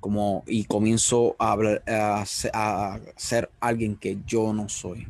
como 0.00 0.42
y 0.46 0.64
comienzo 0.64 1.36
a, 1.38 1.52
hablar, 1.52 1.82
a, 1.86 2.24
a 2.52 3.00
ser 3.16 3.50
alguien 3.60 3.96
que 3.96 4.18
yo 4.26 4.52
no 4.52 4.68
soy. 4.68 5.06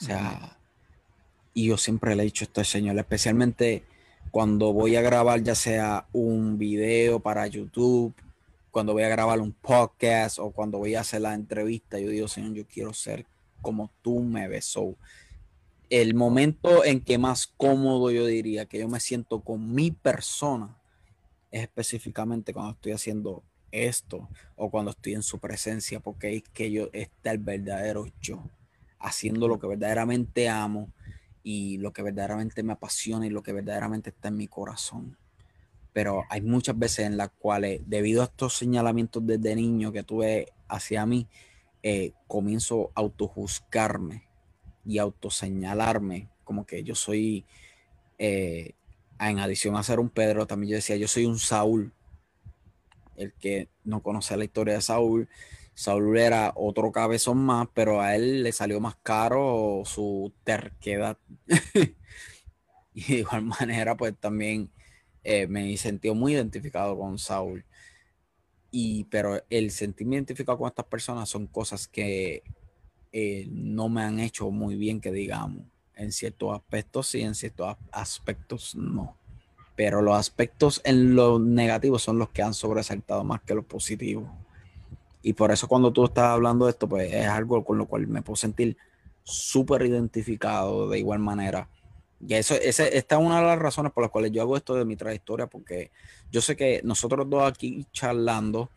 O 0.00 0.04
sea, 0.04 0.56
y 1.54 1.66
yo 1.66 1.76
siempre 1.76 2.14
le 2.14 2.22
he 2.22 2.26
dicho 2.26 2.44
esto 2.44 2.60
al 2.60 2.66
Señor, 2.66 2.96
especialmente 2.98 3.82
cuando 4.30 4.72
voy 4.72 4.96
a 4.96 5.02
grabar 5.02 5.42
ya 5.42 5.54
sea 5.54 6.06
un 6.12 6.58
video 6.58 7.20
para 7.20 7.46
YouTube, 7.46 8.14
cuando 8.70 8.92
voy 8.92 9.02
a 9.02 9.08
grabar 9.08 9.40
un 9.40 9.52
podcast 9.52 10.38
o 10.38 10.50
cuando 10.50 10.78
voy 10.78 10.94
a 10.94 11.00
hacer 11.00 11.22
la 11.22 11.34
entrevista, 11.34 11.98
yo 11.98 12.10
digo, 12.10 12.28
Señor, 12.28 12.52
yo 12.52 12.66
quiero 12.66 12.92
ser 12.92 13.26
como 13.62 13.90
tú 14.02 14.20
me 14.20 14.46
ves. 14.46 14.78
el 15.90 16.14
momento 16.14 16.84
en 16.84 17.00
que 17.00 17.18
más 17.18 17.46
cómodo 17.46 18.10
yo 18.10 18.26
diría 18.26 18.66
que 18.66 18.78
yo 18.78 18.88
me 18.88 19.00
siento 19.00 19.40
con 19.40 19.74
mi 19.74 19.90
persona 19.90 20.76
es 21.50 21.62
específicamente 21.62 22.52
cuando 22.52 22.72
estoy 22.72 22.92
haciendo 22.92 23.42
esto 23.70 24.28
o 24.56 24.70
cuando 24.70 24.90
estoy 24.90 25.14
en 25.14 25.22
su 25.22 25.38
presencia, 25.38 26.00
porque 26.00 26.36
es 26.36 26.42
que 26.52 26.70
yo 26.70 26.88
está 26.92 27.30
el 27.30 27.38
verdadero 27.38 28.06
yo, 28.20 28.42
haciendo 28.98 29.48
lo 29.48 29.58
que 29.58 29.66
verdaderamente 29.66 30.48
amo, 30.48 30.92
y 31.50 31.78
lo 31.78 31.94
que 31.94 32.02
verdaderamente 32.02 32.62
me 32.62 32.74
apasiona 32.74 33.26
y 33.26 33.30
lo 33.30 33.42
que 33.42 33.54
verdaderamente 33.54 34.10
está 34.10 34.28
en 34.28 34.36
mi 34.36 34.48
corazón. 34.48 35.16
Pero 35.94 36.24
hay 36.28 36.42
muchas 36.42 36.78
veces 36.78 37.06
en 37.06 37.16
las 37.16 37.30
cuales, 37.30 37.80
debido 37.86 38.20
a 38.20 38.26
estos 38.26 38.54
señalamientos 38.58 39.26
desde 39.26 39.56
niño 39.56 39.90
que 39.90 40.02
tuve 40.02 40.52
hacia 40.68 41.06
mí, 41.06 41.26
eh, 41.82 42.12
comienzo 42.26 42.90
a 42.94 43.00
autojuzgarme 43.00 44.28
y 44.84 44.98
autoseñalarme 44.98 46.28
como 46.44 46.66
que 46.66 46.84
yo 46.84 46.94
soy, 46.94 47.46
eh, 48.18 48.74
en 49.18 49.38
adición 49.38 49.74
a 49.76 49.82
ser 49.82 50.00
un 50.00 50.10
Pedro, 50.10 50.46
también 50.46 50.72
yo 50.72 50.76
decía, 50.76 50.96
yo 50.96 51.08
soy 51.08 51.24
un 51.24 51.38
Saúl. 51.38 51.94
El 53.18 53.34
que 53.34 53.68
no 53.84 54.02
conoce 54.02 54.36
la 54.36 54.44
historia 54.44 54.74
de 54.74 54.80
Saúl, 54.80 55.28
Saúl 55.78 56.18
era 56.18 56.52
otro 56.56 56.90
cabezón 56.90 57.38
más, 57.38 57.68
pero 57.72 58.00
a 58.00 58.16
él 58.16 58.42
le 58.42 58.50
salió 58.50 58.80
más 58.80 58.96
caro 58.96 59.82
su 59.84 60.32
terquedad. 60.42 61.18
y 62.94 63.02
de 63.04 63.18
igual 63.18 63.42
manera, 63.60 63.96
pues 63.96 64.16
también 64.18 64.72
eh, 65.22 65.46
me 65.46 65.76
sentí 65.76 66.10
muy 66.10 66.32
identificado 66.34 66.98
con 66.98 67.16
Saúl. 67.18 67.64
Y, 68.72 69.04
pero 69.04 69.40
el 69.50 69.70
sentirme 69.70 70.16
identificado 70.16 70.58
con 70.58 70.66
estas 70.66 70.86
personas 70.86 71.28
son 71.28 71.46
cosas 71.46 71.86
que 71.86 72.42
eh, 73.12 73.46
no 73.50 73.88
me 73.88 74.02
han 74.02 74.18
hecho 74.20 74.50
muy 74.50 74.74
bien, 74.74 75.00
que 75.00 75.12
digamos. 75.12 75.64
En 75.94 76.10
ciertos 76.10 76.56
aspectos 76.56 77.08
sí, 77.08 77.20
en 77.22 77.36
ciertos 77.36 77.76
aspectos 77.92 78.74
no. 78.74 79.17
Pero 79.78 80.02
los 80.02 80.16
aspectos 80.16 80.80
en 80.82 81.14
lo 81.14 81.38
negativo 81.38 82.00
son 82.00 82.18
los 82.18 82.30
que 82.30 82.42
han 82.42 82.52
sobresaltado 82.52 83.22
más 83.22 83.42
que 83.42 83.54
los 83.54 83.64
positivos. 83.64 84.28
Y 85.22 85.34
por 85.34 85.52
eso 85.52 85.68
cuando 85.68 85.92
tú 85.92 86.04
estás 86.04 86.24
hablando 86.24 86.64
de 86.64 86.72
esto, 86.72 86.88
pues 86.88 87.12
es 87.14 87.28
algo 87.28 87.64
con 87.64 87.78
lo 87.78 87.86
cual 87.86 88.08
me 88.08 88.20
puedo 88.20 88.34
sentir 88.34 88.76
súper 89.22 89.82
identificado 89.82 90.88
de 90.88 90.98
igual 90.98 91.20
manera. 91.20 91.68
Y 92.26 92.34
eso, 92.34 92.56
ese, 92.56 92.96
esta 92.98 93.20
es 93.20 93.24
una 93.24 93.38
de 93.38 93.46
las 93.46 93.58
razones 93.60 93.92
por 93.92 94.02
las 94.02 94.10
cuales 94.10 94.32
yo 94.32 94.42
hago 94.42 94.56
esto 94.56 94.74
de 94.74 94.84
mi 94.84 94.96
trayectoria, 94.96 95.46
porque 95.46 95.92
yo 96.32 96.40
sé 96.40 96.56
que 96.56 96.80
nosotros 96.82 97.30
dos 97.30 97.48
aquí 97.48 97.86
charlando, 97.92 98.72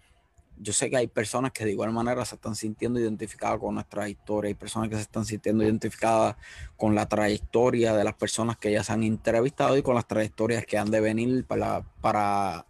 yo 0.62 0.74
sé 0.74 0.92
que 0.92 0.98
hay 0.98 1.08
personas 1.08 1.52
que 1.52 1.66
de 1.66 1.72
igual 1.72 1.92
manera 1.92 2.24
se 2.24 2.36
están 2.36 2.56
sintiendo 2.56 3.00
identificadas 3.00 3.60
con 3.60 3.74
nuestra 3.74 4.08
historia, 4.08 4.50
hay 4.50 4.54
personas 4.54 4.90
que 4.90 4.96
se 4.96 5.02
están 5.02 5.26
sintiendo 5.26 5.64
identificadas 5.64 6.36
con 6.78 6.94
la 6.94 7.08
trayectoria 7.08 7.96
de 7.96 8.04
las 8.04 8.14
personas 8.14 8.58
que 8.58 8.72
ya 8.72 8.84
se 8.84 8.94
han 8.94 9.02
entrevistado 9.04 9.76
y 9.76 9.82
con 9.82 9.96
las 9.96 10.08
trayectorias 10.08 10.66
que 10.68 10.78
han 10.78 10.92
de 10.92 11.02
venir 11.02 11.46
para, 11.46 11.82
para 12.02 12.68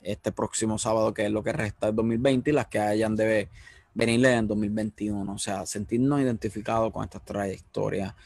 este 0.00 0.32
próximo 0.32 0.78
sábado, 0.78 1.12
que 1.12 1.26
es 1.26 1.30
lo 1.30 1.42
que 1.42 1.52
resta 1.52 1.86
del 1.86 1.96
2020, 1.96 2.50
y 2.50 2.52
las 2.54 2.66
que 2.68 2.78
hayan 2.78 3.14
de 3.14 3.50
venirle 3.92 4.34
en 4.34 4.46
2021. 4.46 5.30
O 5.30 5.38
sea, 5.38 5.66
sentirnos 5.66 6.20
identificados 6.20 6.92
con 6.92 7.04
esta 7.04 7.20
trayectoria, 7.20 8.16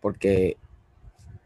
porque, 0.00 0.56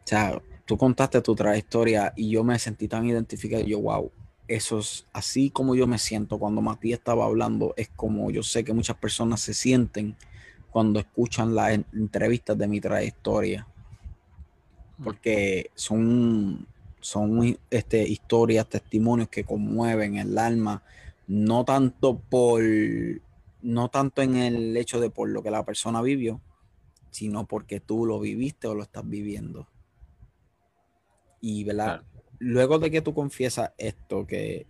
o 0.05 0.07
sea, 0.07 0.43
tú 0.67 0.77
contaste 0.77 1.23
tu 1.23 1.35
trayectoria 1.35 2.13
y 2.17 2.31
yo 2.31 2.45
me 2.45 2.59
sentí 2.59 2.87
tan 2.87 3.07
identificado. 3.07 3.63
Y 3.63 3.71
yo, 3.71 3.81
wow, 3.81 4.11
eso 4.49 4.79
es 4.79 5.07
así 5.13 5.51
como 5.51 5.75
yo 5.75 5.87
me 5.87 5.99
siento 5.99 6.39
cuando 6.39 6.61
Matías 6.61 6.99
estaba 6.99 7.27
hablando, 7.27 7.75
es 7.77 7.89
como 7.91 8.31
yo 8.31 8.43
sé 8.43 8.65
que 8.65 8.73
muchas 8.73 8.97
personas 8.97 9.41
se 9.41 9.55
sienten 9.55 10.17
cuando 10.71 10.99
escuchan 10.99 11.55
las 11.55 11.79
entrevistas 11.93 12.59
de 12.59 12.67
mi 12.67 12.81
trayectoria, 12.81 13.67
porque 15.03 15.71
son 15.75 16.67
son 17.01 17.59
este, 17.71 18.07
historias, 18.09 18.69
testimonios 18.69 19.29
que 19.29 19.45
conmueven 19.45 20.17
el 20.17 20.37
alma, 20.39 20.83
no 21.27 21.65
tanto 21.65 22.19
por, 22.19 22.63
no 23.63 23.89
tanto 23.89 24.23
en 24.23 24.37
el 24.37 24.77
hecho 24.77 25.01
de 25.01 25.11
por 25.11 25.29
lo 25.29 25.43
que 25.43 25.51
la 25.51 25.65
persona 25.65 26.03
vivió, 26.03 26.41
sino 27.11 27.47
porque 27.47 27.81
tú 27.81 28.07
lo 28.07 28.21
viviste 28.21 28.67
o 28.67 28.75
lo 28.75 28.83
estás 28.83 29.09
viviendo. 29.09 29.69
Y 31.41 31.65
¿verdad? 31.65 32.03
Luego 32.39 32.79
de 32.79 32.91
que 32.91 33.03
tú 33.03 33.15
confiesas 33.15 33.73
esto, 33.79 34.27
que 34.27 34.67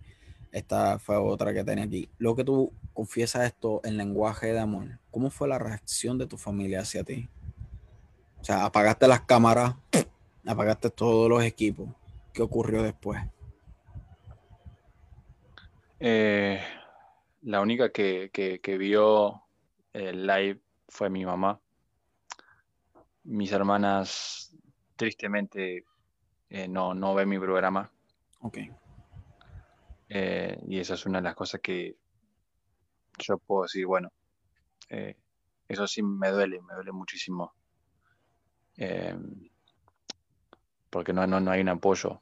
esta 0.51 0.99
fue 0.99 1.17
otra 1.17 1.53
que 1.53 1.63
tenía 1.63 1.85
aquí, 1.85 2.09
luego 2.17 2.37
que 2.37 2.43
tú 2.43 2.73
confiesas 2.93 3.45
esto 3.45 3.81
en 3.83 3.97
lenguaje 3.97 4.53
de 4.53 4.59
amor, 4.59 4.99
¿cómo 5.11 5.29
fue 5.29 5.47
la 5.47 5.59
reacción 5.59 6.17
de 6.17 6.27
tu 6.27 6.37
familia 6.37 6.81
hacia 6.81 7.03
ti? 7.03 7.29
O 8.41 8.43
sea, 8.43 8.65
apagaste 8.65 9.07
las 9.07 9.21
cámaras, 9.21 9.75
apagaste 10.45 10.89
todos 10.89 11.29
los 11.29 11.43
equipos 11.43 11.89
¿Qué 12.33 12.43
ocurrió 12.43 12.83
después? 12.83 13.21
Eh, 15.99 16.61
la 17.41 17.59
única 17.59 17.91
que, 17.91 18.77
vio 18.79 19.43
el 19.91 20.25
live 20.25 20.61
fue 20.87 21.09
mi 21.09 21.25
mamá. 21.25 21.59
Mis 23.23 23.51
hermanas, 23.51 24.55
tristemente, 24.95 25.83
eh, 26.49 26.67
no, 26.67 26.93
no 26.93 27.13
ven 27.13 27.29
mi 27.29 27.39
programa. 27.39 27.91
Ok. 28.41 28.57
Eh, 30.09 30.59
y 30.67 30.79
esa 30.79 30.95
es 30.95 31.05
una 31.05 31.19
de 31.19 31.23
las 31.23 31.35
cosas 31.35 31.61
que 31.61 31.95
yo 33.17 33.37
puedo 33.37 33.63
decir, 33.63 33.85
bueno, 33.85 34.11
eso 35.67 35.87
sí 35.87 36.01
me 36.01 36.29
duele, 36.29 36.61
me 36.61 36.73
duele 36.73 36.91
muchísimo 36.91 37.53
porque 40.89 41.13
no, 41.13 41.25
no, 41.27 41.39
no 41.39 41.51
hay 41.51 41.61
un 41.61 41.69
apoyo. 41.69 42.21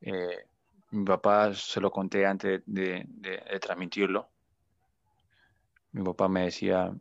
Eh, 0.00 0.44
mi 0.90 1.04
papá 1.04 1.54
se 1.54 1.80
lo 1.80 1.90
conté 1.90 2.26
antes 2.26 2.62
de, 2.66 3.06
transmitirlo. 3.60 4.28
Mi 5.92 6.02
papá 6.02 6.28
me 6.28 6.44
decía, 6.44 6.92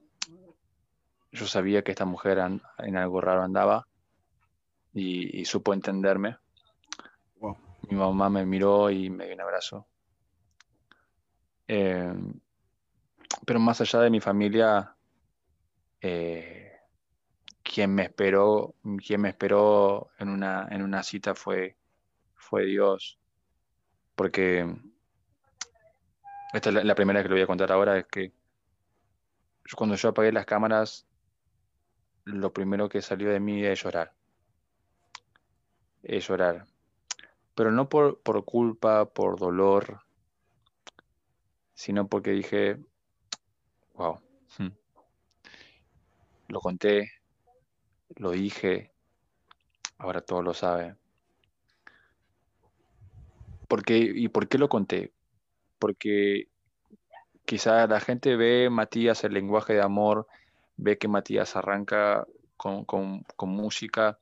yo 1.31 1.47
sabía 1.47 1.83
que 1.83 1.91
esta 1.91 2.05
mujer 2.05 2.39
en 2.77 2.97
algo 2.97 3.21
raro 3.21 3.43
andaba 3.43 3.87
y, 4.93 5.45
supo 5.45 5.73
entenderme. 5.73 6.37
Mi 7.89 7.97
mamá 7.97 8.29
me 8.29 8.45
miró 8.45 8.89
y 8.89 9.09
me 9.09 9.25
dio 9.25 9.35
un 9.35 9.41
abrazo. 9.41 9.87
Eh, 11.67 12.13
pero 13.45 13.59
más 13.59 13.81
allá 13.81 13.99
de 13.99 14.09
mi 14.09 14.19
familia, 14.19 14.95
eh, 15.99 16.71
quien 17.63 17.93
me 17.93 18.03
esperó, 18.03 18.75
quien 19.05 19.21
me 19.21 19.29
esperó 19.29 20.11
en 20.19 20.29
una, 20.29 20.67
en 20.69 20.81
una 20.81 21.03
cita 21.03 21.35
fue, 21.35 21.77
fue 22.35 22.65
Dios. 22.65 23.19
Porque 24.15 24.67
esta 26.53 26.69
es 26.69 26.83
la, 26.83 26.95
primera 26.95 27.23
que 27.23 27.29
le 27.29 27.35
voy 27.35 27.43
a 27.43 27.47
contar 27.47 27.71
ahora, 27.71 27.97
es 27.97 28.05
que 28.07 28.33
cuando 29.75 29.95
yo 29.95 30.09
apagué 30.09 30.31
las 30.31 30.45
cámaras, 30.45 31.07
lo 32.25 32.51
primero 32.51 32.89
que 32.89 33.01
salió 33.01 33.29
de 33.29 33.39
mí 33.39 33.63
es 33.63 33.81
llorar. 33.81 34.13
Es 36.03 36.27
llorar. 36.27 36.65
Pero 37.55 37.71
no 37.71 37.89
por, 37.89 38.19
por 38.21 38.43
culpa, 38.45 39.05
por 39.05 39.39
dolor, 39.39 40.01
sino 41.73 42.07
porque 42.07 42.31
dije, 42.31 42.77
wow, 43.93 44.19
hmm, 44.57 44.67
lo 46.47 46.59
conté, 46.59 47.11
lo 48.15 48.31
dije, 48.31 48.91
ahora 49.97 50.21
todo 50.21 50.41
lo 50.41 50.53
sabe. 50.53 50.95
¿Y 53.87 54.27
por 54.27 54.47
qué 54.47 54.57
lo 54.57 54.67
conté? 54.67 55.13
Porque 55.79 56.49
quizá 57.45 57.87
la 57.87 57.99
gente 57.99 58.35
ve 58.35 58.69
Matías 58.69 59.23
el 59.23 59.33
lenguaje 59.33 59.73
de 59.73 59.81
amor, 59.81 60.27
ve 60.77 60.97
que 60.97 61.07
Matías 61.07 61.55
arranca 61.55 62.27
con, 62.57 62.85
música, 63.41 64.19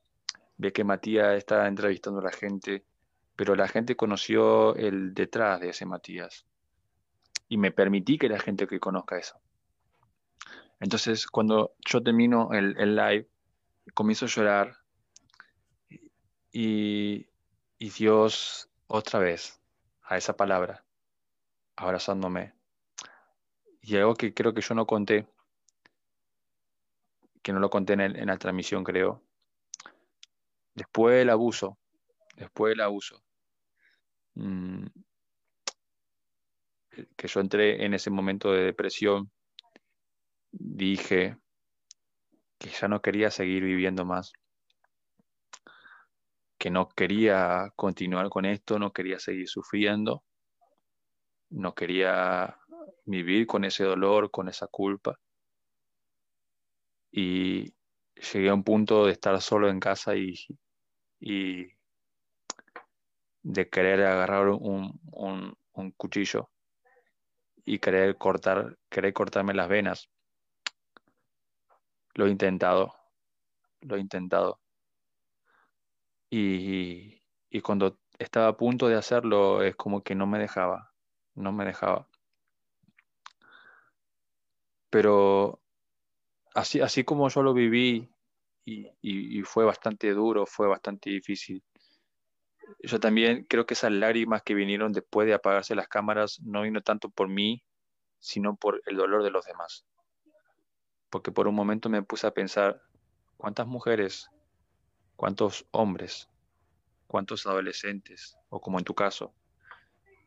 ve 0.59 0.71
que 0.71 0.83
Matías 0.83 1.35
está 1.37 1.67
entrevistando 1.67 2.19
a 2.19 2.23
la 2.25 2.31
gente, 2.31 2.85
pero 3.35 3.55
la 3.55 3.67
gente 3.67 3.95
conoció 3.95 4.75
el 4.75 5.13
detrás 5.13 5.59
de 5.61 5.69
ese 5.69 5.85
Matías. 5.85 6.45
Y 7.47 7.57
me 7.57 7.71
permití 7.71 8.17
que 8.17 8.29
la 8.29 8.39
gente 8.39 8.67
que 8.67 8.79
conozca 8.79 9.17
eso. 9.17 9.39
Entonces, 10.79 11.25
cuando 11.25 11.73
yo 11.79 12.03
termino 12.03 12.49
el, 12.51 12.77
el 12.77 12.95
live, 12.95 13.27
comienzo 13.93 14.25
a 14.25 14.27
llorar 14.27 14.77
y, 16.51 17.27
y 17.79 17.89
Dios 17.89 18.69
otra 18.87 19.19
vez 19.19 19.61
a 20.03 20.17
esa 20.17 20.35
palabra, 20.35 20.83
abrazándome. 21.77 22.53
Y 23.81 23.95
algo 23.95 24.13
que 24.15 24.33
creo 24.33 24.53
que 24.53 24.61
yo 24.61 24.75
no 24.75 24.85
conté, 24.85 25.25
que 27.41 27.53
no 27.53 27.59
lo 27.59 27.69
conté 27.69 27.93
en, 27.93 28.27
la 28.27 28.37
transmisión, 28.37 28.83
creo. 28.83 29.23
Después 30.79 31.17
del 31.17 31.29
abuso, 31.29 31.77
después 32.37 32.71
del 32.71 32.79
abuso, 32.79 33.21
mm, 34.35 34.85
que 37.17 37.27
yo 37.27 37.41
entré 37.41 37.83
en 37.83 37.93
ese 37.93 38.09
momento 38.09 38.53
de 38.53 38.63
depresión, 38.63 39.29
dije 40.51 41.35
que 42.57 42.69
ya 42.69 42.87
no 42.87 43.01
quería 43.01 43.29
seguir 43.29 43.65
viviendo 43.65 44.05
más, 44.05 44.31
que 46.57 46.69
no 46.69 46.87
quería 46.87 47.73
continuar 47.75 48.29
con 48.29 48.45
esto, 48.45 48.79
no 48.79 48.93
quería 48.93 49.19
seguir 49.19 49.49
sufriendo, 49.49 50.23
no 51.49 51.75
quería 51.75 52.57
vivir 53.03 53.47
con 53.47 53.65
ese 53.65 53.83
dolor, 53.83 54.31
con 54.31 54.47
esa 54.47 54.67
culpa. 54.67 55.19
Y 57.11 57.73
llegué 58.33 58.47
a 58.47 58.53
un 58.53 58.63
punto 58.63 59.07
de 59.07 59.11
estar 59.11 59.41
solo 59.41 59.69
en 59.69 59.81
casa 59.81 60.15
y, 60.15 60.35
de 61.19 61.75
querer 63.69 64.05
agarrar 64.05 64.49
un, 64.49 64.99
un 65.11 65.91
cuchillo 65.91 66.49
y 67.65 67.79
querer 67.79 68.17
cortar, 68.17 68.77
querer 68.89 69.13
cortarme 69.13 69.53
las 69.53 69.69
venas 69.69 70.09
lo 72.19 72.27
he 72.27 72.31
intentado, 72.31 72.93
lo 73.81 73.95
he 73.95 73.99
intentado. 73.99 74.59
Y, 76.29 77.21
y 77.49 77.61
cuando 77.61 77.97
estaba 78.19 78.49
a 78.49 78.57
punto 78.57 78.87
de 78.87 78.95
hacerlo, 78.95 79.63
es 79.63 79.75
como 79.75 80.03
que 80.03 80.15
no 80.15 80.27
me 80.27 80.37
dejaba, 80.37 80.91
no 81.35 81.51
me 81.53 81.65
dejaba. 81.65 82.07
Pero 84.89 85.61
así, 86.53 86.81
así 86.81 87.03
como 87.03 87.29
yo 87.29 87.41
lo 87.41 87.53
viví 87.53 88.09
y, 88.69 89.39
y, 89.39 89.41
fue 89.43 89.65
bastante 89.65 90.13
duro, 90.13 90.45
fue 90.45 90.67
bastante 90.67 91.09
difícil, 91.09 91.63
yo 92.83 92.99
también 92.99 93.45
creo 93.49 93.65
que 93.65 93.73
esas 93.73 93.91
lágrimas 93.91 94.43
que 94.43 94.53
vinieron 94.53 94.93
después 94.93 95.27
de 95.27 95.33
apagarse 95.33 95.75
las 95.75 95.87
cámaras 95.87 96.39
no 96.41 96.61
vino 96.61 96.81
tanto 96.81 97.09
por 97.09 97.27
mí, 97.27 97.63
sino 98.19 98.55
por 98.55 98.81
el 98.85 98.95
dolor 98.95 99.23
de 99.23 99.31
los 99.31 99.45
demás. 99.45 99.85
Porque 101.09 101.31
por 101.31 101.47
un 101.47 101.55
momento 101.55 101.89
me 101.89 102.03
puse 102.03 102.27
a 102.27 102.33
pensar, 102.33 102.81
¿cuántas 103.37 103.65
mujeres, 103.67 104.29
cuántos 105.15 105.65
hombres, 105.71 106.29
cuántos 107.07 107.47
adolescentes, 107.47 108.37
o 108.49 108.61
como 108.61 108.77
en 108.77 108.85
tu 108.85 108.93
caso, 108.93 109.33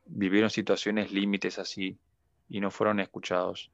vivieron 0.06 0.50
situaciones 0.50 1.12
límites 1.12 1.58
así 1.58 1.98
y 2.48 2.60
no 2.60 2.70
fueron 2.70 2.98
escuchados, 2.98 3.70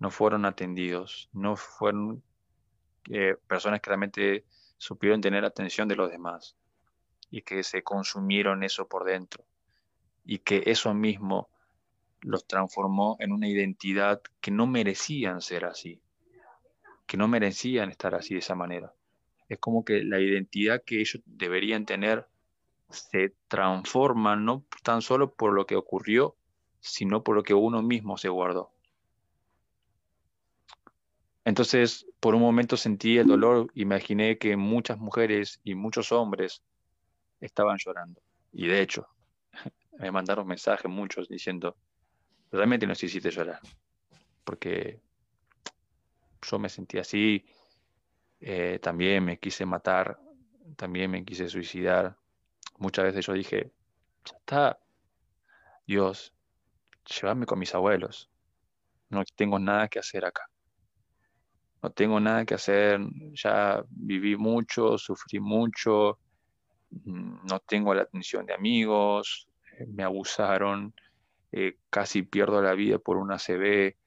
no 0.00 0.10
fueron 0.10 0.44
atendidos, 0.44 1.30
no 1.32 1.56
fueron 1.56 2.22
eh, 3.10 3.36
personas 3.46 3.80
que 3.80 3.90
realmente 3.90 4.44
supieron 4.78 5.20
tener 5.20 5.44
atención 5.44 5.88
de 5.88 5.96
los 5.96 6.10
demás 6.10 6.56
y 7.30 7.42
que 7.42 7.62
se 7.62 7.82
consumieron 7.82 8.62
eso 8.62 8.88
por 8.88 9.04
dentro 9.04 9.44
y 10.24 10.38
que 10.38 10.62
eso 10.66 10.94
mismo 10.94 11.48
los 12.20 12.46
transformó 12.46 13.16
en 13.20 13.32
una 13.32 13.48
identidad 13.48 14.22
que 14.40 14.50
no 14.50 14.66
merecían 14.66 15.40
ser 15.40 15.64
así 15.64 16.00
que 17.06 17.16
no 17.16 17.28
merecían 17.28 17.90
estar 17.90 18.14
así 18.14 18.34
de 18.34 18.40
esa 18.40 18.54
manera. 18.54 18.94
Es 19.48 19.58
como 19.58 19.84
que 19.84 20.02
la 20.04 20.20
identidad 20.20 20.82
que 20.84 21.00
ellos 21.00 21.22
deberían 21.26 21.86
tener 21.86 22.26
se 22.90 23.34
transforma 23.48 24.36
no 24.36 24.64
tan 24.82 25.02
solo 25.02 25.34
por 25.34 25.52
lo 25.52 25.66
que 25.66 25.76
ocurrió, 25.76 26.36
sino 26.80 27.22
por 27.22 27.36
lo 27.36 27.42
que 27.42 27.54
uno 27.54 27.82
mismo 27.82 28.16
se 28.16 28.28
guardó. 28.28 28.70
Entonces, 31.44 32.06
por 32.24 32.34
un 32.34 32.40
momento 32.40 32.78
sentí 32.78 33.18
el 33.18 33.26
dolor, 33.26 33.70
imaginé 33.74 34.38
que 34.38 34.56
muchas 34.56 34.96
mujeres 34.96 35.60
y 35.62 35.74
muchos 35.74 36.10
hombres 36.10 36.62
estaban 37.38 37.76
llorando. 37.76 38.22
Y 38.50 38.66
de 38.66 38.80
hecho, 38.80 39.06
me 39.98 40.10
mandaron 40.10 40.46
mensajes 40.46 40.90
muchos 40.90 41.28
diciendo, 41.28 41.76
realmente 42.50 42.86
nos 42.86 43.02
hiciste 43.02 43.30
llorar, 43.30 43.60
porque 44.42 45.02
yo 46.40 46.58
me 46.58 46.70
sentí 46.70 46.96
así, 46.96 47.44
eh, 48.40 48.78
también 48.80 49.22
me 49.22 49.38
quise 49.38 49.66
matar, 49.66 50.18
también 50.76 51.10
me 51.10 51.26
quise 51.26 51.46
suicidar. 51.50 52.16
Muchas 52.78 53.04
veces 53.04 53.26
yo 53.26 53.34
dije, 53.34 53.70
ya 54.24 54.36
está, 54.38 54.78
Dios, 55.86 56.32
llévame 57.04 57.44
con 57.44 57.58
mis 57.58 57.74
abuelos, 57.74 58.30
no 59.10 59.22
tengo 59.36 59.58
nada 59.58 59.88
que 59.88 59.98
hacer 59.98 60.24
acá. 60.24 60.48
No 61.84 61.90
tengo 61.90 62.18
nada 62.18 62.46
que 62.46 62.54
hacer, 62.54 62.98
ya 63.34 63.84
viví 63.90 64.38
mucho, 64.38 64.96
sufrí 64.96 65.38
mucho, 65.38 66.18
mm, 66.88 67.44
no 67.46 67.60
tengo 67.60 67.92
la 67.92 68.00
atención 68.00 68.46
de 68.46 68.54
amigos, 68.54 69.46
eh, 69.78 69.84
me 69.88 70.02
abusaron, 70.02 70.94
eh, 71.52 71.76
casi 71.90 72.22
pierdo 72.22 72.62
la 72.62 72.72
vida 72.72 72.98
por 72.98 73.18
una 73.18 73.38
CB. 73.38 73.98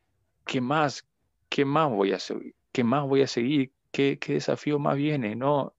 ¿Qué 0.44 0.60
más? 0.60 1.08
¿qué 1.50 1.66
más 1.66 1.92
voy 1.92 2.14
a 2.14 2.20
seguir? 2.20 2.56
¿Qué 2.72 2.84
más 2.84 3.08
voy 3.08 3.22
a 3.22 3.28
seguir? 3.28 3.72
¿Qué, 3.92 4.18
desafío 4.28 4.80
más 4.80 4.98
viene? 4.98 5.36
No, 5.36 5.76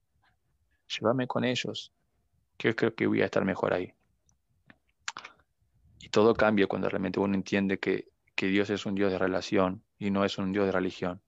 llévame 0.87 1.27
con 1.27 1.43
ellos, 1.43 1.93
yo 2.61 2.77
creo 2.77 2.95
que 2.95 3.09
voy 3.09 3.23
a 3.23 3.25
estar 3.25 3.45
mejor 3.45 3.75
ahí. 3.75 3.93
Y 5.99 6.11
todo 6.11 6.33
cambia 6.33 6.69
cuando 6.69 6.89
realmente 6.89 7.19
uno 7.19 7.35
entiende 7.35 7.81
que 7.81 8.07
Dios 8.37 8.71
es 8.71 8.87
un 8.87 8.95
Dios 8.95 9.11
de 9.11 9.19
relación 9.19 9.83
y 9.99 10.13
no 10.13 10.25
es 10.25 10.39
un 10.39 10.53
Dios 10.53 10.65
de 10.67 10.71
religión. 10.71 11.21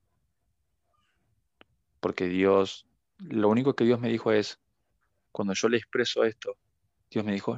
Porque 2.01 2.27
Dios, 2.27 2.85
lo 3.19 3.47
único 3.47 3.75
que 3.75 3.85
Dios 3.85 4.01
me 4.01 4.09
dijo 4.09 4.33
es, 4.33 4.59
cuando 5.31 5.53
yo 5.53 5.69
le 5.69 5.77
expreso 5.77 6.25
esto, 6.25 6.57
Dios 7.09 7.23
me 7.23 7.31
dijo, 7.31 7.57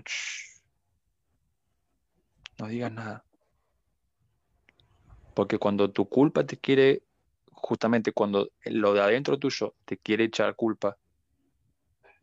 no 2.59 2.67
digas 2.67 2.91
nada. 2.91 3.25
Porque 5.33 5.57
cuando 5.57 5.89
tu 5.89 6.07
culpa 6.07 6.45
te 6.45 6.57
quiere, 6.57 7.01
justamente 7.51 8.11
cuando 8.11 8.51
lo 8.65 8.93
de 8.93 9.01
adentro 9.01 9.39
tuyo 9.39 9.73
te 9.85 9.97
quiere 9.97 10.25
echar 10.25 10.55
culpa, 10.55 10.97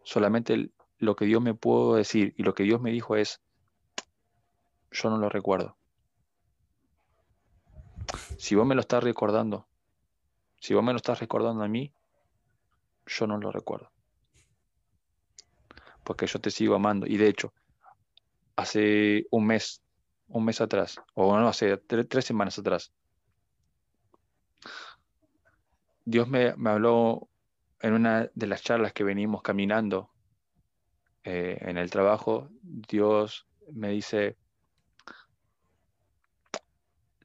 solamente 0.05 0.70
lo 0.98 1.16
que 1.16 1.24
Dios 1.24 1.42
me 1.42 1.55
pudo 1.55 1.97
decir 1.97 2.34
y 2.36 2.42
lo 2.42 2.55
que 2.55 2.62
Dios 2.62 2.80
me 2.80 2.92
dijo 2.92 3.16
es, 3.16 3.40
yo 4.92 5.09
no 5.09 5.16
lo 5.18 5.28
recuerdo. 5.28 5.76
Si 8.38 8.55
vos 8.55 8.66
me 8.66 8.74
lo 8.74 8.80
estás 8.80 9.02
recordando, 9.02 9.66
si 10.60 10.74
vos 10.74 10.84
me 10.84 10.92
lo 10.92 10.97
estás 10.98 11.20
recordando 11.20 11.62
a 11.62 11.68
mí, 11.68 11.92
yo 13.11 13.27
no 13.27 13.39
lo 13.39 13.51
recuerdo. 13.51 13.91
Porque 16.05 16.27
yo 16.27 16.41
te 16.41 16.51
sigo 16.51 16.74
amando. 16.74 17.07
Y 17.07 17.16
de 17.16 17.28
hecho, 17.28 17.53
hace 18.57 19.27
un 19.31 19.47
mes, 19.47 19.82
un 20.28 20.45
mes 20.45 20.61
atrás, 20.61 21.01
o 21.15 21.37
no, 21.39 21.49
hace 21.49 21.77
tres 21.77 22.24
semanas 22.24 22.59
atrás, 22.59 22.93
Dios 26.05 26.28
me, 26.28 26.55
me 26.57 26.70
habló 26.70 27.28
en 27.81 27.95
una 27.95 28.31
de 28.35 28.47
las 28.47 28.62
charlas 28.62 28.93
que 28.93 29.05
venimos 29.05 29.43
caminando 29.43 30.11
eh, 31.24 31.59
en 31.61 31.77
el 31.77 31.91
trabajo, 31.91 32.49
Dios 32.62 33.47
me 33.73 33.91
dice, 33.91 34.37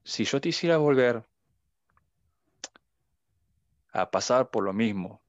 si 0.04 0.26
yo 0.26 0.40
te 0.42 0.50
hiciera 0.50 0.78
volver 0.78 1.26
a 3.92 4.12
pasar 4.12 4.50
por 4.50 4.64
lo 4.64 4.74
mismo, 4.74 5.22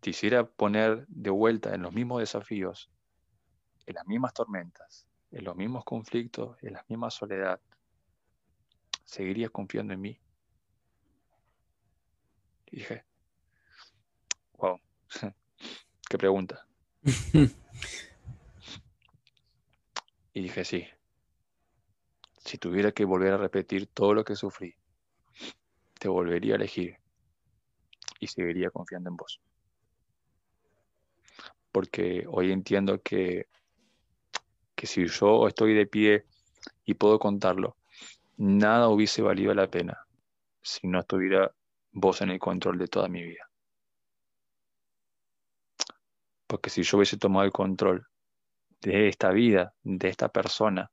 te 0.00 0.10
hiciera 0.10 0.44
poner 0.46 1.06
de 1.08 1.30
vuelta 1.30 1.74
en 1.74 1.82
los 1.82 1.92
mismos 1.92 2.20
desafíos, 2.20 2.90
en 3.86 3.94
las 3.94 4.06
mismas 4.06 4.32
tormentas, 4.32 5.06
en 5.30 5.44
los 5.44 5.54
mismos 5.56 5.84
conflictos, 5.84 6.56
en 6.62 6.72
la 6.74 6.84
misma 6.88 7.10
soledad, 7.10 7.60
¿seguirías 9.04 9.50
confiando 9.50 9.92
en 9.92 10.00
mí? 10.00 10.20
Y 12.66 12.76
dije, 12.76 13.04
wow, 14.54 14.80
qué 16.08 16.18
pregunta. 16.18 16.66
y 20.32 20.40
dije, 20.40 20.64
sí, 20.64 20.86
si 22.38 22.58
tuviera 22.58 22.92
que 22.92 23.04
volver 23.04 23.34
a 23.34 23.38
repetir 23.38 23.86
todo 23.88 24.14
lo 24.14 24.24
que 24.24 24.34
sufrí, 24.34 24.74
te 25.98 26.08
volvería 26.08 26.54
a 26.54 26.56
elegir 26.56 26.96
y 28.18 28.26
seguiría 28.28 28.70
confiando 28.70 29.10
en 29.10 29.16
vos. 29.16 29.40
Porque 31.72 32.24
hoy 32.28 32.52
entiendo 32.52 33.00
que, 33.02 33.46
que 34.74 34.86
si 34.86 35.06
yo 35.06 35.46
estoy 35.48 35.74
de 35.74 35.86
pie 35.86 36.24
y 36.84 36.94
puedo 36.94 37.18
contarlo, 37.18 37.76
nada 38.36 38.88
hubiese 38.88 39.22
valido 39.22 39.54
la 39.54 39.70
pena 39.70 40.06
si 40.62 40.88
no 40.88 41.00
estuviera 41.00 41.52
vos 41.92 42.20
en 42.22 42.30
el 42.30 42.38
control 42.38 42.78
de 42.78 42.88
toda 42.88 43.08
mi 43.08 43.22
vida. 43.22 43.50
Porque 46.46 46.70
si 46.70 46.82
yo 46.82 46.96
hubiese 46.98 47.16
tomado 47.16 47.44
el 47.46 47.52
control 47.52 48.06
de 48.80 49.08
esta 49.08 49.30
vida, 49.30 49.74
de 49.82 50.08
esta 50.08 50.28
persona, 50.28 50.90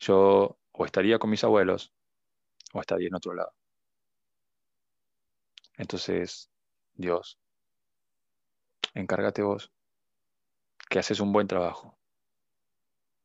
yo 0.00 0.58
o 0.72 0.84
estaría 0.84 1.18
con 1.18 1.30
mis 1.30 1.44
abuelos 1.44 1.92
o 2.72 2.80
estaría 2.80 3.08
en 3.08 3.14
otro 3.14 3.34
lado. 3.34 3.52
Entonces, 5.76 6.50
Dios, 6.94 7.38
encárgate 8.94 9.42
vos, 9.42 9.72
que 10.88 10.98
haces 10.98 11.20
un 11.20 11.32
buen 11.32 11.46
trabajo. 11.46 11.98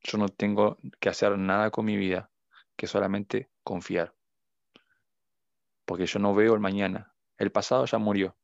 Yo 0.01 0.17
no 0.17 0.29
tengo 0.29 0.77
que 0.99 1.09
hacer 1.09 1.37
nada 1.37 1.71
con 1.71 1.85
mi 1.85 1.97
vida 1.97 2.31
que 2.75 2.87
solamente 2.87 3.49
confiar. 3.63 4.15
Porque 5.85 6.05
yo 6.05 6.19
no 6.19 6.33
veo 6.35 6.53
el 6.53 6.59
mañana. 6.59 7.13
El 7.37 7.51
pasado 7.51 7.85
ya 7.85 7.97
murió. 7.97 8.37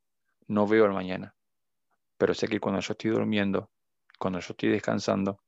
No 0.46 0.66
veo 0.66 0.84
el 0.86 0.92
mañana. 0.92 1.34
Pero 2.18 2.34
sé 2.34 2.48
que 2.48 2.60
cuando 2.60 2.80
yo 2.80 2.92
estoy 2.92 3.10
durmiendo, 3.10 3.70
cuando 4.18 4.40
yo 4.40 4.48
estoy 4.50 4.70
descansando, 4.70 5.40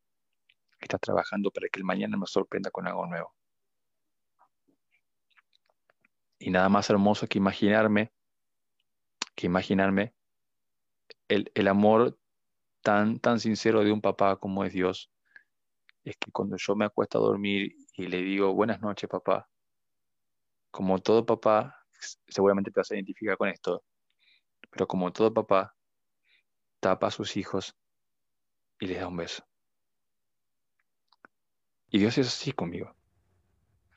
estás 0.81 1.01
trabajando 1.01 1.51
para 1.51 1.69
que 1.69 1.79
el 1.79 1.85
mañana 1.85 2.17
me 2.17 2.27
sorprenda 2.27 2.71
con 2.71 2.87
algo 2.87 3.07
nuevo. 3.07 3.35
Y 6.39 6.51
nada 6.51 6.69
más 6.69 6.89
hermoso 6.91 7.27
que 7.27 7.39
imaginarme, 7.39 8.13
que 9.35 9.47
imaginarme 9.47 10.15
el, 11.29 11.51
el 11.55 11.69
amor 11.69 12.19
tan, 12.83 13.19
tan 13.19 13.41
sincero 13.41 13.83
de 13.85 13.93
un 13.93 14.01
papá 14.01 14.37
como 14.37 14.65
es 14.65 14.73
Dios, 14.73 15.11
es 16.05 16.17
que 16.17 16.31
cuando 16.31 16.57
yo 16.57 16.77
me 16.77 16.85
acuesto 16.85 17.19
a 17.19 17.23
dormir 17.23 17.75
y 17.95 18.07
le 18.07 18.19
digo 18.19 18.55
buenas 18.55 18.81
noches 18.81 19.09
papá, 19.09 19.49
como 20.71 20.99
todo 20.99 21.25
papá, 21.25 21.75
seguramente 22.29 22.71
te 22.71 22.81
vas 22.81 22.91
a 22.91 22.95
identificar 22.95 23.37
con 23.37 23.49
esto, 23.49 23.83
pero 24.71 24.87
como 24.87 25.13
todo 25.13 25.33
papá, 25.33 25.75
tapa 26.81 27.07
a 27.07 27.11
sus 27.11 27.37
hijos 27.37 27.75
y 28.79 28.87
les 28.87 29.01
da 29.01 29.09
un 29.09 29.17
beso. 29.17 29.43
Y 31.91 31.99
Dios 31.99 32.19
es 32.19 32.29
así 32.29 32.53
conmigo. 32.53 32.95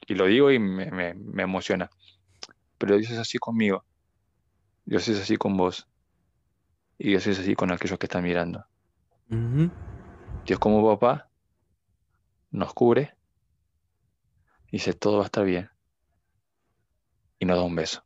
Y 0.07 0.15
lo 0.15 0.26
digo 0.26 0.52
y 0.52 0.60
me, 0.60 1.10
emociona. 1.38 1.90
Pero 2.77 2.98
Dios 2.98 3.11
es 3.11 3.18
así 3.18 3.38
conmigo. 3.38 3.84
Dios 4.86 5.07
es 5.07 5.19
así 5.19 5.38
con 5.38 5.57
vos. 5.57 5.88
Y 6.99 7.07
Dios 7.09 7.26
es 7.27 7.39
así 7.39 7.55
con 7.55 7.71
aquellos 7.71 7.97
que 7.97 8.07
están 8.07 8.23
mirando. 8.23 8.65
Dios 10.45 10.59
como 10.59 10.85
papá 10.85 11.30
nos 12.51 12.73
cubre 12.73 13.15
y 14.67 14.77
dice 14.77 14.93
todo 14.93 15.17
va 15.17 15.23
a 15.23 15.26
estar 15.26 15.45
bien. 15.45 15.69
Y 17.39 17.45
nos 17.45 17.57
da 17.57 17.63
un 17.63 17.76
beso. 17.76 18.03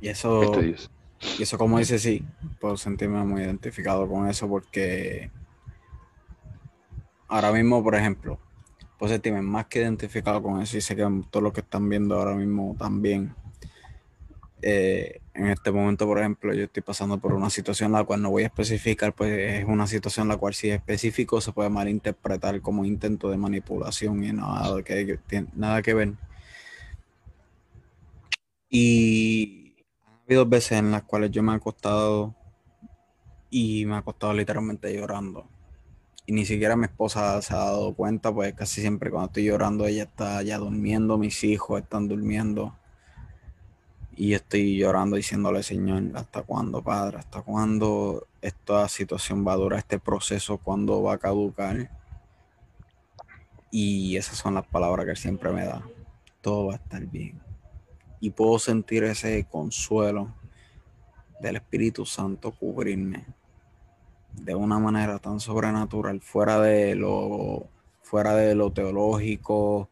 Y 0.00 0.08
eso, 0.08 0.42
y 0.60 1.42
eso 1.42 1.58
como 1.58 1.78
dice, 1.78 1.98
sí, 1.98 2.24
puedo 2.60 2.76
sentirme 2.76 3.24
muy 3.24 3.42
identificado 3.42 4.08
con 4.08 4.28
eso 4.28 4.48
porque 4.48 5.30
ahora 7.26 7.50
mismo, 7.52 7.82
por 7.82 7.94
ejemplo, 7.96 8.38
pues 8.98 9.10
sentirme 9.10 9.42
más 9.42 9.66
que 9.66 9.80
identificado 9.80 10.40
con 10.40 10.60
eso 10.60 10.76
y 10.76 10.80
sé 10.80 10.94
que 10.94 11.02
todos 11.30 11.42
los 11.42 11.52
que 11.52 11.60
están 11.60 11.88
viendo 11.88 12.16
ahora 12.16 12.34
mismo 12.34 12.76
también. 12.78 13.34
Eh, 14.60 15.21
en 15.34 15.46
este 15.48 15.70
momento, 15.72 16.06
por 16.06 16.18
ejemplo, 16.18 16.52
yo 16.54 16.64
estoy 16.64 16.82
pasando 16.82 17.18
por 17.18 17.32
una 17.32 17.50
situación 17.50 17.92
la 17.92 18.04
cual 18.04 18.22
no 18.22 18.30
voy 18.30 18.42
a 18.44 18.46
especificar, 18.46 19.14
pues 19.14 19.32
es 19.32 19.64
una 19.64 19.86
situación 19.86 20.28
la 20.28 20.36
cual 20.36 20.54
si 20.54 20.68
es 20.70 20.76
específico 20.76 21.40
se 21.40 21.52
puede 21.52 21.70
malinterpretar 21.70 22.60
como 22.60 22.84
intento 22.84 23.30
de 23.30 23.38
manipulación 23.38 24.22
y 24.24 24.32
nada 24.32 24.82
que, 24.82 25.18
nada 25.54 25.82
que 25.82 25.94
ver. 25.94 26.14
Y 28.68 29.76
ha 30.06 30.24
habido 30.26 30.46
veces 30.46 30.78
en 30.78 30.90
las 30.90 31.02
cuales 31.04 31.30
yo 31.30 31.42
me 31.42 31.52
he 31.52 31.56
acostado 31.56 32.34
y 33.50 33.86
me 33.86 33.94
he 33.94 33.98
acostado 33.98 34.32
literalmente 34.34 34.94
llorando 34.94 35.48
y 36.26 36.32
ni 36.32 36.44
siquiera 36.44 36.76
mi 36.76 36.84
esposa 36.84 37.40
se 37.42 37.54
ha 37.54 37.58
dado 37.58 37.94
cuenta, 37.94 38.32
pues 38.32 38.54
casi 38.54 38.80
siempre 38.80 39.10
cuando 39.10 39.26
estoy 39.28 39.44
llorando 39.44 39.86
ella 39.86 40.04
está 40.04 40.42
ya 40.42 40.58
durmiendo, 40.58 41.18
mis 41.18 41.42
hijos 41.44 41.82
están 41.82 42.08
durmiendo 42.08 42.76
y 44.16 44.34
estoy 44.34 44.76
llorando 44.76 45.16
diciéndole, 45.16 45.62
Señor, 45.62 46.02
¿hasta 46.14 46.42
cuándo, 46.42 46.82
Padre? 46.82 47.18
¿Hasta 47.18 47.42
cuándo 47.42 48.26
esta 48.40 48.88
situación 48.88 49.46
va 49.46 49.54
a 49.54 49.56
durar, 49.56 49.78
este 49.78 49.98
proceso, 49.98 50.58
cuándo 50.58 51.02
va 51.02 51.14
a 51.14 51.18
caducar? 51.18 51.90
Y 53.70 54.16
esas 54.16 54.36
son 54.36 54.54
las 54.54 54.66
palabras 54.66 55.06
que 55.06 55.16
siempre 55.16 55.50
me 55.50 55.64
da. 55.64 55.82
Todo 56.42 56.66
va 56.66 56.74
a 56.74 56.76
estar 56.76 57.04
bien. 57.06 57.40
Y 58.20 58.30
puedo 58.30 58.58
sentir 58.58 59.04
ese 59.04 59.46
consuelo 59.50 60.34
del 61.40 61.56
Espíritu 61.56 62.04
Santo 62.04 62.52
cubrirme 62.52 63.24
de 64.32 64.54
una 64.54 64.78
manera 64.78 65.18
tan 65.18 65.40
sobrenatural, 65.40 66.20
fuera 66.20 66.60
de 66.60 66.94
lo, 66.94 67.68
fuera 68.02 68.34
de 68.34 68.54
lo 68.54 68.72
teológico, 68.72 69.88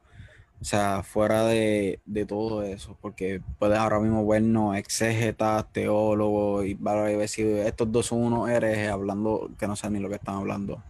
o 0.61 0.65
sea, 0.65 1.03
fuera 1.03 1.45
de, 1.45 2.01
todo 2.29 2.63
eso, 2.63 2.97
porque 3.01 3.41
puedes 3.59 3.79
ahora 3.79 3.99
mismo 3.99 4.27
vernos 4.27 4.77
exégetas, 4.77 5.73
teólogos, 5.73 6.67
y 6.67 6.75
decir, 6.75 7.47
estos 7.59 7.91
dos 7.91 8.07
son 8.07 8.25
unos 8.25 8.51
herejes 8.51 8.91
hablando 8.91 9.51
que 9.59 9.67
no 9.67 9.77
saben 9.77 9.95
ni 9.95 10.01
lo 10.01 10.09
que 10.09 10.17
están 10.17 10.37
hablando. 10.37 10.83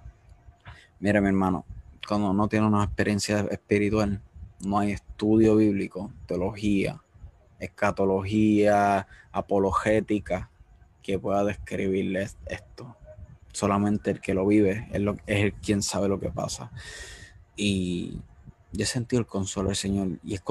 Mire, 0.99 1.21
mi 1.21 1.29
hermano, 1.29 1.65
cuando 2.07 2.33
no 2.33 2.49
tiene 2.49 2.67
una 2.67 2.85
experiencia 2.85 3.41
espiritual, 3.51 4.21
no 4.61 4.79
hay 4.79 4.93
estudio 4.93 5.57
bíblico, 5.57 6.13
teología, 6.27 7.01
escatología, 7.59 9.07
apologética, 9.31 10.51
que 11.03 11.19
pueda 11.19 11.45
describirles 11.45 12.37
esto 12.47 12.97
solamente 13.53 14.11
el 14.11 14.21
que 14.21 14.35
lo 14.35 14.47
vive 14.47 14.89
es, 14.93 15.03
es 15.27 15.45
el 15.45 15.53
quien 15.55 15.83
sabe 15.83 16.09
lo 16.09 16.21
que 16.21 16.31
pasa. 16.31 16.71
Y 17.57 18.21
yo 18.73 18.85
he 18.85 18.87
sentido 18.87 19.21
el 19.21 19.27
consuelo 19.27 19.71
del 19.71 19.77
Señor 19.77 20.09
y 20.23 20.35
es 20.35 20.43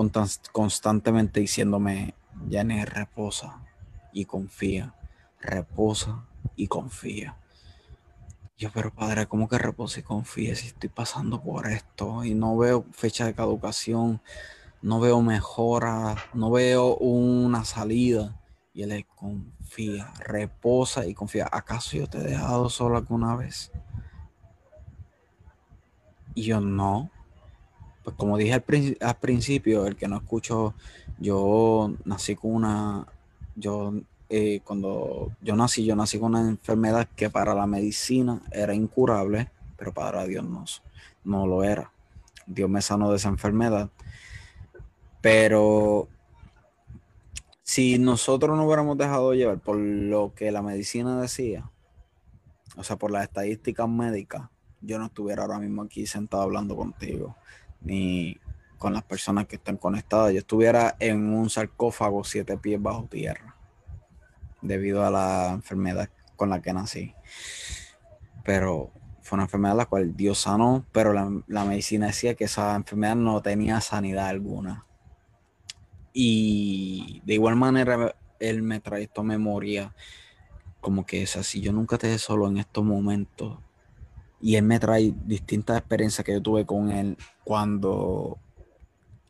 constantemente 0.52 1.40
diciéndome, 1.40 2.14
Janet, 2.50 2.90
reposa 2.90 3.62
y 4.12 4.26
confía, 4.26 4.94
reposa 5.40 6.26
y 6.56 6.68
confía. 6.68 7.38
Yo, 8.58 8.72
pero 8.74 8.94
padre, 8.94 9.26
¿cómo 9.28 9.48
que 9.48 9.58
reposa 9.58 10.02
y 10.02 10.04
confía 10.04 10.54
si 10.54 10.68
estoy 10.68 10.90
pasando 10.90 11.42
por 11.42 11.68
esto 11.68 12.26
y 12.26 12.34
no 12.34 12.58
veo 12.58 12.86
fecha 12.92 13.26
de 13.26 13.34
caducación, 13.34 14.22
no 14.82 15.00
veo 15.00 15.22
mejora, 15.22 16.18
no 16.34 16.52
veo 16.52 16.98
una 16.98 17.64
salida? 17.64 18.38
Y 18.74 18.84
él 18.84 19.06
confía, 19.16 20.12
reposa 20.20 21.06
y 21.06 21.14
confía. 21.14 21.48
¿Acaso 21.50 21.96
yo 21.96 22.08
te 22.08 22.18
he 22.18 22.24
dejado 22.24 22.70
solo 22.70 22.98
alguna 22.98 23.38
vez? 23.38 23.72
Y 26.36 26.44
yo 26.44 26.60
no. 26.60 27.10
Pues 28.04 28.16
como 28.16 28.38
dije 28.38 28.54
al, 28.54 28.64
principio, 29.18 29.86
el 29.86 29.96
que 29.96 30.08
no 30.08 30.18
escucho, 30.18 30.74
yo 31.20 31.94
nací 32.06 32.36
con 32.36 32.56
una, 32.56 33.06
yo 33.56 33.94
eh, 34.30 34.62
cuando 34.64 35.32
yo 35.42 35.56
nací, 35.56 35.86
yo 35.86 35.96
nací 35.96 36.20
con 36.20 36.36
una 36.36 36.50
enfermedad 36.50 37.08
que 37.16 37.30
para 37.30 37.54
la 37.54 37.68
medicina 37.68 38.42
era 38.52 38.74
incurable, 38.74 39.50
pero 39.78 39.94
para 39.94 40.26
Dios 40.26 40.44
no, 40.44 40.66
no 41.24 41.48
lo 41.48 41.64
era. 41.64 41.92
Dios 42.46 42.70
me 42.70 42.82
sanó 42.82 43.12
de 43.12 43.18
esa 43.18 43.30
enfermedad 43.30 43.92
Pero 45.22 46.08
si 47.62 48.00
nosotros 48.00 48.58
no 48.58 48.66
hubiéramos 48.66 48.98
dejado 48.98 49.36
llevar 49.36 49.60
por 49.60 49.78
lo 49.78 50.34
que 50.34 50.52
la 50.52 50.64
medicina 50.64 51.22
decía, 51.22 51.70
o 52.76 52.84
sea, 52.84 52.96
por 52.96 53.12
las 53.12 53.24
estadísticas 53.24 53.88
médicas, 53.88 54.50
yo 54.82 54.98
no 54.98 55.06
estuviera 55.06 55.44
ahora 55.44 55.60
mismo 55.60 55.84
aquí 55.84 56.08
sentado 56.08 56.42
hablando 56.42 56.76
contigo, 56.76 57.36
ni 57.82 58.40
con 58.78 58.94
las 58.94 59.04
personas 59.04 59.46
que 59.46 59.58
están 59.58 59.78
conectadas. 59.78 60.32
Yo 60.34 60.40
estuviera 60.40 60.96
en 61.00 61.34
un 61.34 61.50
sarcófago 61.50 62.24
siete 62.24 62.58
pies 62.58 62.82
bajo 62.82 63.06
tierra, 63.06 63.56
debido 64.62 65.06
a 65.06 65.12
la 65.12 65.52
enfermedad 65.54 66.10
con 66.36 66.50
la 66.50 66.62
que 66.62 66.74
nací. 66.74 67.14
Pero 68.44 68.92
fue 69.22 69.36
una 69.36 69.44
enfermedad 69.44 69.76
la 69.76 69.86
cual 69.86 70.16
Dios 70.16 70.40
sanó, 70.40 70.86
pero 70.92 71.14
la, 71.14 71.30
la 71.48 71.66
medicina 71.66 72.08
decía 72.08 72.34
que 72.36 72.46
esa 72.46 72.76
enfermedad 72.76 73.16
no 73.16 73.42
tenía 73.42 73.82
sanidad 73.82 74.28
alguna. 74.28 74.86
Y 76.14 77.22
de 77.26 77.36
igual 77.36 77.56
manera, 77.56 78.16
él 78.40 78.64
me 78.64 78.80
trae 78.80 79.04
esta 79.04 79.22
memoria 79.22 79.94
como 80.82 81.06
que 81.06 81.22
es 81.22 81.36
así. 81.36 81.62
Yo 81.62 81.74
nunca 81.74 81.98
te 81.98 82.08
dejé 82.08 82.20
solo 82.20 82.48
en 82.48 82.58
estos 82.58 82.84
momentos. 82.84 83.60
Y 84.42 84.56
él 84.56 84.64
me 84.64 84.80
trae 84.80 85.14
distintas 85.26 85.78
experiencias 85.78 86.26
que 86.26 86.34
yo 86.34 86.42
tuve 86.42 86.66
con 86.66 86.92
él 86.92 87.18
cuando 87.44 88.38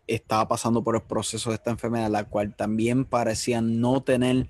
estaba 0.07 0.48
pasando 0.48 0.84
por 0.84 0.95
el 0.95 1.02
proceso 1.02 1.49
de 1.49 1.56
esta 1.56 1.72
enfermedad, 1.72 2.10
la 2.10 2.26
cual 2.26 2.56
también 2.56 3.06
parecía 3.06 3.61
no 3.61 4.02
tener 4.02 4.48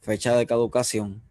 fecha 0.00 0.34
de 0.34 0.46
caducación. 0.46 1.22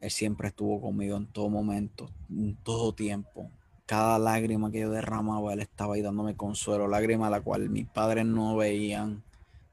Él 0.00 0.10
siempre 0.10 0.48
estuvo 0.48 0.80
conmigo 0.80 1.16
en 1.16 1.26
todo 1.26 1.48
momento, 1.48 2.10
en 2.30 2.56
todo 2.56 2.94
tiempo. 2.94 3.50
Cada 3.86 4.18
lágrima 4.18 4.70
que 4.70 4.80
yo 4.80 4.90
derramaba, 4.90 5.52
él 5.52 5.60
estaba 5.60 5.94
ahí 5.94 6.02
dándome 6.02 6.36
consuelo. 6.36 6.88
Lágrima 6.88 7.30
la 7.30 7.40
cual 7.40 7.68
mis 7.68 7.86
padres 7.86 8.24
no 8.24 8.56
veían 8.56 9.22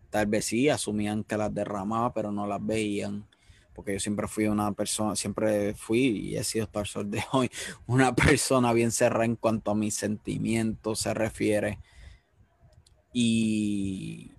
Tal 0.10 0.26
vez 0.26 0.46
sí, 0.46 0.70
asumían 0.70 1.24
que 1.24 1.38
las 1.38 1.54
derramaba, 1.54 2.14
pero 2.14 2.32
no 2.32 2.48
las 2.48 2.66
veían. 2.66 3.28
Porque 3.80 3.94
yo 3.94 4.00
siempre 4.02 4.28
fui 4.28 4.46
una 4.46 4.74
persona, 4.74 5.16
siempre 5.16 5.74
fui 5.74 6.00
y 6.00 6.36
he 6.36 6.44
sido 6.44 6.66
hasta 6.66 6.82
el 6.82 6.86
sol 6.86 7.10
de 7.10 7.24
hoy, 7.32 7.50
una 7.88 8.14
persona 8.14 8.74
bien 8.74 8.92
cerrada 8.92 9.24
en 9.24 9.38
cuanto 9.38 9.72
a 9.72 9.76
mis 9.76 9.96
sentimientos 9.96 11.00
se 11.00 11.14
refiere. 11.14 11.80
Y 13.14 14.34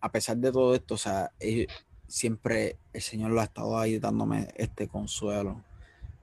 a 0.00 0.10
pesar 0.10 0.38
de 0.38 0.50
todo 0.50 0.74
esto, 0.74 0.94
o 0.94 0.98
sea, 0.98 1.30
eh, 1.38 1.68
siempre 2.08 2.76
el 2.92 3.02
Señor 3.02 3.30
lo 3.30 3.40
ha 3.40 3.44
estado 3.44 3.78
ahí 3.78 4.00
dándome 4.00 4.48
este 4.56 4.88
consuelo 4.88 5.62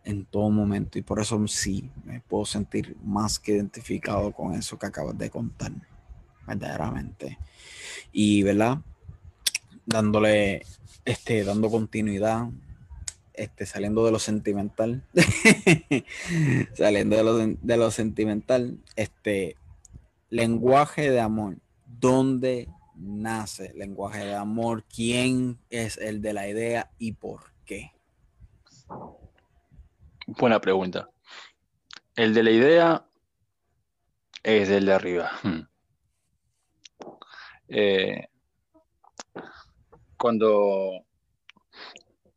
en 0.04 0.26
todo 0.26 0.50
momento. 0.50 1.00
Y 1.00 1.02
por 1.02 1.22
eso 1.22 1.48
sí 1.48 1.90
me 2.04 2.20
puedo 2.20 2.44
sentir 2.44 2.98
más 3.06 3.40
que 3.40 3.54
identificado 3.54 4.34
con 4.34 4.54
eso 4.54 4.78
que 4.78 4.88
acabas 4.88 5.18
de 5.18 5.30
contar, 5.30 5.72
verdaderamente 6.46 7.38
y, 8.12 8.44
¿verdad? 8.44 8.80
Dándole, 9.86 10.66
este, 11.06 11.44
dando 11.44 11.70
continuidad, 11.70 12.50
este, 13.34 13.66
saliendo 13.66 14.06
de 14.06 14.12
lo 14.12 14.20
sentimental, 14.20 15.04
saliendo 16.74 17.16
de 17.16 17.24
lo, 17.24 17.38
de 17.38 17.78
lo 17.78 17.92
sentimental, 17.92 18.78
este, 18.96 19.56
lenguaje 20.30 21.10
de 21.10 21.20
amor, 21.20 21.58
¿dónde 21.86 22.70
nace 22.96 23.74
lenguaje 23.76 24.26
de 24.26 24.36
amor? 24.36 24.84
¿Quién 24.84 25.60
es 25.70 25.98
el 25.98 26.22
de 26.22 26.34
la 26.34 26.48
idea 26.48 26.92
y 26.98 27.14
por 27.14 27.54
qué? 27.66 27.94
Buena 30.28 30.60
pregunta. 30.60 31.10
El 32.16 32.34
de 32.34 32.44
la 32.44 32.52
idea 32.52 33.06
es 34.44 34.70
el 34.70 34.86
de 34.86 34.94
arriba. 34.94 35.32
Hmm. 35.44 35.62
Eh, 37.70 38.28
cuando 40.20 41.06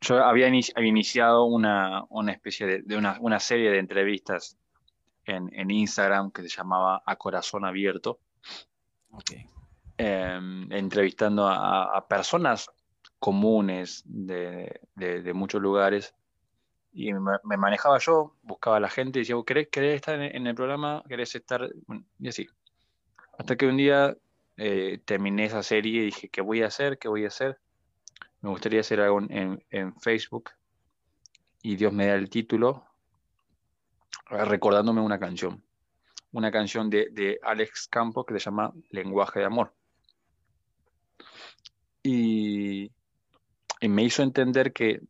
yo 0.01 0.25
había 0.25 0.49
iniciado 0.49 1.45
una, 1.45 2.07
especie 2.29 2.83
de, 2.83 2.97
una, 2.97 3.41
serie 3.41 3.71
de 3.71 3.79
entrevistas 3.79 4.57
en, 5.25 5.71
Instagram 5.71 6.31
que 6.31 6.43
se 6.43 6.49
llamaba 6.49 7.03
A 7.05 7.17
Corazón 7.17 7.65
Abierto, 7.65 8.21
em, 9.99 10.73
entrevistando 10.73 11.47
a, 11.49 12.07
personas 12.09 12.71
comunes 13.19 14.03
de, 14.07 15.33
muchos 15.35 15.61
lugares. 15.61 16.15
Y 16.95 17.13
me, 17.15 17.57
manejaba 17.57 17.99
yo, 17.99 18.37
buscaba 18.43 18.77
a 18.77 18.81
la 18.81 18.91
gente 18.91 19.19
y 19.19 19.23
decía, 19.23 19.37
¿querés, 19.47 19.95
estar 19.95 20.21
en, 20.21 20.47
el 20.47 20.55
programa? 20.55 21.03
¿Querés 21.09 21.35
estar? 21.35 21.69
y 22.19 22.29
así. 22.29 22.47
Hasta 23.39 23.57
que 23.57 23.67
un 23.67 23.77
día 23.77 24.17
eh, 24.57 25.01
terminé 25.05 25.47
esa 25.47 25.63
serie 25.63 26.03
y 26.03 26.05
dije, 26.07 26.29
¿qué 26.29 26.41
voy 26.43 26.63
a 26.63 26.67
hacer? 26.67 26.99
¿Qué 26.99 27.09
voy 27.09 27.25
a 27.25 27.29
hacer? 27.29 27.59
Me 28.43 28.51
gustaría 28.51 28.81
hacer 28.81 29.01
algo 29.01 29.21
en, 29.29 29.95
Facebook 30.01 30.51
y 31.63 31.77
Dios 31.77 31.93
me 31.93 32.07
da 32.07 32.15
el 32.15 32.29
título 32.29 32.85
recordándome 34.29 35.01
una 35.01 35.19
canción. 35.19 35.65
Una 36.33 36.51
canción 36.51 36.91
de, 36.91 37.39
Alex 37.43 37.89
Campos 37.89 38.27
que 38.27 38.35
se 38.35 38.41
llama 38.41 38.73
Lenguaje 38.91 39.41
de 39.41 39.47
Amor. 39.47 39.73
Y, 42.03 42.91
me 43.81 44.05
hizo 44.05 44.23
entender 44.23 44.73
que, 44.73 45.01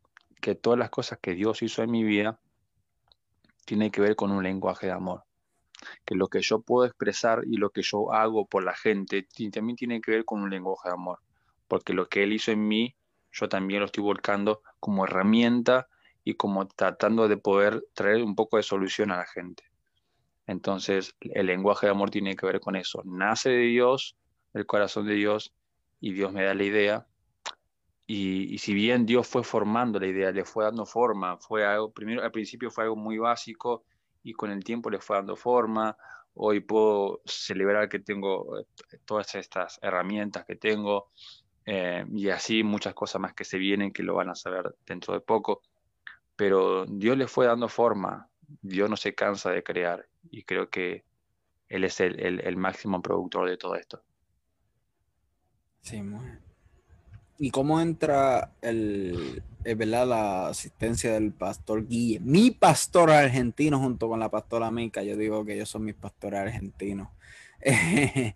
que 0.41 0.55
todas 0.55 0.79
las 0.79 0.89
cosas 0.89 1.19
que 1.21 1.33
Dios 1.33 1.61
hizo 1.61 1.83
en 1.83 1.91
mi 1.91 2.03
vida 2.03 2.39
tienen 3.65 3.91
que 3.91 4.01
ver 4.01 4.15
con 4.15 4.31
un 4.31 4.43
lenguaje 4.43 4.87
de 4.87 4.93
amor 4.93 5.23
que 6.05 6.15
lo 6.15 6.27
que 6.27 6.41
yo 6.41 6.61
puedo 6.61 6.85
expresar 6.85 7.43
y 7.45 7.57
lo 7.57 7.71
que 7.71 7.81
yo 7.81 8.11
hago 8.13 8.45
por 8.45 8.63
la 8.63 8.75
gente 8.75 9.27
también 9.51 9.75
tiene 9.75 10.01
que 10.01 10.11
ver 10.11 10.25
con 10.25 10.41
un 10.41 10.49
lenguaje 10.49 10.89
de 10.89 10.93
amor, 10.93 11.19
porque 11.67 11.93
lo 11.93 12.07
que 12.07 12.23
él 12.23 12.33
hizo 12.33 12.51
en 12.51 12.67
mí, 12.67 12.95
yo 13.33 13.49
también 13.49 13.81
lo 13.81 13.87
estoy 13.87 14.03
volcando 14.03 14.61
como 14.79 15.05
herramienta 15.05 15.87
y 16.23 16.35
como 16.35 16.67
tratando 16.67 17.27
de 17.27 17.37
poder 17.37 17.83
traer 17.93 18.23
un 18.23 18.35
poco 18.35 18.57
de 18.57 18.63
solución 18.63 19.11
a 19.11 19.17
la 19.17 19.25
gente. 19.25 19.63
Entonces, 20.45 21.15
el 21.21 21.47
lenguaje 21.47 21.87
de 21.87 21.91
amor 21.91 22.09
tiene 22.09 22.35
que 22.35 22.45
ver 22.45 22.59
con 22.59 22.75
eso. 22.75 23.01
Nace 23.05 23.49
de 23.49 23.63
Dios, 23.63 24.15
del 24.53 24.65
corazón 24.65 25.07
de 25.07 25.15
Dios, 25.15 25.53
y 25.99 26.13
Dios 26.13 26.31
me 26.31 26.43
da 26.43 26.53
la 26.53 26.63
idea. 26.63 27.07
Y, 28.05 28.53
y, 28.53 28.57
si 28.57 28.73
bien 28.73 29.05
Dios 29.05 29.27
fue 29.27 29.43
formando 29.43 29.99
la 29.99 30.07
idea, 30.07 30.31
le 30.31 30.43
fue 30.43 30.65
dando 30.65 30.85
forma, 30.85 31.37
fue 31.37 31.65
algo, 31.65 31.91
primero 31.91 32.21
al 32.21 32.31
principio 32.31 32.69
fue 32.69 32.83
algo 32.83 32.97
muy 32.97 33.17
básico, 33.17 33.85
y 34.23 34.33
con 34.33 34.51
el 34.51 34.63
tiempo 34.63 34.89
le 34.89 34.99
fue 34.99 35.17
dando 35.17 35.35
forma. 35.35 35.97
Hoy 36.35 36.61
puedo 36.61 37.21
celebrar 37.25 37.89
que 37.89 37.99
tengo 37.99 38.59
eh, 38.59 38.65
todas 39.05 39.35
estas 39.35 39.79
herramientas 39.81 40.45
que 40.45 40.55
tengo 40.55 41.11
eh, 41.65 42.05
y 42.11 42.29
así 42.29 42.63
muchas 42.63 42.93
cosas 42.93 43.21
más 43.21 43.33
que 43.33 43.45
se 43.45 43.57
vienen 43.57 43.93
que 43.93 44.03
lo 44.03 44.15
van 44.15 44.29
a 44.29 44.35
saber 44.35 44.75
dentro 44.85 45.13
de 45.13 45.21
poco. 45.21 45.61
Pero 46.35 46.85
Dios 46.85 47.17
le 47.17 47.27
fue 47.27 47.45
dando 47.45 47.69
forma, 47.69 48.27
Dios 48.61 48.89
no 48.89 48.97
se 48.97 49.13
cansa 49.13 49.51
de 49.51 49.63
crear 49.63 50.07
y 50.31 50.43
creo 50.43 50.69
que 50.69 51.03
Él 51.69 51.83
es 51.83 51.99
el, 51.99 52.19
el 52.19 52.57
máximo 52.57 53.01
productor 53.01 53.49
de 53.49 53.57
todo 53.57 53.75
esto. 53.75 54.01
Sí, 55.81 56.01
muy 56.01 56.43
¿Y 57.39 57.51
cómo 57.51 57.81
entra 57.81 58.51
el, 58.61 59.43
eh, 59.65 59.75
¿verdad? 59.75 60.07
la 60.07 60.47
asistencia 60.47 61.13
del 61.13 61.33
pastor 61.33 61.87
Guille? 61.87 62.19
Mi 62.19 62.51
pastor 62.51 63.11
argentino 63.11 63.79
junto 63.79 64.07
con 64.07 64.19
la 64.19 64.29
pastora 64.29 64.71
Mica. 64.71 65.03
Yo 65.03 65.17
digo 65.17 65.43
que 65.43 65.55
ellos 65.55 65.67
son 65.67 65.83
mis 65.83 65.95
pastores 65.95 66.39
argentinos. 66.39 67.09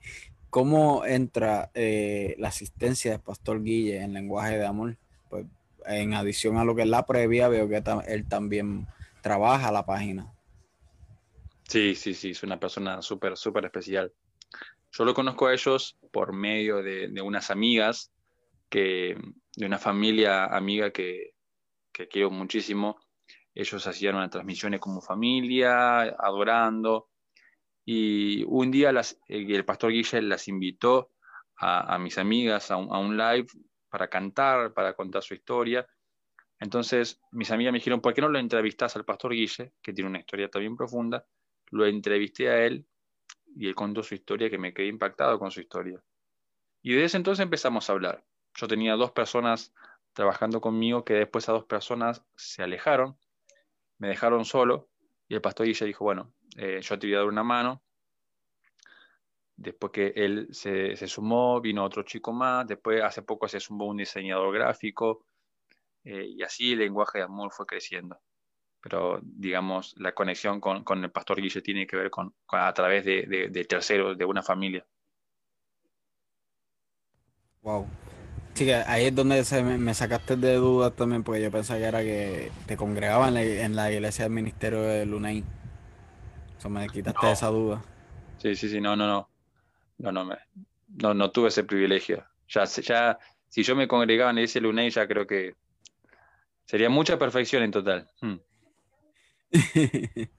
¿Cómo 0.58 1.06
entra 1.06 1.70
eh, 1.76 2.34
la 2.40 2.48
asistencia 2.48 3.12
del 3.12 3.20
pastor 3.20 3.62
Guille 3.62 4.02
en 4.02 4.12
lenguaje 4.12 4.58
de 4.58 4.66
amor? 4.66 4.98
Pues 5.30 5.46
en 5.86 6.16
adición 6.16 6.58
a 6.58 6.66
lo 6.66 6.76
que 6.76 6.82
es 6.82 6.88
la 6.88 7.06
previa, 7.06 7.48
veo 7.48 7.70
que 7.70 7.84
él 8.08 8.28
también 8.28 8.88
trabaja 9.22 9.72
la 9.72 9.86
página. 9.86 10.34
Sí, 11.68 11.94
sí, 11.94 12.16
sí, 12.16 12.32
es 12.32 12.42
una 12.42 12.60
persona 12.60 13.04
súper, 13.04 13.38
súper 13.38 13.66
especial. 13.66 14.12
Yo 14.94 15.06
lo 15.06 15.14
conozco 15.14 15.46
a 15.46 15.54
ellos 15.54 15.96
por 16.12 16.34
medio 16.34 16.82
de, 16.82 17.10
de 17.10 17.22
unas 17.22 17.52
amigas 17.52 18.12
que 18.68 19.16
de 19.56 19.66
una 19.68 19.78
familia 19.78 20.46
amiga 20.46 20.90
que, 20.90 21.36
que 21.92 22.08
quiero 22.08 22.32
muchísimo. 22.32 22.98
Ellos 23.54 23.86
hacían 23.86 24.16
unas 24.16 24.32
transmisiones 24.32 24.80
como 24.80 25.02
familia, 25.02 26.00
adorando. 26.00 27.10
Y 27.88 28.43
un 28.47 28.69
día 28.69 28.91
las, 28.91 29.18
el 29.27 29.64
pastor 29.64 29.91
Guille 29.91 30.22
las 30.22 30.49
invitó 30.49 31.11
a, 31.55 31.97
mis 31.97 32.18
amigas 32.18 32.69
a 32.69 32.76
un, 32.76 33.15
live 33.15 33.47
para 33.89 34.09
cantar, 34.09 34.73
para 34.73 34.93
contar 34.93 35.23
su 35.23 35.34
historia. 35.34 35.88
Entonces 36.59 37.22
mis 37.31 37.49
amigas 37.51 37.72
me 37.72 37.80
dijeron, 37.80 38.01
¿por 38.01 38.14
qué 38.14 38.19
no 38.19 38.27
lo 38.27 38.39
entrevistas 38.39 38.95
al 38.97 39.05
pastor 39.05 39.31
Guille, 39.31 39.72
que 39.81 39.93
tiene 39.93 40.09
una 40.09 40.19
historia 40.19 40.49
también 40.49 40.76
profunda? 40.76 41.26
Lo 41.72 41.85
entrevisté 41.85 42.49
a 42.49 42.65
él 42.65 42.85
y 43.55 43.68
él 43.68 43.76
contó 43.76 44.03
su 44.03 44.15
historia 44.15 44.49
que 44.49 44.57
me 44.57 44.73
quedé 44.73 44.88
impactado 44.88 45.39
con 45.39 45.49
su 45.49 45.61
historia. 45.61 46.03
Y 46.81 46.93
desde 46.93 47.18
entonces 47.18 47.41
empezamos 47.41 47.89
a 47.89 47.93
hablar 47.93 48.27
yo 48.57 48.68
tenía 48.68 48.95
dos 48.95 49.11
personas 49.11 49.73
trabajando 50.14 50.59
conmigo 50.59 51.05
que 51.05 51.14
después 51.14 51.45
esas 51.45 51.53
dos 51.53 51.65
personas 51.65 52.26
se 52.35 52.64
alejaron, 52.64 53.18
me 53.99 54.07
dejaron 54.07 54.45
solo 54.45 54.89
y 55.27 55.35
el 55.35 55.41
pastor 55.41 55.68
Guille 55.68 55.85
dijo, 55.85 56.03
bueno, 56.03 56.34
eh, 56.58 56.82
yo 56.82 57.00
te 57.00 57.08
voy 57.08 57.16
a 57.16 57.20
dar 57.20 57.28
una 57.28 57.44
mano 57.44 57.82
después 59.56 59.92
que 59.92 60.14
él 60.16 60.48
se, 60.52 60.96
se, 60.96 61.08
sumó, 61.08 61.60
vino 61.60 61.84
otro 61.84 62.04
chico 62.04 62.32
más, 62.32 62.68
después 62.68 63.02
hace 63.02 63.24
poco 63.24 63.48
se 63.48 63.60
sumó 63.60 63.86
un 63.86 63.98
diseñador 63.98 64.54
gráfico, 64.54 65.26
eh, 66.04 66.26
y 66.26 66.44
así 66.44 66.74
el 66.74 66.80
lenguaje 66.80 67.20
de 67.20 67.24
amor 67.26 67.52
fue 67.52 67.66
creciendo. 67.66 68.20
Pero, 68.80 69.20
digamos, 69.24 69.96
la 69.98 70.14
conexión 70.14 70.62
con, 70.62 70.84
con 70.84 71.04
el 71.04 71.12
pastor 71.12 71.42
Guille 71.42 71.62
tiene 71.62 71.88
que 71.88 71.98
ver 71.98 72.12
con, 72.12 72.34
a 72.50 72.74
través 72.74 73.04
de, 73.04 73.24
de, 73.24 73.50
de 73.50 73.66
terceros, 73.66 74.18
de 74.18 74.26
una 74.26 74.44
familia. 74.44 74.86
Wow. 77.64 77.88
Sí, 78.54 78.72
ahí 78.72 79.06
es 79.06 79.16
donde 79.16 79.44
se 79.44 79.62
me, 79.62 79.94
sacaste 79.94 80.36
de 80.36 80.56
dudas 80.56 80.96
también, 80.96 81.24
porque 81.24 81.42
yo 81.42 81.52
pensaba 81.52 81.80
que 81.80 81.86
era 81.86 82.02
que 82.02 82.52
te 82.66 82.78
congregaban 82.78 83.36
en 83.38 83.76
la, 83.76 83.92
iglesia 83.92 84.26
del 84.26 84.34
ministerio 84.34 84.82
de 84.82 85.06
Lunay. 85.06 85.44
Eso 86.58 86.70
me 86.70 86.88
quitaste 86.88 87.32
esa 87.32 87.48
duda. 87.48 87.84
Sí, 88.38 88.56
sí, 88.56 88.70
sí, 88.70 88.82
no, 88.82 88.96
no, 88.96 89.08
no. 89.08 89.30
No, 90.00 90.12
no, 90.12 90.26
me, 90.26 90.36
no, 90.88 91.14
no 91.14 91.32
tuve 91.32 91.50
ese 91.50 91.64
privilegio. 91.64 92.24
Ya, 92.50 92.66
ya, 92.66 93.18
si 93.50 93.64
yo 93.64 93.76
me 93.76 93.88
congregaba 93.88 94.32
en 94.32 94.40
ese 94.40 94.62
Lunay, 94.62 94.90
ya 94.90 95.08
creo 95.08 95.26
que 95.26 95.56
sería 96.66 96.90
mucha 96.90 97.18
perfección 97.18 97.64
en 97.64 97.72
total. 97.72 98.10
Hmm. 98.22 98.36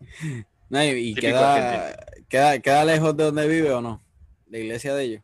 y 0.70 1.15
queda, 1.15 1.97
queda, 2.28 2.59
queda 2.61 2.85
lejos 2.85 3.16
de 3.16 3.24
donde 3.24 3.49
vive 3.49 3.73
o 3.73 3.81
no, 3.81 4.03
la 4.47 4.59
iglesia 4.59 4.95
de 4.95 5.05
ellos. 5.05 5.23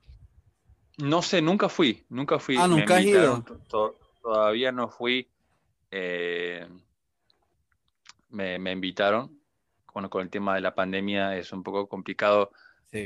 No 0.99 1.23
sé, 1.23 1.43
nunca 1.43 1.69
fui, 1.69 2.05
nunca 2.09 2.39
fui. 2.39 2.57
Ah, 2.57 2.69
nunca 2.69 2.97
has 2.97 3.05
ido. 3.05 3.45
Todavía 4.23 4.73
no 4.73 4.89
fui. 4.89 5.29
Eh, 5.91 6.67
me, 8.31 8.73
invitaron. 8.73 9.34
Bueno, 9.95 10.11
con 10.11 10.23
el 10.23 10.29
tema 10.29 10.55
de 10.55 10.61
la 10.61 10.75
pandemia 10.75 11.37
es 11.39 11.53
un 11.53 11.63
poco 11.63 11.89
complicado. 11.89 12.51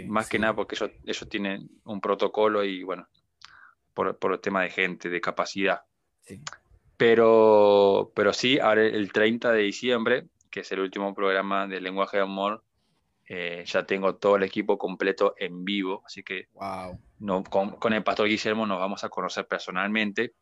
más 0.06 0.28
que 0.28 0.38
nada 0.38 0.54
porque 0.54 0.74
ellos, 0.74 0.90
ellos 1.04 1.28
tienen 1.28 1.70
un 1.84 2.00
protocolo 2.00 2.64
y 2.64 2.82
bueno, 2.82 3.06
por, 3.94 4.18
por 4.18 4.32
el 4.32 4.40
tema 4.40 4.62
de 4.62 4.70
gente, 4.70 5.08
de 5.08 5.20
capacidad. 5.20 5.82
Pero, 6.96 8.10
pero 8.14 8.32
sí, 8.32 8.58
ahora 8.58 8.82
el 8.82 9.12
30 9.12 9.52
de 9.52 9.62
diciembre, 9.62 10.26
que 10.50 10.60
es 10.60 10.72
el 10.72 10.80
último 10.80 11.14
programa 11.14 11.66
de 11.66 11.80
lenguaje 11.80 12.16
de 12.16 12.24
amor, 12.24 12.64
eh, 13.28 13.62
ya 13.66 13.84
tengo 13.84 14.16
todo 14.16 14.36
el 14.36 14.42
equipo 14.42 14.78
completo 14.78 15.34
en 15.36 15.64
vivo, 15.64 16.02
así 16.06 16.22
que 16.22 16.48
no, 17.18 17.44
con, 17.44 17.92
el 17.92 18.02
pastor 18.02 18.26
Guillermo 18.26 18.66
nos 18.66 18.78
vamos 18.78 19.04
a 19.04 19.10
conocer 19.10 19.46
personalmente, 19.46 20.32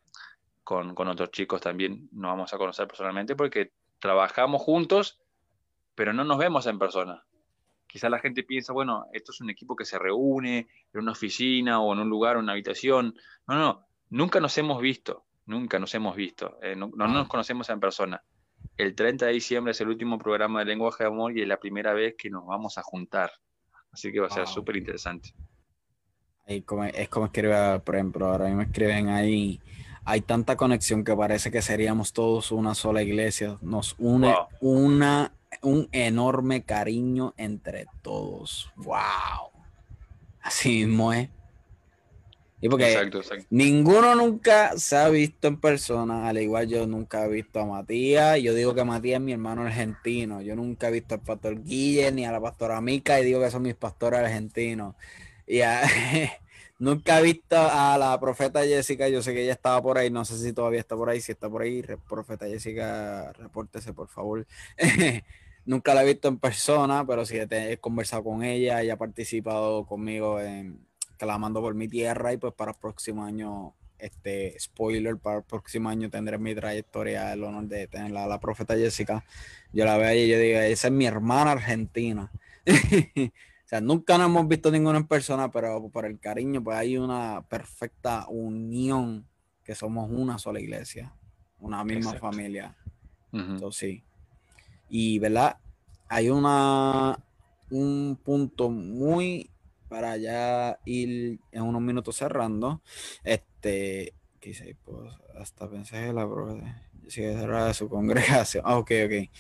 con, 0.63 0.95
con, 0.95 1.09
otros 1.09 1.33
chicos 1.33 1.61
también 1.61 2.09
nos 2.13 2.31
vamos 2.31 2.55
a 2.55 2.59
conocer 2.59 2.87
personalmente 2.87 3.35
porque 3.35 3.73
trabajamos 3.99 4.63
juntos, 4.63 5.19
pero 5.97 6.13
no 6.13 6.23
nos 6.23 6.39
vemos 6.39 6.67
en 6.69 6.79
persona. 6.79 7.25
Quizá 7.89 8.09
la 8.09 8.21
gente 8.21 8.45
piensa, 8.45 8.73
bueno, 8.73 9.07
esto 9.13 9.33
es 9.33 9.41
un 9.41 9.51
equipo 9.51 9.75
que 9.75 9.85
se 9.85 9.99
reúne 9.99 10.69
en 10.93 11.01
una 11.01 11.13
oficina 11.13 11.81
o 11.81 11.93
en 11.93 11.99
un 11.99 12.09
lugar, 12.09 12.37
una 12.37 12.53
habitación. 12.53 13.17
No, 13.49 13.57
no, 13.57 13.87
nunca 14.11 14.39
nos 14.39 14.57
hemos 14.59 14.81
visto, 14.81 15.25
nunca 15.47 15.81
nos 15.81 15.93
hemos 15.97 16.15
visto, 16.15 16.59
eh, 16.63 16.77
no, 16.77 16.93
no 16.95 17.09
nos 17.09 17.27
conocemos 17.27 17.69
en 17.71 17.81
persona 17.81 18.23
el 18.77 18.95
30 18.95 19.27
de 19.27 19.33
diciembre 19.33 19.73
es 19.73 19.81
el 19.81 19.89
último 19.89 20.19
programa 20.19 20.61
de 20.61 20.67
lenguaje 20.67 21.05
de 21.05 21.09
amor 21.09 21.37
y 21.37 21.43
es 21.43 21.49
la 21.49 21.59
primera 21.59 21.95
vez 21.95 22.15
que 22.17 22.31
nos 22.31 22.47
vamos 22.47 22.79
a 22.79 22.83
juntar. 22.83 23.31
Así 23.91 24.13
que 24.13 24.21
va 24.21 24.27
a 24.27 24.31
ser 24.31 24.47
súper 24.47 24.77
interesante. 24.77 25.33
es 26.47 26.65
como 26.65 26.85
escribe, 26.85 27.81
por 27.81 27.95
ejemplo, 27.95 28.27
ahora 28.27 28.47
mismo 28.47 28.63
escriben 28.63 29.09
ahí, 29.09 29.61
hay 30.05 30.21
tanta 30.21 30.57
conexión 30.57 31.03
que 31.03 31.17
parece 31.17 31.51
que 31.51 31.63
seríamos 31.63 32.13
todos 32.13 32.53
una 32.53 32.75
sola 32.75 33.03
iglesia. 33.03 33.59
Nos 33.63 33.95
une 33.99 34.35
una, 34.61 35.33
un 35.63 35.89
enorme 35.93 36.65
cariño 36.65 37.35
entre 37.37 37.87
todos. 38.03 38.71
¡Wow! 38.77 39.51
Así 40.41 40.85
mismo 40.87 41.13
es. 41.13 41.29
Y 42.61 42.69
porque 42.71 43.11
ninguno 43.51 44.15
nunca 44.15 44.79
se 44.79 44.97
ha 44.97 45.09
visto 45.11 45.47
en 45.47 45.61
persona, 45.61 46.27
al 46.27 46.39
igual 46.39 46.67
yo 46.67 46.87
nunca 46.87 47.27
he 47.27 47.29
visto 47.29 47.61
a 47.61 47.67
Matías. 47.67 48.41
Yo 48.41 48.55
digo 48.55 48.75
que 48.75 48.83
Matías 48.83 49.17
es 49.17 49.21
mi 49.21 49.33
hermano 49.33 49.63
argentino. 49.63 50.41
Yo 50.41 50.57
nunca 50.57 50.89
he 50.89 50.93
visto 50.93 51.15
al 51.15 51.21
pastor 51.21 51.63
Guille 51.63 52.11
ni 52.13 52.25
a 52.25 52.33
la 52.33 52.41
pastora 52.41 52.81
Mica 52.81 53.21
y 53.21 53.25
digo 53.25 53.41
que 53.41 53.51
son 53.51 53.63
mis 53.63 53.75
pastores 53.75 54.21
argentinos. 54.21 54.95
Y 55.47 55.61
nunca 56.79 57.21
he 57.21 57.23
visto 57.23 57.57
a 57.59 57.99
la 57.99 58.19
profeta 58.19 58.63
Jessica. 58.63 59.09
Yo 59.09 59.23
sé 59.23 59.35
que 59.35 59.43
ella 59.43 59.53
estaba 59.53 59.83
por 59.83 59.99
ahí, 59.99 60.11
no 60.11 60.25
sé 60.25 60.39
si 60.39 60.55
todavía 60.55 60.81
está 60.81 60.97
por 60.97 61.11
ahí. 61.11 61.21
Si 61.21 61.33
está 61.33 61.51
por 61.51 61.61
ahí, 61.61 61.83
profeta 62.09 62.47
Jessica, 62.47 63.33
repórtese 63.35 63.93
por 63.93 64.09
favor. 64.09 64.47
nunca 65.67 65.95
la 65.95 66.03
he 66.03 66.07
visto 66.07 66.29
en 66.29 66.39
persona, 66.39 67.05
pero 67.07 67.27
sí 67.27 67.37
he 67.39 67.79
conversado 67.79 68.25
con 68.25 68.43
ella. 68.43 68.81
Ella 68.81 68.95
ha 68.95 68.99
participado 68.99 69.85
conmigo 69.85 70.41
en 70.41 70.87
clamando 71.17 71.61
por 71.61 71.75
mi 71.75 71.89
tierra 71.89 72.33
y 72.33 72.37
pues 72.37 72.55
para 72.55 72.73
el 72.73 72.77
próximo 72.79 73.25
año, 73.25 73.75
este 73.99 74.57
spoiler, 74.61 75.17
para 75.17 75.39
el 75.39 75.45
próximo 75.45 75.89
año 75.89 76.11
tendré 76.11 76.39
mi 76.39 76.55
trayectoria, 76.55 77.33
el 77.33 77.43
honor 77.45 77.65
de 77.65 77.89
tener 77.89 78.17
a 78.17 78.27
la 78.27 78.41
profeta 78.41 78.77
Jessica. 78.77 79.25
Yo 79.73 79.85
la 79.85 79.97
veo 79.97 80.15
y 80.15 80.29
yo 80.29 80.39
digo, 80.39 80.61
esa 80.61 80.89
es 80.89 80.93
mi 80.93 81.07
hermana 81.07 81.53
argentina. 81.53 82.31
o 82.67 83.69
sea, 83.69 83.81
nunca 83.81 84.19
nos 84.19 84.29
hemos 84.29 84.47
visto 84.49 84.71
ninguna 84.71 84.99
en 84.99 85.07
persona, 85.07 85.51
pero 85.51 85.89
por 85.89 86.05
el 86.05 86.19
cariño, 86.19 86.63
pues 86.63 86.77
hay 86.77 86.99
una 86.99 87.43
perfecta 87.49 88.27
unión, 88.29 89.27
que 89.65 89.75
somos 89.75 90.09
una 90.11 90.39
sola 90.39 90.61
iglesia, 90.61 91.13
una 91.59 91.83
misma 91.83 92.15
familia. 92.15 92.77
Entonces, 93.33 93.79
sí. 93.79 94.05
Y, 94.89 95.19
¿verdad? 95.19 95.59
Hay 96.09 96.31
una, 96.31 97.19
un 97.71 98.19
punto 98.23 98.71
muy 98.71 99.51
para 99.89 100.17
ya 100.17 100.79
ir 100.85 101.41
en 101.53 101.63
unos 101.63 101.83
minutos 101.83 102.17
cerrando. 102.17 102.83
Este, 103.25 104.15
quise, 104.41 104.77
pues, 104.85 105.13
hasta 105.39 105.69
pensé 105.69 106.13
la 106.13 106.27
cerrada 107.09 107.69
de 107.69 107.75
su 107.75 107.89
congregación. 107.91 108.65
Ah, 108.67 108.79
ok, 108.79 108.91
ok. 109.07 109.31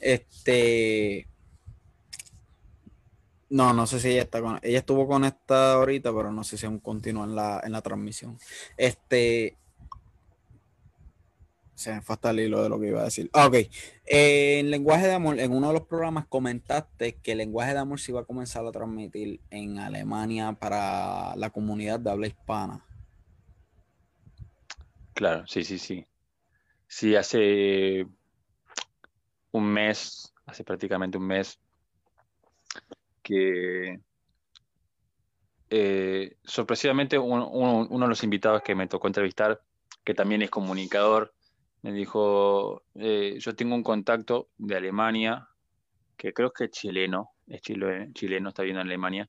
Este. 0.00 1.26
No, 3.50 3.72
no 3.72 3.86
sé 3.86 3.98
si 3.98 4.10
ella 4.10 4.22
está 4.22 4.42
con. 4.42 4.58
Ella 4.62 4.78
estuvo 4.78 5.06
con 5.06 5.24
esta 5.24 5.74
ahorita, 5.74 6.12
pero 6.14 6.30
no 6.30 6.44
sé 6.44 6.58
si 6.58 6.66
aún 6.66 6.80
continúa 6.80 7.24
en 7.24 7.34
la, 7.34 7.60
en 7.64 7.72
la 7.72 7.80
transmisión. 7.80 8.38
Este 8.76 9.56
se 11.78 11.94
me 11.94 12.00
fue 12.00 12.16
el 12.24 12.40
hilo 12.40 12.60
de 12.60 12.68
lo 12.68 12.80
que 12.80 12.88
iba 12.88 13.02
a 13.02 13.04
decir. 13.04 13.30
Ah, 13.32 13.46
ok. 13.46 13.54
en 14.04 14.68
lenguaje 14.68 15.06
de 15.06 15.12
amor, 15.12 15.38
en 15.38 15.52
uno 15.52 15.68
de 15.68 15.74
los 15.74 15.86
programas 15.86 16.26
comentaste 16.26 17.20
que 17.22 17.32
el 17.32 17.38
lenguaje 17.38 17.72
de 17.72 17.78
amor 17.78 18.00
se 18.00 18.10
iba 18.10 18.20
a 18.20 18.24
comenzar 18.24 18.66
a 18.66 18.72
transmitir 18.72 19.40
en 19.50 19.78
Alemania 19.78 20.54
para 20.54 21.36
la 21.36 21.50
comunidad 21.50 22.00
de 22.00 22.10
habla 22.10 22.26
hispana. 22.26 22.84
Claro, 25.14 25.46
sí, 25.46 25.62
sí, 25.62 25.78
sí. 25.78 26.04
Sí, 26.88 27.14
hace 27.14 28.08
un 29.52 29.64
mes, 29.64 30.34
hace 30.46 30.64
prácticamente 30.64 31.16
un 31.16 31.28
mes, 31.28 31.60
que 33.22 34.00
eh, 35.70 36.36
sorpresivamente 36.42 37.20
uno 37.20 37.86
de 37.88 38.08
los 38.08 38.24
invitados 38.24 38.62
que 38.62 38.74
me 38.74 38.88
tocó 38.88 39.06
entrevistar, 39.06 39.62
que 40.02 40.14
también 40.14 40.42
es 40.42 40.50
comunicador, 40.50 41.34
me 41.82 41.92
dijo, 41.92 42.82
eh, 42.94 43.36
yo 43.38 43.54
tengo 43.54 43.74
un 43.74 43.82
contacto 43.82 44.48
de 44.58 44.76
Alemania, 44.76 45.48
que 46.16 46.32
creo 46.32 46.52
que 46.52 46.64
es 46.64 46.70
chileno, 46.70 47.30
es 47.46 47.60
chileno, 47.62 48.48
está 48.48 48.62
viendo 48.62 48.80
en 48.80 48.88
Alemania, 48.88 49.28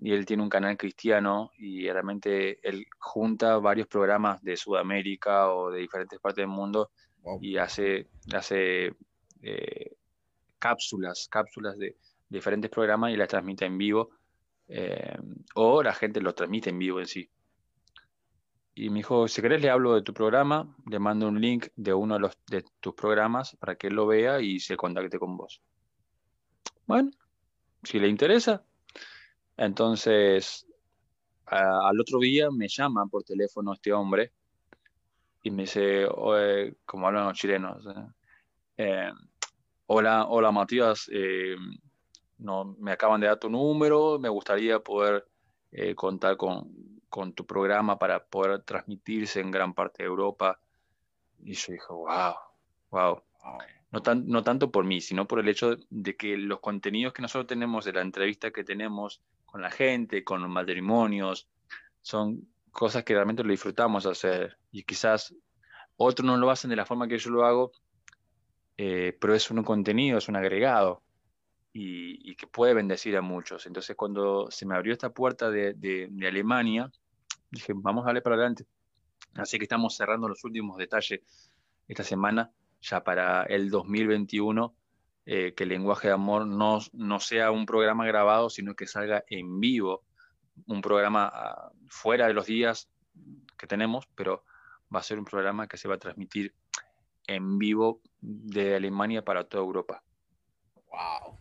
y 0.00 0.12
él 0.12 0.24
tiene 0.24 0.42
un 0.42 0.48
canal 0.48 0.76
cristiano 0.76 1.50
y 1.58 1.90
realmente 1.90 2.60
él 2.66 2.86
junta 2.98 3.58
varios 3.58 3.88
programas 3.88 4.42
de 4.42 4.56
Sudamérica 4.56 5.52
o 5.52 5.70
de 5.70 5.80
diferentes 5.80 6.20
partes 6.20 6.42
del 6.42 6.48
mundo 6.48 6.90
y 7.40 7.56
hace, 7.56 8.06
hace 8.32 8.94
eh, 9.42 9.96
cápsulas, 10.58 11.28
cápsulas 11.28 11.76
de 11.76 11.96
diferentes 12.28 12.70
programas 12.70 13.12
y 13.12 13.16
las 13.16 13.28
transmite 13.28 13.64
en 13.66 13.76
vivo, 13.76 14.10
eh, 14.68 15.18
o 15.54 15.82
la 15.82 15.94
gente 15.94 16.20
lo 16.20 16.34
transmite 16.34 16.70
en 16.70 16.78
vivo 16.78 17.00
en 17.00 17.06
sí 17.06 17.28
y 18.80 18.90
me 18.90 19.00
dijo, 19.00 19.26
si 19.26 19.42
querés 19.42 19.60
le 19.60 19.70
hablo 19.70 19.94
de 19.94 20.02
tu 20.02 20.14
programa, 20.14 20.76
le 20.86 21.00
mando 21.00 21.26
un 21.26 21.40
link 21.40 21.66
de 21.74 21.92
uno 21.92 22.16
de, 22.46 22.64
tus 22.78 22.94
programas 22.94 23.56
para 23.56 23.74
que 23.74 23.88
él 23.88 23.94
lo 23.94 24.06
vea 24.06 24.40
y 24.40 24.60
se 24.60 24.76
contacte 24.76 25.18
con 25.18 25.36
vos. 25.36 25.60
Bueno, 26.86 27.10
si 27.82 27.98
le 27.98 28.06
interesa. 28.06 28.64
Entonces, 29.56 30.64
al 31.46 32.00
otro 32.00 32.20
día 32.20 32.52
me 32.52 32.68
llama 32.68 33.04
por 33.06 33.24
teléfono 33.24 33.72
este 33.72 33.92
hombre 33.92 34.32
y 35.42 35.50
me 35.50 35.62
dice, 35.62 36.06
como 36.86 37.08
hablan 37.08 37.26
los 37.26 37.36
chilenos, 37.36 37.84
eh, 38.76 39.10
hola, 39.86 40.26
hola 40.28 40.52
Matías, 40.52 41.10
eh, 41.12 41.56
me 42.38 42.92
acaban 42.92 43.20
de 43.20 43.26
dar 43.26 43.40
tu 43.40 43.50
número, 43.50 44.20
me 44.20 44.28
gustaría 44.28 44.78
poder 44.78 45.26
eh, 45.72 45.96
contar 45.96 46.36
con, 46.36 46.97
con 47.08 47.32
tu 47.32 47.46
programa 47.46 47.98
para 47.98 48.24
poder 48.24 48.62
transmitirse 48.62 49.40
en 49.40 49.50
gran 49.50 49.74
parte 49.74 50.02
de 50.02 50.08
Europa. 50.08 50.60
Y 51.42 51.54
yo 51.54 51.72
dije, 51.72 51.86
wow, 51.88 52.34
wow. 52.90 53.22
No, 53.90 54.02
no 54.14 54.42
tanto 54.42 54.70
por 54.70 54.84
mí, 54.84 55.00
sino 55.00 55.26
por 55.26 55.40
el 55.40 55.48
hecho 55.48 55.76
de 55.88 56.16
que 56.16 56.36
los 56.36 56.60
contenidos 56.60 57.12
que 57.12 57.22
nosotros 57.22 57.46
tenemos, 57.46 57.84
de 57.84 57.92
la 57.92 58.02
entrevista 58.02 58.50
que 58.50 58.64
tenemos 58.64 59.22
con 59.46 59.62
la 59.62 59.70
gente, 59.70 60.24
con 60.24 60.42
los 60.42 60.50
matrimonios. 60.50 61.48
Son 62.02 62.46
cosas 62.70 63.04
que 63.04 63.14
realmente 63.14 63.42
lo 63.42 63.50
disfrutamos 63.50 64.04
hacer 64.06 64.58
y 64.70 64.82
quizás 64.82 65.34
otros 65.96 66.26
no 66.26 66.36
lo 66.36 66.50
hacen 66.50 66.70
de 66.70 66.76
la 66.76 66.86
forma 66.86 67.08
que 67.08 67.18
yo 67.18 67.30
lo 67.30 67.44
hago, 67.44 67.72
eh, 68.76 69.16
pero 69.20 69.34
es 69.34 69.50
un 69.50 69.64
contenido, 69.64 70.18
es 70.18 70.28
un 70.28 70.36
agregado 70.36 71.02
y, 71.72 72.34
que 72.36 72.46
puede 72.46 72.74
bendecir 72.74 73.16
a 73.16 73.22
muchos. 73.22 73.66
Entonces 73.66 73.96
cuando 73.96 74.50
se 74.50 74.66
me 74.66 74.74
abrió 74.74 74.92
esta 74.92 75.10
puerta 75.10 75.50
de, 75.50 75.74
de 75.74 76.28
Alemania, 76.28 76.90
dije, 77.50 77.72
vamos 77.74 78.04
a 78.04 78.06
darle 78.06 78.22
para 78.22 78.36
adelante. 78.36 78.66
Así 79.34 79.58
que 79.58 79.64
estamos 79.64 79.96
cerrando 79.96 80.28
los 80.28 80.44
últimos 80.44 80.76
detalles 80.78 81.20
esta 81.86 82.04
semana, 82.04 82.50
ya 82.80 83.02
para 83.02 83.44
el 83.44 83.70
2021 83.70 84.74
eh, 85.30 85.52
que 85.52 85.64
el 85.64 85.68
lenguaje 85.68 86.08
de 86.08 86.14
amor 86.14 86.46
no, 86.46 86.78
no 86.94 87.20
sea 87.20 87.50
un 87.50 87.66
programa 87.66 88.06
grabado, 88.06 88.48
sino 88.48 88.74
que 88.74 88.86
salga 88.86 89.24
en 89.28 89.60
vivo, 89.60 90.02
un 90.66 90.80
programa 90.80 91.30
ah, 91.30 91.70
fuera 91.86 92.26
de 92.26 92.32
los 92.32 92.46
días 92.46 92.88
que 93.58 93.66
tenemos, 93.66 94.08
pero 94.14 94.42
va 94.94 95.00
a 95.00 95.02
ser 95.02 95.18
un 95.18 95.26
programa 95.26 95.66
que 95.68 95.76
se 95.76 95.86
va 95.86 95.96
a 95.96 95.98
transmitir 95.98 96.54
en 97.26 97.58
vivo 97.58 98.00
de 98.22 98.76
Alemania 98.76 99.22
para 99.22 99.44
toda 99.44 99.62
Europa. 99.62 100.02
¡Wow! 100.90 101.37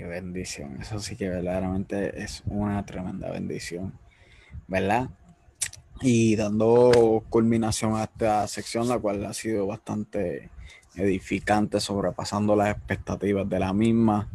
¡Qué 0.00 0.06
bendición! 0.06 0.78
Eso 0.80 0.98
sí 0.98 1.14
que 1.14 1.28
verdaderamente 1.28 2.22
es 2.22 2.42
una 2.46 2.86
tremenda 2.86 3.30
bendición, 3.30 3.92
¿verdad? 4.66 5.10
Y 6.00 6.36
dando 6.36 7.22
culminación 7.28 7.94
a 7.96 8.04
esta 8.04 8.48
sección, 8.48 8.88
la 8.88 8.98
cual 8.98 9.26
ha 9.26 9.34
sido 9.34 9.66
bastante 9.66 10.48
edificante, 10.94 11.80
sobrepasando 11.80 12.56
las 12.56 12.74
expectativas 12.74 13.46
de 13.46 13.58
la 13.58 13.74
misma. 13.74 14.30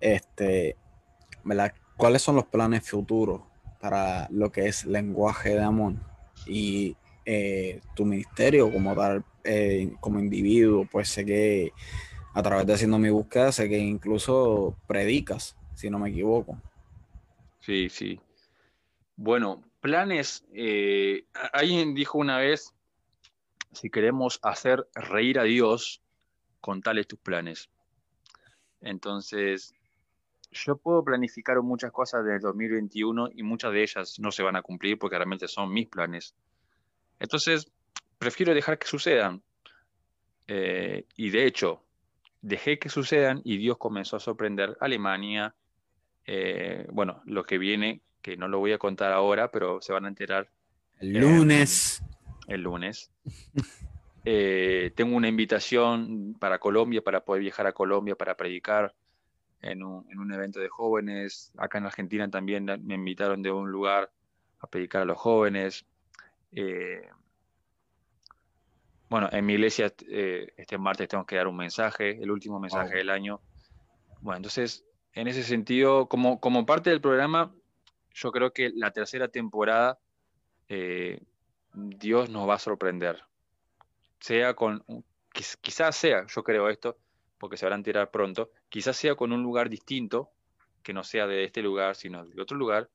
Este, 0.00 0.74
¿Cuáles 1.96 2.22
son 2.22 2.34
los 2.34 2.46
planes 2.46 2.82
futuros 2.82 3.42
para 3.80 4.26
lo 4.32 4.50
que 4.50 4.66
es 4.66 4.86
lenguaje 4.86 5.50
de 5.50 5.62
amor? 5.62 5.92
Y 6.48 6.96
eh, 7.24 7.80
tu 7.94 8.04
ministerio 8.04 8.72
como 8.72 8.92
tal, 8.96 9.24
eh, 9.44 9.92
como 10.00 10.18
individuo, 10.18 10.84
pues 10.90 11.10
sé 11.10 11.24
que 11.24 11.72
a 12.34 12.42
través 12.42 12.66
de 12.66 12.74
haciendo 12.74 12.98
mi 12.98 13.10
búsqueda, 13.10 13.52
sé 13.52 13.68
que 13.68 13.78
incluso 13.78 14.76
predicas, 14.86 15.56
si 15.74 15.88
no 15.88 15.98
me 15.98 16.10
equivoco. 16.10 16.60
Sí, 17.60 17.88
sí. 17.88 18.20
Bueno, 19.16 19.62
planes, 19.80 20.44
eh, 20.52 21.24
alguien 21.52 21.94
dijo 21.94 22.18
una 22.18 22.38
vez 22.38 22.74
si 23.72 23.88
queremos 23.90 24.40
hacer 24.42 24.86
reír 24.94 25.38
a 25.38 25.44
Dios, 25.44 26.02
contale 26.60 27.04
tus 27.04 27.18
planes. 27.18 27.70
Entonces, 28.80 29.72
yo 30.50 30.76
puedo 30.76 31.04
planificar 31.04 31.60
muchas 31.62 31.92
cosas 31.92 32.24
del 32.24 32.40
2021 32.40 33.30
y 33.34 33.42
muchas 33.42 33.72
de 33.72 33.82
ellas 33.82 34.18
no 34.18 34.30
se 34.30 34.42
van 34.42 34.56
a 34.56 34.62
cumplir 34.62 34.98
porque 34.98 35.16
realmente 35.16 35.48
son 35.48 35.72
mis 35.72 35.88
planes. 35.88 36.34
Entonces, 37.18 37.70
prefiero 38.18 38.54
dejar 38.54 38.78
que 38.78 38.86
sucedan. 38.86 39.42
Eh, 40.46 41.06
y 41.16 41.30
de 41.30 41.46
hecho, 41.46 41.83
dejé 42.44 42.78
que 42.78 42.88
sucedan 42.88 43.40
y 43.44 43.56
Dios 43.56 43.78
comenzó 43.78 44.16
a 44.16 44.20
sorprender 44.20 44.76
Alemania. 44.80 45.54
Eh, 46.26 46.86
bueno, 46.92 47.22
lo 47.26 47.44
que 47.44 47.58
viene, 47.58 48.00
que 48.22 48.36
no 48.36 48.48
lo 48.48 48.58
voy 48.58 48.72
a 48.72 48.78
contar 48.78 49.12
ahora, 49.12 49.50
pero 49.50 49.80
se 49.80 49.92
van 49.92 50.04
a 50.04 50.08
enterar. 50.08 50.48
El 51.00 51.12
lunes 51.12 52.02
el 52.46 52.62
lunes. 52.62 53.10
Eh, 54.26 54.90
tengo 54.96 55.16
una 55.16 55.28
invitación 55.28 56.34
para 56.40 56.58
Colombia, 56.58 57.02
para 57.02 57.26
poder 57.26 57.42
viajar 57.42 57.66
a 57.66 57.72
Colombia 57.72 58.16
para 58.16 58.34
predicar 58.34 58.94
en 59.60 59.82
un, 59.82 60.32
evento 60.32 60.60
de 60.60 60.70
jóvenes. 60.70 61.52
Acá 61.58 61.76
en 61.76 61.84
Argentina 61.84 62.30
también 62.30 62.64
me 62.64 62.94
invitaron 62.94 63.42
de 63.42 63.50
un 63.50 63.70
lugar 63.70 64.10
a 64.60 64.66
predicar 64.66 65.02
a 65.02 65.04
los 65.04 65.18
jóvenes. 65.18 65.84
Eh, 69.04 69.08
bueno, 69.08 69.28
en 69.32 69.46
mi 69.46 69.54
iglesia 69.54 69.92
eh, 70.08 70.52
este 70.56 70.78
martes 70.78 71.08
tengo 71.08 71.26
que 71.26 71.36
dar 71.36 71.46
un 71.46 71.56
mensaje, 71.56 72.22
el 72.22 72.30
último 72.30 72.58
mensaje 72.58 72.96
del 72.96 73.10
año. 73.10 73.40
Bueno, 74.20 74.38
entonces, 74.38 74.84
en 75.12 75.28
ese 75.28 75.42
sentido, 75.42 76.08
como, 76.08 76.40
como 76.40 76.66
parte 76.66 76.90
del 76.90 77.00
programa, 77.00 77.54
yo 78.12 78.32
creo 78.32 78.52
que 78.52 78.70
la 78.74 78.90
tercera 78.90 79.28
temporada 79.28 79.98
Dios 81.74 82.30
nos 82.30 82.48
va 82.48 82.54
a 82.54 82.58
sorprender. 82.58 83.22
Sea 84.20 84.54
con, 84.54 84.84
quizás 85.60 85.96
sea, 85.96 86.26
yo 86.26 86.42
creo 86.42 86.68
esto, 86.68 86.96
porque 87.38 87.56
se 87.56 87.66
van 87.66 87.74
a 87.74 87.76
enterar 87.76 88.10
pronto, 88.10 88.50
quizás 88.68 88.96
sea 88.96 89.14
con 89.14 89.32
un 89.32 89.42
lugar 89.42 89.68
distinto, 89.68 90.30
que 90.82 90.92
no 90.92 91.02
sea 91.02 91.26
de 91.26 91.44
este 91.44 91.62
lugar, 91.62 91.96
sino 91.96 92.24
de 92.24 92.40
otro 92.40 92.56
lugar. 92.56 92.88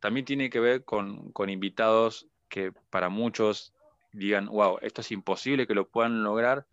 También 0.00 0.26
tiene 0.26 0.50
que 0.50 0.60
ver 0.60 0.84
con, 0.84 1.32
invitados 1.48 2.28
que 2.48 2.72
para 2.90 3.08
muchos 3.08 3.73
digan, 4.14 4.46
wow, 4.46 4.78
esto 4.80 5.00
es 5.00 5.10
imposible 5.12 5.66
que 5.66 5.74
lo 5.74 5.88
puedan 5.88 6.22
lograr, 6.22 6.66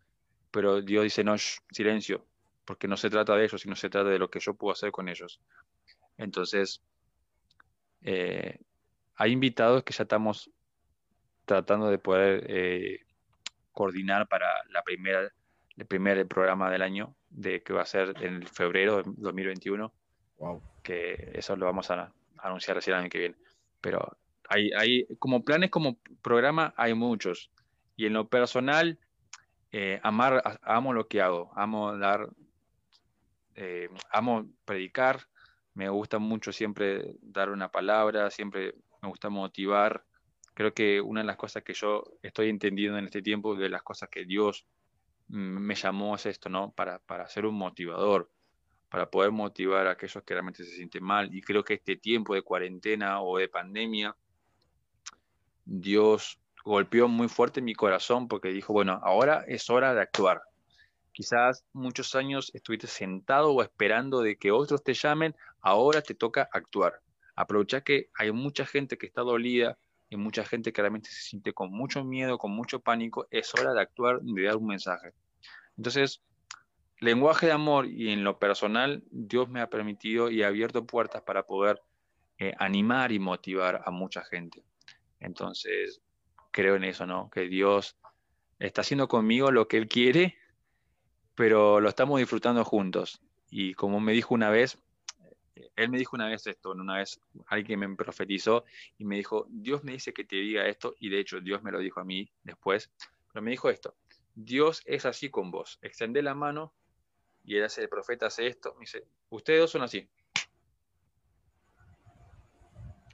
pero 0.52 0.82
Dios 0.82 1.04
dice, 1.04 1.24
no, 1.24 1.36
silencio, 1.38 2.26
porque 2.66 2.88
no 2.88 2.96
se 2.96 3.10
trata 3.10 3.36
de 3.36 3.46
ellos, 3.46 3.62
sino 3.62 3.76
se 3.76 3.90
trata 3.90 4.10
de 4.10 4.20
lo 4.20 4.30
que 4.30 4.40
yo 4.40 4.54
puedo 4.54 4.72
hacer 4.72 4.92
con 4.92 5.10
ellos. 5.10 5.42
Entonces, 6.18 6.82
eh, 8.02 8.60
hay 9.16 9.32
invitados 9.32 9.84
que 9.84 9.94
ya 9.94 10.04
estamos 10.04 10.52
tratando 11.46 11.90
de 11.90 11.98
poder 11.98 12.46
eh, 12.48 13.02
coordinar 13.72 14.28
para 14.28 14.48
la 14.70 14.84
primera, 14.84 15.32
el 15.76 15.86
primer 15.86 16.28
programa 16.28 16.70
del 16.70 16.82
año, 16.82 17.16
de 17.30 17.64
que 17.64 17.74
va 17.74 17.82
a 17.82 17.86
ser 17.86 18.14
en 18.24 18.46
febrero 18.46 18.98
de 18.98 19.04
2021. 19.18 19.92
Wow. 20.38 20.62
Que 20.84 21.32
eso 21.34 21.56
lo 21.56 21.66
vamos 21.66 21.90
a, 21.92 22.14
anunciar 22.38 22.76
recién 22.76 22.96
el 22.96 23.02
año 23.02 23.10
que 23.10 23.20
viene. 23.20 23.36
Pero 23.80 24.18
hay, 24.52 25.06
como 25.20 25.44
planes, 25.44 25.70
como 25.70 25.98
programa, 26.22 26.74
hay 26.78 26.94
muchos. 26.94 27.52
Y 27.96 28.06
en 28.06 28.14
lo 28.14 28.28
personal, 28.28 29.00
eh, 29.72 30.00
amar, 30.04 30.60
amo 30.62 30.94
lo 30.94 31.08
que 31.08 31.22
hago, 31.22 31.52
amo 31.56 31.98
dar, 31.98 32.30
eh, 33.56 33.90
amo 34.12 34.48
predicar, 34.66 35.28
me 35.74 35.90
gusta 35.90 36.20
mucho 36.20 36.52
siempre 36.52 37.16
dar 37.22 37.50
una 37.50 37.72
palabra, 37.72 38.30
siempre 38.30 38.76
me 39.02 39.10
gusta 39.10 39.30
motivar, 39.30 40.04
creo 40.54 40.74
que 40.74 41.00
una 41.00 41.22
de 41.22 41.28
las 41.28 41.38
cosas 41.38 41.64
que 41.64 41.74
yo 41.74 42.04
estoy 42.22 42.50
entendiendo 42.50 42.98
en 42.98 43.06
este 43.06 43.22
tiempo, 43.22 43.56
de 43.56 43.70
las 43.70 43.84
cosas 43.84 44.10
que 44.10 44.26
Dios 44.26 44.66
me 45.28 45.76
llamó 45.76 46.16
es 46.16 46.26
esto, 46.26 46.50
¿no? 46.50 46.74
Para, 46.74 47.00
para 47.00 47.28
ser 47.30 47.46
un 47.46 47.56
motivador, 47.56 48.30
para 48.90 49.10
poder 49.10 49.32
motivar 49.32 49.88
a 49.88 49.92
aquellos 49.92 50.22
que 50.24 50.34
realmente 50.34 50.66
se 50.66 50.76
sienten 50.76 51.04
mal. 51.04 51.34
Y 51.34 51.42
creo 51.42 51.64
que 51.64 51.76
este 51.76 51.96
tiempo 51.96 52.36
de 52.36 52.42
cuarentena 52.42 53.22
o 53.22 53.38
de 53.38 53.48
pandemia, 53.48 54.16
Dios 55.74 56.40
golpeó 56.66 57.08
muy 57.08 57.28
fuerte 57.30 57.62
mi 57.62 57.74
corazón 57.74 58.28
porque 58.28 58.50
dijo, 58.50 58.74
bueno, 58.74 59.00
ahora 59.04 59.46
es 59.48 59.70
hora 59.70 59.94
de 59.94 60.02
actuar. 60.02 60.42
Quizás 61.14 61.66
muchos 61.74 62.16
años 62.16 62.52
estuviste 62.54 62.88
sentado 62.88 63.52
o 63.52 63.62
esperando 63.62 64.22
de 64.22 64.38
que 64.38 64.52
otros 64.52 64.84
te 64.84 64.94
llamen, 64.94 65.36
ahora 65.62 66.02
te 66.02 66.14
toca 66.14 66.50
actuar. 66.52 67.00
Aprovecha 67.36 67.82
que 67.82 68.10
hay 68.14 68.32
mucha 68.32 68.66
gente 68.66 68.98
que 68.98 69.08
está 69.08 69.22
dolida, 69.22 69.78
y 70.12 70.18
mucha 70.18 70.44
gente 70.44 70.74
que 70.74 70.82
realmente 70.82 71.10
se 71.10 71.22
siente 71.22 71.54
con 71.54 71.72
mucho 71.72 72.04
miedo, 72.04 72.38
con 72.38 72.52
mucho 72.52 72.82
pánico, 72.82 73.28
es 73.32 73.54
hora 73.56 73.72
de 73.72 73.80
actuar, 73.80 74.20
de 74.22 74.44
dar 74.44 74.58
un 74.58 74.68
mensaje. 74.68 75.14
Entonces, 75.78 76.22
lenguaje 77.00 77.46
de 77.46 77.54
amor 77.54 77.86
y 77.86 78.10
en 78.10 78.26
lo 78.26 78.38
personal, 78.38 79.06
Dios 79.10 79.48
me 79.48 79.62
ha 79.62 79.70
permitido 79.70 80.30
y 80.30 80.44
abierto 80.44 80.86
puertas 80.86 81.22
para 81.22 81.44
poder 81.44 81.82
eh, 82.40 82.54
animar 82.60 83.14
y 83.14 83.20
motivar 83.20 83.82
a 83.86 83.90
mucha 83.90 84.22
gente. 84.26 84.66
Entonces, 85.22 86.02
creo 86.52 86.76
en 86.76 86.84
eso, 86.84 87.06
¿no? 87.06 87.30
Que 87.30 87.48
Dios 87.48 87.96
está 88.60 88.82
haciendo 88.82 89.08
conmigo 89.08 89.52
lo 89.52 89.68
que 89.68 89.78
Él 89.78 89.88
quiere, 89.88 90.38
pero 91.36 91.80
lo 91.80 91.88
estamos 91.88 92.20
disfrutando 92.20 92.66
juntos. 92.66 93.22
Y 93.50 93.74
como 93.74 94.00
me 94.00 94.12
dijo 94.12 94.34
una 94.34 94.50
vez, 94.50 94.78
él 95.76 95.90
me 95.90 95.98
dijo 95.98 96.16
una 96.16 96.28
vez 96.28 96.48
esto, 96.48 96.72
una 96.72 96.98
vez 96.98 97.20
alguien 97.48 97.80
me 97.80 97.96
profetizó 97.96 98.66
y 98.98 99.06
me 99.06 99.18
dijo, 99.18 99.48
Dios 99.50 99.84
me 99.84 99.94
dice 99.94 100.14
que 100.14 100.24
te 100.24 100.36
diga 100.38 100.68
esto, 100.68 100.96
y 101.00 101.10
de 101.10 101.20
hecho 101.20 101.40
Dios 101.42 101.64
me 101.64 101.72
lo 101.72 101.80
dijo 101.80 102.00
a 102.00 102.04
mí 102.04 102.30
después, 102.44 102.92
pero 103.32 103.44
me 103.44 103.52
dijo 103.52 103.70
esto, 103.70 103.96
Dios 104.36 104.82
es 104.86 105.06
así 105.06 105.30
con 105.30 105.52
vos, 105.52 105.80
extende 105.82 106.22
la 106.22 106.36
mano 106.36 106.74
y 107.44 107.58
él 107.58 107.64
hace, 107.64 107.82
el 107.82 107.90
profeta 107.90 108.28
hace 108.28 108.48
esto, 108.48 108.74
me 108.76 108.82
dice, 108.82 109.06
ustedes 109.30 109.70
son 109.70 109.82
así. 109.82 110.08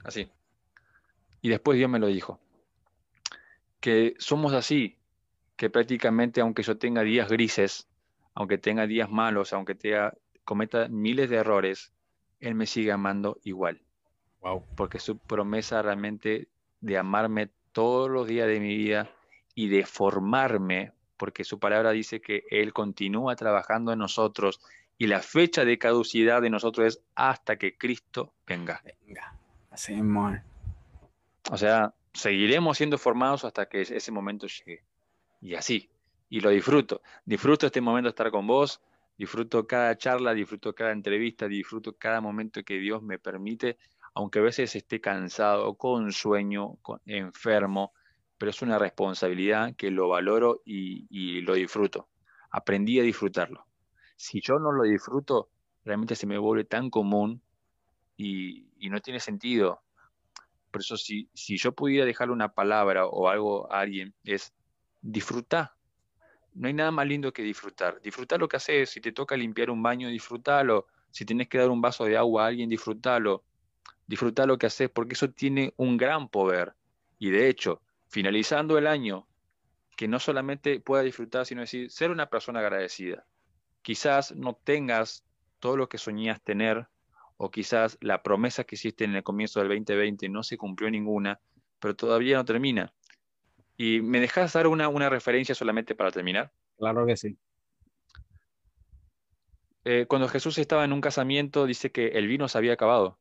Así. 0.04 0.30
Y 1.48 1.49
después 1.49 1.78
Dios 1.78 1.90
me 1.90 1.98
lo 1.98 2.07
dijo, 2.07 2.41
que 3.80 4.15
somos 4.18 4.52
así, 4.52 4.98
que 5.56 5.69
prácticamente 5.69 6.41
aunque 6.41 6.61
yo 6.61 6.78
tenga 6.78 7.03
días 7.03 7.30
grises, 7.30 7.88
aunque 8.34 8.57
tenga 8.57 8.86
días 8.86 9.10
malos, 9.10 9.53
aunque 9.53 9.74
tenga, 9.74 10.14
cometa 10.44 10.90
miles 10.90 11.30
de 11.30 11.38
errores, 11.38 11.94
él 12.41 12.53
me 12.53 12.65
sigue 12.65 12.91
amando 12.91 13.40
igual. 13.45 13.82
Wow. 14.41 14.65
Porque 14.76 14.99
su 14.99 15.19
promesa 15.19 15.82
realmente 15.82 16.49
de 16.82 16.98
amarme 16.98 17.49
todos 17.72 18.10
los 18.10 18.28
días 18.28 18.49
de 18.49 18.60
mi 18.60 18.76
vida 18.76 19.10
y 19.56 19.69
de 19.69 19.86
formarme, 19.86 20.91
porque 21.15 21.45
su 21.45 21.60
palabra 21.60 21.91
dice 21.91 22.19
que 22.19 22.44
Él 22.52 22.74
continúa 22.74 23.38
trabajando 23.38 23.94
en 23.94 23.99
nosotros 23.99 24.60
Y 24.98 25.07
la 25.07 25.22
fecha 25.22 25.64
de 25.64 25.78
caducidad 25.78 26.41
de 26.41 26.49
nosotros 26.49 26.88
es 26.88 27.03
hasta 27.15 27.56
que 27.56 27.78
Cristo 27.78 28.34
venga. 28.45 28.82
Venga, 29.06 29.34
mismo 29.88 30.57
O 31.52 31.57
sea, 31.57 31.94
seguiremos 32.14 32.78
siendo 32.78 32.98
formados 32.98 33.45
hasta 33.45 33.68
que 33.68 33.82
ese 33.82 34.11
momento 34.11 34.48
llegue. 34.48 34.84
Y 35.41 35.56
así. 35.56 35.90
Y 36.30 36.41
lo 36.41 36.49
disfruto. 36.49 37.02
Disfruto 37.26 37.65
este 37.68 37.82
momento 37.82 38.07
de 38.07 38.11
estar 38.11 38.32
con 38.32 38.48
vos. 38.48 38.82
Disfruto 39.18 39.65
cada 39.65 39.98
charla, 39.98 40.34
disfruto 40.34 40.76
cada 40.76 40.91
entrevista, 40.91 41.48
disfruto 41.48 41.98
cada 41.98 42.22
momento 42.22 42.64
que 42.64 42.78
Dios 42.78 43.02
me 43.02 43.18
permite, 43.18 43.80
aunque 44.14 44.40
a 44.40 44.44
veces 44.44 44.76
esté 44.76 45.02
cansado, 45.02 45.74
con 45.76 46.11
sueño, 46.11 46.78
enfermo, 47.06 47.94
pero 48.38 48.52
es 48.52 48.61
una 48.61 48.78
responsabilidad 48.78 49.76
que 49.76 49.90
lo 49.90 50.10
valoro 50.10 50.61
y, 50.65 51.41
lo 51.41 51.56
disfruto. 51.56 52.07
Aprendí 52.52 52.99
a 52.99 53.03
disfrutarlo. 53.03 53.65
Si 54.15 54.40
yo 54.41 54.60
no 54.60 54.72
lo 54.72 54.84
disfruto, 54.84 55.49
realmente 55.84 56.15
se 56.15 56.28
me 56.28 56.38
vuelve 56.38 56.64
tan 56.64 56.91
común 56.91 57.41
y, 58.15 58.68
no 58.90 59.02
tiene 59.02 59.19
sentido. 59.19 59.82
Por 60.78 60.84
eso 60.84 60.95
si, 60.95 61.28
si 61.34 61.58
yo 61.58 61.72
pudiera 61.72 62.06
dejarle 62.06 62.36
una 62.36 62.54
palabra 62.54 63.08
o 63.08 63.30
algo 63.30 63.74
a 63.74 63.80
alguien, 63.80 64.14
es 64.24 64.54
disfrutar. 65.02 65.72
No 66.54 66.68
hay 66.68 66.76
nada 66.76 66.91
más 66.91 67.08
lindo 67.08 67.34
que 67.34 67.41
disfrutar. 67.41 67.99
Disfrutar 67.99 68.40
lo 68.40 68.48
que 68.48 68.58
haces. 68.58 68.91
Si 68.91 69.02
te 69.02 69.12
toca 69.12 69.36
limpiar 69.36 69.72
un 69.72 69.82
baño, 69.82 70.08
disfrútalo. 70.08 70.86
Si 71.10 71.26
tienes 71.26 71.48
que 71.48 71.58
dar 71.58 71.72
un 71.72 71.82
vaso 71.82 72.06
de 72.06 72.16
agua 72.16 72.44
a 72.44 72.48
alguien, 72.49 72.70
disfrútalo. 72.70 73.44
Disfrutar 74.06 74.48
lo 74.48 74.60
que 74.60 74.68
haces 74.68 74.88
porque 74.91 75.16
eso 75.16 75.32
tiene 75.32 75.74
un 75.78 75.98
gran 75.98 76.30
poder. 76.30 76.76
Y 77.18 77.32
de 77.32 77.49
hecho, 77.49 77.82
finalizando 78.08 78.78
el 78.78 78.86
año, 78.86 79.28
que 79.95 80.08
no 80.08 80.20
solamente 80.20 80.80
pueda 80.80 81.02
disfrutar, 81.02 81.48
sino 81.48 81.62
decir, 81.62 81.90
ser 81.90 82.12
una 82.12 82.30
persona 82.30 82.60
agradecida. 82.60 83.26
Quizás 83.82 84.36
no 84.36 84.54
tengas 84.54 85.26
todo 85.58 85.76
lo 85.76 85.90
que 85.90 85.98
soñías 85.98 86.40
tener, 86.44 86.88
o 87.38 87.52
quizás 87.52 87.98
la 88.02 88.24
promesa 88.24 88.64
que 88.64 88.76
hiciste 88.76 89.04
en 89.06 89.16
el 89.16 89.24
comienzo 89.24 89.60
del 89.60 89.70
2020 89.70 90.28
no 90.30 90.44
se 90.44 90.58
cumplió 90.58 90.90
ninguna, 90.90 91.40
pero 91.80 91.96
todavía 91.96 92.38
no 92.38 92.46
termina. 92.46 92.94
¿Y 93.78 94.02
me 94.02 94.20
dejas 94.20 94.54
dar 94.54 94.68
una, 94.68 94.90
una 94.90 95.10
referencia 95.10 95.54
solamente 95.54 95.96
para 95.96 96.12
terminar? 96.12 96.52
Claro 96.78 97.06
que 97.06 97.16
sí. 97.16 97.38
Eh, 99.90 100.06
cuando 100.06 100.28
Jesús 100.28 100.58
estaba 100.58 100.84
en 100.84 100.92
un 100.92 101.00
casamiento, 101.00 101.66
dice 101.66 101.94
que 101.94 102.08
el 102.08 102.28
vino 102.28 102.50
se 102.50 102.58
había 102.58 102.74
acabado. 102.74 103.18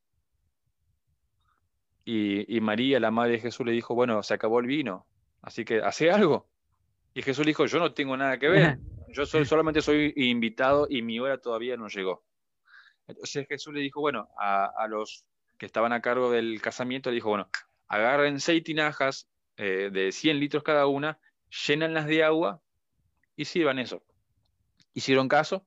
Y, 2.04 2.60
María, 2.60 2.98
la 2.98 3.12
madre 3.12 3.32
de 3.32 3.38
Jesús, 3.40 3.66
le 3.66 3.72
dijo, 3.72 3.94
bueno, 3.94 4.22
se 4.24 4.34
acabó 4.34 4.58
el 4.58 4.66
vino, 4.66 5.06
así 5.42 5.64
que 5.64 5.80
hace 5.80 6.10
algo. 6.10 6.48
Y 7.14 7.22
Jesús 7.22 7.44
le 7.44 7.50
dijo, 7.50 7.66
yo 7.66 7.78
no 7.78 7.94
tengo 7.94 8.16
nada 8.16 8.38
que 8.38 8.48
ver, 8.48 8.78
yo 9.12 9.26
solamente 9.26 9.80
soy 9.80 10.12
invitado 10.16 10.88
y 10.90 11.02
mi 11.02 11.20
hora 11.20 11.38
todavía 11.38 11.76
no 11.76 11.86
llegó. 11.86 12.24
Entonces 13.06 13.46
Jesús 13.48 13.72
le 13.72 13.80
dijo, 13.80 14.00
bueno, 14.00 14.28
a, 14.38 14.86
los 14.88 15.24
que 15.58 15.66
estaban 15.66 15.92
a 15.92 16.00
cargo 16.02 16.30
del 16.30 16.60
casamiento, 16.60 17.10
le 17.10 17.16
dijo, 17.16 17.30
bueno, 17.30 17.48
agarren 17.88 18.40
seis 18.40 18.62
tinajas 18.62 19.28
eh, 19.56 19.90
de 19.92 20.12
100 20.12 20.40
litros 20.40 20.62
cada 20.62 20.86
una, 20.86 21.18
llenanlas 21.66 22.06
de 22.06 22.24
agua 22.24 22.60
y 23.36 23.44
sirvan 23.44 23.78
eso. 23.78 24.02
Hicieron 24.92 25.28
caso, 25.28 25.66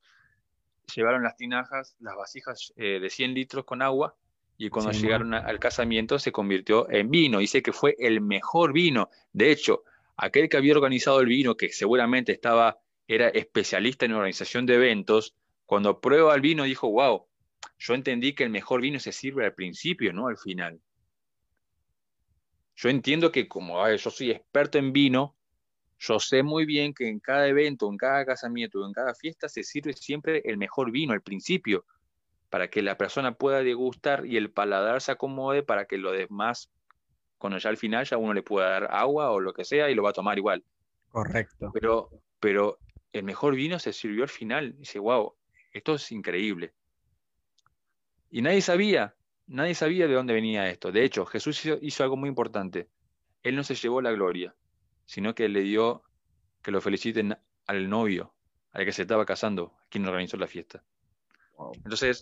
llevaron 0.94 1.24
las 1.24 1.38
tinajas, 1.38 1.96
las 2.00 2.16
vasijas 2.16 2.74
eh, 2.76 3.00
de 3.00 3.10
100 3.10 3.34
litros 3.34 3.66
con 3.66 3.82
agua, 3.82 4.16
y 4.58 4.70
cuando 4.70 4.92
llegaron 4.92 5.34
al 5.34 5.58
casamiento 5.58 6.20
se 6.20 6.34
convirtió 6.34 6.92
en 6.92 7.10
vino. 7.10 7.40
Dice 7.40 7.64
que 7.64 7.72
fue 7.72 7.96
el 7.98 8.20
mejor 8.20 8.74
vino. 8.74 9.10
De 9.32 9.52
hecho, 9.52 9.84
aquel 10.18 10.50
que 10.50 10.58
había 10.58 10.74
organizado 10.74 11.22
el 11.22 11.28
vino, 11.28 11.56
que 11.56 11.70
seguramente 11.70 12.34
estaba, 12.34 12.78
era 13.08 13.30
especialista 13.30 14.06
en 14.06 14.12
organización 14.12 14.66
de 14.66 14.76
eventos, 14.76 15.34
cuando 15.66 16.02
prueba 16.02 16.36
el 16.36 16.42
vino 16.42 16.66
dijo, 16.66 16.90
wow, 16.90 17.29
yo 17.78 17.94
entendí 17.94 18.34
que 18.34 18.44
el 18.44 18.50
mejor 18.50 18.82
vino 18.82 19.00
se 19.00 19.12
sirve 19.12 19.46
al 19.46 19.54
principio, 19.54 20.14
no 20.14 20.28
al 20.28 20.38
final. 20.38 20.80
Yo 22.76 22.90
entiendo 22.90 23.32
que 23.32 23.48
como 23.48 23.88
yo 23.90 24.10
soy 24.12 24.32
experto 24.32 24.78
en 24.78 24.94
vino, 24.94 25.36
yo 26.00 26.20
sé 26.20 26.44
muy 26.44 26.66
bien 26.66 26.94
que 26.94 27.10
en 27.10 27.20
cada 27.20 27.48
evento, 27.48 27.90
en 27.90 27.98
cada 27.98 28.26
casamiento, 28.26 28.86
en 28.86 28.94
cada 28.94 29.14
fiesta 29.14 29.50
se 29.50 29.64
sirve 29.64 29.94
siempre 29.94 30.42
el 30.46 30.58
mejor 30.58 30.92
vino 30.92 31.14
al 31.14 31.22
principio, 31.22 31.86
para 32.50 32.70
que 32.70 32.82
la 32.82 32.98
persona 32.98 33.34
pueda 33.34 33.64
degustar 33.64 34.26
y 34.26 34.38
el 34.38 34.52
paladar 34.52 35.02
se 35.02 35.12
acomode 35.12 35.62
para 35.62 35.86
que 35.86 35.98
lo 35.98 36.12
demás, 36.12 36.72
cuando 37.38 37.60
ya 37.60 37.70
al 37.70 37.78
final 37.78 38.06
ya 38.06 38.18
uno 38.18 38.34
le 38.34 38.44
pueda 38.44 38.70
dar 38.70 38.88
agua 38.92 39.32
o 39.32 39.40
lo 39.40 39.54
que 39.54 39.66
sea 39.66 39.90
y 39.90 39.96
lo 39.96 40.04
va 40.04 40.12
a 40.12 40.14
tomar 40.14 40.38
igual. 40.38 40.64
Correcto. 41.10 41.72
Pero, 41.74 42.10
pero 42.40 42.80
el 43.14 43.24
mejor 43.24 43.56
vino 43.56 43.78
se 43.78 43.94
sirvió 43.94 44.24
al 44.24 44.30
final. 44.30 44.76
Dice, 44.78 45.00
wow, 45.00 45.36
esto 45.74 45.96
es 45.96 46.12
increíble. 46.12 46.74
Y 48.32 48.42
nadie 48.42 48.62
sabía, 48.62 49.16
nadie 49.48 49.76
sabía 49.76 50.08
de 50.08 50.14
dónde 50.14 50.34
venía 50.34 50.70
esto. 50.70 50.92
De 50.92 51.04
hecho, 51.04 51.26
Jesús 51.26 51.62
hizo, 51.82 52.04
algo 52.04 52.16
muy 52.16 52.30
importante. 52.30 52.90
Él 53.44 53.56
no 53.56 53.64
se 53.64 53.76
llevó 53.76 54.02
la 54.02 54.12
gloria, 54.12 54.56
sino 55.06 55.34
que 55.34 55.50
le 55.50 55.62
dio 55.62 56.04
que 56.62 56.72
lo 56.72 56.82
feliciten 56.82 57.38
al 57.66 57.90
novio, 57.90 58.34
al 58.72 58.86
que 58.86 58.92
se 58.92 59.04
estaba 59.04 59.26
casando, 59.26 59.76
quien 59.90 60.06
organizó 60.06 60.38
la 60.38 60.48
fiesta. 60.48 60.84
Entonces, 61.84 62.22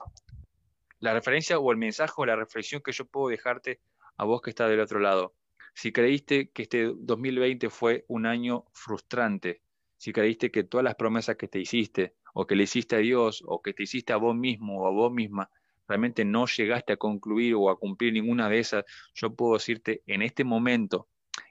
la 1.00 1.14
referencia 1.14 1.60
o 1.60 1.72
el 1.72 1.78
mensaje 1.78 2.14
o 2.18 2.26
la 2.26 2.36
reflexión 2.36 2.82
que 2.82 2.92
yo 2.92 3.06
puedo 3.06 3.30
dejarte 3.30 3.82
a 4.16 4.26
vos 4.26 4.42
que 4.42 4.50
estás 4.50 4.70
del 4.70 4.80
otro 4.80 5.00
lado. 5.00 5.36
Si 5.74 5.92
creíste 5.92 6.50
que 6.50 6.64
este 6.64 6.92
2020 6.96 7.70
fue 7.70 8.06
un 8.08 8.26
año 8.26 8.66
frustrante, 8.74 9.62
si 9.98 10.12
creíste 10.12 10.52
que 10.52 10.64
todas 10.64 10.84
las 10.84 10.96
promesas 10.96 11.36
que 11.36 11.48
te 11.48 11.60
hiciste 11.60 12.16
o 12.34 12.48
que 12.48 12.56
le 12.56 12.64
hiciste 12.64 12.96
a 12.96 13.00
Dios 13.00 13.44
o 13.46 13.62
que 13.62 13.74
te 13.74 13.84
hiciste 13.84 14.14
a 14.14 14.18
vos 14.18 14.36
mismo 14.36 14.82
o 14.82 14.88
a 14.88 14.92
vos 14.92 15.12
misma, 15.12 15.50
realmente 15.88 16.26
no 16.26 16.46
llegaste 16.46 16.94
a 16.94 16.98
concluir 16.98 17.56
o 17.56 17.70
a 17.70 17.80
cumplir 17.80 18.14
ninguna 18.14 18.50
de 18.50 18.60
esas, 18.60 18.86
yo 19.14 19.34
puedo 19.36 19.54
decirte 19.54 20.04
en 20.06 20.22
este 20.22 20.44
momento 20.44 21.08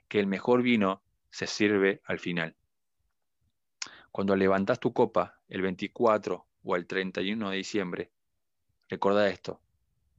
que 0.07 0.19
el 0.19 0.27
mejor 0.27 0.61
vino 0.61 1.01
se 1.29 1.47
sirve 1.47 2.01
al 2.05 2.19
final. 2.19 2.55
Cuando 4.11 4.35
levantas 4.35 4.79
tu 4.79 4.93
copa 4.93 5.39
el 5.47 5.61
24 5.61 6.47
o 6.63 6.75
el 6.75 6.87
31 6.87 7.49
de 7.49 7.57
diciembre, 7.57 8.11
recuerda 8.89 9.29
esto, 9.29 9.61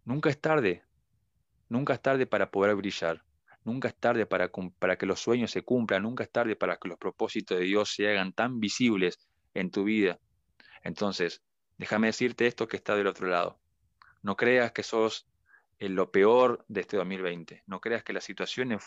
nunca 0.04 0.30
es 0.30 0.40
tarde, 0.40 0.84
nunca 1.68 1.94
es 1.94 2.02
tarde 2.02 2.26
para 2.26 2.50
poder 2.50 2.76
brillar, 2.76 3.24
nunca 3.64 3.88
es 3.88 3.96
tarde 3.96 4.26
para, 4.26 4.50
para 4.78 4.96
que 4.96 5.06
los 5.06 5.20
sueños 5.20 5.50
se 5.50 5.62
cumplan, 5.62 6.02
nunca 6.02 6.24
es 6.24 6.30
tarde 6.30 6.56
para 6.56 6.76
que 6.76 6.88
los 6.88 6.98
propósitos 6.98 7.58
de 7.58 7.64
Dios 7.64 7.94
se 7.94 8.08
hagan 8.08 8.32
tan 8.32 8.60
visibles 8.60 9.28
en 9.54 9.70
tu 9.70 9.84
vida. 9.84 10.18
Entonces, 10.82 11.42
déjame 11.76 12.08
decirte 12.08 12.46
esto 12.46 12.68
que 12.68 12.76
está 12.76 12.94
del 12.94 13.06
otro 13.06 13.28
lado. 13.28 13.58
No 14.22 14.36
creas 14.36 14.72
que 14.72 14.82
sos 14.82 15.28
en 15.78 15.94
lo 15.94 16.10
peor 16.10 16.64
de 16.68 16.80
este 16.80 16.96
2020. 16.96 17.62
No 17.66 17.80
creas 17.80 18.02
que 18.02 18.12
las 18.12 18.24
situaciones 18.24 18.82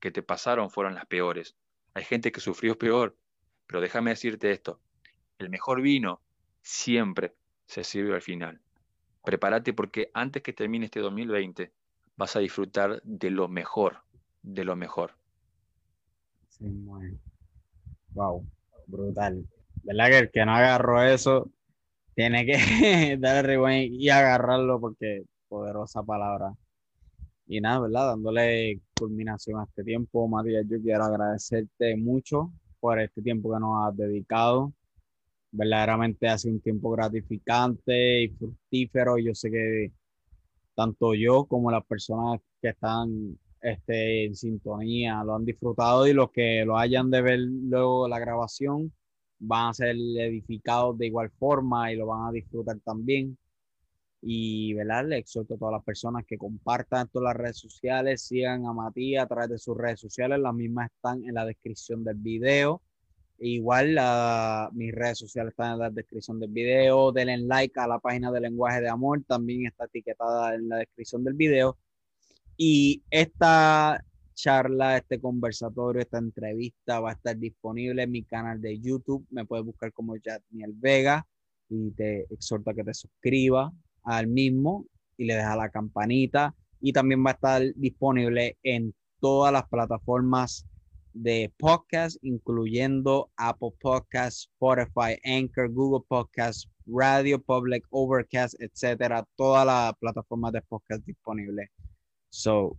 que 0.00 0.10
te 0.10 0.22
pasaron 0.22 0.70
fueron 0.70 0.94
las 0.94 1.06
peores. 1.06 1.56
Hay 1.94 2.04
gente 2.04 2.30
que 2.32 2.40
sufrió 2.40 2.78
peor, 2.78 3.16
pero 3.66 3.80
déjame 3.80 4.10
decirte 4.10 4.50
esto. 4.50 4.80
El 5.38 5.50
mejor 5.50 5.82
vino 5.82 6.20
siempre 6.62 7.34
se 7.66 7.84
sirve 7.84 8.14
al 8.14 8.22
final. 8.22 8.60
Prepárate 9.24 9.72
porque 9.72 10.10
antes 10.14 10.42
que 10.42 10.52
termine 10.52 10.86
este 10.86 11.00
2020 11.00 11.72
vas 12.16 12.36
a 12.36 12.40
disfrutar 12.40 13.02
de 13.02 13.30
lo 13.30 13.48
mejor, 13.48 14.02
de 14.42 14.64
lo 14.64 14.76
mejor. 14.76 15.16
Sí, 16.48 16.64
Wow, 18.14 18.46
brutal. 18.86 19.46
¿Verdad 19.82 20.08
que 20.08 20.18
el 20.18 20.30
que 20.30 20.46
no 20.46 20.54
agarró 20.54 21.02
eso 21.02 21.50
tiene 22.16 22.46
que 22.46 22.56
darle 23.20 23.86
y 23.86 24.08
agarrarlo 24.08 24.80
porque 24.80 25.24
poderosa 25.48 26.02
palabra. 26.02 26.52
Y 27.46 27.60
nada, 27.60 27.80
¿verdad? 27.80 28.08
Dándole 28.08 28.80
culminación 28.98 29.60
a 29.60 29.64
este 29.64 29.84
tiempo, 29.84 30.26
Matías, 30.26 30.64
yo 30.68 30.80
quiero 30.82 31.04
agradecerte 31.04 31.96
mucho 31.96 32.50
por 32.80 32.98
este 33.00 33.22
tiempo 33.22 33.52
que 33.52 33.60
nos 33.60 33.86
has 33.86 33.96
dedicado 33.96 34.72
verdaderamente 35.52 36.28
hace 36.28 36.48
un 36.48 36.60
tiempo 36.60 36.90
gratificante 36.90 38.24
y 38.24 38.28
fructífero. 38.28 39.18
Yo 39.18 39.34
sé 39.34 39.50
que 39.50 39.92
tanto 40.74 41.14
yo 41.14 41.44
como 41.44 41.70
las 41.70 41.84
personas 41.84 42.40
que 42.60 42.70
están 42.70 43.38
este, 43.60 44.26
en 44.26 44.34
sintonía 44.34 45.22
lo 45.24 45.34
han 45.36 45.44
disfrutado 45.44 46.06
y 46.06 46.12
los 46.12 46.30
que 46.30 46.64
lo 46.64 46.78
hayan 46.78 47.10
de 47.10 47.22
ver 47.22 47.38
luego 47.40 48.08
la 48.08 48.18
grabación 48.18 48.92
van 49.38 49.68
a 49.70 49.74
ser 49.74 49.96
edificados 49.96 50.98
de 50.98 51.06
igual 51.06 51.30
forma 51.30 51.92
y 51.92 51.96
lo 51.96 52.06
van 52.06 52.28
a 52.28 52.32
disfrutar 52.32 52.78
también. 52.80 53.36
Y 54.22 54.74
¿verdad? 54.74 55.06
le 55.06 55.18
exhorto 55.18 55.54
a 55.54 55.58
todas 55.58 55.72
las 55.72 55.84
personas 55.84 56.24
que 56.26 56.38
compartan 56.38 57.08
todas 57.08 57.34
las 57.34 57.36
redes 57.36 57.58
sociales, 57.58 58.22
sigan 58.22 58.66
a 58.66 58.72
Matías 58.72 59.24
a 59.24 59.28
través 59.28 59.50
de 59.50 59.58
sus 59.58 59.76
redes 59.76 60.00
sociales, 60.00 60.40
las 60.40 60.54
mismas 60.54 60.90
están 60.90 61.24
en 61.24 61.34
la 61.34 61.44
descripción 61.44 62.02
del 62.02 62.16
video 62.16 62.82
Igual 63.38 63.94
la, 63.94 64.70
mis 64.72 64.94
redes 64.94 65.18
sociales 65.18 65.50
están 65.50 65.74
en 65.74 65.78
la 65.80 65.90
descripción 65.90 66.40
del 66.40 66.50
video. 66.50 67.12
Denle 67.12 67.38
like 67.38 67.78
a 67.78 67.86
la 67.86 67.98
página 67.98 68.30
de 68.32 68.40
Lenguaje 68.40 68.80
de 68.80 68.88
Amor, 68.88 69.22
también 69.26 69.66
está 69.66 69.84
etiquetada 69.84 70.54
en 70.54 70.68
la 70.68 70.76
descripción 70.76 71.22
del 71.22 71.34
video. 71.34 71.76
Y 72.56 73.02
esta 73.10 74.02
charla, 74.36 74.98
este 74.98 75.20
conversatorio, 75.20 76.02
esta 76.02 76.18
entrevista 76.18 77.00
va 77.00 77.10
a 77.10 77.14
estar 77.14 77.36
disponible 77.36 78.02
en 78.02 78.10
mi 78.12 78.22
canal 78.22 78.60
de 78.60 78.78
YouTube. 78.78 79.26
Me 79.30 79.44
puedes 79.44 79.64
buscar 79.64 79.92
como 79.92 80.14
Jatniel 80.16 80.72
Vega. 80.74 81.26
y 81.68 81.90
te 81.92 82.26
exhorto 82.32 82.70
a 82.70 82.74
que 82.74 82.84
te 82.84 82.94
suscribas 82.94 83.72
al 84.04 84.28
mismo 84.28 84.86
y 85.16 85.24
le 85.24 85.34
dejas 85.34 85.56
la 85.56 85.68
campanita 85.68 86.54
y 86.80 86.92
también 86.92 87.24
va 87.24 87.30
a 87.30 87.34
estar 87.34 87.62
disponible 87.74 88.56
en 88.62 88.94
todas 89.20 89.52
las 89.52 89.68
plataformas 89.68 90.64
de 91.12 91.52
podcast, 91.58 92.18
incluyendo 92.22 93.30
Apple 93.36 93.72
Podcasts, 93.80 94.48
Spotify, 94.52 95.18
Anchor, 95.24 95.72
Google 95.72 96.04
Podcasts, 96.06 96.68
Radio 96.86 97.42
Public, 97.42 97.84
Overcast, 97.90 98.54
etcétera, 98.60 99.26
todas 99.34 99.66
las 99.66 99.94
plataformas 99.98 100.52
de 100.52 100.62
podcast 100.62 101.04
disponibles. 101.04 101.70
So, 102.28 102.78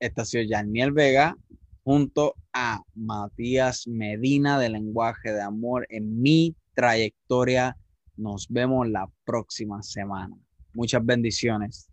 esta 0.00 0.22
ha 0.22 0.24
sido 0.24 0.44
Janiel 0.48 0.92
Vega 0.92 1.36
junto 1.84 2.34
a 2.52 2.82
Matías 2.94 3.86
Medina 3.86 4.58
de 4.58 4.70
Lenguaje 4.70 5.32
de 5.32 5.42
Amor 5.42 5.86
en 5.90 6.20
mi 6.20 6.56
trayectoria. 6.74 7.76
Nos 8.16 8.48
vemos 8.48 8.88
la 8.88 9.08
próxima 9.24 9.82
semana. 9.82 10.34
Muchas 10.72 11.04
bendiciones. 11.04 11.90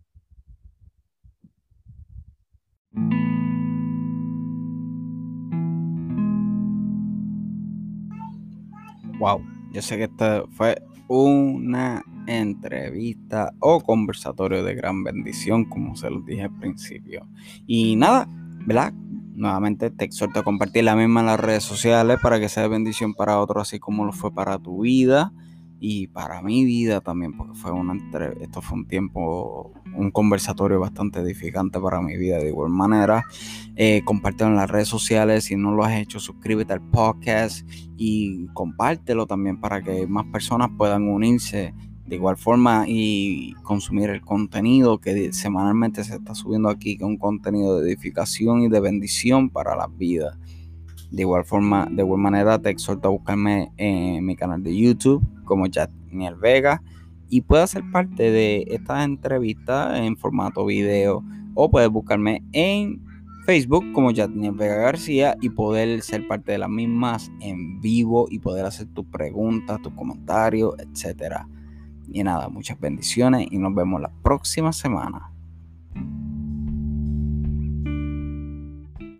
Wow, 9.18 9.44
yo 9.72 9.82
sé 9.82 9.96
que 9.96 10.04
esta 10.04 10.44
fue 10.52 10.80
una 11.08 12.02
entrevista 12.28 13.54
o 13.58 13.80
conversatorio 13.80 14.62
de 14.62 14.74
gran 14.74 15.02
bendición, 15.02 15.64
como 15.64 15.96
se 15.96 16.10
los 16.10 16.24
dije 16.26 16.42
al 16.42 16.56
principio. 16.58 17.26
Y 17.66 17.96
nada, 17.96 18.28
¿verdad? 18.66 18.92
Nuevamente 19.34 19.90
te 19.90 20.04
exhorto 20.04 20.40
a 20.40 20.44
compartir 20.44 20.84
la 20.84 20.94
misma 20.94 21.20
en 21.20 21.26
las 21.26 21.40
redes 21.40 21.64
sociales 21.64 22.18
para 22.22 22.38
que 22.38 22.48
sea 22.48 22.64
de 22.64 22.68
bendición 22.68 23.14
para 23.14 23.40
otros, 23.40 23.62
así 23.62 23.78
como 23.78 24.04
lo 24.04 24.12
fue 24.12 24.32
para 24.32 24.58
tu 24.58 24.82
vida 24.82 25.32
y 25.80 26.08
para 26.08 26.42
mi 26.42 26.64
vida 26.64 27.00
también, 27.00 27.36
porque 27.36 27.54
fue 27.54 27.70
una 27.70 27.94
esto 28.40 28.60
fue 28.60 28.78
un 28.78 28.86
tiempo, 28.86 29.72
un 29.94 30.10
conversatorio 30.10 30.80
bastante 30.80 31.20
edificante 31.20 31.78
para 31.80 32.00
mi 32.00 32.16
vida 32.16 32.38
de 32.38 32.48
igual 32.48 32.70
manera. 32.70 33.24
Eh, 33.76 34.02
compártelo 34.04 34.50
en 34.50 34.56
las 34.56 34.70
redes 34.70 34.88
sociales, 34.88 35.44
si 35.44 35.56
no 35.56 35.72
lo 35.72 35.84
has 35.84 35.92
hecho, 35.92 36.18
suscríbete 36.18 36.72
al 36.72 36.82
podcast 36.82 37.66
y 37.96 38.46
compártelo 38.54 39.26
también 39.26 39.60
para 39.60 39.82
que 39.82 40.06
más 40.06 40.26
personas 40.26 40.70
puedan 40.76 41.08
unirse 41.08 41.74
de 42.08 42.16
igual 42.16 42.38
forma 42.38 42.84
y 42.88 43.52
consumir 43.62 44.08
el 44.08 44.22
contenido 44.22 44.98
que 44.98 45.30
semanalmente 45.34 46.02
se 46.04 46.16
está 46.16 46.34
subiendo 46.34 46.70
aquí, 46.70 46.96
que 46.96 47.04
es 47.04 47.08
un 47.08 47.18
contenido 47.18 47.78
de 47.78 47.90
edificación 47.90 48.62
y 48.62 48.68
de 48.68 48.80
bendición 48.80 49.50
para 49.50 49.76
las 49.76 49.94
vidas. 49.94 50.38
De 51.10 51.22
igual 51.22 51.44
forma, 51.44 51.86
de 51.90 52.02
igual 52.02 52.20
manera 52.20 52.58
te 52.58 52.70
exhorto 52.70 53.08
a 53.08 53.10
buscarme 53.10 53.70
en 53.76 54.24
mi 54.24 54.36
canal 54.36 54.62
de 54.62 54.74
YouTube 54.74 55.22
como 55.44 55.66
Jatniel 55.66 56.34
Vega 56.36 56.82
y 57.28 57.42
puedes 57.42 57.70
ser 57.70 57.82
parte 57.92 58.30
de 58.30 58.64
estas 58.68 59.04
entrevistas 59.04 59.98
en 59.98 60.16
formato 60.16 60.64
video 60.64 61.22
o 61.54 61.70
puedes 61.70 61.90
buscarme 61.90 62.42
en 62.52 63.02
Facebook 63.44 63.84
como 63.92 64.12
Jatniel 64.12 64.54
Vega 64.54 64.76
García 64.76 65.36
y 65.42 65.50
poder 65.50 66.00
ser 66.00 66.26
parte 66.26 66.52
de 66.52 66.58
las 66.58 66.70
mismas 66.70 67.30
en 67.40 67.82
vivo 67.82 68.28
y 68.30 68.38
poder 68.38 68.64
hacer 68.64 68.86
tus 68.94 69.04
preguntas, 69.06 69.80
tus 69.82 69.92
comentarios, 69.92 70.74
etcétera. 70.78 71.46
Y 72.10 72.22
nada, 72.24 72.48
muchas 72.48 72.80
bendiciones 72.80 73.46
y 73.50 73.58
nos 73.58 73.74
vemos 73.74 74.00
la 74.00 74.10
próxima 74.22 74.72
semana. 74.72 75.32